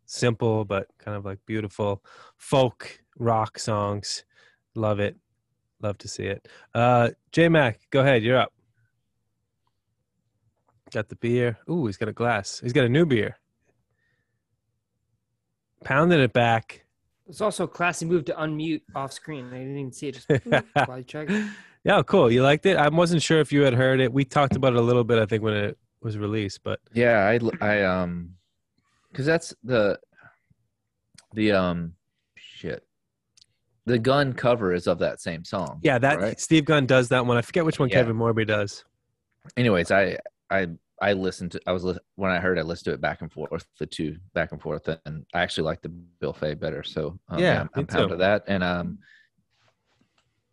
simple, 0.07 0.65
but 0.65 0.89
kind 0.99 1.17
of 1.17 1.25
like 1.25 1.39
beautiful 1.47 2.03
folk 2.37 3.01
rock 3.19 3.59
songs. 3.59 4.25
Love 4.75 5.01
it. 5.01 5.17
Love 5.83 5.99
to 5.99 6.09
see 6.09 6.25
it. 6.25 6.47
Uh, 6.75 7.11
J 7.33 7.49
Mac, 7.49 7.81
go 7.91 8.01
ahead. 8.01 8.23
You're 8.23 8.39
up. 8.39 8.53
Got 10.93 11.09
the 11.09 11.17
beer. 11.17 11.59
Ooh, 11.69 11.87
he's 11.87 11.97
got 11.97 12.09
a 12.09 12.13
glass. 12.13 12.61
He's 12.63 12.73
got 12.73 12.85
a 12.85 12.89
new 12.89 13.05
beer. 13.07 13.39
Pounding 15.85 16.21
it 16.21 16.33
back. 16.33 16.85
It's 17.29 17.41
also 17.41 17.65
a 17.65 17.69
classy 17.69 18.05
move 18.05 18.25
to 18.27 18.35
unmute 18.35 18.83
off 18.95 19.13
screen. 19.13 19.47
I 19.47 19.59
didn't 19.59 19.79
even 19.79 19.93
see 19.93 20.09
it. 20.09 20.13
Just 20.13 20.29
boop, 20.29 20.65
while 20.87 21.03
check. 21.03 21.29
Yeah, 21.85 22.03
cool. 22.07 22.31
You 22.31 22.43
liked 22.43 22.67
it? 22.67 22.77
I 22.77 22.89
wasn't 22.89 23.23
sure 23.23 23.41
if 23.41 23.53
you 23.53 23.63
had 23.63 23.75
heard 23.75 24.01
it. 24.01 24.13
We 24.13 24.25
talked 24.25 24.55
about 24.55 24.75
it 24.75 24.79
a 24.79 24.83
little 24.83 25.03
bit, 25.03 25.19
I 25.19 25.27
think, 25.27 25.43
when 25.43 25.55
it 25.55 25.79
was 26.03 26.19
released, 26.19 26.61
but 26.63 26.81
Yeah, 26.93 27.27
I 27.27 27.41
I 27.65 27.83
um, 27.85 28.35
because 29.11 29.27
that's 29.27 29.55
the 29.65 29.99
the 31.35 31.53
um 31.53 31.87
shit. 31.87 32.02
The 33.87 33.99
gun 33.99 34.33
cover 34.33 34.73
is 34.73 34.87
of 34.87 34.99
that 35.01 35.21
same 35.21 35.45
song. 35.45 35.81
yeah, 35.83 35.99
that 35.99 36.21
right? 36.21 36.41
Steve 36.41 36.65
Gunn 36.65 36.87
does 36.87 37.09
that 37.09 37.27
one. 37.27 37.37
I 37.37 37.43
forget 37.43 37.65
which 37.65 37.79
one 37.79 37.89
Yeah. 37.89 37.97
Kevin 37.97 38.17
Morby 38.17 38.47
does. 38.47 38.85
Anyways, 39.57 39.91
I 39.91 40.19
I 40.51 40.69
I 41.01 41.15
listened 41.15 41.53
to 41.53 41.61
I 41.67 41.73
was 41.73 41.99
when 42.15 42.31
I 42.31 42.39
heard 42.39 42.59
I 42.59 42.63
listened 42.63 42.85
to 42.85 42.93
it 42.93 43.01
back 43.01 43.23
and 43.23 43.33
forth 43.33 43.67
the 43.79 43.87
two 43.87 44.17
back 44.35 44.53
and 44.53 44.63
forth 44.63 44.89
and 45.05 45.27
I 45.35 45.41
actually 45.41 45.65
like 45.65 45.83
the 45.83 45.89
Bill 45.89 46.33
Fay 46.33 46.55
better. 46.55 46.85
So 46.85 47.19
um, 47.29 47.41
Yeah, 47.41 47.63
I'm, 47.63 47.67
me 47.67 47.71
I'm 47.77 47.87
proud 47.87 48.13
of 48.13 48.19
that. 48.21 48.45
And 48.47 48.63
um, 48.63 48.99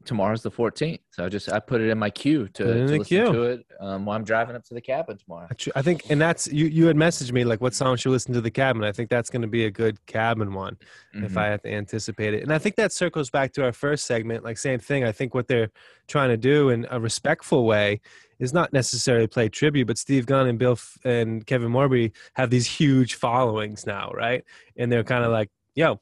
tomorrow's 0.05 0.41
the 0.41 0.49
14th, 0.51 0.99
so 1.11 1.25
I 1.25 1.29
just 1.29 1.51
I 1.51 1.59
put 1.59 1.81
it 1.81 1.89
in 1.89 1.97
my 1.99 2.09
queue 2.09 2.47
to, 2.49 2.63
Put 2.63 2.75
it 2.75 2.79
in 2.79 2.87
to 2.87 2.97
listen 2.99 3.03
queue. 3.05 3.31
to 3.31 3.41
it 3.43 3.65
um, 3.79 4.05
while 4.05 4.15
I'm 4.15 4.23
driving 4.23 4.55
up 4.55 4.63
to 4.65 4.73
the 4.73 4.81
cabin 4.81 5.17
tomorrow. 5.17 5.47
I 5.75 5.81
think, 5.81 6.03
and 6.09 6.19
that's 6.21 6.47
you. 6.47 6.65
You 6.67 6.85
had 6.87 6.95
messaged 6.95 7.31
me 7.31 7.43
like, 7.43 7.59
what 7.61 7.73
song 7.73 7.97
should 7.97 8.11
listen 8.11 8.33
to 8.33 8.41
the 8.41 8.49
cabin? 8.51 8.83
I 8.83 8.91
think 8.91 9.09
that's 9.09 9.29
going 9.29 9.41
to 9.41 9.47
be 9.47 9.65
a 9.65 9.71
good 9.71 10.03
cabin 10.05 10.53
one 10.53 10.77
if 11.13 11.33
Mhm. 11.33 11.37
I 11.37 11.47
have 11.47 11.61
to 11.63 11.71
anticipate 11.71 12.33
it. 12.33 12.43
And 12.43 12.53
I 12.53 12.57
think 12.59 12.75
that 12.77 12.91
circles 12.93 13.29
back 13.29 13.51
to 13.53 13.63
our 13.65 13.73
first 13.73 14.05
segment. 14.05 14.43
Like 14.43 14.57
same 14.57 14.79
thing. 14.79 15.03
I 15.03 15.11
think 15.11 15.33
what 15.33 15.47
they're 15.47 15.69
trying 16.07 16.29
to 16.29 16.37
do 16.37 16.69
in 16.69 16.87
a 16.89 16.99
respectful 16.99 17.65
way 17.65 17.99
is 18.39 18.53
not 18.53 18.71
necessarily 18.71 19.27
play 19.27 19.49
tribute, 19.49 19.85
but 19.87 19.97
Steve 19.97 20.25
Gunn 20.25 20.47
and 20.47 20.57
Bill 20.57 20.71
F- 20.73 20.97
and 21.03 21.45
Kevin 21.45 21.69
Morby 21.71 22.13
have 22.35 22.49
these 22.49 22.65
huge 22.67 23.15
followings 23.15 23.85
now, 23.85 24.11
right? 24.15 24.45
And 24.77 24.89
they're 24.91 25.03
kind 25.03 25.25
of 25.25 25.31
like, 25.31 25.49
yo, 25.75 25.99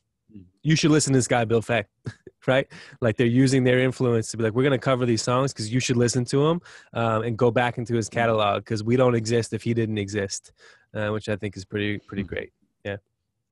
you 0.68 0.76
should 0.76 0.92
listen 0.92 1.14
to 1.14 1.18
this 1.18 1.28
guy, 1.28 1.46
Bill 1.46 1.62
Fay. 1.62 1.86
Right, 2.46 2.66
like 3.02 3.18
they're 3.18 3.28
using 3.28 3.66
their 3.66 3.80
influence 3.80 4.32
to 4.32 4.38
be 4.38 4.44
like, 4.44 4.54
we're 4.54 4.64
gonna 4.64 4.78
cover 4.78 5.06
these 5.06 5.22
songs 5.22 5.52
because 5.52 5.74
you 5.74 5.82
should 5.82 5.98
listen 5.98 6.24
to 6.26 6.48
them 6.48 6.62
um, 6.94 7.24
and 7.24 7.38
go 7.38 7.52
back 7.52 7.78
into 7.78 7.94
his 7.94 8.08
catalog 8.08 8.64
because 8.64 8.86
we 8.86 8.96
don't 8.96 9.16
exist 9.16 9.52
if 9.52 9.64
he 9.64 9.74
didn't 9.74 9.98
exist, 9.98 10.54
uh, 10.94 11.10
which 11.10 11.28
I 11.28 11.36
think 11.36 11.58
is 11.58 11.66
pretty 11.66 11.98
pretty 11.98 12.24
great. 12.24 12.54
Yeah. 12.86 12.98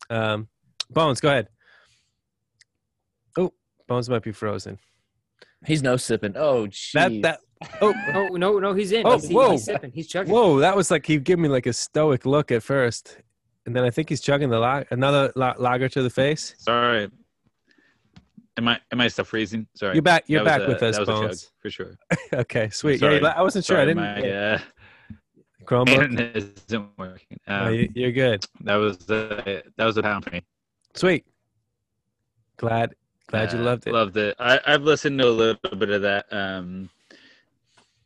Um, 0.10 0.48
Bones, 0.90 1.20
go 1.20 1.28
ahead. 1.28 1.50
Oh, 3.38 3.52
Bones 3.86 4.10
might 4.10 4.24
be 4.24 4.32
frozen. 4.32 4.80
He's 5.66 5.84
no 5.84 5.98
sipping. 5.98 6.38
Oh, 6.38 6.68
jeez. 6.68 6.94
That 6.94 7.22
that 7.22 7.40
oh 7.82 7.94
Oh 8.14 8.36
no, 8.38 8.60
no, 8.60 8.74
he's 8.74 8.94
in. 8.94 9.06
Oh, 9.06 9.20
he's, 9.20 9.30
whoa. 9.30 9.52
he's 9.52 9.66
sipping. 9.66 9.92
He's 9.92 10.08
chugging. 10.08 10.34
whoa, 10.34 10.60
that 10.60 10.74
was 10.74 10.90
like 10.90 11.06
he 11.06 11.18
gave 11.18 11.40
me 11.40 11.50
like 11.50 11.66
a 11.66 11.74
stoic 11.74 12.26
look 12.26 12.50
at 12.50 12.64
first, 12.64 13.18
and 13.66 13.76
then 13.76 13.84
I 13.84 13.90
think 13.90 14.10
he's 14.10 14.22
chugging 14.22 14.50
the 14.50 14.60
la- 14.60 14.84
another 14.92 15.32
la- 15.36 15.56
lager 15.58 15.90
to 15.90 16.02
the 16.04 16.10
face. 16.10 16.56
Sorry. 16.58 17.10
Am 18.58 18.68
I 18.70 18.80
am 18.92 19.02
I 19.02 19.08
still 19.10 19.26
freezing? 19.26 19.68
Sorry. 19.76 19.96
You're 19.96 20.02
back. 20.02 20.24
You're 20.28 20.44
That 20.44 20.60
back 20.60 20.68
a- 20.68 20.72
with 20.72 20.84
us, 20.84 21.00
Bones. 21.06 21.52
for 21.62 21.70
sure. 21.70 21.98
okay, 22.34 22.70
sweet. 22.70 23.00
Sorry. 23.00 23.20
Yeah, 23.22 23.34
I 23.36 23.42
wasn't 23.42 23.66
sure. 23.66 23.78
I 23.78 23.86
didn't. 23.86 23.98
my 23.98 24.30
uh, 24.32 24.60
Chromebook. 25.66 25.90
internet 25.90 26.36
isn't 26.38 26.90
working. 26.98 27.40
Oh, 27.48 27.66
Um, 27.66 27.74
you- 27.74 27.90
you're 27.96 28.12
good. 28.12 28.46
that 28.62 28.76
was 28.76 29.10
a, 29.10 29.62
that 29.76 29.86
was 29.86 29.98
a 29.98 30.04
pound 30.04 30.24
for 30.24 30.32
me. 30.32 30.42
Sweet. 30.94 31.26
Glad 32.58 32.96
glad 33.28 33.52
you 33.52 33.60
Uh, 33.60 33.64
loved 33.64 33.88
it. 33.88 33.94
Loved 33.94 34.16
it. 34.18 34.36
I, 34.40 34.60
I've 34.66 34.84
listened 34.84 35.20
to 35.20 35.28
a 35.28 35.30
little 35.30 35.76
bit 35.78 35.90
of 35.90 36.02
that 36.04 36.26
um 36.32 36.90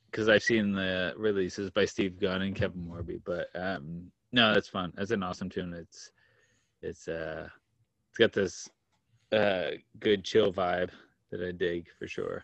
because 0.09 0.27
I've 0.29 0.41
seen 0.41 0.71
the 0.71 1.13
releases 1.17 1.69
by 1.69 1.85
Steve 1.85 2.19
Gunn 2.19 2.41
and 2.41 2.55
Kevin 2.55 2.81
Morby. 2.89 3.21
But 3.23 3.49
um 3.53 4.11
no, 4.31 4.53
that's 4.53 4.67
fun. 4.67 4.93
That's 4.95 5.11
an 5.11 5.23
awesome 5.23 5.49
tune. 5.49 5.73
It's 5.73 6.11
it's 6.81 7.07
uh 7.07 7.47
it's 8.09 8.17
got 8.17 8.31
this 8.33 8.69
uh 9.31 9.71
good 9.99 10.23
chill 10.23 10.51
vibe 10.53 10.89
that 11.31 11.41
I 11.41 11.51
dig 11.51 11.87
for 11.97 12.07
sure. 12.07 12.43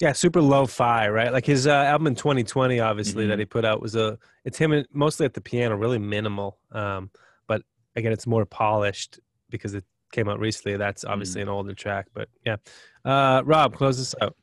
Yeah, 0.00 0.12
super 0.12 0.40
lo-fi, 0.40 1.08
right? 1.08 1.32
Like 1.32 1.44
his 1.44 1.66
uh, 1.66 1.72
album 1.72 2.06
in 2.06 2.14
2020, 2.14 2.78
obviously 2.78 3.26
that 3.26 3.34
Mhm. 3.36 3.40
he 3.40 3.44
put 3.46 3.64
out 3.64 3.82
was 3.82 3.96
a. 3.96 4.16
It's 4.44 4.56
him 4.56 4.84
mostly 4.92 5.26
at 5.26 5.34
the 5.34 5.40
piano, 5.40 5.74
really 5.76 5.98
minimal. 5.98 6.60
Um, 6.70 7.10
but 7.48 7.62
again, 7.96 8.12
it's 8.12 8.24
more 8.26 8.46
polished 8.46 9.18
because 9.50 9.74
it 9.74 9.84
came 10.12 10.28
out 10.28 10.38
recently. 10.38 10.76
That's 10.76 11.04
obviously 11.04 11.42
an 11.42 11.48
older 11.48 11.74
track, 11.74 12.06
but 12.14 12.28
yeah. 12.46 12.56
Uh, 13.04 13.42
Rob, 13.44 13.74
close 13.74 13.98
this 13.98 14.14
out. 14.22 14.36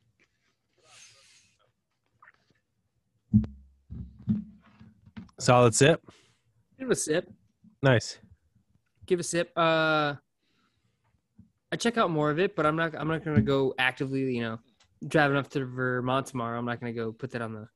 Solid 5.39 5.75
sip. 5.75 6.01
Give 6.79 6.89
it 6.89 6.93
a 6.93 6.95
sip. 6.95 7.31
Nice. 7.81 8.17
Give 9.05 9.19
a 9.19 9.23
sip. 9.23 9.51
Uh, 9.55 10.15
I 11.71 11.75
check 11.77 11.97
out 11.97 12.09
more 12.09 12.31
of 12.31 12.39
it, 12.39 12.55
but 12.55 12.65
I'm 12.65 12.75
not. 12.75 12.95
I'm 12.95 13.07
not 13.07 13.23
gonna 13.23 13.41
go 13.41 13.73
actively. 13.77 14.35
You 14.35 14.41
know, 14.41 14.59
driving 15.07 15.37
up 15.37 15.49
to 15.51 15.65
Vermont 15.65 16.27
tomorrow. 16.27 16.57
I'm 16.57 16.65
not 16.65 16.79
gonna 16.79 16.93
go 16.93 17.11
put 17.11 17.31
that 17.31 17.41
on 17.41 17.53
the. 17.53 17.67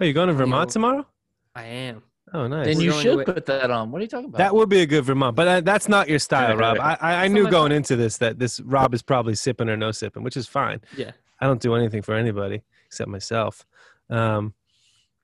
Oh, 0.00 0.04
you 0.04 0.12
going 0.12 0.28
to 0.28 0.34
Vermont 0.34 0.68
know, 0.68 0.72
tomorrow? 0.72 1.06
I 1.54 1.64
am. 1.64 2.02
Oh, 2.34 2.46
nice. 2.46 2.66
Then 2.66 2.80
you 2.80 2.92
should 2.92 3.24
put 3.24 3.46
that 3.46 3.70
on. 3.70 3.90
What 3.90 4.00
are 4.00 4.02
you 4.02 4.08
talking 4.08 4.26
about? 4.26 4.38
That 4.38 4.54
would 4.54 4.68
be 4.68 4.80
a 4.80 4.86
good 4.86 5.04
Vermont, 5.04 5.36
but 5.36 5.48
uh, 5.48 5.60
that's 5.60 5.88
not 5.88 6.08
your 6.08 6.18
style, 6.18 6.56
Rob. 6.56 6.78
I, 6.78 6.98
I, 7.00 7.24
I 7.24 7.28
knew 7.28 7.48
going 7.48 7.70
style. 7.70 7.76
into 7.76 7.96
this 7.96 8.18
that 8.18 8.38
this 8.38 8.60
Rob 8.60 8.92
is 8.94 9.02
probably 9.02 9.34
sipping 9.34 9.68
or 9.68 9.76
no 9.76 9.92
sipping, 9.92 10.22
which 10.22 10.36
is 10.36 10.46
fine. 10.46 10.80
Yeah. 10.96 11.12
I 11.40 11.46
don't 11.46 11.60
do 11.60 11.74
anything 11.74 12.02
for 12.02 12.14
anybody 12.14 12.62
except 12.86 13.08
myself. 13.08 13.64
Um, 14.10 14.54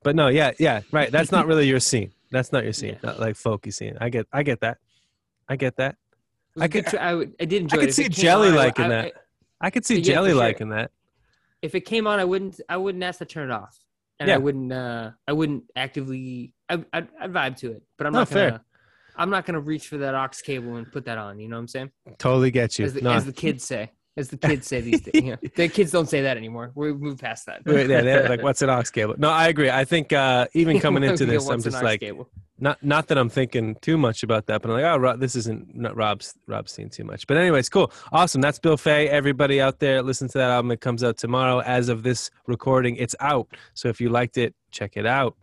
but 0.02 0.16
no, 0.16 0.28
yeah, 0.28 0.52
yeah, 0.58 0.82
right. 0.90 1.10
That's 1.10 1.32
not 1.32 1.46
really 1.46 1.66
your 1.66 1.80
scene. 1.80 2.12
That's 2.32 2.50
not 2.50 2.64
your 2.64 2.72
scene. 2.72 2.94
Yeah. 2.94 3.10
Not 3.10 3.20
like 3.20 3.36
folky 3.36 3.72
scene. 3.72 3.96
I 4.00 4.08
get, 4.08 4.26
I 4.32 4.42
get 4.42 4.60
that. 4.60 4.78
I 5.48 5.56
get 5.56 5.76
that. 5.76 5.96
Good 6.56 6.70
could- 6.72 6.86
tr- 6.86 6.98
I, 6.98 7.14
would- 7.14 7.34
I 7.40 7.44
did 7.44 7.62
enjoy 7.62 7.78
could 7.78 7.88
it. 7.90 7.94
See 7.94 8.04
it 8.06 8.12
Jelly 8.12 8.48
on, 8.48 8.54
I- 8.54 8.56
liking 8.56 8.84
I- 8.86 8.88
that. 8.88 9.04
I- 9.04 9.66
I 9.66 9.70
could 9.70 9.86
see 9.86 9.98
Yeah, 9.98 10.14
Jelly 10.14 10.30
sure. 10.30 10.38
liking 10.38 10.68
that. 10.70 10.90
if 11.62 11.76
it 11.76 11.82
came 11.82 12.08
on, 12.08 12.18
I 12.18 12.24
wouldn't. 12.24 12.60
I 12.68 12.76
wouldn't 12.78 13.04
ask 13.04 13.20
to 13.20 13.24
turn 13.24 13.50
it 13.50 13.54
off, 13.54 13.78
and 14.18 14.28
Yeah. 14.28 14.34
I 14.34 14.38
wouldn't. 14.38 14.72
Uh, 14.72 15.12
I 15.28 15.32
wouldn't 15.32 15.64
actively. 15.76 16.52
I, 16.68 16.84
I'd, 16.92 17.06
I'd 17.20 17.32
vibe 17.32 17.56
to 17.58 17.70
it, 17.72 17.82
but 17.96 18.08
I'm 18.08 18.12
No, 18.12 18.18
not 18.20 18.30
gonna. 18.30 18.50
fair. 18.50 18.60
I'm 19.14 19.30
not 19.30 19.46
gonna 19.46 19.60
reach 19.60 19.86
for 19.86 19.98
that 19.98 20.14
aux 20.16 20.30
cable 20.44 20.74
and 20.76 20.90
put 20.90 21.04
that 21.04 21.16
on. 21.18 21.38
You 21.38 21.46
know 21.48 21.56
what 21.56 21.60
I'm 21.60 21.68
saying? 21.68 21.90
Totally 22.18 22.50
get 22.50 22.76
you. 22.78 22.86
As 22.86 22.94
the, 22.94 23.02
No, 23.02 23.12
as 23.12 23.24
the 23.24 23.32
kids 23.32 23.62
say. 23.64 23.92
As 24.16 24.28
the 24.28 24.36
kids 24.36 24.66
say 24.66 24.80
these 24.80 25.00
days. 25.00 25.22
Yeah. 25.22 25.36
The 25.56 25.68
kids 25.68 25.90
don't 25.90 26.08
say 26.08 26.22
that 26.22 26.36
anymore. 26.36 26.70
We 26.74 26.92
moved 26.92 27.20
past 27.20 27.46
that. 27.46 27.62
Wait, 27.64 27.88
yeah, 27.88 28.02
they're 28.02 28.28
like, 28.28 28.42
what's 28.46 28.60
an 28.60 28.68
aux 28.70 28.82
cable? 28.82 29.14
No, 29.16 29.30
I 29.30 29.48
agree. 29.48 29.70
I 29.70 29.84
think 29.84 30.12
uh, 30.12 30.46
even 30.52 30.80
coming 30.86 31.02
into 31.02 31.24
Yeah, 31.24 31.32
this, 31.32 31.48
I'm 31.48 31.62
just 31.62 31.82
like, 31.82 32.00
cable? 32.00 32.28
not 32.58 32.82
not 32.82 33.08
that 33.08 33.16
I'm 33.18 33.28
thinking 33.30 33.74
too 33.80 33.96
much 33.96 34.22
about 34.22 34.46
that, 34.46 34.60
but 34.62 34.70
I'm 34.70 34.76
like, 34.80 34.84
oh, 34.84 34.96
Rob, 34.98 35.18
this 35.20 35.34
isn't 35.36 35.74
not 35.74 35.96
Rob's 35.96 36.34
Rob's 36.46 36.72
seen 36.72 36.90
too 36.90 37.04
much. 37.04 37.26
But 37.26 37.38
anyways, 37.38 37.68
cool, 37.70 37.90
awesome. 38.12 38.40
That's 38.42 38.58
Bill 38.58 38.76
Fay. 38.76 39.08
Everybody 39.08 39.60
out 39.60 39.78
there, 39.78 40.02
listen 40.02 40.28
to 40.28 40.38
that 40.38 40.50
album. 40.50 40.70
It 40.72 40.80
comes 40.82 41.02
out 41.02 41.16
tomorrow. 41.16 41.60
As 41.60 41.88
of 41.88 42.02
this 42.02 42.30
recording, 42.46 42.96
it's 42.96 43.16
out. 43.20 43.48
So 43.74 43.88
if 43.88 44.00
you 44.00 44.10
liked 44.10 44.36
it, 44.36 44.54
check 44.70 44.96
it 44.96 45.06
out. 45.06 45.36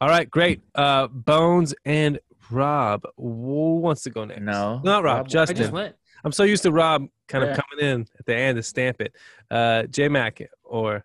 All 0.00 0.08
right, 0.08 0.30
great. 0.30 0.60
Uh, 0.74 1.06
Bones 1.08 1.74
and 1.84 2.18
Rob. 2.50 3.02
Who 3.16 3.78
wants 3.80 4.02
to 4.02 4.10
go 4.10 4.24
next? 4.24 4.40
No, 4.42 4.80
not 4.84 5.02
Rob. 5.04 5.16
Rob- 5.18 5.26
I 5.26 5.28
Justin. 5.28 5.56
just 5.56 5.72
went. 5.72 5.94
I'm 6.24 6.32
so 6.32 6.42
used 6.44 6.62
to 6.64 6.72
Rob 6.72 7.06
kind 7.28 7.44
of 7.44 7.50
Yeah. 7.50 7.56
coming 7.62 7.84
in 7.84 8.06
at 8.18 8.26
the 8.26 8.34
end 8.36 8.56
to 8.56 8.62
stamp 8.62 9.00
it. 9.00 9.14
Uh, 9.50 9.84
J 9.84 10.08
Mac 10.08 10.40
or 10.64 11.04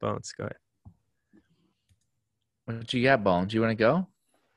Bones. 0.00 0.32
Go 0.36 0.44
ahead. 0.44 0.56
What 2.64 2.92
you 2.92 3.02
got, 3.02 3.24
Bones? 3.24 3.54
You 3.54 3.60
want 3.62 3.70
to 3.70 3.74
go? 3.74 4.06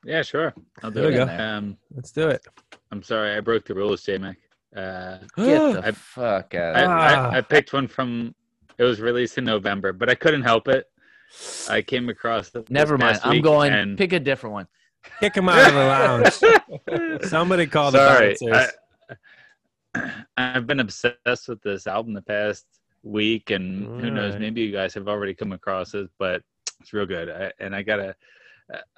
Yeah, 0.03 0.22
sure. 0.23 0.53
I'll 0.84 0.91
do 0.91 1.02
There 1.02 1.11
it. 1.11 1.15
go. 1.15 1.43
Um, 1.43 1.77
Let's 1.95 2.11
do 2.11 2.27
it. 2.27 2.45
I'm 2.91 3.03
sorry, 3.03 3.35
I 3.35 3.39
broke 3.39 3.65
the 3.65 3.73
rules, 3.76 4.03
J 4.03 4.18
Mac. 4.18 4.38
Uh, 4.76 5.18
Get 5.38 5.73
the 5.73 5.81
I- 5.85 5.91
fuck 5.91 6.56
out 6.56 6.76
I, 6.76 6.85
Ah. 6.85 7.30
I, 7.31 7.38
I 7.38 7.41
picked 7.41 7.73
one 7.73 7.88
from. 7.88 8.34
It 8.77 8.84
was 8.84 8.99
released 8.99 9.38
in 9.38 9.43
November, 9.43 9.93
but 9.93 10.10
I 10.10 10.15
couldn't 10.15 10.41
help 10.43 10.68
it. 10.68 10.85
I 11.69 11.81
came 11.81 12.10
across 12.10 12.48
it. 12.49 12.53
this 12.53 12.69
Never 12.69 12.98
mind. 12.98 13.19
I'm 13.23 13.41
going. 13.41 13.72
and- 13.73 13.98
Pick 13.98 14.11
a 14.14 14.19
different 14.19 14.53
one. 14.53 14.68
Kick 15.19 15.35
him 15.35 15.49
out 15.49 15.68
of 15.68 15.73
the 15.73 16.49
lounge. 16.89 17.23
Somebody 17.30 17.65
call 17.68 17.91
the 17.91 17.98
Sorry, 17.99 18.35
bouncers. 18.41 18.72
I, 19.95 20.11
I've 20.38 20.68
been 20.68 20.80
obsessed 20.80 21.47
with 21.47 21.61
this 21.61 21.88
album 21.88 22.13
the 22.13 22.22
past 22.22 22.65
week, 23.03 23.49
and 23.49 23.88
who 23.99 24.11
knows, 24.11 24.38
maybe 24.38 24.61
you 24.61 24.72
guys 24.72 24.93
have 24.93 25.07
already 25.07 25.34
come 25.34 25.51
across 25.51 25.93
it, 25.93 26.09
but 26.19 26.41
it's 26.80 26.93
real 26.93 27.05
good. 27.05 27.30
I, 27.30 27.51
and 27.59 27.76
I 27.76 27.81
gotta, 27.81 28.15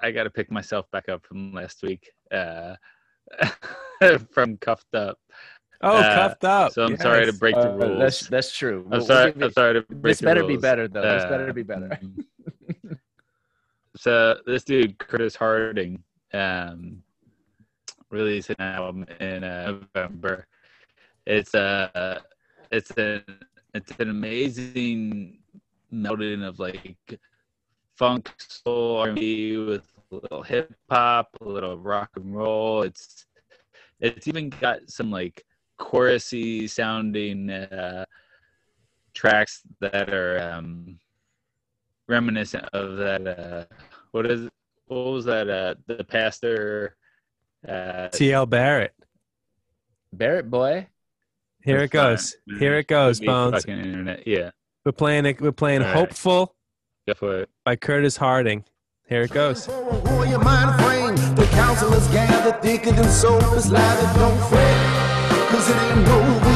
I 0.01 0.11
gotta 0.11 0.29
pick 0.29 0.51
myself 0.51 0.89
back 0.91 1.09
up 1.09 1.25
from 1.25 1.53
last 1.53 1.81
week, 1.83 2.11
uh, 2.31 2.75
from 4.31 4.57
cuffed 4.57 4.93
up. 4.93 5.17
oh, 5.81 5.97
uh, 5.97 6.13
cuffed 6.13 6.43
up. 6.43 6.73
So 6.73 6.85
I'm 6.85 6.97
sorry 6.97 7.21
to 7.25 7.31
Yes. 7.31 7.39
break 7.39 7.55
the 7.55 7.69
Uh, 7.69 7.75
rules. 7.75 7.99
that's 7.99 8.27
that's 8.27 8.55
true. 8.55 8.83
I'm 8.85 8.89
We'll- 8.91 8.99
we'll 8.99 9.05
sorry. 9.07 9.33
I'm 9.41 9.51
sorry 9.51 9.73
to 9.75 9.81
break 9.81 10.01
This 10.03 10.19
the 10.19 10.25
better 10.25 10.43
be 10.43 10.57
better 10.57 10.87
though. 10.87 11.01
This 11.01 11.23
Uh, 11.23 11.29
better 11.29 11.53
be 11.53 11.63
better. 11.63 11.99
so 13.95 14.39
this 14.45 14.63
dude 14.63 14.97
Curtis 14.97 15.35
Harding 15.35 16.03
um 16.33 17.03
released 18.09 18.49
an 18.51 18.55
album 18.59 19.05
in 19.19 19.43
uh, 19.43 19.79
November. 19.95 20.45
It's 21.25 21.55
uh 21.55 22.19
it's 22.71 22.91
an 22.91 23.23
it's 23.73 23.91
an 23.99 24.09
amazing 24.09 25.39
melding 25.91 26.45
of 26.45 26.59
like 26.59 27.19
funk 27.95 28.33
soul 28.37 28.97
R&B 28.97 29.57
with 29.57 29.87
a 30.11 30.15
little 30.15 30.43
hip 30.43 30.73
hop, 30.89 31.29
a 31.41 31.45
little 31.45 31.77
rock 31.77 32.09
and 32.15 32.35
roll. 32.35 32.81
It's 32.83 33.25
it's 33.99 34.27
even 34.27 34.49
got 34.49 34.89
some 34.89 35.11
like 35.11 35.43
chorusy 35.79 36.69
sounding 36.69 37.49
uh 37.49 38.05
tracks 39.13 39.61
that 39.79 40.09
are 40.13 40.41
um 40.41 40.99
reminiscent 42.07 42.65
of 42.73 42.97
that 42.97 43.27
uh 43.27 43.65
what 44.11 44.29
is 44.29 44.49
what 44.87 45.05
was 45.05 45.25
that 45.25 45.49
uh 45.49 45.75
the 45.87 46.03
pastor 46.03 46.97
uh 47.67 48.09
TL 48.09 48.49
Barrett. 48.49 48.93
Barrett 50.11 50.49
boy. 50.49 50.87
Here 51.63 51.79
it 51.79 51.83
it's 51.85 51.93
fine. 51.95 52.11
goes. 52.11 52.35
Here 52.59 52.77
it 52.77 52.87
goes, 52.87 53.19
Bones. 53.19 53.53
fucking 53.53 53.79
internet 53.79 54.27
yeah 54.27 54.51
We're 54.85 54.91
playing 54.91 55.25
it. 55.25 55.39
We're 55.41 55.51
playing 55.51 55.81
All 55.81 55.87
right. 55.87 55.95
"Hopeful" 55.97 56.55
go 57.07 57.13
for 57.13 57.39
it 57.41 57.49
by 57.65 57.75
Curtis 57.75 58.17
Harding. 58.17 58.65
Here 59.07 59.21
it 59.23 59.31
goes. 59.31 59.65
For 59.65 59.73
a 59.73 59.99
warrior 60.09 60.39
mind 60.39 60.71
frame, 60.83 61.15
the 61.35 61.45
counselors 61.51 62.07
gather 62.09 62.53
thicker 62.61 62.91
than 62.91 63.07
soap 63.09 63.43
is 63.55 63.69
lather. 63.71 64.19
Don't 64.19 64.39
fret, 64.49 65.49
cause 65.49 65.69
it 65.69 65.75
ain't 65.75 66.07
over 66.07 66.52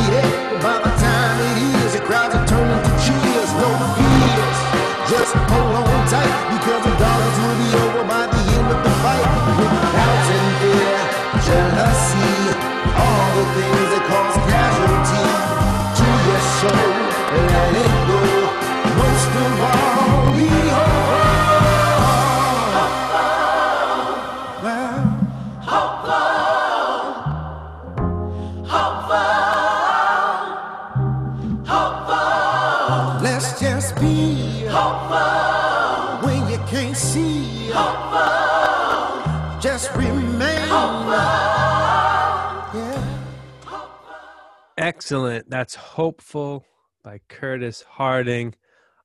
Excellent. 44.98 45.48
That's 45.48 45.76
"Hopeful" 45.76 46.66
by 47.04 47.20
Curtis 47.28 47.84
Harding 47.88 48.56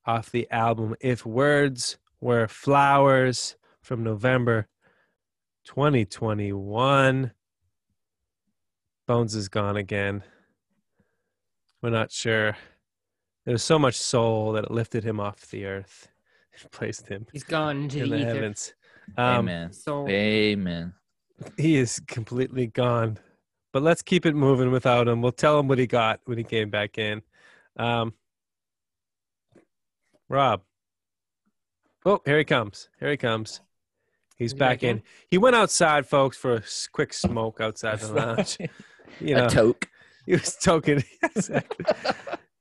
off 0.06 0.30
the 0.30 0.50
album 0.50 0.96
"If 1.02 1.26
Words 1.26 1.98
Were 2.18 2.48
Flowers" 2.48 3.56
from 3.82 4.02
November 4.02 4.68
2021. 5.66 7.32
Bones 9.06 9.34
is 9.34 9.50
gone 9.50 9.76
again. 9.76 10.22
We're 11.82 11.90
not 11.90 12.10
sure. 12.10 12.56
There 13.44 13.52
was 13.52 13.62
so 13.62 13.78
much 13.78 13.96
soul 13.96 14.52
that 14.52 14.64
it 14.64 14.70
lifted 14.70 15.04
him 15.04 15.20
off 15.20 15.50
the 15.50 15.66
earth 15.66 16.08
and 16.58 16.70
placed 16.70 17.08
him 17.08 17.26
He's 17.34 17.44
gone 17.44 17.82
into 17.82 18.04
in 18.04 18.08
the 18.08 18.16
the 18.16 18.24
heavens. 18.24 18.72
Um, 19.18 19.40
Amen. 19.40 19.72
So 19.74 20.08
Amen. 20.08 20.94
he 21.58 21.76
is 21.76 22.00
completely 22.06 22.68
gone. 22.68 23.18
But 23.72 23.82
let's 23.82 24.02
keep 24.02 24.26
it 24.26 24.34
moving 24.34 24.70
without 24.70 25.08
him. 25.08 25.22
We'll 25.22 25.32
tell 25.32 25.58
him 25.58 25.68
what 25.68 25.78
he 25.78 25.86
got 25.86 26.20
when 26.24 26.38
he 26.38 26.44
came 26.44 26.68
back 26.70 26.98
in. 26.98 27.22
Um, 27.76 28.12
Rob. 30.28 30.62
Oh, 32.04 32.20
here 32.24 32.38
he 32.38 32.44
comes. 32.44 32.88
Here 33.00 33.10
he 33.10 33.16
comes. 33.16 33.60
He's 34.36 34.52
back, 34.52 34.80
back 34.80 34.82
in. 34.82 34.96
in? 34.98 35.02
He 35.28 35.38
went 35.38 35.56
outside, 35.56 36.06
folks, 36.06 36.36
for 36.36 36.56
a 36.56 36.62
quick 36.92 37.12
smoke 37.14 37.60
outside 37.60 38.00
the 38.00 38.12
lounge. 38.12 38.58
You 39.20 39.34
know, 39.34 39.44
a 39.44 39.50
toke. 39.50 39.88
he 40.26 40.32
was 40.32 40.56
token. 40.56 41.02
exactly. 41.22 41.84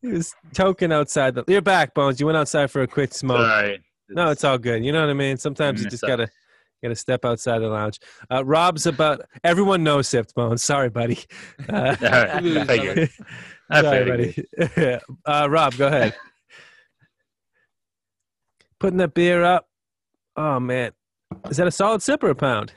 he 0.02 0.10
was 0.10 0.36
token 0.54 0.92
outside. 0.92 1.34
The, 1.34 1.46
you're 1.48 1.62
back, 1.62 1.94
Bones. 1.94 2.20
You 2.20 2.26
went 2.26 2.38
outside 2.38 2.70
for 2.70 2.82
a 2.82 2.88
quick 2.88 3.14
smoke. 3.14 3.48
sorry 3.48 3.80
No, 4.10 4.32
it's 4.32 4.44
all 4.44 4.58
good. 4.58 4.84
You 4.84 4.92
know 4.92 5.00
what 5.00 5.10
I 5.10 5.14
mean. 5.14 5.38
Sometimes 5.38 5.82
you 5.82 5.90
just 5.90 6.04
it's 6.04 6.30
gotta 6.82 6.90
gotta 6.90 6.96
step 6.96 7.26
outside 7.26 7.60
the 7.60 7.68
lounge. 7.70 8.00
Uh, 8.32 8.44
Rob's 8.46 8.86
about 8.86 9.22
everyone 9.44 9.84
knows 9.84 10.08
Sift 10.08 10.34
Bones. 10.36 10.64
Sorry, 10.64 10.90
buddy. 10.90 11.20
Uh, 11.70 11.96
All 12.02 12.10
right, 12.12 12.30
I 12.30 12.40
Lose, 12.40 12.68
figured. 12.68 13.10
I 13.70 13.82
sorry, 13.82 14.06
buddy. 14.06 14.48
uh, 15.26 15.48
Rob, 15.50 15.76
go 15.78 15.88
ahead. 15.88 16.16
Putting 18.80 18.98
that 18.98 19.14
beer 19.14 19.44
up. 19.44 19.68
Oh 20.36 20.60
man, 20.60 20.92
is 21.50 21.58
that 21.58 21.68
a 21.68 21.72
solid 21.72 22.02
sip 22.02 22.24
or 22.24 22.30
a 22.30 22.36
pound? 22.36 22.74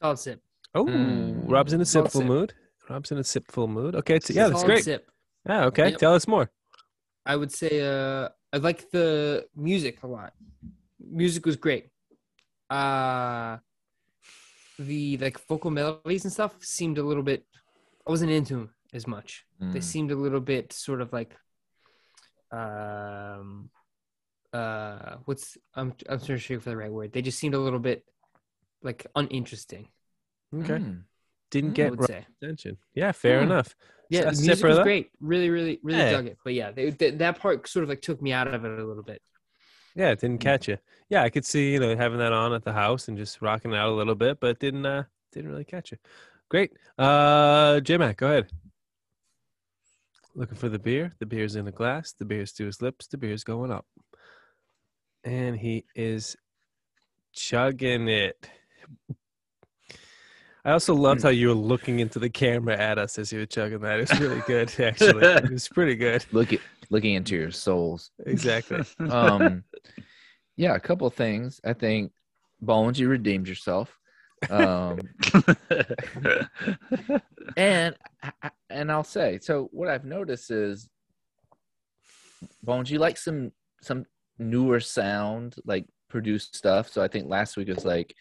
solid 0.00 0.18
sip. 0.18 0.40
Oh, 0.74 0.84
Mm. 0.86 1.44
Rob's 1.50 1.72
in 1.72 1.80
a 1.80 1.84
Solid 1.84 2.10
sipful 2.10 2.20
sip. 2.20 2.26
mood. 2.26 2.54
Rob's 2.88 3.10
in 3.10 3.18
a 3.18 3.22
sipful 3.22 3.68
mood. 3.68 3.94
Okay, 3.96 4.16
it's, 4.16 4.30
yeah, 4.30 4.48
that's 4.48 4.64
great. 4.64 4.84
Sip. 4.84 5.10
Yeah, 5.46 5.64
okay. 5.66 5.90
Yep. 5.90 5.98
Tell 5.98 6.14
us 6.14 6.28
more. 6.28 6.50
I 7.26 7.36
would 7.36 7.52
say 7.52 7.80
uh, 7.80 8.28
I 8.52 8.58
like 8.58 8.90
the 8.90 9.46
music 9.56 10.02
a 10.02 10.06
lot. 10.06 10.34
Music 11.00 11.44
was 11.46 11.56
great. 11.56 11.88
Uh 12.70 13.58
the 14.78 15.16
like 15.18 15.38
vocal 15.46 15.70
melodies 15.70 16.24
and 16.24 16.32
stuff 16.32 16.54
seemed 16.64 16.98
a 16.98 17.02
little 17.02 17.22
bit. 17.22 17.44
I 18.06 18.10
wasn't 18.10 18.30
into 18.30 18.54
'em 18.54 18.70
as 18.92 19.06
much. 19.06 19.44
They 19.60 19.80
Mm. 19.80 19.82
seemed 19.82 20.10
a 20.12 20.16
little 20.16 20.40
bit 20.40 20.72
sort 20.72 21.00
of 21.00 21.12
like, 21.12 21.34
um, 22.52 23.70
uh, 24.52 25.16
what's 25.24 25.58
I'm 25.74 25.94
I'm 26.08 26.18
trying 26.18 26.38
to 26.38 26.38
sure 26.38 26.60
for 26.60 26.70
the 26.70 26.76
right 26.76 26.92
word. 26.92 27.12
They 27.12 27.22
just 27.22 27.38
seemed 27.38 27.54
a 27.54 27.58
little 27.58 27.78
bit 27.80 28.04
like 28.82 29.06
uninteresting. 29.14 29.88
Okay, 30.54 30.78
Mm. 30.78 31.04
didn't 31.50 31.72
get 31.74 31.90
would 31.90 32.00
Rob's 32.00 32.12
say. 32.12 32.26
attention. 32.40 32.78
Yeah, 32.94 33.12
fair 33.12 33.40
Hmm. 33.40 33.46
enough. 33.52 33.74
Yeah, 34.10 34.20
a 34.20 34.30
the 34.32 34.40
music 34.42 34.64
was 34.64 34.78
great. 34.78 35.10
Really, 35.20 35.50
really, 35.50 35.80
really 35.82 35.98
Yeah. 35.98 36.10
dug 36.12 36.26
it. 36.26 36.38
But 36.42 36.54
yeah, 36.54 36.70
they, 36.70 36.90
th- 36.92 37.18
that 37.18 37.38
part 37.40 37.68
sort 37.68 37.82
of 37.82 37.90
like 37.90 38.00
took 38.00 38.22
me 38.22 38.32
out 38.32 38.48
of 38.48 38.64
it 38.64 38.78
a 38.78 38.84
little 38.86 39.02
bit. 39.02 39.20
Yeah, 39.94 40.10
it 40.10 40.20
didn't 40.20 40.38
catch 40.38 40.68
you. 40.68 40.78
Yeah, 41.08 41.22
I 41.22 41.30
could 41.30 41.44
see 41.44 41.72
you 41.72 41.80
know 41.80 41.96
having 41.96 42.18
that 42.18 42.32
on 42.32 42.52
at 42.52 42.64
the 42.64 42.72
house 42.72 43.08
and 43.08 43.16
just 43.16 43.42
rocking 43.42 43.74
out 43.74 43.88
a 43.88 43.94
little 43.94 44.14
bit, 44.14 44.40
but 44.40 44.58
didn't 44.58 44.86
uh 44.86 45.04
didn't 45.32 45.50
really 45.50 45.64
catch 45.64 45.92
you. 45.92 45.98
Great. 46.48 46.72
Uh 46.98 47.80
J 47.80 47.96
Mac, 47.96 48.16
go 48.16 48.26
ahead. 48.28 48.50
Looking 50.34 50.56
for 50.56 50.68
the 50.68 50.78
beer. 50.78 51.12
The 51.18 51.26
beer's 51.26 51.56
in 51.56 51.64
the 51.64 51.72
glass. 51.72 52.12
The 52.12 52.24
beer's 52.24 52.52
to 52.54 52.66
his 52.66 52.80
lips. 52.80 53.08
The 53.08 53.18
beer's 53.18 53.44
going 53.44 53.72
up. 53.72 53.86
And 55.24 55.56
he 55.56 55.84
is 55.96 56.36
chugging 57.32 58.08
it. 58.08 58.48
I 60.64 60.72
also 60.72 60.94
loved 60.94 61.22
how 61.22 61.30
you 61.30 61.48
were 61.48 61.54
looking 61.54 62.00
into 62.00 62.18
the 62.18 62.28
camera 62.28 62.76
at 62.76 62.98
us 62.98 63.18
as 63.18 63.32
you 63.32 63.38
were 63.38 63.46
chugging 63.46 63.80
that. 63.80 64.00
It's 64.00 64.20
really 64.20 64.42
good, 64.46 64.68
actually. 64.78 65.24
It 65.24 65.50
was 65.50 65.68
pretty 65.68 65.94
good. 65.94 66.24
Look 66.30 66.52
at 66.52 66.60
looking 66.90 67.14
into 67.14 67.34
your 67.36 67.50
souls. 67.50 68.10
Exactly. 68.26 68.82
Um, 69.10 69.64
yeah, 70.56 70.74
a 70.74 70.80
couple 70.80 71.08
things. 71.10 71.60
I 71.64 71.72
think 71.72 72.12
Bones, 72.60 72.98
you 72.98 73.08
redeemed 73.08 73.46
yourself. 73.48 73.94
Um, 74.50 74.98
and 77.56 77.94
I- 78.22 78.32
I- 78.42 78.50
and 78.70 78.90
I'll 78.92 79.04
say 79.04 79.38
so. 79.40 79.68
What 79.72 79.88
I've 79.88 80.04
noticed 80.04 80.50
is, 80.50 80.88
Bones, 82.62 82.90
you 82.90 82.98
like 82.98 83.16
some 83.16 83.52
some 83.80 84.04
newer 84.38 84.80
sound, 84.80 85.56
like 85.64 85.86
produced 86.08 86.56
stuff. 86.56 86.88
So 86.88 87.02
I 87.02 87.08
think 87.08 87.28
last 87.28 87.56
week 87.56 87.68
was 87.68 87.84
like, 87.84 88.14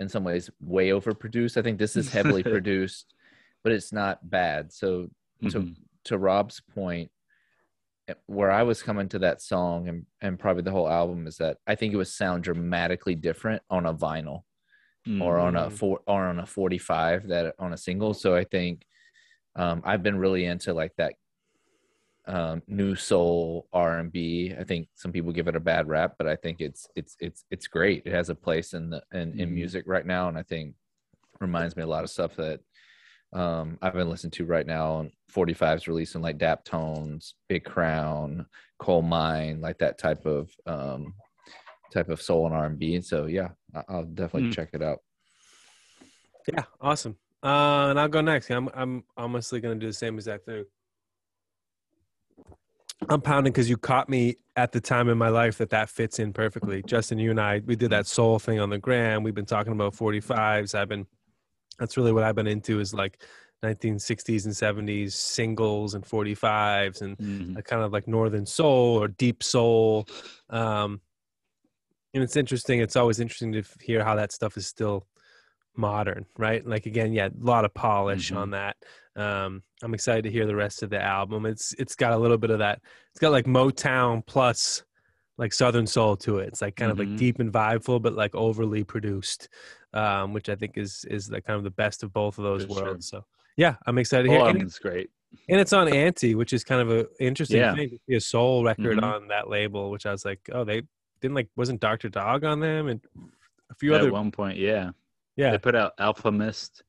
in 0.00 0.08
some 0.08 0.24
ways, 0.24 0.50
way 0.60 0.88
overproduced. 0.90 1.56
I 1.56 1.62
think 1.62 1.78
this 1.78 1.96
is 1.96 2.12
heavily 2.12 2.42
produced, 2.54 3.14
but 3.62 3.72
it's 3.72 3.92
not 3.92 4.28
bad. 4.28 4.72
So 4.72 5.08
to 5.50 5.60
Mhm. 5.60 5.76
to 6.04 6.18
Rob's 6.18 6.60
point, 6.60 7.10
where 8.26 8.50
I 8.50 8.62
was 8.62 8.82
coming 8.82 9.08
to 9.10 9.18
that 9.20 9.40
song 9.40 9.88
and 9.88 10.06
and 10.20 10.38
probably 10.38 10.62
the 10.62 10.70
whole 10.70 10.88
album 10.88 11.26
is 11.26 11.38
that 11.38 11.58
I 11.66 11.74
think 11.74 11.92
it 11.92 11.96
would 11.96 12.08
sound 12.08 12.44
dramatically 12.44 13.14
different 13.14 13.62
on 13.70 13.86
a 13.86 13.94
vinyl 13.94 14.42
or 15.20 15.38
on 15.38 15.54
a 15.54 15.66
Mm. 15.68 15.72
four 15.72 16.00
or 16.06 16.24
on 16.26 16.38
a 16.38 16.46
45 16.46 17.28
that 17.28 17.54
on 17.58 17.74
a 17.74 17.76
single 17.76 18.14
so 18.14 18.34
i 18.34 18.42
think 18.42 18.86
um 19.54 19.82
i've 19.84 20.02
been 20.02 20.16
really 20.16 20.46
into 20.46 20.72
like 20.72 20.92
that 20.96 21.12
um 22.26 22.62
new 22.66 22.94
soul 22.94 23.68
r&b 23.74 24.54
i 24.58 24.64
think 24.64 24.88
some 24.94 25.12
people 25.12 25.30
give 25.30 25.46
it 25.46 25.56
a 25.56 25.60
bad 25.60 25.86
rap 25.88 26.14
but 26.16 26.26
i 26.26 26.34
think 26.34 26.62
it's 26.62 26.88
it's 26.96 27.16
it's 27.20 27.44
it's 27.50 27.66
great 27.66 28.02
it 28.06 28.14
has 28.14 28.30
a 28.30 28.34
place 28.34 28.72
in 28.72 28.88
the 28.88 29.02
in, 29.12 29.38
in 29.38 29.50
Mhm. 29.50 29.52
music 29.52 29.84
right 29.86 30.06
now 30.06 30.28
and 30.28 30.38
i 30.38 30.42
think 30.42 30.74
reminds 31.38 31.76
me 31.76 31.82
a 31.82 31.86
lot 31.86 32.02
of 32.02 32.08
stuff 32.08 32.34
that 32.36 32.60
um 33.34 33.76
i've 33.82 33.94
been 33.94 34.08
listening 34.08 34.30
to 34.30 34.44
right 34.44 34.66
now 34.66 35.00
and 35.00 35.10
45's 35.32 35.88
releasing 35.88 36.22
like 36.22 36.38
dap 36.38 36.64
tones 36.64 37.34
big 37.48 37.64
crown 37.64 38.46
Colemine 38.80 39.60
like 39.60 39.78
that 39.78 39.98
type 39.98 40.24
of 40.24 40.50
um 40.66 41.14
type 41.92 42.08
of 42.08 42.22
soul 42.22 42.46
and 42.46 42.54
r&b 42.54 42.94
and 42.94 43.04
so 43.04 43.26
yeah 43.26 43.48
i'll 43.88 44.04
definitely 44.04 44.48
Mm. 44.50 44.54
check 44.54 44.70
it 44.72 44.82
out 44.82 44.98
Yeah, 46.52 46.64
awesome. 46.80 47.16
Uh, 47.42 47.88
and 47.90 48.00
I'll 48.00 48.08
go 48.08 48.20
next. 48.20 48.50
I'm 48.50 48.68
I'm 48.74 49.04
honestly 49.16 49.60
gonna 49.60 49.76
do 49.76 49.86
the 49.86 49.92
same 49.92 50.14
exact 50.16 50.44
thing. 50.46 50.64
I'm 53.08 53.20
pounding 53.20 53.52
because 53.52 53.68
you 53.68 53.76
caught 53.76 54.08
me 54.08 54.36
at 54.56 54.72
the 54.72 54.80
time 54.80 55.08
in 55.08 55.18
my 55.18 55.28
life 55.28 55.58
that 55.58 55.70
that 55.70 55.90
fits 55.90 56.18
in 56.18 56.32
perfectly. 56.32 56.82
Justin, 56.82 57.18
you 57.18 57.30
and 57.30 57.40
I, 57.40 57.60
we 57.64 57.76
did 57.76 57.90
that 57.90 58.06
soul 58.06 58.38
thing 58.38 58.60
on 58.60 58.70
the 58.70 58.78
gram. 58.78 59.22
We've 59.22 59.34
been 59.34 59.44
talking 59.46 59.72
about 59.72 59.94
45s. 59.94 60.74
I've 60.74 60.88
been, 60.88 61.06
that's 61.78 61.96
really 61.96 62.12
what 62.12 62.24
I've 62.24 62.34
been 62.34 62.46
into 62.46 62.80
is 62.80 62.94
like 62.94 63.22
1960s 63.62 64.46
and 64.46 64.56
70s 64.56 65.14
singles 65.14 65.94
and 65.94 66.06
45s 66.06 67.00
and 67.02 67.18
Mhm. 67.18 67.56
a 67.56 67.62
kind 67.62 67.82
of 67.82 67.92
like 67.92 68.06
northern 68.08 68.46
soul 68.46 69.00
or 69.02 69.08
deep 69.08 69.42
soul. 69.42 70.06
Um, 70.50 71.00
and 72.12 72.22
it's 72.22 72.36
interesting. 72.36 72.80
It's 72.80 72.96
always 72.96 73.20
interesting 73.20 73.52
to 73.52 73.64
hear 73.80 74.04
how 74.04 74.14
that 74.16 74.32
stuff 74.32 74.56
is 74.56 74.66
still 74.66 75.06
modern, 75.76 76.26
right? 76.38 76.66
Like 76.66 76.86
again, 76.86 77.12
yeah, 77.12 77.28
a 77.28 77.32
lot 77.38 77.64
of 77.64 77.74
polish 77.74 78.32
Mhm. 78.32 78.34
on 78.34 78.50
that. 78.52 78.76
Um, 79.16 79.62
I'm 79.82 79.94
excited 79.94 80.24
to 80.24 80.30
hear 80.32 80.46
the 80.46 80.56
rest 80.56 80.82
of 80.82 80.90
the 80.90 81.02
album. 81.02 81.46
It's 81.46 81.74
it's 81.74 81.96
got 81.96 82.12
a 82.12 82.18
little 82.18 82.38
bit 82.38 82.50
of 82.50 82.60
that. 82.60 82.82
It's 83.10 83.20
got 83.20 83.32
like 83.32 83.46
Motown 83.46 84.26
plus 84.26 84.84
like 85.38 85.52
Southern 85.52 85.86
soul 85.86 86.16
to 86.18 86.38
it. 86.38 86.48
It's 86.48 86.62
like 86.62 86.76
kind 86.76 86.92
of 86.92 86.98
Mhm. 86.98 87.00
like 87.00 87.14
deep 87.16 87.40
and 87.40 87.52
vibeful, 87.52 88.00
but 88.02 88.14
like 88.14 88.34
overly 88.36 88.84
produced, 88.84 89.48
um, 89.94 90.32
which 90.34 90.48
I 90.50 90.54
think 90.54 90.76
is 90.76 91.06
is 91.08 91.30
like 91.30 91.44
kind 91.44 91.56
of 91.56 91.64
the 91.64 91.70
best 91.70 92.02
of 92.02 92.12
both 92.12 92.36
of 92.38 92.44
those 92.44 92.64
For 92.66 92.74
sure. 92.74 92.84
worlds. 92.84 93.08
So 93.08 93.24
yeah, 93.56 93.76
I'm 93.86 93.96
excited 93.98 94.24
to 94.24 94.28
Whole 94.30 94.40
hear. 94.40 94.48
And 94.48 94.56
album's 94.58 94.78
great. 94.78 95.08
and 95.48 95.58
it's 95.60 95.72
on 95.72 95.88
Anti, 95.88 96.34
which 96.34 96.52
is 96.52 96.62
kind 96.64 96.82
of 96.82 96.90
a 96.90 97.06
interesting 97.20 97.58
Yeah. 97.60 97.74
thing 97.74 97.88
to 97.90 97.98
see 98.08 98.14
a 98.16 98.20
soul 98.20 98.62
record 98.64 98.98
Mhm. 98.98 99.02
on 99.02 99.28
that 99.28 99.48
label. 99.48 99.90
Which 99.90 100.04
I 100.06 100.12
was 100.12 100.24
like, 100.26 100.40
oh, 100.52 100.64
they 100.64 100.82
didn't 101.20 101.34
like 101.34 101.48
wasn't 101.56 101.80
Doctor 101.80 102.08
Dog 102.10 102.44
on 102.44 102.60
them 102.60 102.88
and 102.88 103.00
a 103.70 103.74
few 103.74 103.94
At 103.94 104.00
other 104.00 104.08
At 104.08 104.12
one 104.12 104.30
point, 104.30 104.58
yeah. 104.58 104.90
yeah. 105.36 105.52
They 105.52 105.58
put 105.58 105.74
out 105.74 105.92
Alfa 105.98 106.30
Mist. 106.30 106.82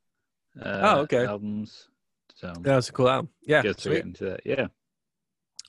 Uh, 0.62 0.80
Oh, 0.84 1.00
okay. 1.02 1.26
Albums. 1.26 1.88
So 2.36 2.52
That 2.62 2.76
was 2.76 2.90
a 2.90 2.92
cool 2.92 3.10
album. 3.10 3.30
Yeah, 3.44 3.62
we're 3.64 3.74
sweet. 3.74 3.94
getting 3.96 4.14
to 4.14 4.26
that. 4.26 4.42
Yeah. 4.46 4.68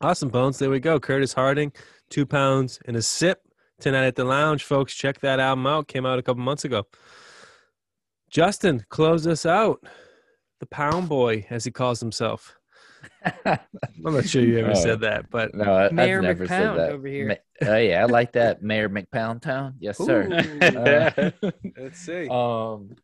awesome 0.01 0.29
bones. 0.29 0.59
There 0.59 0.69
we 0.71 0.81
go. 0.81 0.99
Curtis 1.01 1.33
Harding, 1.33 1.73
two 2.11 2.27
pounds 2.27 2.79
and 2.87 2.97
a 2.97 3.03
sip 3.03 3.41
tonight 3.81 4.07
at 4.07 4.15
the 4.17 4.25
lounge, 4.25 4.63
folks. 4.65 4.95
Check 4.95 5.21
that 5.21 5.41
album 5.41 5.67
out. 5.67 5.89
Came 5.89 6.05
out 6.05 6.19
a 6.19 6.23
couple 6.23 6.43
months 6.43 6.65
ago. 6.65 6.87
Justin, 8.31 8.85
close 8.89 9.27
us 9.27 9.47
out. 9.47 9.83
The 10.61 10.67
Pound 10.67 11.09
Boy, 11.09 11.47
as 11.51 11.65
he 11.65 11.71
calls 11.71 12.01
himself. 12.01 12.57
I'm 13.45 13.59
not 13.99 14.27
sure 14.27 14.43
you 14.43 14.59
ever 14.59 14.71
Oh. 14.71 14.75
said 14.75 15.01
that, 15.01 15.31
but 15.31 15.55
No, 15.55 15.65
I, 15.75 15.91
Mayor 15.91 16.19
I've 16.19 16.23
never 16.25 16.47
said 16.47 16.63
McPound 16.63 16.77
that. 16.77 16.93
over 16.93 17.07
here. 17.09 17.29
Ma- 17.29 17.69
oh 17.69 17.77
yeah, 17.77 18.03
I 18.03 18.07
like 18.07 18.33
that, 18.33 18.63
Mayor 18.63 18.89
McPound 18.89 19.43
Town. 19.43 19.75
Yes, 19.79 19.99
sir. 19.99 20.29
Uh, 20.63 21.51
let's 21.79 21.99
see. 21.99 22.27
um, 22.29 22.97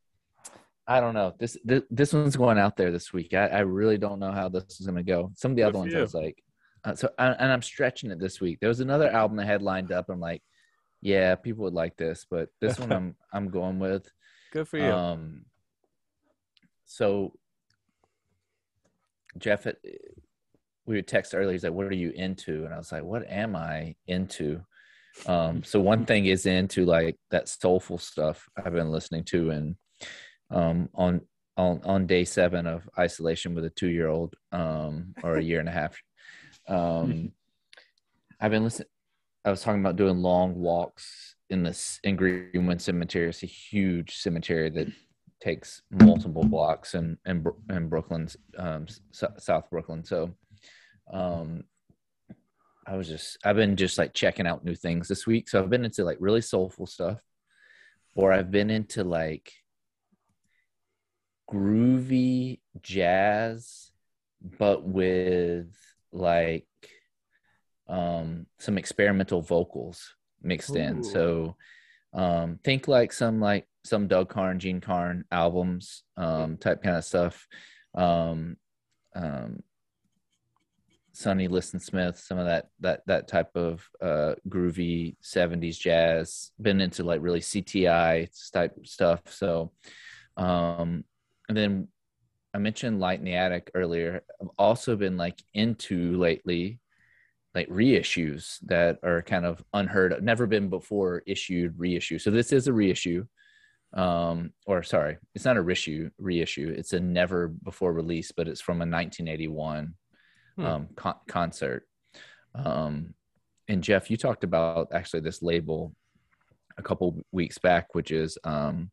I 0.87 1.01
don't 1.01 1.15
know. 1.15 1.35
This, 1.39 1.57
this 1.65 1.83
this 1.91 2.13
one's 2.13 2.37
going 2.37 2.59
out 2.59 2.77
there 2.77 2.91
this 2.91 3.13
week. 3.13 3.35
I, 3.35 3.47
I 3.47 3.59
really 3.61 3.99
don't 3.99 4.19
know 4.19 4.33
how 4.33 4.49
this 4.49 4.81
is 4.81 4.87
going 4.87 4.97
to 4.97 5.03
go. 5.05 5.31
Some 5.37 5.53
of 5.53 5.57
the 5.57 5.63
Good 5.63 5.69
other 5.69 5.79
ones 5.79 5.93
you. 5.93 5.99
I 5.99 6.03
was 6.03 6.15
like, 6.15 6.43
uh, 6.85 6.95
so 6.97 7.09
I, 7.19 7.27
and 7.29 7.53
I'm 7.53 7.63
stretching 7.63 8.11
it 8.11 8.19
this 8.19 8.41
week. 8.41 8.59
There 8.61 8.69
was 8.69 8.81
another 8.81 9.09
album 9.11 9.39
I 9.39 9.45
had 9.45 9.63
lined 9.63 9.93
up. 9.93 10.09
I'm 10.09 10.19
like, 10.21 10.43
yeah, 11.01 11.37
people 11.37 11.65
would 11.65 11.75
like 11.75 11.97
this, 11.97 12.27
but 12.29 12.49
this 12.61 12.81
one 12.81 12.93
I'm 12.93 13.15
I'm 13.33 13.49
going 13.51 13.79
with. 13.79 14.09
Good 14.53 14.69
for 14.69 14.77
you. 14.77 14.93
Um, 14.93 15.47
so 16.85 17.33
Jeff, 19.39 19.67
we 20.85 20.97
would 20.97 21.09
text 21.09 21.35
earlier. 21.35 21.53
He's 21.53 21.65
like, 21.65 21.73
"What 21.73 21.87
are 21.87 21.95
you 21.95 22.11
into?" 22.11 22.67
And 22.67 22.75
I 22.75 22.77
was 22.77 22.93
like, 22.93 23.03
"What 23.03 23.27
am 23.29 23.57
I 23.57 23.97
into?" 24.07 24.61
Um, 25.27 25.65
so 25.65 25.81
one 25.81 26.05
thing 26.05 26.27
is 26.27 26.45
into 26.45 26.85
like 26.85 27.17
that 27.31 27.49
soulful 27.49 27.97
stuff 27.97 28.47
I've 28.57 28.75
been 28.75 28.91
listening 28.91 29.25
to, 29.25 29.51
and 29.51 29.77
um, 30.51 30.91
on 30.95 31.23
on 31.57 31.81
on 31.85 32.07
day 32.07 32.25
seven 32.25 32.67
of 32.67 32.87
isolation 32.99 33.55
with 33.55 33.65
a 33.65 33.71
two 33.71 33.89
year 33.89 34.09
old, 34.09 34.35
um, 34.53 35.15
or 35.23 35.37
a 35.39 35.43
year 35.43 35.61
and 35.61 35.69
a 35.69 35.73
half, 35.73 35.97
um, 36.69 37.33
I've 38.39 38.51
been 38.51 38.65
listening. 38.65 38.89
I 39.47 39.51
was 39.51 39.63
talking 39.63 39.81
about 39.81 39.97
doing 39.97 40.19
long 40.19 40.55
walks 40.57 41.32
in 41.53 41.63
this 41.63 42.01
in 42.03 42.17
Greenwood 42.17 42.81
Cemetery. 42.81 43.29
It's 43.29 43.43
a 43.43 43.47
huge 43.47 44.17
cemetery 44.17 44.71
that 44.71 44.89
takes 45.41 45.83
multiple 45.91 46.45
blocks 46.45 46.95
in 46.95 47.19
in, 47.27 47.45
in 47.71 48.29
um, 48.59 48.87
South 49.13 49.71
Brooklyn. 49.71 50.05
So, 50.05 50.35
um, 51.13 51.65
I 52.87 52.97
was 52.97 53.07
just 53.07 53.37
I've 53.45 53.57
been 53.57 53.77
just 53.77 53.99
like 53.99 54.15
checking 54.15 54.47
out 54.47 54.65
new 54.65 54.75
things 54.75 55.09
this 55.09 55.27
week. 55.27 55.49
So 55.49 55.63
I've 55.63 55.71
been 55.71 55.85
into 55.85 56.05
like 56.05 56.17
really 56.21 56.41
soulful 56.41 56.87
stuff, 56.87 57.21
or 58.15 58.33
I've 58.33 58.51
been 58.51 58.71
into 58.71 59.05
like 59.05 59.53
groovy 61.51 62.61
jazz, 62.81 63.91
but 64.59 64.85
with 64.85 65.69
like 66.13 66.67
um 67.89 68.47
some 68.59 68.79
experimental 68.79 69.43
vocals 69.43 70.15
mixed 70.43 70.77
in. 70.77 71.03
So 71.03 71.57
um 72.13 72.59
think 72.63 72.89
like 72.89 73.13
some 73.13 73.41
like 73.41 73.67
some 73.85 74.07
Doug 74.07 74.29
Carn, 74.29 74.59
Jean 74.59 74.81
Carn 74.81 75.25
albums, 75.31 76.03
um 76.17 76.57
type 76.57 76.83
kind 76.83 76.97
of 76.97 77.05
stuff. 77.05 77.47
Um 77.95 78.57
um 79.15 79.63
Lonnie 81.27 81.49
Liston 81.49 81.81
Smith, 81.81 82.19
some 82.19 82.39
of 82.39 82.47
that 82.47 82.69
that 82.81 83.03
that 83.07 83.29
type 83.29 83.55
of 83.55 83.89
uh 84.01 84.35
groovy 84.49 85.17
70s 85.23 85.79
jazz, 85.79 86.53
been 86.61 86.81
into 86.81 87.05
like 87.05 87.21
really 87.23 87.41
CTI 87.41 88.29
type 88.53 88.75
stuff. 88.85 89.21
So 89.27 89.73
um 90.37 91.05
and 91.49 91.57
then 91.57 91.89
I 92.55 92.59
mentioned 92.59 93.01
Light 93.01 93.19
in 93.19 93.25
the 93.25 93.35
Attic 93.35 93.71
earlier. 93.75 94.23
I've 94.41 94.49
also 94.59 94.97
been 94.97 95.17
like 95.17 95.39
into 95.55 96.17
lately 96.19 96.81
like 97.55 97.69
reissues 97.69 98.59
that 98.63 98.99
are 99.03 99.23
kind 99.23 99.45
of 99.45 99.63
unheard 99.75 100.13
of, 100.13 100.23
never 100.23 100.47
been 100.47 100.69
before 100.69 101.23
issued 101.27 101.79
reissue. 101.79 102.19
So 102.19 102.31
this 102.31 102.53
is 102.53 102.67
a 102.69 102.73
reissue. 102.73 103.27
Um, 103.95 104.53
or 104.67 104.83
sorry, 104.83 105.19
it's 105.35 105.45
not 105.45 105.59
a 105.59 105.63
reissue, 105.63 106.09
reissue. 106.19 106.75
It's 106.77 106.95
a 106.95 107.01
never 107.01 107.49
before 107.49 107.93
release, 107.93 108.33
but 108.33 108.49
it's 108.49 108.61
from 108.63 108.77
a 108.77 108.87
1981 108.89 109.95
Hmm. 110.57 110.65
um, 110.67 110.89
con- 110.97 111.21
concert. 111.29 111.87
Um, 112.55 113.15
and 113.69 113.83
Jeff, 113.83 114.11
you 114.11 114.17
talked 114.19 114.45
about 114.45 114.89
actually 114.93 115.21
this 115.21 115.43
label 115.43 115.95
a 116.79 116.83
couple 116.83 117.23
weeks 117.33 117.59
back, 117.59 117.95
which 117.95 118.11
is 118.11 118.37
um, 118.45 118.91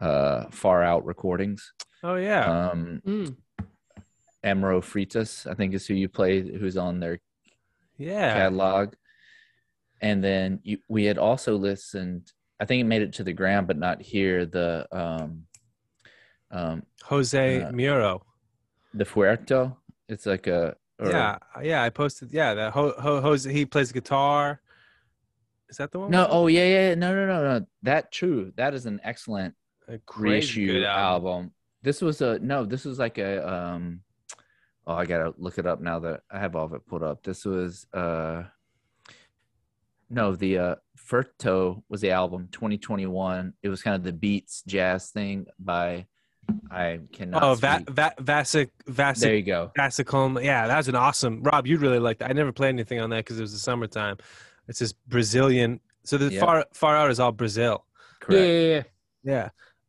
uh, 0.00 0.46
Far 0.50 0.82
Out 0.84 1.04
Recordings. 1.04 1.72
oh 2.04 2.14
yeah. 2.16 2.68
Um, 2.70 3.00
Mm. 3.06 3.36
Amaro 4.44 4.80
Freitas, 4.80 5.50
I 5.50 5.54
think 5.54 5.74
is 5.74 5.86
who 5.86 5.94
you 5.94 6.08
play, 6.08 6.40
who's 6.42 6.76
on 6.76 7.00
their 7.00 7.18
Yeah. 7.98 8.32
catalog. 8.34 8.94
And 10.00 10.22
then 10.22 10.60
you, 10.62 10.78
we 10.88 11.04
had 11.04 11.18
also 11.18 11.56
listened. 11.56 12.32
I 12.60 12.64
think 12.64 12.80
it 12.80 12.84
made 12.84 13.02
it 13.02 13.14
to 13.14 13.24
the 13.24 13.32
ground, 13.32 13.66
but 13.66 13.78
not 13.78 14.00
here. 14.02 14.46
The 14.46 14.86
um, 14.92 15.44
um, 16.50 16.82
Jose 17.04 17.62
Uh, 17.62 17.72
Mauro. 17.72 18.24
the 18.94 19.04
Fuerto. 19.04 19.76
It's 20.08 20.26
like 20.26 20.46
a 20.46 20.76
or- 20.98 21.10
Yeah, 21.10 21.38
yeah. 21.62 21.82
I 21.82 21.90
posted. 21.90 22.32
Yeah, 22.32 22.54
that 22.54 22.72
Ho, 22.72 22.92
Ho, 22.98 23.20
Jose. 23.20 23.50
He 23.52 23.66
plays 23.66 23.92
guitar. 23.92 24.60
Is 25.68 25.78
that 25.78 25.90
the 25.90 25.98
one? 25.98 26.10
No, 26.10 26.28
oh 26.30 26.46
yeah, 26.46 26.64
yeah, 26.66 26.94
no, 26.94 27.14
no, 27.14 27.26
no, 27.26 27.58
no. 27.58 27.66
That 27.82 28.12
true. 28.12 28.52
That 28.56 28.72
is 28.74 28.86
an 28.86 29.00
excellent 29.02 29.54
reissue 30.16 30.66
good 30.72 30.84
album. 30.84 31.52
This 31.82 32.00
was 32.00 32.20
a 32.20 32.38
no. 32.38 32.64
This 32.64 32.84
was 32.84 32.98
like 32.98 33.18
a 33.18 33.46
um. 33.50 34.00
Oh, 34.86 34.94
I 34.94 35.04
gotta 35.06 35.34
look 35.38 35.58
it 35.58 35.66
up 35.66 35.80
now 35.80 35.98
that 36.00 36.20
I 36.30 36.38
have 36.38 36.54
all 36.54 36.64
of 36.66 36.72
it 36.72 36.86
pulled 36.86 37.02
up. 37.02 37.22
This 37.22 37.44
was 37.44 37.86
uh. 37.92 38.44
No, 40.08 40.36
the 40.36 40.58
uh 40.58 40.74
Furto 40.96 41.82
was 41.88 42.00
the 42.00 42.12
album 42.12 42.48
2021. 42.52 43.54
It 43.62 43.68
was 43.68 43.82
kind 43.82 43.96
of 43.96 44.04
the 44.04 44.12
beats 44.12 44.62
jazz 44.66 45.10
thing 45.10 45.46
by 45.58 46.06
I 46.70 47.00
cannot. 47.12 47.42
Oh, 47.42 47.54
Va- 47.56 47.80
speak. 47.80 47.90
Va- 47.90 48.14
Vasic, 48.20 48.70
there 49.18 49.34
you 49.34 49.42
go. 49.42 49.72
Vasicom. 49.76 50.42
Yeah, 50.44 50.68
that 50.68 50.76
was 50.76 50.86
an 50.86 50.94
awesome. 50.94 51.42
Rob, 51.42 51.66
you'd 51.66 51.80
really 51.80 51.98
like 51.98 52.18
that. 52.18 52.30
I 52.30 52.34
never 52.34 52.52
played 52.52 52.68
anything 52.68 53.00
on 53.00 53.10
that 53.10 53.24
because 53.24 53.38
it 53.38 53.42
was 53.42 53.52
the 53.52 53.58
summertime. 53.58 54.16
It's 54.68 54.78
this 54.78 54.92
Brazilian. 54.92 55.80
So 56.04 56.18
the 56.18 56.32
Yeah. 56.32 56.40
far 56.40 56.66
far 56.72 56.96
out 56.96 57.10
is 57.10 57.18
all 57.18 57.32
Brazil. 57.32 57.84
Yeah, 57.88 58.26
Correct. 58.26 58.46
yeah, 58.46 58.82
yeah. 59.24 59.48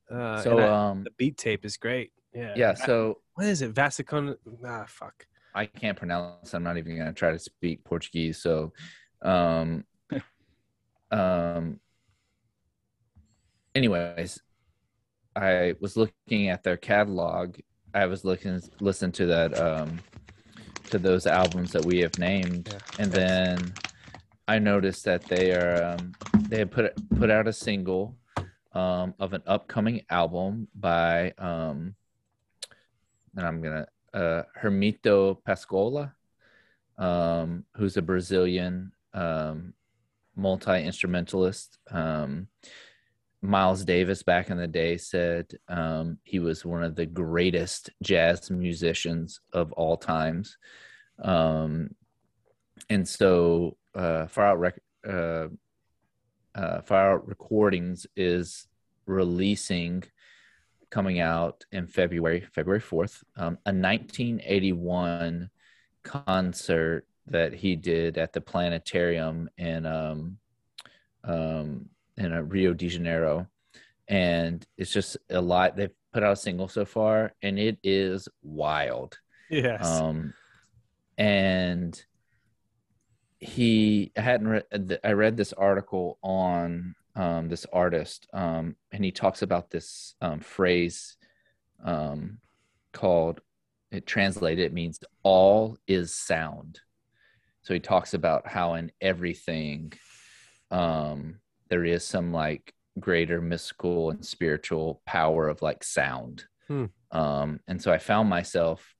Yeah. 0.10 0.18
Uh, 0.18 0.42
so 0.42 0.58
I- 0.58 0.68
um 0.90 1.04
the 1.04 1.12
beat 1.12 1.38
tape 1.38 1.64
is 1.64 1.78
great. 1.78 2.12
Yeah. 2.34 2.54
yeah, 2.56 2.72
Va- 2.74 2.86
so 2.88 3.22
what 3.38 3.46
is 3.48 3.62
it? 3.62 3.74
Vasicon. 3.74 4.36
Ah, 4.66 4.86
fuck. 4.88 5.28
I 5.54 5.66
can't 5.68 5.98
pronounce. 5.98 6.54
I'm 6.54 6.64
not 6.64 6.78
even 6.78 6.98
gonna 6.98 7.14
try 7.14 7.32
to 7.32 7.40
speak 7.40 7.84
Portuguese. 7.84 8.40
So, 8.40 8.74
um, 9.22 9.86
um. 11.12 11.80
Anyways, 13.76 14.40
I 15.36 15.76
was 15.80 15.96
looking 15.96 16.50
at 16.50 16.64
their 16.64 16.78
catalog. 16.78 17.58
I 17.94 18.08
was 18.08 18.26
looking, 18.26 18.60
listen 18.80 19.12
to 19.14 19.28
that, 19.28 19.60
um, 19.60 20.00
to 20.90 20.98
those 20.98 21.28
albums 21.28 21.72
that 21.74 21.86
we 21.86 22.00
have 22.00 22.18
named, 22.18 22.70
Yeah. 22.72 22.80
and 23.04 23.12
then 23.12 23.74
I 24.48 24.58
noticed 24.58 25.06
that 25.06 25.24
they 25.26 25.52
are 25.54 25.84
um, 26.00 26.14
they 26.50 26.58
had 26.60 26.72
put 26.72 26.94
put 27.20 27.30
out 27.30 27.48
a 27.48 27.54
single 27.54 28.16
um, 28.74 29.14
of 29.20 29.34
an 29.34 29.44
upcoming 29.46 30.02
album 30.10 30.68
by 30.74 31.34
um, 31.38 31.96
and 33.38 33.46
I'm 33.46 33.62
gonna 33.62 33.88
uh, 34.14 34.44
Hermeto 34.60 35.38
Pascoal, 35.46 36.10
um, 36.98 37.64
who's 37.76 37.96
a 37.96 38.02
Brazilian 38.02 38.92
um, 39.14 39.74
multi 40.36 40.84
instrumentalist. 40.84 41.78
Um, 41.90 42.48
Miles 43.42 43.86
Davis 43.86 44.24
back 44.24 44.50
in 44.50 44.58
the 44.58 44.68
day 44.68 44.98
said 44.98 45.46
um, 45.68 46.18
he 46.24 46.40
was 46.40 46.66
one 46.66 46.84
of 46.84 46.96
the 46.96 47.06
greatest 47.06 47.92
jazz 48.02 48.50
musicians 48.50 49.40
of 49.54 49.72
all 49.74 49.96
times. 49.96 50.58
Um, 51.20 51.92
and 52.90 53.08
so 53.08 53.78
uh, 53.94 54.26
Far 54.28 54.48
Out 54.48 54.60
Rec- 54.60 54.82
uh, 55.08 55.48
uh, 56.56 56.82
Far 56.82 57.14
Out 57.14 57.28
Recordings 57.28 58.08
is 58.16 58.68
releasing, 59.06 60.04
coming 60.90 61.20
out 61.20 61.66
in 61.72 61.88
February, 61.88 62.42
February 62.54 62.82
4th, 62.82 63.24
um, 63.36 63.58
a 63.66 63.74
1981 63.74 65.50
concert 66.04 67.06
that 67.28 67.54
he 67.54 67.76
did 67.76 68.18
at 68.18 68.34
the 68.34 68.42
planetarium 68.42 69.50
in 69.58 69.86
um, 69.86 70.38
um, 71.24 71.90
in 72.16 72.50
Rio 72.50 72.74
de 72.74 72.88
Janeiro, 72.88 73.48
and 74.08 74.66
it's 74.78 74.92
just 74.92 75.18
a 75.30 75.42
lot. 75.42 75.76
They've 75.76 75.92
put 76.14 76.24
out 76.24 76.34
a 76.34 76.38
single 76.38 76.68
so 76.68 76.86
far, 76.86 77.34
and 77.42 77.60
it 77.60 77.78
is 77.84 78.30
wild. 78.42 79.20
Yes. 79.50 79.86
Um, 79.86 80.34
and 81.18 82.02
he 83.40 84.12
I 84.18 84.22
hadn't 84.22 84.48
read. 84.48 85.00
I 85.04 85.12
read 85.12 85.38
this 85.38 85.54
article 85.54 86.18
on 86.24 86.96
um, 87.18 87.50
this 87.50 87.66
artist, 87.74 88.28
um, 88.32 88.76
and 88.92 89.04
he 89.04 89.12
talks 89.12 89.42
about 89.42 89.70
this 89.70 90.16
um, 90.22 90.40
phrase 90.40 91.18
um, 91.84 92.38
called. 92.94 93.42
It 93.92 94.06
translated 94.06 94.66
it 94.66 94.74
means 94.74 95.00
all 95.24 95.78
is 95.88 96.14
sound. 96.14 96.80
So 97.64 97.74
he 97.74 97.80
talks 97.80 98.14
about 98.14 98.48
how 98.48 98.76
in 98.76 98.92
everything, 99.02 99.94
um, 100.72 101.40
there 101.70 101.84
is 101.84 102.04
some 102.06 102.32
like 102.32 102.74
greater 103.00 103.42
mystical 103.42 104.12
and 104.12 104.24
spiritual 104.24 105.02
power 105.06 105.48
of 105.48 105.62
like 105.62 105.84
sound. 105.84 106.46
Hmm. 106.68 106.86
Um, 107.12 107.60
and 107.68 107.82
so 107.82 107.92
I 107.92 107.98
found 107.98 108.30
myself 108.30 108.94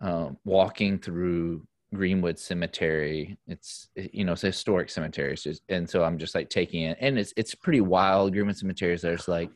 um, 0.00 0.36
walking 0.44 0.98
through 0.98 1.66
Greenwood 1.94 2.38
Cemetery. 2.38 3.38
It's 3.46 3.88
you 3.94 4.24
know 4.24 4.32
it's 4.32 4.44
a 4.44 4.48
historic 4.48 4.90
cemetery, 4.90 5.36
and 5.68 5.88
so 5.88 6.04
I'm 6.04 6.18
just 6.18 6.34
like 6.34 6.48
taking 6.48 6.84
it, 6.84 6.98
and 7.00 7.18
it's 7.18 7.32
it's 7.36 7.54
pretty 7.54 7.80
wild. 7.80 8.32
Greenwood 8.32 8.56
Cemeteries. 8.56 9.02
There's 9.02 9.28
like 9.28 9.50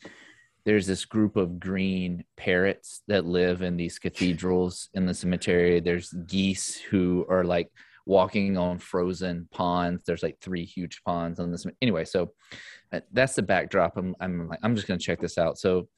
there's 0.64 0.86
this 0.86 1.04
group 1.04 1.36
of 1.36 1.58
green 1.58 2.24
parrots 2.36 3.02
that 3.08 3.24
live 3.24 3.62
in 3.62 3.76
these 3.76 3.98
cathedrals 3.98 4.90
in 4.94 5.06
the 5.06 5.14
cemetery. 5.14 5.80
There's 5.80 6.12
geese 6.26 6.76
who 6.76 7.26
are 7.28 7.44
like 7.44 7.70
walking 8.06 8.58
on 8.58 8.78
frozen 8.78 9.48
ponds. 9.50 10.04
There's 10.04 10.22
like 10.22 10.38
three 10.40 10.64
huge 10.64 11.02
ponds 11.04 11.40
on 11.40 11.50
this. 11.50 11.66
Anyway, 11.80 12.04
so 12.04 12.32
uh, 12.92 13.00
that's 13.12 13.34
the 13.34 13.42
backdrop. 13.42 13.96
I'm 13.96 14.14
I'm 14.20 14.48
like 14.48 14.60
I'm 14.62 14.76
just 14.76 14.86
gonna 14.86 14.98
check 14.98 15.20
this 15.20 15.38
out. 15.38 15.58
So 15.58 15.88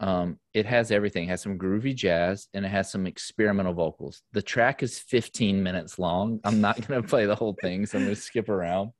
um, 0.00 0.38
it 0.54 0.64
has 0.66 0.90
everything. 0.90 1.24
It 1.24 1.28
has 1.30 1.42
some 1.42 1.58
groovy 1.58 1.94
jazz 1.94 2.46
and 2.54 2.64
it 2.64 2.68
has 2.68 2.90
some 2.90 3.06
experimental 3.06 3.74
vocals. 3.74 4.22
The 4.32 4.42
track 4.42 4.82
is 4.82 4.98
15 4.98 5.62
minutes 5.62 5.98
long. 5.98 6.40
I'm 6.44 6.60
not 6.60 6.80
gonna 6.86 7.02
play 7.02 7.26
the 7.26 7.34
whole 7.34 7.56
thing, 7.60 7.84
so 7.86 7.98
I'm 7.98 8.04
gonna 8.04 8.16
skip 8.16 8.48
around 8.48 8.92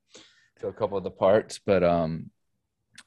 to 0.60 0.68
a 0.68 0.72
couple 0.72 0.98
of 0.98 1.04
the 1.04 1.10
parts. 1.10 1.60
But 1.64 1.82
um, 1.84 2.30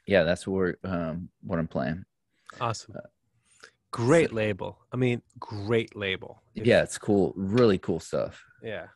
yeah, 0.07 0.23
that's 0.23 0.47
what 0.47 0.76
um, 0.84 1.30
what 1.43 1.59
I'm 1.59 1.68
playing. 1.68 2.05
awesome. 2.59 2.95
Great 3.91 4.31
label. 4.31 4.80
I 4.93 4.95
mean, 4.95 5.22
great 5.38 5.95
label. 5.97 6.41
If- 6.55 6.65
Yeah, 6.65 6.81
it's 6.84 6.97
cool. 6.97 7.34
Really 7.35 7.77
cool 7.77 7.99
stuff. 7.99 8.41
Yeah. 8.63 8.88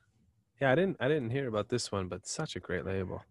Yeah. 0.61 0.71
I 0.71 0.75
didn't. 0.75 0.95
I 1.01 1.09
didn't 1.09 1.31
hear 1.31 1.49
about 1.49 1.67
this 1.67 1.91
one, 1.91 2.07
but 2.07 2.25
such 2.25 2.55
a 2.55 2.61
great 2.61 2.85
label. 2.85 3.21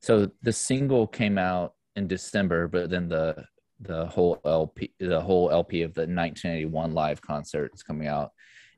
So 0.00 0.30
the 0.42 0.52
single 0.52 1.08
came 1.08 1.38
out 1.38 1.74
in 1.96 2.06
December, 2.06 2.68
but 2.68 2.88
then 2.88 3.08
the 3.08 3.46
the 3.80 4.06
whole 4.06 4.40
LP, 4.44 4.92
the 4.98 5.20
whole 5.20 5.50
LP 5.50 5.82
of 5.82 5.94
the 5.94 6.02
1981 6.02 6.92
live 6.92 7.20
concert 7.22 7.72
is 7.74 7.82
coming 7.82 8.06
out. 8.08 8.30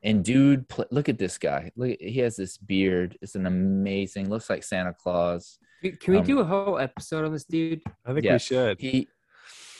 And 0.04 0.24
dude, 0.24 0.68
pl- 0.68 0.86
look 0.90 1.08
at 1.08 1.18
this 1.18 1.38
guy. 1.38 1.70
Look, 1.76 1.96
he 2.00 2.18
has 2.20 2.36
this 2.36 2.56
beard. 2.58 3.16
It's 3.22 3.34
an 3.34 3.46
amazing. 3.46 4.28
Looks 4.28 4.50
like 4.50 4.62
Santa 4.64 4.94
Claus. 4.94 5.58
Can- 5.82 5.96
Can 5.96 6.12
we 6.14 6.18
Um, 6.20 6.24
do 6.26 6.38
a 6.40 6.44
whole 6.44 6.78
episode 6.78 7.24
on 7.24 7.32
this 7.32 7.44
dude? 7.44 7.82
I 8.04 8.12
think 8.12 8.24
Yeah. 8.24 8.32
we 8.34 8.38
should. 8.38 8.80
He 8.80 9.08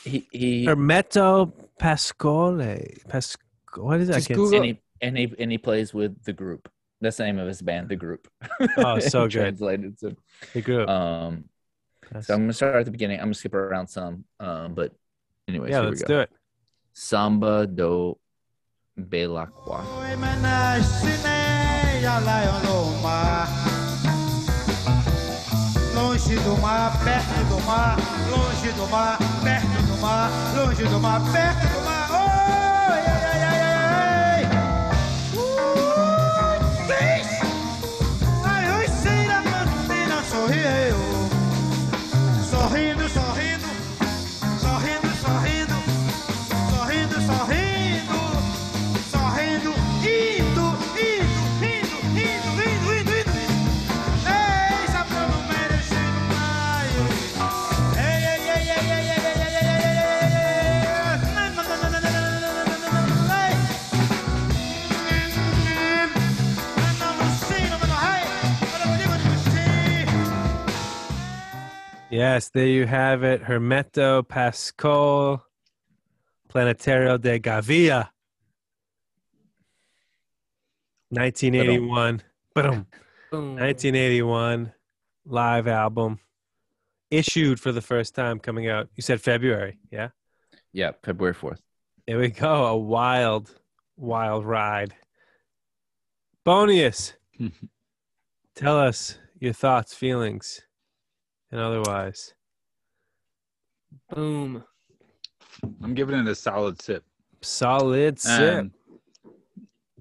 he 0.03 0.27
he. 0.31 0.65
Hermeto 0.65 1.51
Pascoal. 1.79 2.57
Pas- 3.07 3.37
what 3.75 3.99
is 4.01 4.07
that? 4.09 4.15
I 4.15 4.17
Just 4.19 4.27
can't 4.29 4.37
Google- 4.37 4.57
and 4.57 4.65
he 4.65 4.81
and 5.01 5.17
he 5.17 5.33
and 5.39 5.51
he 5.51 5.57
plays 5.57 5.93
with 5.93 6.21
the 6.23 6.33
group. 6.33 6.69
That's 7.01 7.17
the 7.17 7.23
name 7.25 7.39
of 7.39 7.47
his 7.47 7.61
band, 7.61 7.89
the 7.89 7.95
group. 7.97 8.27
Oh, 8.77 8.99
so 8.99 9.23
good. 9.23 9.31
Translated. 9.31 9.99
So, 9.99 10.13
He 10.53 10.61
grew 10.61 10.83
up. 10.83 10.89
um, 10.89 11.45
so 12.21 12.33
I'm 12.33 12.41
gonna 12.43 12.53
start 12.53 12.75
at 12.77 12.85
the 12.85 12.91
beginning. 12.91 13.19
I'm 13.19 13.25
gonna 13.25 13.33
skip 13.33 13.53
around 13.53 13.87
some. 13.87 14.23
Um, 14.39 14.73
but 14.73 14.93
anyways, 15.47 15.71
yeah, 15.71 15.81
here 15.81 15.89
let's 15.89 16.01
we 16.01 16.07
go. 16.07 16.13
do 16.15 16.19
it. 16.21 16.31
Samba 16.93 17.67
do 17.67 18.17
Belacqua. 18.99 19.83
Longe 25.95 26.35
do 26.43 26.57
mar, 26.61 26.91
perto 27.03 27.43
do 27.49 27.59
mar, 27.65 27.97
longe 28.31 28.71
do 28.75 28.87
mar, 28.87 29.17
perto 29.43 29.81
do 29.87 29.97
mar, 30.01 30.29
longe 30.55 30.83
do 30.83 30.99
mar, 30.99 31.19
perto 31.31 31.67
do 31.73 31.79
mar. 31.81 31.82
Yes, 72.13 72.49
there 72.49 72.67
you 72.67 72.85
have 72.85 73.23
it. 73.23 73.41
Hermeto 73.41 74.21
Pascoal 74.21 75.41
Planetário 76.47 77.19
da 77.19 77.39
Gávea. 77.39 78.09
1981. 81.09 82.21
Boom. 82.53 82.85
Boom. 83.31 83.55
1981 83.55 84.71
live 85.25 85.67
album 85.67 86.19
issued 87.09 87.59
for 87.59 87.71
the 87.71 87.81
first 87.81 88.13
time 88.13 88.37
coming 88.37 88.69
out. 88.69 88.89
You 88.95 89.01
said 89.01 89.19
February, 89.19 89.79
yeah? 89.89 90.09
Yeah, 90.71 90.91
February 91.01 91.33
fourth. 91.33 91.63
Here 92.05 92.19
we 92.19 92.27
go. 92.27 92.67
A 92.67 92.77
wild, 92.77 93.49
wild 93.97 94.45
ride. 94.45 94.93
Bonius, 96.45 97.13
tell 98.55 98.79
us 98.79 99.17
your 99.39 99.53
thoughts, 99.53 99.95
feelings, 99.95 100.61
and 101.53 101.61
otherwise. 101.61 102.33
Boom. 104.09 104.63
I'm 105.83 105.93
giving 105.93 106.19
it 106.19 106.27
a 106.27 106.33
solid 106.33 106.81
sip. 106.81 107.03
Solid 107.41 108.19
sip. 108.19 108.55
Um, 108.55 108.71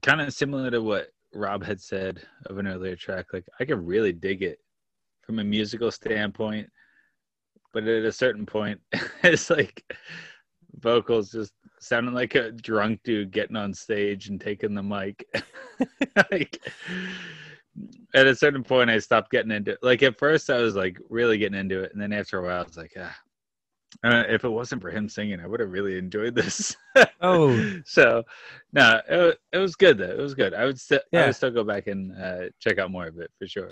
kind 0.00 0.22
of 0.22 0.32
similar 0.32 0.70
to 0.70 0.80
what 0.80 1.08
Rob 1.34 1.62
had 1.62 1.78
said 1.78 2.22
of 2.46 2.56
an 2.56 2.66
earlier 2.66 2.96
track. 2.96 3.26
Like 3.34 3.44
I 3.60 3.66
could 3.66 3.86
really 3.86 4.14
dig 4.14 4.42
it 4.42 4.60
from 5.20 5.40
a 5.40 5.44
musical 5.44 5.90
standpoint, 5.90 6.70
but 7.74 7.86
at 7.86 8.06
a 8.06 8.12
certain 8.12 8.46
point, 8.46 8.80
it's 9.22 9.50
like 9.50 9.84
vocals 10.76 11.32
just 11.32 11.52
sounding 11.80 12.14
like 12.14 12.34
a 12.34 12.50
drunk 12.50 13.00
dude 13.04 13.30
getting 13.30 13.56
on 13.56 13.74
stage 13.74 14.30
and 14.30 14.40
taking 14.40 14.74
the 14.74 14.82
mic. 14.82 15.26
like 16.30 16.66
at 18.14 18.26
a 18.26 18.36
certain 18.36 18.62
point, 18.62 18.90
I 18.90 18.98
stopped 18.98 19.30
getting 19.30 19.50
into 19.50 19.72
it. 19.72 19.78
Like 19.82 20.02
at 20.02 20.18
first, 20.18 20.50
I 20.50 20.58
was 20.58 20.74
like 20.74 20.98
really 21.08 21.38
getting 21.38 21.58
into 21.58 21.82
it, 21.82 21.92
and 21.92 22.00
then 22.00 22.12
after 22.12 22.38
a 22.38 22.42
while, 22.42 22.60
I 22.60 22.64
was 22.64 22.76
like, 22.76 22.92
ah. 22.98 23.16
Uh, 24.02 24.24
if 24.26 24.42
it 24.42 24.48
wasn't 24.48 24.80
for 24.80 24.90
him 24.90 25.06
singing, 25.06 25.38
I 25.38 25.46
would 25.46 25.60
have 25.60 25.70
really 25.70 25.98
enjoyed 25.98 26.34
this. 26.34 26.76
Oh. 27.24 27.80
so 27.84 28.24
no, 28.72 29.00
it, 29.08 29.38
it 29.52 29.58
was 29.58 29.76
good 29.76 29.96
though. 29.96 30.10
It 30.10 30.18
was 30.18 30.34
good. 30.34 30.54
I 30.54 30.64
would 30.64 30.80
still, 30.80 31.00
I 31.14 31.26
would 31.26 31.36
still 31.36 31.52
go 31.52 31.62
back 31.62 31.86
and 31.86 32.12
uh, 32.20 32.48
check 32.58 32.78
out 32.78 32.90
more 32.90 33.06
of 33.06 33.18
it 33.18 33.30
for 33.38 33.46
sure. 33.46 33.70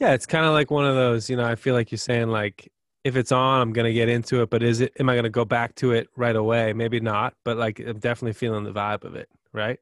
Yeah, 0.00 0.12
it's 0.12 0.26
kind 0.26 0.44
of 0.44 0.52
like 0.52 0.70
one 0.70 0.84
of 0.84 0.96
those, 0.96 1.30
you 1.30 1.36
know, 1.36 1.44
I 1.44 1.54
feel 1.54 1.74
like 1.74 1.92
you're 1.92 1.98
saying 1.98 2.28
like 2.28 2.70
if 3.04 3.16
it's 3.16 3.32
on, 3.32 3.60
I'm 3.60 3.72
going 3.72 3.86
to 3.86 3.92
get 3.92 4.08
into 4.08 4.42
it, 4.42 4.50
but 4.50 4.62
is 4.62 4.80
it 4.80 4.92
am 4.98 5.08
I 5.08 5.14
going 5.14 5.24
to 5.24 5.30
go 5.30 5.44
back 5.44 5.74
to 5.76 5.92
it 5.92 6.08
right 6.16 6.36
away? 6.36 6.72
Maybe 6.72 7.00
not, 7.00 7.34
but 7.44 7.56
like 7.56 7.78
I'm 7.78 7.98
definitely 7.98 8.34
feeling 8.34 8.64
the 8.64 8.72
vibe 8.72 9.04
of 9.04 9.14
it, 9.14 9.28
right? 9.52 9.78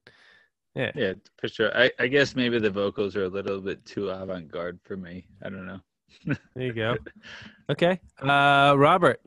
Yeah. 0.78 0.92
Yeah, 0.94 1.12
for 1.38 1.48
sure. 1.48 1.76
I, 1.76 1.90
I 1.98 2.06
guess 2.06 2.36
maybe 2.36 2.60
the 2.60 2.70
vocals 2.70 3.16
are 3.16 3.24
a 3.24 3.28
little 3.28 3.60
bit 3.60 3.84
too 3.84 4.10
avant 4.10 4.48
garde 4.48 4.78
for 4.84 4.96
me. 4.96 5.26
I 5.42 5.50
don't 5.50 5.66
know. 5.66 5.80
There 6.54 6.66
you 6.66 6.72
go. 6.72 6.96
Okay. 7.68 8.00
Uh 8.22 8.74
Robert. 8.78 9.20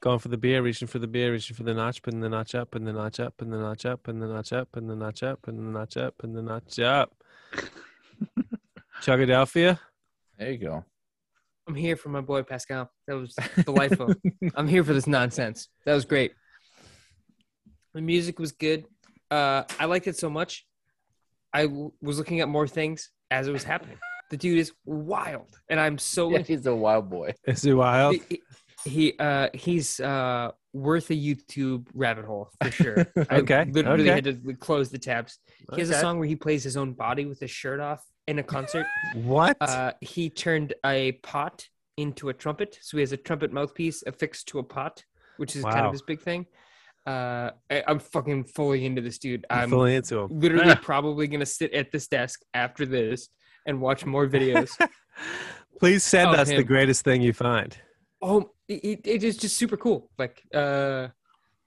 Going 0.00 0.18
for 0.20 0.28
the 0.28 0.38
beer, 0.38 0.62
reaching 0.62 0.88
for 0.88 0.98
the 1.00 1.06
beer, 1.06 1.32
reaching 1.32 1.54
for 1.54 1.64
the 1.64 1.74
notch, 1.74 2.02
putting 2.02 2.20
the 2.20 2.28
notch 2.28 2.54
up, 2.54 2.74
and 2.74 2.86
the 2.86 2.92
notch 2.92 3.20
up, 3.20 3.40
and 3.42 3.52
the 3.52 3.58
notch 3.58 3.84
up, 3.84 4.06
and 4.08 4.22
the 4.22 4.26
notch 4.26 4.52
up, 4.52 4.76
and 4.76 4.88
the 4.88 4.94
notch 4.94 5.22
up, 5.22 5.46
and 5.48 5.58
the 5.58 5.70
notch 5.70 5.96
up, 5.96 6.14
and 6.22 6.36
the 6.36 6.42
notch 6.42 6.78
up. 6.78 7.14
Chugadelphia. 9.02 9.78
There 10.38 10.52
you 10.52 10.58
go. 10.58 10.84
I'm 11.66 11.74
here 11.74 11.96
for 11.96 12.08
my 12.08 12.20
boy 12.20 12.42
Pascoal. 12.42 12.88
That 13.06 13.16
was 13.16 13.34
delightful. 13.64 14.14
I'm 14.54 14.68
here 14.68 14.82
for 14.84 14.94
this 14.94 15.06
nonsense. 15.06 15.68
That 15.84 15.94
was 15.94 16.04
great. 16.04 16.32
The 17.94 18.00
music 18.00 18.38
was 18.38 18.52
good. 18.52 18.84
Uh, 19.30 19.64
I 19.78 19.86
liked 19.86 20.06
it 20.06 20.16
so 20.16 20.30
much. 20.30 20.66
I 21.52 21.62
w- 21.66 21.92
was 22.00 22.18
looking 22.18 22.40
at 22.40 22.48
more 22.48 22.66
things 22.68 23.10
as 23.30 23.48
it 23.48 23.52
was 23.52 23.64
happening. 23.64 23.98
The 24.30 24.36
dude 24.36 24.58
is 24.58 24.72
wild, 24.84 25.58
and 25.70 25.80
I'm 25.80 25.96
so 25.98 26.30
Yeah, 26.30 26.38
he's 26.40 26.66
a 26.66 26.74
wild 26.74 27.08
boy. 27.08 27.32
Is 27.46 27.64
it 27.64 27.72
wild? 27.72 28.16
he, 28.28 28.42
he 28.84 29.14
uh 29.18 29.48
he's 29.54 30.00
uh 30.00 30.50
worth 30.74 31.10
a 31.10 31.14
YouTube 31.14 31.86
rabbit 31.94 32.26
hole 32.26 32.50
for 32.62 32.70
sure. 32.70 33.06
I 33.30 33.36
Okay, 33.38 33.64
literally 33.70 34.02
okay. 34.10 34.10
had 34.10 34.24
to 34.24 34.54
close 34.54 34.90
the 34.90 34.98
tabs. 34.98 35.38
He 35.74 35.80
has 35.80 35.88
a 35.90 35.94
song 35.98 36.18
where 36.18 36.28
he 36.28 36.36
plays 36.36 36.62
his 36.62 36.76
own 36.76 36.92
body 36.92 37.24
with 37.24 37.40
his 37.40 37.50
shirt 37.50 37.80
off 37.80 38.04
in 38.26 38.38
a 38.38 38.42
concert. 38.42 38.86
What? 39.14 39.56
Uh, 39.62 39.92
he 40.02 40.28
turned 40.28 40.74
a 40.84 41.12
pot 41.12 41.66
into 41.96 42.28
a 42.28 42.34
trumpet, 42.34 42.78
so 42.82 42.98
he 42.98 43.00
has 43.00 43.12
a 43.12 43.16
trumpet 43.16 43.50
mouthpiece 43.50 44.04
affixed 44.06 44.48
to 44.48 44.58
a 44.58 44.62
pot, 44.62 45.02
which 45.38 45.56
is 45.56 45.64
kind 45.64 45.86
of 45.86 45.92
his 45.92 46.02
big 46.02 46.20
thing. 46.20 46.44
Uh, 47.08 47.50
I, 47.70 47.82
I'm 47.88 47.98
fucking 48.00 48.44
fully 48.44 48.84
into 48.84 49.00
this 49.00 49.18
dude. 49.18 49.46
I'm 49.48 49.60
I'm 49.60 49.70
fully 49.70 49.94
into 49.94 50.18
him. 50.18 50.40
literally 50.40 50.74
probably 50.82 51.26
gonna 51.26 51.46
sit 51.46 51.72
at 51.72 51.90
this 51.90 52.06
desk 52.06 52.40
after 52.52 52.84
this 52.84 53.28
and 53.66 53.80
watch 53.80 54.04
more 54.04 54.26
videos. 54.28 54.70
Please 55.80 56.04
send 56.04 56.30
us 56.30 56.48
the 56.48 56.62
greatest 56.62 57.04
thing 57.04 57.22
you 57.22 57.32
find. 57.32 57.76
oh, 58.20 58.50
it, 58.68 59.00
it 59.06 59.24
is 59.24 59.36
just 59.36 59.56
super 59.56 59.76
cool. 59.76 60.10
Like, 60.18 60.42
uh, 60.52 61.08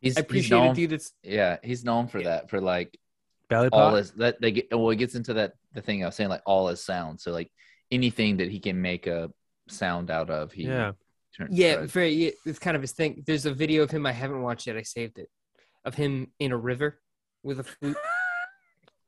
He's, 0.02 0.18
I 0.18 0.20
he's 0.22 0.26
appreciate 0.26 0.58
known, 0.58 0.72
a 0.72 0.74
dude 0.74 0.90
that's 0.92 1.12
Yeah, 1.24 1.58
he's 1.64 1.84
known 1.84 2.08
for 2.08 2.22
that. 2.24 2.50
For 2.50 2.60
like 2.60 2.98
Belly 3.50 3.70
all 3.72 3.90
pop. 3.92 3.98
his 3.98 4.12
that 4.14 4.42
they 4.42 4.52
get. 4.52 4.68
Well, 4.72 4.90
it 4.90 4.96
gets 4.98 5.16
into 5.16 5.34
that 5.36 5.54
the 5.74 5.82
thing 5.82 6.04
I 6.04 6.08
was 6.08 6.16
saying, 6.16 6.30
like 6.30 6.42
all 6.46 6.68
his 6.68 6.84
sound. 6.84 7.20
So 7.20 7.32
like 7.32 7.52
anything 7.92 8.38
that 8.38 8.50
he 8.50 8.60
can 8.60 8.82
make 8.82 9.06
a 9.08 9.30
sound 9.70 10.10
out 10.10 10.30
of, 10.30 10.52
he 10.52 10.64
Yeah. 10.64 10.94
Yeah, 11.50 11.86
very. 11.86 12.14
yeah, 12.14 12.32
It's 12.46 12.60
kind 12.60 12.76
of 12.76 12.82
his 12.82 12.92
thing. 12.92 13.24
There's 13.26 13.46
a 13.46 13.54
video 13.54 13.84
of 13.84 13.92
him 13.92 14.06
I 14.06 14.12
haven't 14.12 14.42
watched 14.42 14.68
yet. 14.68 14.78
I 14.78 14.82
saved 14.84 15.18
it, 15.18 15.30
of 15.86 15.96
him 15.96 16.32
in 16.40 16.52
a 16.52 16.58
river 16.58 17.00
with 17.44 17.60
a 17.60 17.64
flute, 17.64 17.98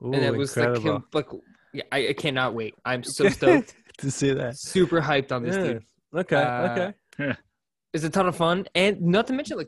Ooh, 0.04 0.14
and 0.14 0.24
it 0.24 0.36
was 0.36 0.56
incredible. 0.56 1.04
like 1.14 1.30
him. 1.32 1.40
Like, 1.42 1.42
yeah, 1.74 1.84
I, 1.92 2.08
I 2.10 2.14
cannot 2.14 2.54
wait. 2.54 2.76
I'm 2.86 3.04
so 3.18 3.30
stoked, 3.30 3.74
to 4.00 4.10
see 4.12 4.34
that. 4.34 4.58
super 4.58 5.02
hyped 5.02 5.32
on 5.32 5.44
this 5.44 5.56
Yeah. 5.56 5.64
dude. 5.64 5.84
Okay. 6.16 6.36
Uh, 6.36 6.92
okay. 7.20 7.36
It's 7.94 8.04
a 8.04 8.10
ton 8.10 8.28
of 8.28 8.36
fun, 8.36 8.66
and 8.74 9.00
not 9.02 9.28
to 9.28 9.34
mention 9.34 9.56
like 9.58 9.68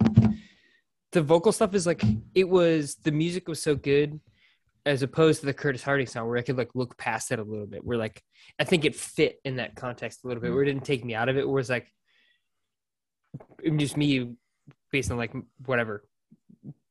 the 1.12 1.22
vocal 1.22 1.52
stuff 1.52 1.76
is 1.76 1.86
like 1.86 2.02
it 2.34 2.50
was. 2.50 2.96
The 2.96 3.12
music 3.12 3.48
was 3.48 3.62
so 3.62 3.76
good, 3.76 4.20
as 4.84 5.04
opposed 5.04 5.42
to 5.42 5.46
the 5.46 5.54
Curtis 5.54 5.84
Harding 5.84 6.08
song, 6.08 6.28
where 6.28 6.38
I 6.38 6.42
could 6.42 6.58
like 6.58 6.72
look 6.74 6.98
past 6.98 7.32
it 7.32 7.38
a 7.38 7.44
little 7.44 7.68
bit. 7.68 7.86
Where 7.86 8.00
like 8.00 8.24
I 8.58 8.64
think 8.64 8.84
it 8.84 8.96
fit 8.96 9.40
in 9.46 9.58
that 9.58 9.76
context 9.76 10.24
a 10.24 10.28
little 10.28 10.42
bit, 10.42 10.52
where 10.52 10.64
it 10.64 10.66
didn't 10.66 10.86
take 10.86 11.06
me 11.06 11.14
out 11.14 11.30
of 11.30 11.38
it. 11.38 11.48
Where 11.48 11.60
it's 11.60 11.70
like 11.70 11.84
it 11.84 11.92
just 13.78 13.98
me 13.98 14.36
based 14.92 15.12
on 15.12 15.18
like 15.18 15.34
whatever 15.66 16.04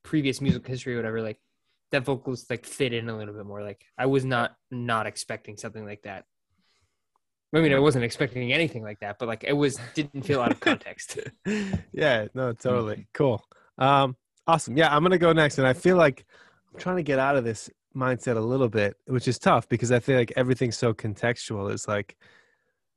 previous 0.03 0.41
music 0.41 0.67
history 0.67 0.93
or 0.93 0.97
whatever 0.97 1.21
like 1.21 1.39
that 1.91 2.03
vocals 2.03 2.45
like 2.49 2.65
fit 2.65 2.93
in 2.93 3.09
a 3.09 3.17
little 3.17 3.33
bit 3.33 3.45
more 3.45 3.63
like 3.63 3.85
i 3.97 4.05
was 4.05 4.25
not 4.25 4.55
not 4.69 5.07
expecting 5.07 5.57
something 5.57 5.85
like 5.85 6.01
that 6.03 6.25
i 7.55 7.59
mean 7.59 7.73
i 7.73 7.79
wasn't 7.79 8.03
expecting 8.03 8.53
anything 8.53 8.83
like 8.83 8.99
that 8.99 9.17
but 9.17 9.27
like 9.27 9.43
it 9.43 9.53
was 9.53 9.79
didn't 9.93 10.23
feel 10.23 10.41
out 10.41 10.51
of 10.51 10.59
context 10.59 11.17
yeah, 11.95 12.27
no, 12.33 12.53
totally. 12.53 13.07
Cool. 13.13 13.43
Um, 13.77 14.15
awesome. 14.47 14.77
Yeah, 14.77 14.93
I'm 14.93 15.03
gonna 15.03 15.17
go 15.17 15.33
next. 15.33 15.57
And 15.57 15.67
I 15.67 15.73
feel 15.73 15.97
like 15.97 16.25
I'm 16.73 16.79
trying 16.79 16.97
to 16.97 17.03
get 17.03 17.19
out 17.19 17.35
of 17.35 17.43
this 17.43 17.69
mindset 17.95 18.37
a 18.37 18.41
little 18.41 18.69
bit, 18.69 18.95
which 19.07 19.27
is 19.27 19.39
tough 19.39 19.67
because 19.69 19.91
I 19.91 19.99
feel 19.99 20.17
like 20.17 20.33
everything's 20.35 20.77
so 20.77 20.93
contextual. 20.93 21.71
It's 21.71 21.87
like 21.87 22.17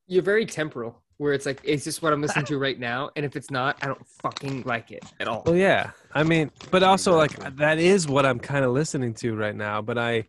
you're 0.07 0.23
very 0.23 0.47
temporal 0.47 1.03
where 1.19 1.32
it's 1.32 1.47
like 1.47 1.61
it's 1.62 1.85
just 1.85 2.03
what 2.03 2.12
i'm 2.12 2.23
listening 2.23 2.45
to 2.45 2.59
right 2.66 2.78
now 2.81 3.11
and 3.15 3.24
if 3.24 3.36
it's 3.36 3.51
not 3.51 3.77
i 3.82 3.86
don't 3.86 4.07
fucking 4.23 4.62
like 4.65 4.90
it 4.90 5.05
at 5.20 5.28
all 5.28 5.43
Well, 5.45 5.57
yeah. 5.57 5.90
I 6.15 6.23
mean, 6.23 6.51
but 6.70 6.82
also 6.82 7.16
like 7.16 7.57
that 7.57 7.78
is 7.78 8.09
what 8.09 8.24
I'm 8.24 8.40
kind 8.40 8.65
of 8.65 8.73
listening 8.73 9.15
to 9.15 9.36
right 9.36 9.55
now. 9.55 9.82
But 9.82 9.99
I, 9.99 10.24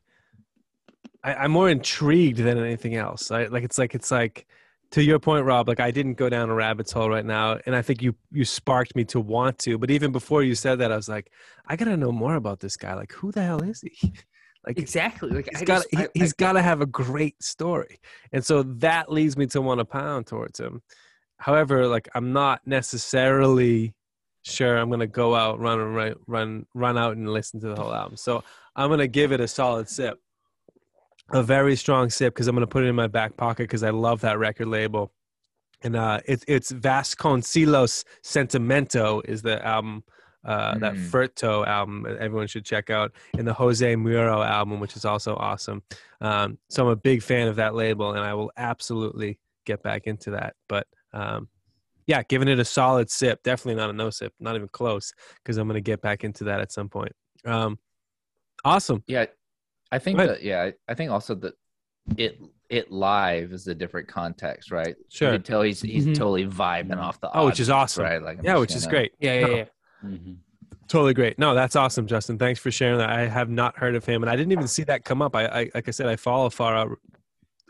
I, 1.24 1.36
I'm 1.36 1.52
more 1.52 1.70
intrigued 1.70 2.38
than 2.40 2.58
anything 2.58 2.96
else. 2.96 3.32
I 3.32 3.46
like 3.46 3.64
it's 3.64 3.78
like 3.78 3.96
it's 3.96 4.12
like 4.12 4.46
to 4.92 5.02
your 5.02 5.20
point, 5.20 5.46
Rob. 5.46 5.68
Like 5.68 5.80
I 5.80 5.92
didn't 5.92 6.16
go 6.16 6.30
down 6.30 6.50
a 6.50 6.54
rabbit's 6.54 6.92
hole 6.92 7.10
right 7.10 7.26
now, 7.26 7.60
and 7.66 7.76
I 7.76 7.82
think 7.82 8.02
you 8.02 8.14
you 8.32 8.44
sparked 8.46 8.96
me 8.96 9.06
to 9.06 9.20
want 9.20 9.58
to. 9.60 9.78
But 9.78 9.90
even 9.90 10.12
before 10.12 10.44
you 10.44 10.54
said 10.54 10.80
that, 10.80 10.92
I 10.92 10.96
was 10.96 11.08
like, 11.10 11.32
I 11.66 11.76
gotta 11.76 11.98
know 11.98 12.12
more 12.12 12.36
about 12.36 12.60
this 12.60 12.76
guy. 12.78 12.94
Like, 12.94 13.14
who 13.14 13.32
the 13.32 13.42
hell 13.42 13.64
is 13.64 13.82
he? 13.82 14.14
Like, 14.70 14.78
exactly 14.78 15.32
like 15.32 15.50
he's 15.52 15.64
got 15.64 15.84
he, 15.90 16.20
has 16.20 16.32
got 16.32 16.52
to 16.52 16.62
have 16.62 16.80
a 16.82 16.86
great 16.86 17.42
story. 17.42 18.00
And 18.32 18.46
so 18.46 18.62
that 18.62 19.12
leads 19.12 19.36
me 19.36 19.48
to 19.48 19.62
want 19.62 19.80
to 19.80 19.86
pound 19.86 20.28
towards 20.28 20.60
him. 20.60 20.84
However 21.38 21.88
like 21.88 22.08
i'm 22.14 22.34
not 22.34 22.62
necessarily 22.68 23.96
sure 24.44 24.78
i'm 24.78 24.92
gonna 24.92 25.08
go 25.08 25.34
out 25.34 25.60
run 25.60 25.80
and 25.80 25.96
run 25.96 26.14
run 26.28 26.66
run 26.76 27.00
out 27.00 27.18
and 27.18 27.28
listen 27.28 27.60
to 27.62 27.70
the 27.70 27.82
whole 27.82 27.92
album. 27.92 28.16
So 28.16 28.44
i'm 28.76 28.92
gonna 28.92 29.08
give 29.08 29.32
it 29.32 29.42
a 29.42 29.48
solid 29.48 29.90
sip 29.90 30.20
a 31.32 31.42
very 31.42 31.76
strong 31.76 32.12
sip 32.12 32.36
because 32.36 32.48
i'm 32.48 32.56
gonna 32.56 32.68
put 32.68 32.84
it 32.84 32.88
in 32.88 32.96
my 32.96 33.08
back 33.08 33.36
pocket 33.38 33.64
because 33.64 33.82
i 33.82 33.90
love 33.90 34.22
that 34.22 34.38
record 34.38 34.68
label. 34.68 35.12
And 35.82 35.96
uh 35.96 36.20
it's 36.28 36.46
it's 36.48 36.72
vasconcelos 36.72 38.04
sentimento 38.24 39.22
is 39.26 39.42
the 39.42 39.66
album 39.66 40.04
uh, 40.46 40.78
that 40.80 40.94
Mm. 40.96 41.10
Furto 41.10 41.68
album 41.68 42.04
that 42.04 42.18
everyone 42.18 42.48
should 42.48 42.66
check 42.66 42.90
out, 42.90 43.12
and 43.38 43.48
the 43.48 43.54
Jose 43.54 43.96
Mauro 43.96 44.42
album, 44.42 44.80
which 44.80 44.96
is 44.96 45.06
also 45.06 45.36
awesome. 45.36 45.84
Um, 46.22 46.58
so 46.70 46.84
I'm 46.86 46.90
a 46.92 46.96
big 46.96 47.22
fan 47.24 47.48
of 47.48 47.58
that 47.58 47.76
label, 47.76 48.12
and 48.14 48.22
I 48.22 48.34
will 48.34 48.52
absolutely 48.58 49.38
get 49.66 49.84
back 49.84 50.08
into 50.08 50.32
that. 50.32 50.56
But 50.68 50.88
um, 51.14 51.50
yeah, 52.08 52.24
giving 52.24 52.48
it 52.48 52.58
a 52.60 52.66
solid 52.66 53.10
sip, 53.10 53.44
definitely 53.44 53.76
not 53.76 53.90
a 53.90 53.94
no 53.94 54.10
sip, 54.10 54.34
not 54.40 54.56
even 54.56 54.68
close, 54.70 55.14
because 55.44 55.58
I'm 55.58 55.68
going 55.68 55.76
to 55.76 55.82
get 55.82 56.02
back 56.02 56.24
into 56.24 56.46
that 56.46 56.60
at 56.62 56.72
some 56.72 56.90
point. 56.90 57.12
Um, 57.46 57.78
awesome. 58.64 59.04
Yeah, 59.08 59.26
I 59.92 60.00
think 60.00 60.18
that. 60.20 60.42
Yeah, 60.44 60.72
I, 60.88 60.94
think 60.94 61.12
also 61.12 61.36
that 61.36 61.54
it 62.18 62.40
it 62.70 62.92
live 62.92 63.52
is 63.52 63.68
a 63.68 63.76
different 63.76 64.08
context, 64.08 64.72
right? 64.72 64.96
Sure. 65.10 65.30
You 65.32 65.36
can 65.38 65.44
tell 65.44 65.62
he's 65.64 65.82
he's 65.82 66.06
Mhm. 66.06 66.16
totally 66.16 66.48
vibing 66.48 66.98
off 66.98 67.20
the 67.20 67.30
Oh, 67.36 67.46
which 67.48 67.60
is 67.60 67.70
awesome. 67.70 68.04
right? 68.04 68.22
Like 68.22 68.40
I'm 68.40 68.46
yeah, 68.46 68.58
which 68.58 68.76
is 68.76 68.86
gonna- 68.86 68.92
great. 68.98 69.14
Yeah, 69.20 69.40
yeah, 69.40 69.48
yeah. 69.48 69.66
Mhm. 70.04 70.38
Totally 70.88 71.14
great. 71.14 71.38
No, 71.38 71.54
that's 71.54 71.76
awesome, 71.76 72.08
Justin. 72.08 72.38
Thanks 72.38 72.60
for 72.60 72.72
sharing 72.72 72.98
that. 72.98 73.10
I 73.10 73.28
have 73.28 73.50
not 73.50 73.78
heard 73.78 73.96
of 73.96 74.06
him, 74.06 74.24
and 74.24 74.30
I 74.30 74.36
didn't 74.36 74.52
even 74.52 74.68
see 74.68 74.84
that 74.84 75.06
come 75.06 75.22
up. 75.22 75.36
I, 75.36 75.46
I 75.46 75.72
like 75.76 75.88
I 75.88 75.92
said, 75.92 76.08
I 76.08 76.16
follow 76.16 76.50
far 76.50 76.76
out 76.76 76.98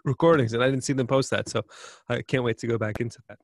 recordings, 0.05 0.53
and 0.53 0.63
I 0.63 0.69
didn't 0.69 0.83
see 0.83 0.93
them 0.93 1.07
post 1.07 1.29
that, 1.31 1.49
so 1.49 1.63
I 2.07 2.21
can't 2.21 2.43
wait 2.43 2.57
to 2.59 2.67
go 2.67 2.77
back 2.77 3.01
into 3.01 3.19
that. 3.27 3.39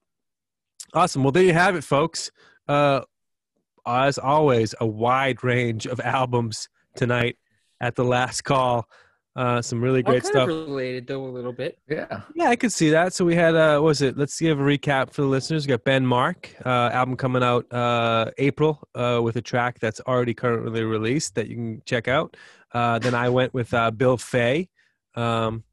Awesome. 0.94 1.24
Well, 1.24 1.32
there 1.32 1.44
you 1.44 1.54
have 1.54 1.76
it, 1.76 1.84
folks. 1.84 2.32
Uh, 2.68 3.02
as 3.86 4.18
always, 4.18 4.74
a 4.80 4.88
wide 4.88 5.44
range 5.44 5.86
of 5.86 6.00
albums 6.00 6.70
tonight 6.96 7.38
at 7.82 7.96
the 7.96 8.06
last 8.06 8.44
call. 8.44 8.88
Uh, 9.36 9.62
some 9.62 9.82
really 9.82 10.02
great 10.02 10.24
kind 10.24 10.32
stuff. 10.34 10.50
of 10.50 10.56
related 10.56 11.08
though 11.08 11.26
a 11.26 11.28
little 11.28 11.52
bit. 11.52 11.78
Yeah. 11.90 12.22
Yeah, 12.36 12.50
I 12.50 12.56
could 12.56 12.72
see 12.72 12.92
that. 12.92 13.14
So 13.14 13.26
we 13.26 13.36
had, 13.36 13.54
uh, 13.54 13.80
what 13.80 13.88
was 13.88 14.02
it? 14.02 14.18
Let's 14.18 14.40
give 14.40 14.60
a 14.60 14.64
recap 14.64 15.12
for 15.12 15.24
the 15.24 15.28
listeners. 15.28 15.66
We 15.66 15.72
got 15.72 15.84
Ben 15.84 16.06
Mark, 16.06 16.56
uh, 16.66 16.90
album 16.94 17.18
coming 17.18 17.44
out 17.44 17.72
uh, 17.74 18.32
April 18.38 18.82
uh, 18.96 19.20
with 19.22 19.36
a 19.36 19.42
track 19.42 19.80
that's 19.80 20.00
already 20.02 20.34
currently 20.34 20.84
released 20.84 21.36
that 21.36 21.48
you 21.48 21.56
can 21.56 21.82
check 21.86 22.08
out. 22.08 22.38
Uh, 22.74 22.98
then 23.00 23.14
I 23.14 23.28
went 23.28 23.54
with 23.54 23.74
uh, 23.74 23.92
Bill 23.92 24.18
Fay. 24.18 24.70
Um, 25.16 25.64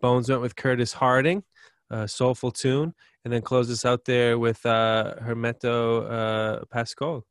Bones 0.00 0.28
went 0.28 0.42
with 0.42 0.56
Curtis 0.56 0.92
Harding, 0.92 1.44
uh, 1.92 2.08
soulful 2.08 2.50
tune, 2.50 2.92
and 3.24 3.32
then 3.32 3.40
closed 3.40 3.70
us 3.70 3.84
out 3.84 4.04
there 4.04 4.36
with 4.36 4.66
uh, 4.66 5.14
Hermeto 5.22 6.10
uh, 6.10 6.64
Pascoal. 6.72 7.24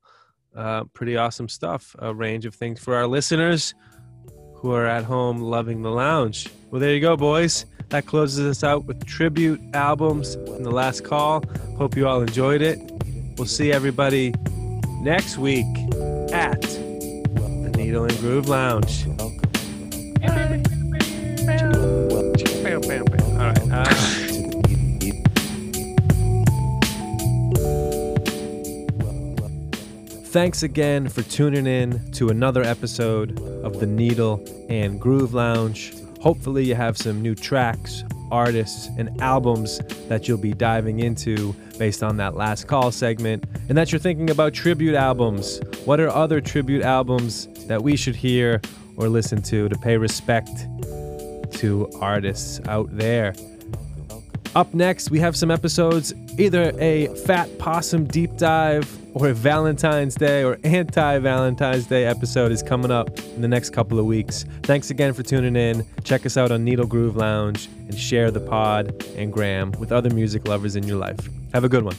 Uh, 0.56 0.86
pretty 0.94 1.18
awesome 1.18 1.50
stuff. 1.50 1.96
A 2.00 2.14
range 2.14 2.46
of 2.46 2.56
things 2.56 2.80
for 2.80 2.96
our 2.96 3.08
listeners 3.08 3.74
who 4.62 4.72
are 4.72 4.86
at 4.86 5.04
home 5.04 5.42
loving 5.42 5.82
the 5.82 5.90
lounge. 5.90 6.48
Well, 6.70 6.80
there 6.80 6.94
you 6.94 7.02
go, 7.02 7.18
boys. 7.18 7.66
That 7.90 8.06
closes 8.06 8.46
us 8.46 8.64
out 8.64 8.86
with 8.86 9.04
tribute 9.08 9.60
albums 9.74 10.36
and 10.36 10.64
the 10.64 10.70
last 10.70 11.04
call. 11.04 11.44
Hope 11.78 11.98
you 11.98 12.08
all 12.08 12.22
enjoyed 12.22 12.62
it. 12.62 12.80
We'll 13.38 13.48
see 13.48 13.74
everybody 13.74 14.34
next 15.02 15.40
week 15.40 15.66
at 16.32 16.62
the 16.62 17.74
Needle 17.76 18.04
and 18.04 18.18
Groove 18.20 18.48
Lounge. 18.48 19.08
All 23.42 23.48
right. 23.48 23.72
uh, 23.72 24.11
Thanks 30.32 30.64
again 30.64 31.10
for 31.10 31.24
tuning 31.24 31.68
in 31.68 32.10
to 32.14 32.30
another 32.30 32.64
episode 32.64 33.38
of 33.66 33.82
the 33.82 33.86
Needle 33.86 34.42
and 34.70 34.98
Groove 34.98 35.34
Lounge. 35.34 35.94
Hopefully, 36.22 36.64
you 36.64 36.74
have 36.74 36.98
some 36.98 37.22
new 37.22 37.36
tracks, 37.36 38.06
artists, 38.32 38.88
and 38.98 39.22
albums 39.22 39.80
that 40.08 40.30
you'll 40.30 40.38
be 40.38 40.54
diving 40.54 41.02
into 41.02 41.54
based 41.78 42.02
on 42.02 42.16
that 42.16 42.38
last 42.38 42.70
call 42.70 42.94
segment, 42.94 43.44
and 43.68 43.78
that 43.78 43.92
you're 43.92 44.00
thinking 44.00 44.30
about 44.30 44.54
tribute 44.54 44.96
albums. 44.96 45.60
What 45.84 46.00
are 46.00 46.08
other 46.08 46.40
tribute 46.40 46.84
albums 46.84 47.48
that 47.68 47.84
we 47.84 47.98
should 47.98 48.16
hear 48.16 48.62
or 48.96 49.10
listen 49.10 49.42
to 49.42 49.68
to 49.68 49.78
pay 49.80 49.98
respect 49.98 50.66
to 51.56 51.90
artists 52.00 52.62
out 52.70 52.88
there? 52.96 53.36
Up 54.56 54.74
next, 54.74 55.12
we 55.12 55.20
have 55.20 55.36
some 55.36 55.52
episodes 55.52 56.14
either 56.38 56.72
a 56.80 57.08
Fat 57.26 57.50
Possum 57.60 58.06
deep 58.06 58.38
dive 58.38 59.01
or 59.14 59.30
a 59.30 59.34
Valentine's 59.34 60.16
Day 60.16 60.44
or 60.44 60.58
anti 60.64 61.20
Valentine's 61.20 61.88
Day 61.88 62.06
episode 62.06 62.52
is 62.52 62.64
coming 62.64 62.92
up 62.92 63.18
in 63.20 63.42
the 63.42 63.48
next 63.48 63.72
couple 63.72 64.00
of 64.00 64.06
weeks. 64.06 64.46
Thanks 64.64 64.90
again 64.90 65.14
for 65.14 65.24
tuning 65.24 65.56
in. 65.56 65.86
Check 66.04 66.26
us 66.26 66.38
out 66.38 66.52
on 66.52 66.64
Needle 66.64 66.88
Groove 66.88 67.16
Lounge 67.16 67.68
and 67.88 67.98
share 67.98 68.32
the 68.32 68.40
pod 68.40 69.06
and 69.16 69.32
Graham 69.32 69.72
with 69.74 69.92
other 69.92 70.10
music 70.10 70.48
lovers 70.48 70.76
in 70.76 70.84
your 70.84 70.98
life. 70.98 71.20
Have 71.54 71.64
a 71.64 71.70
good 71.70 71.84
one. 71.84 71.96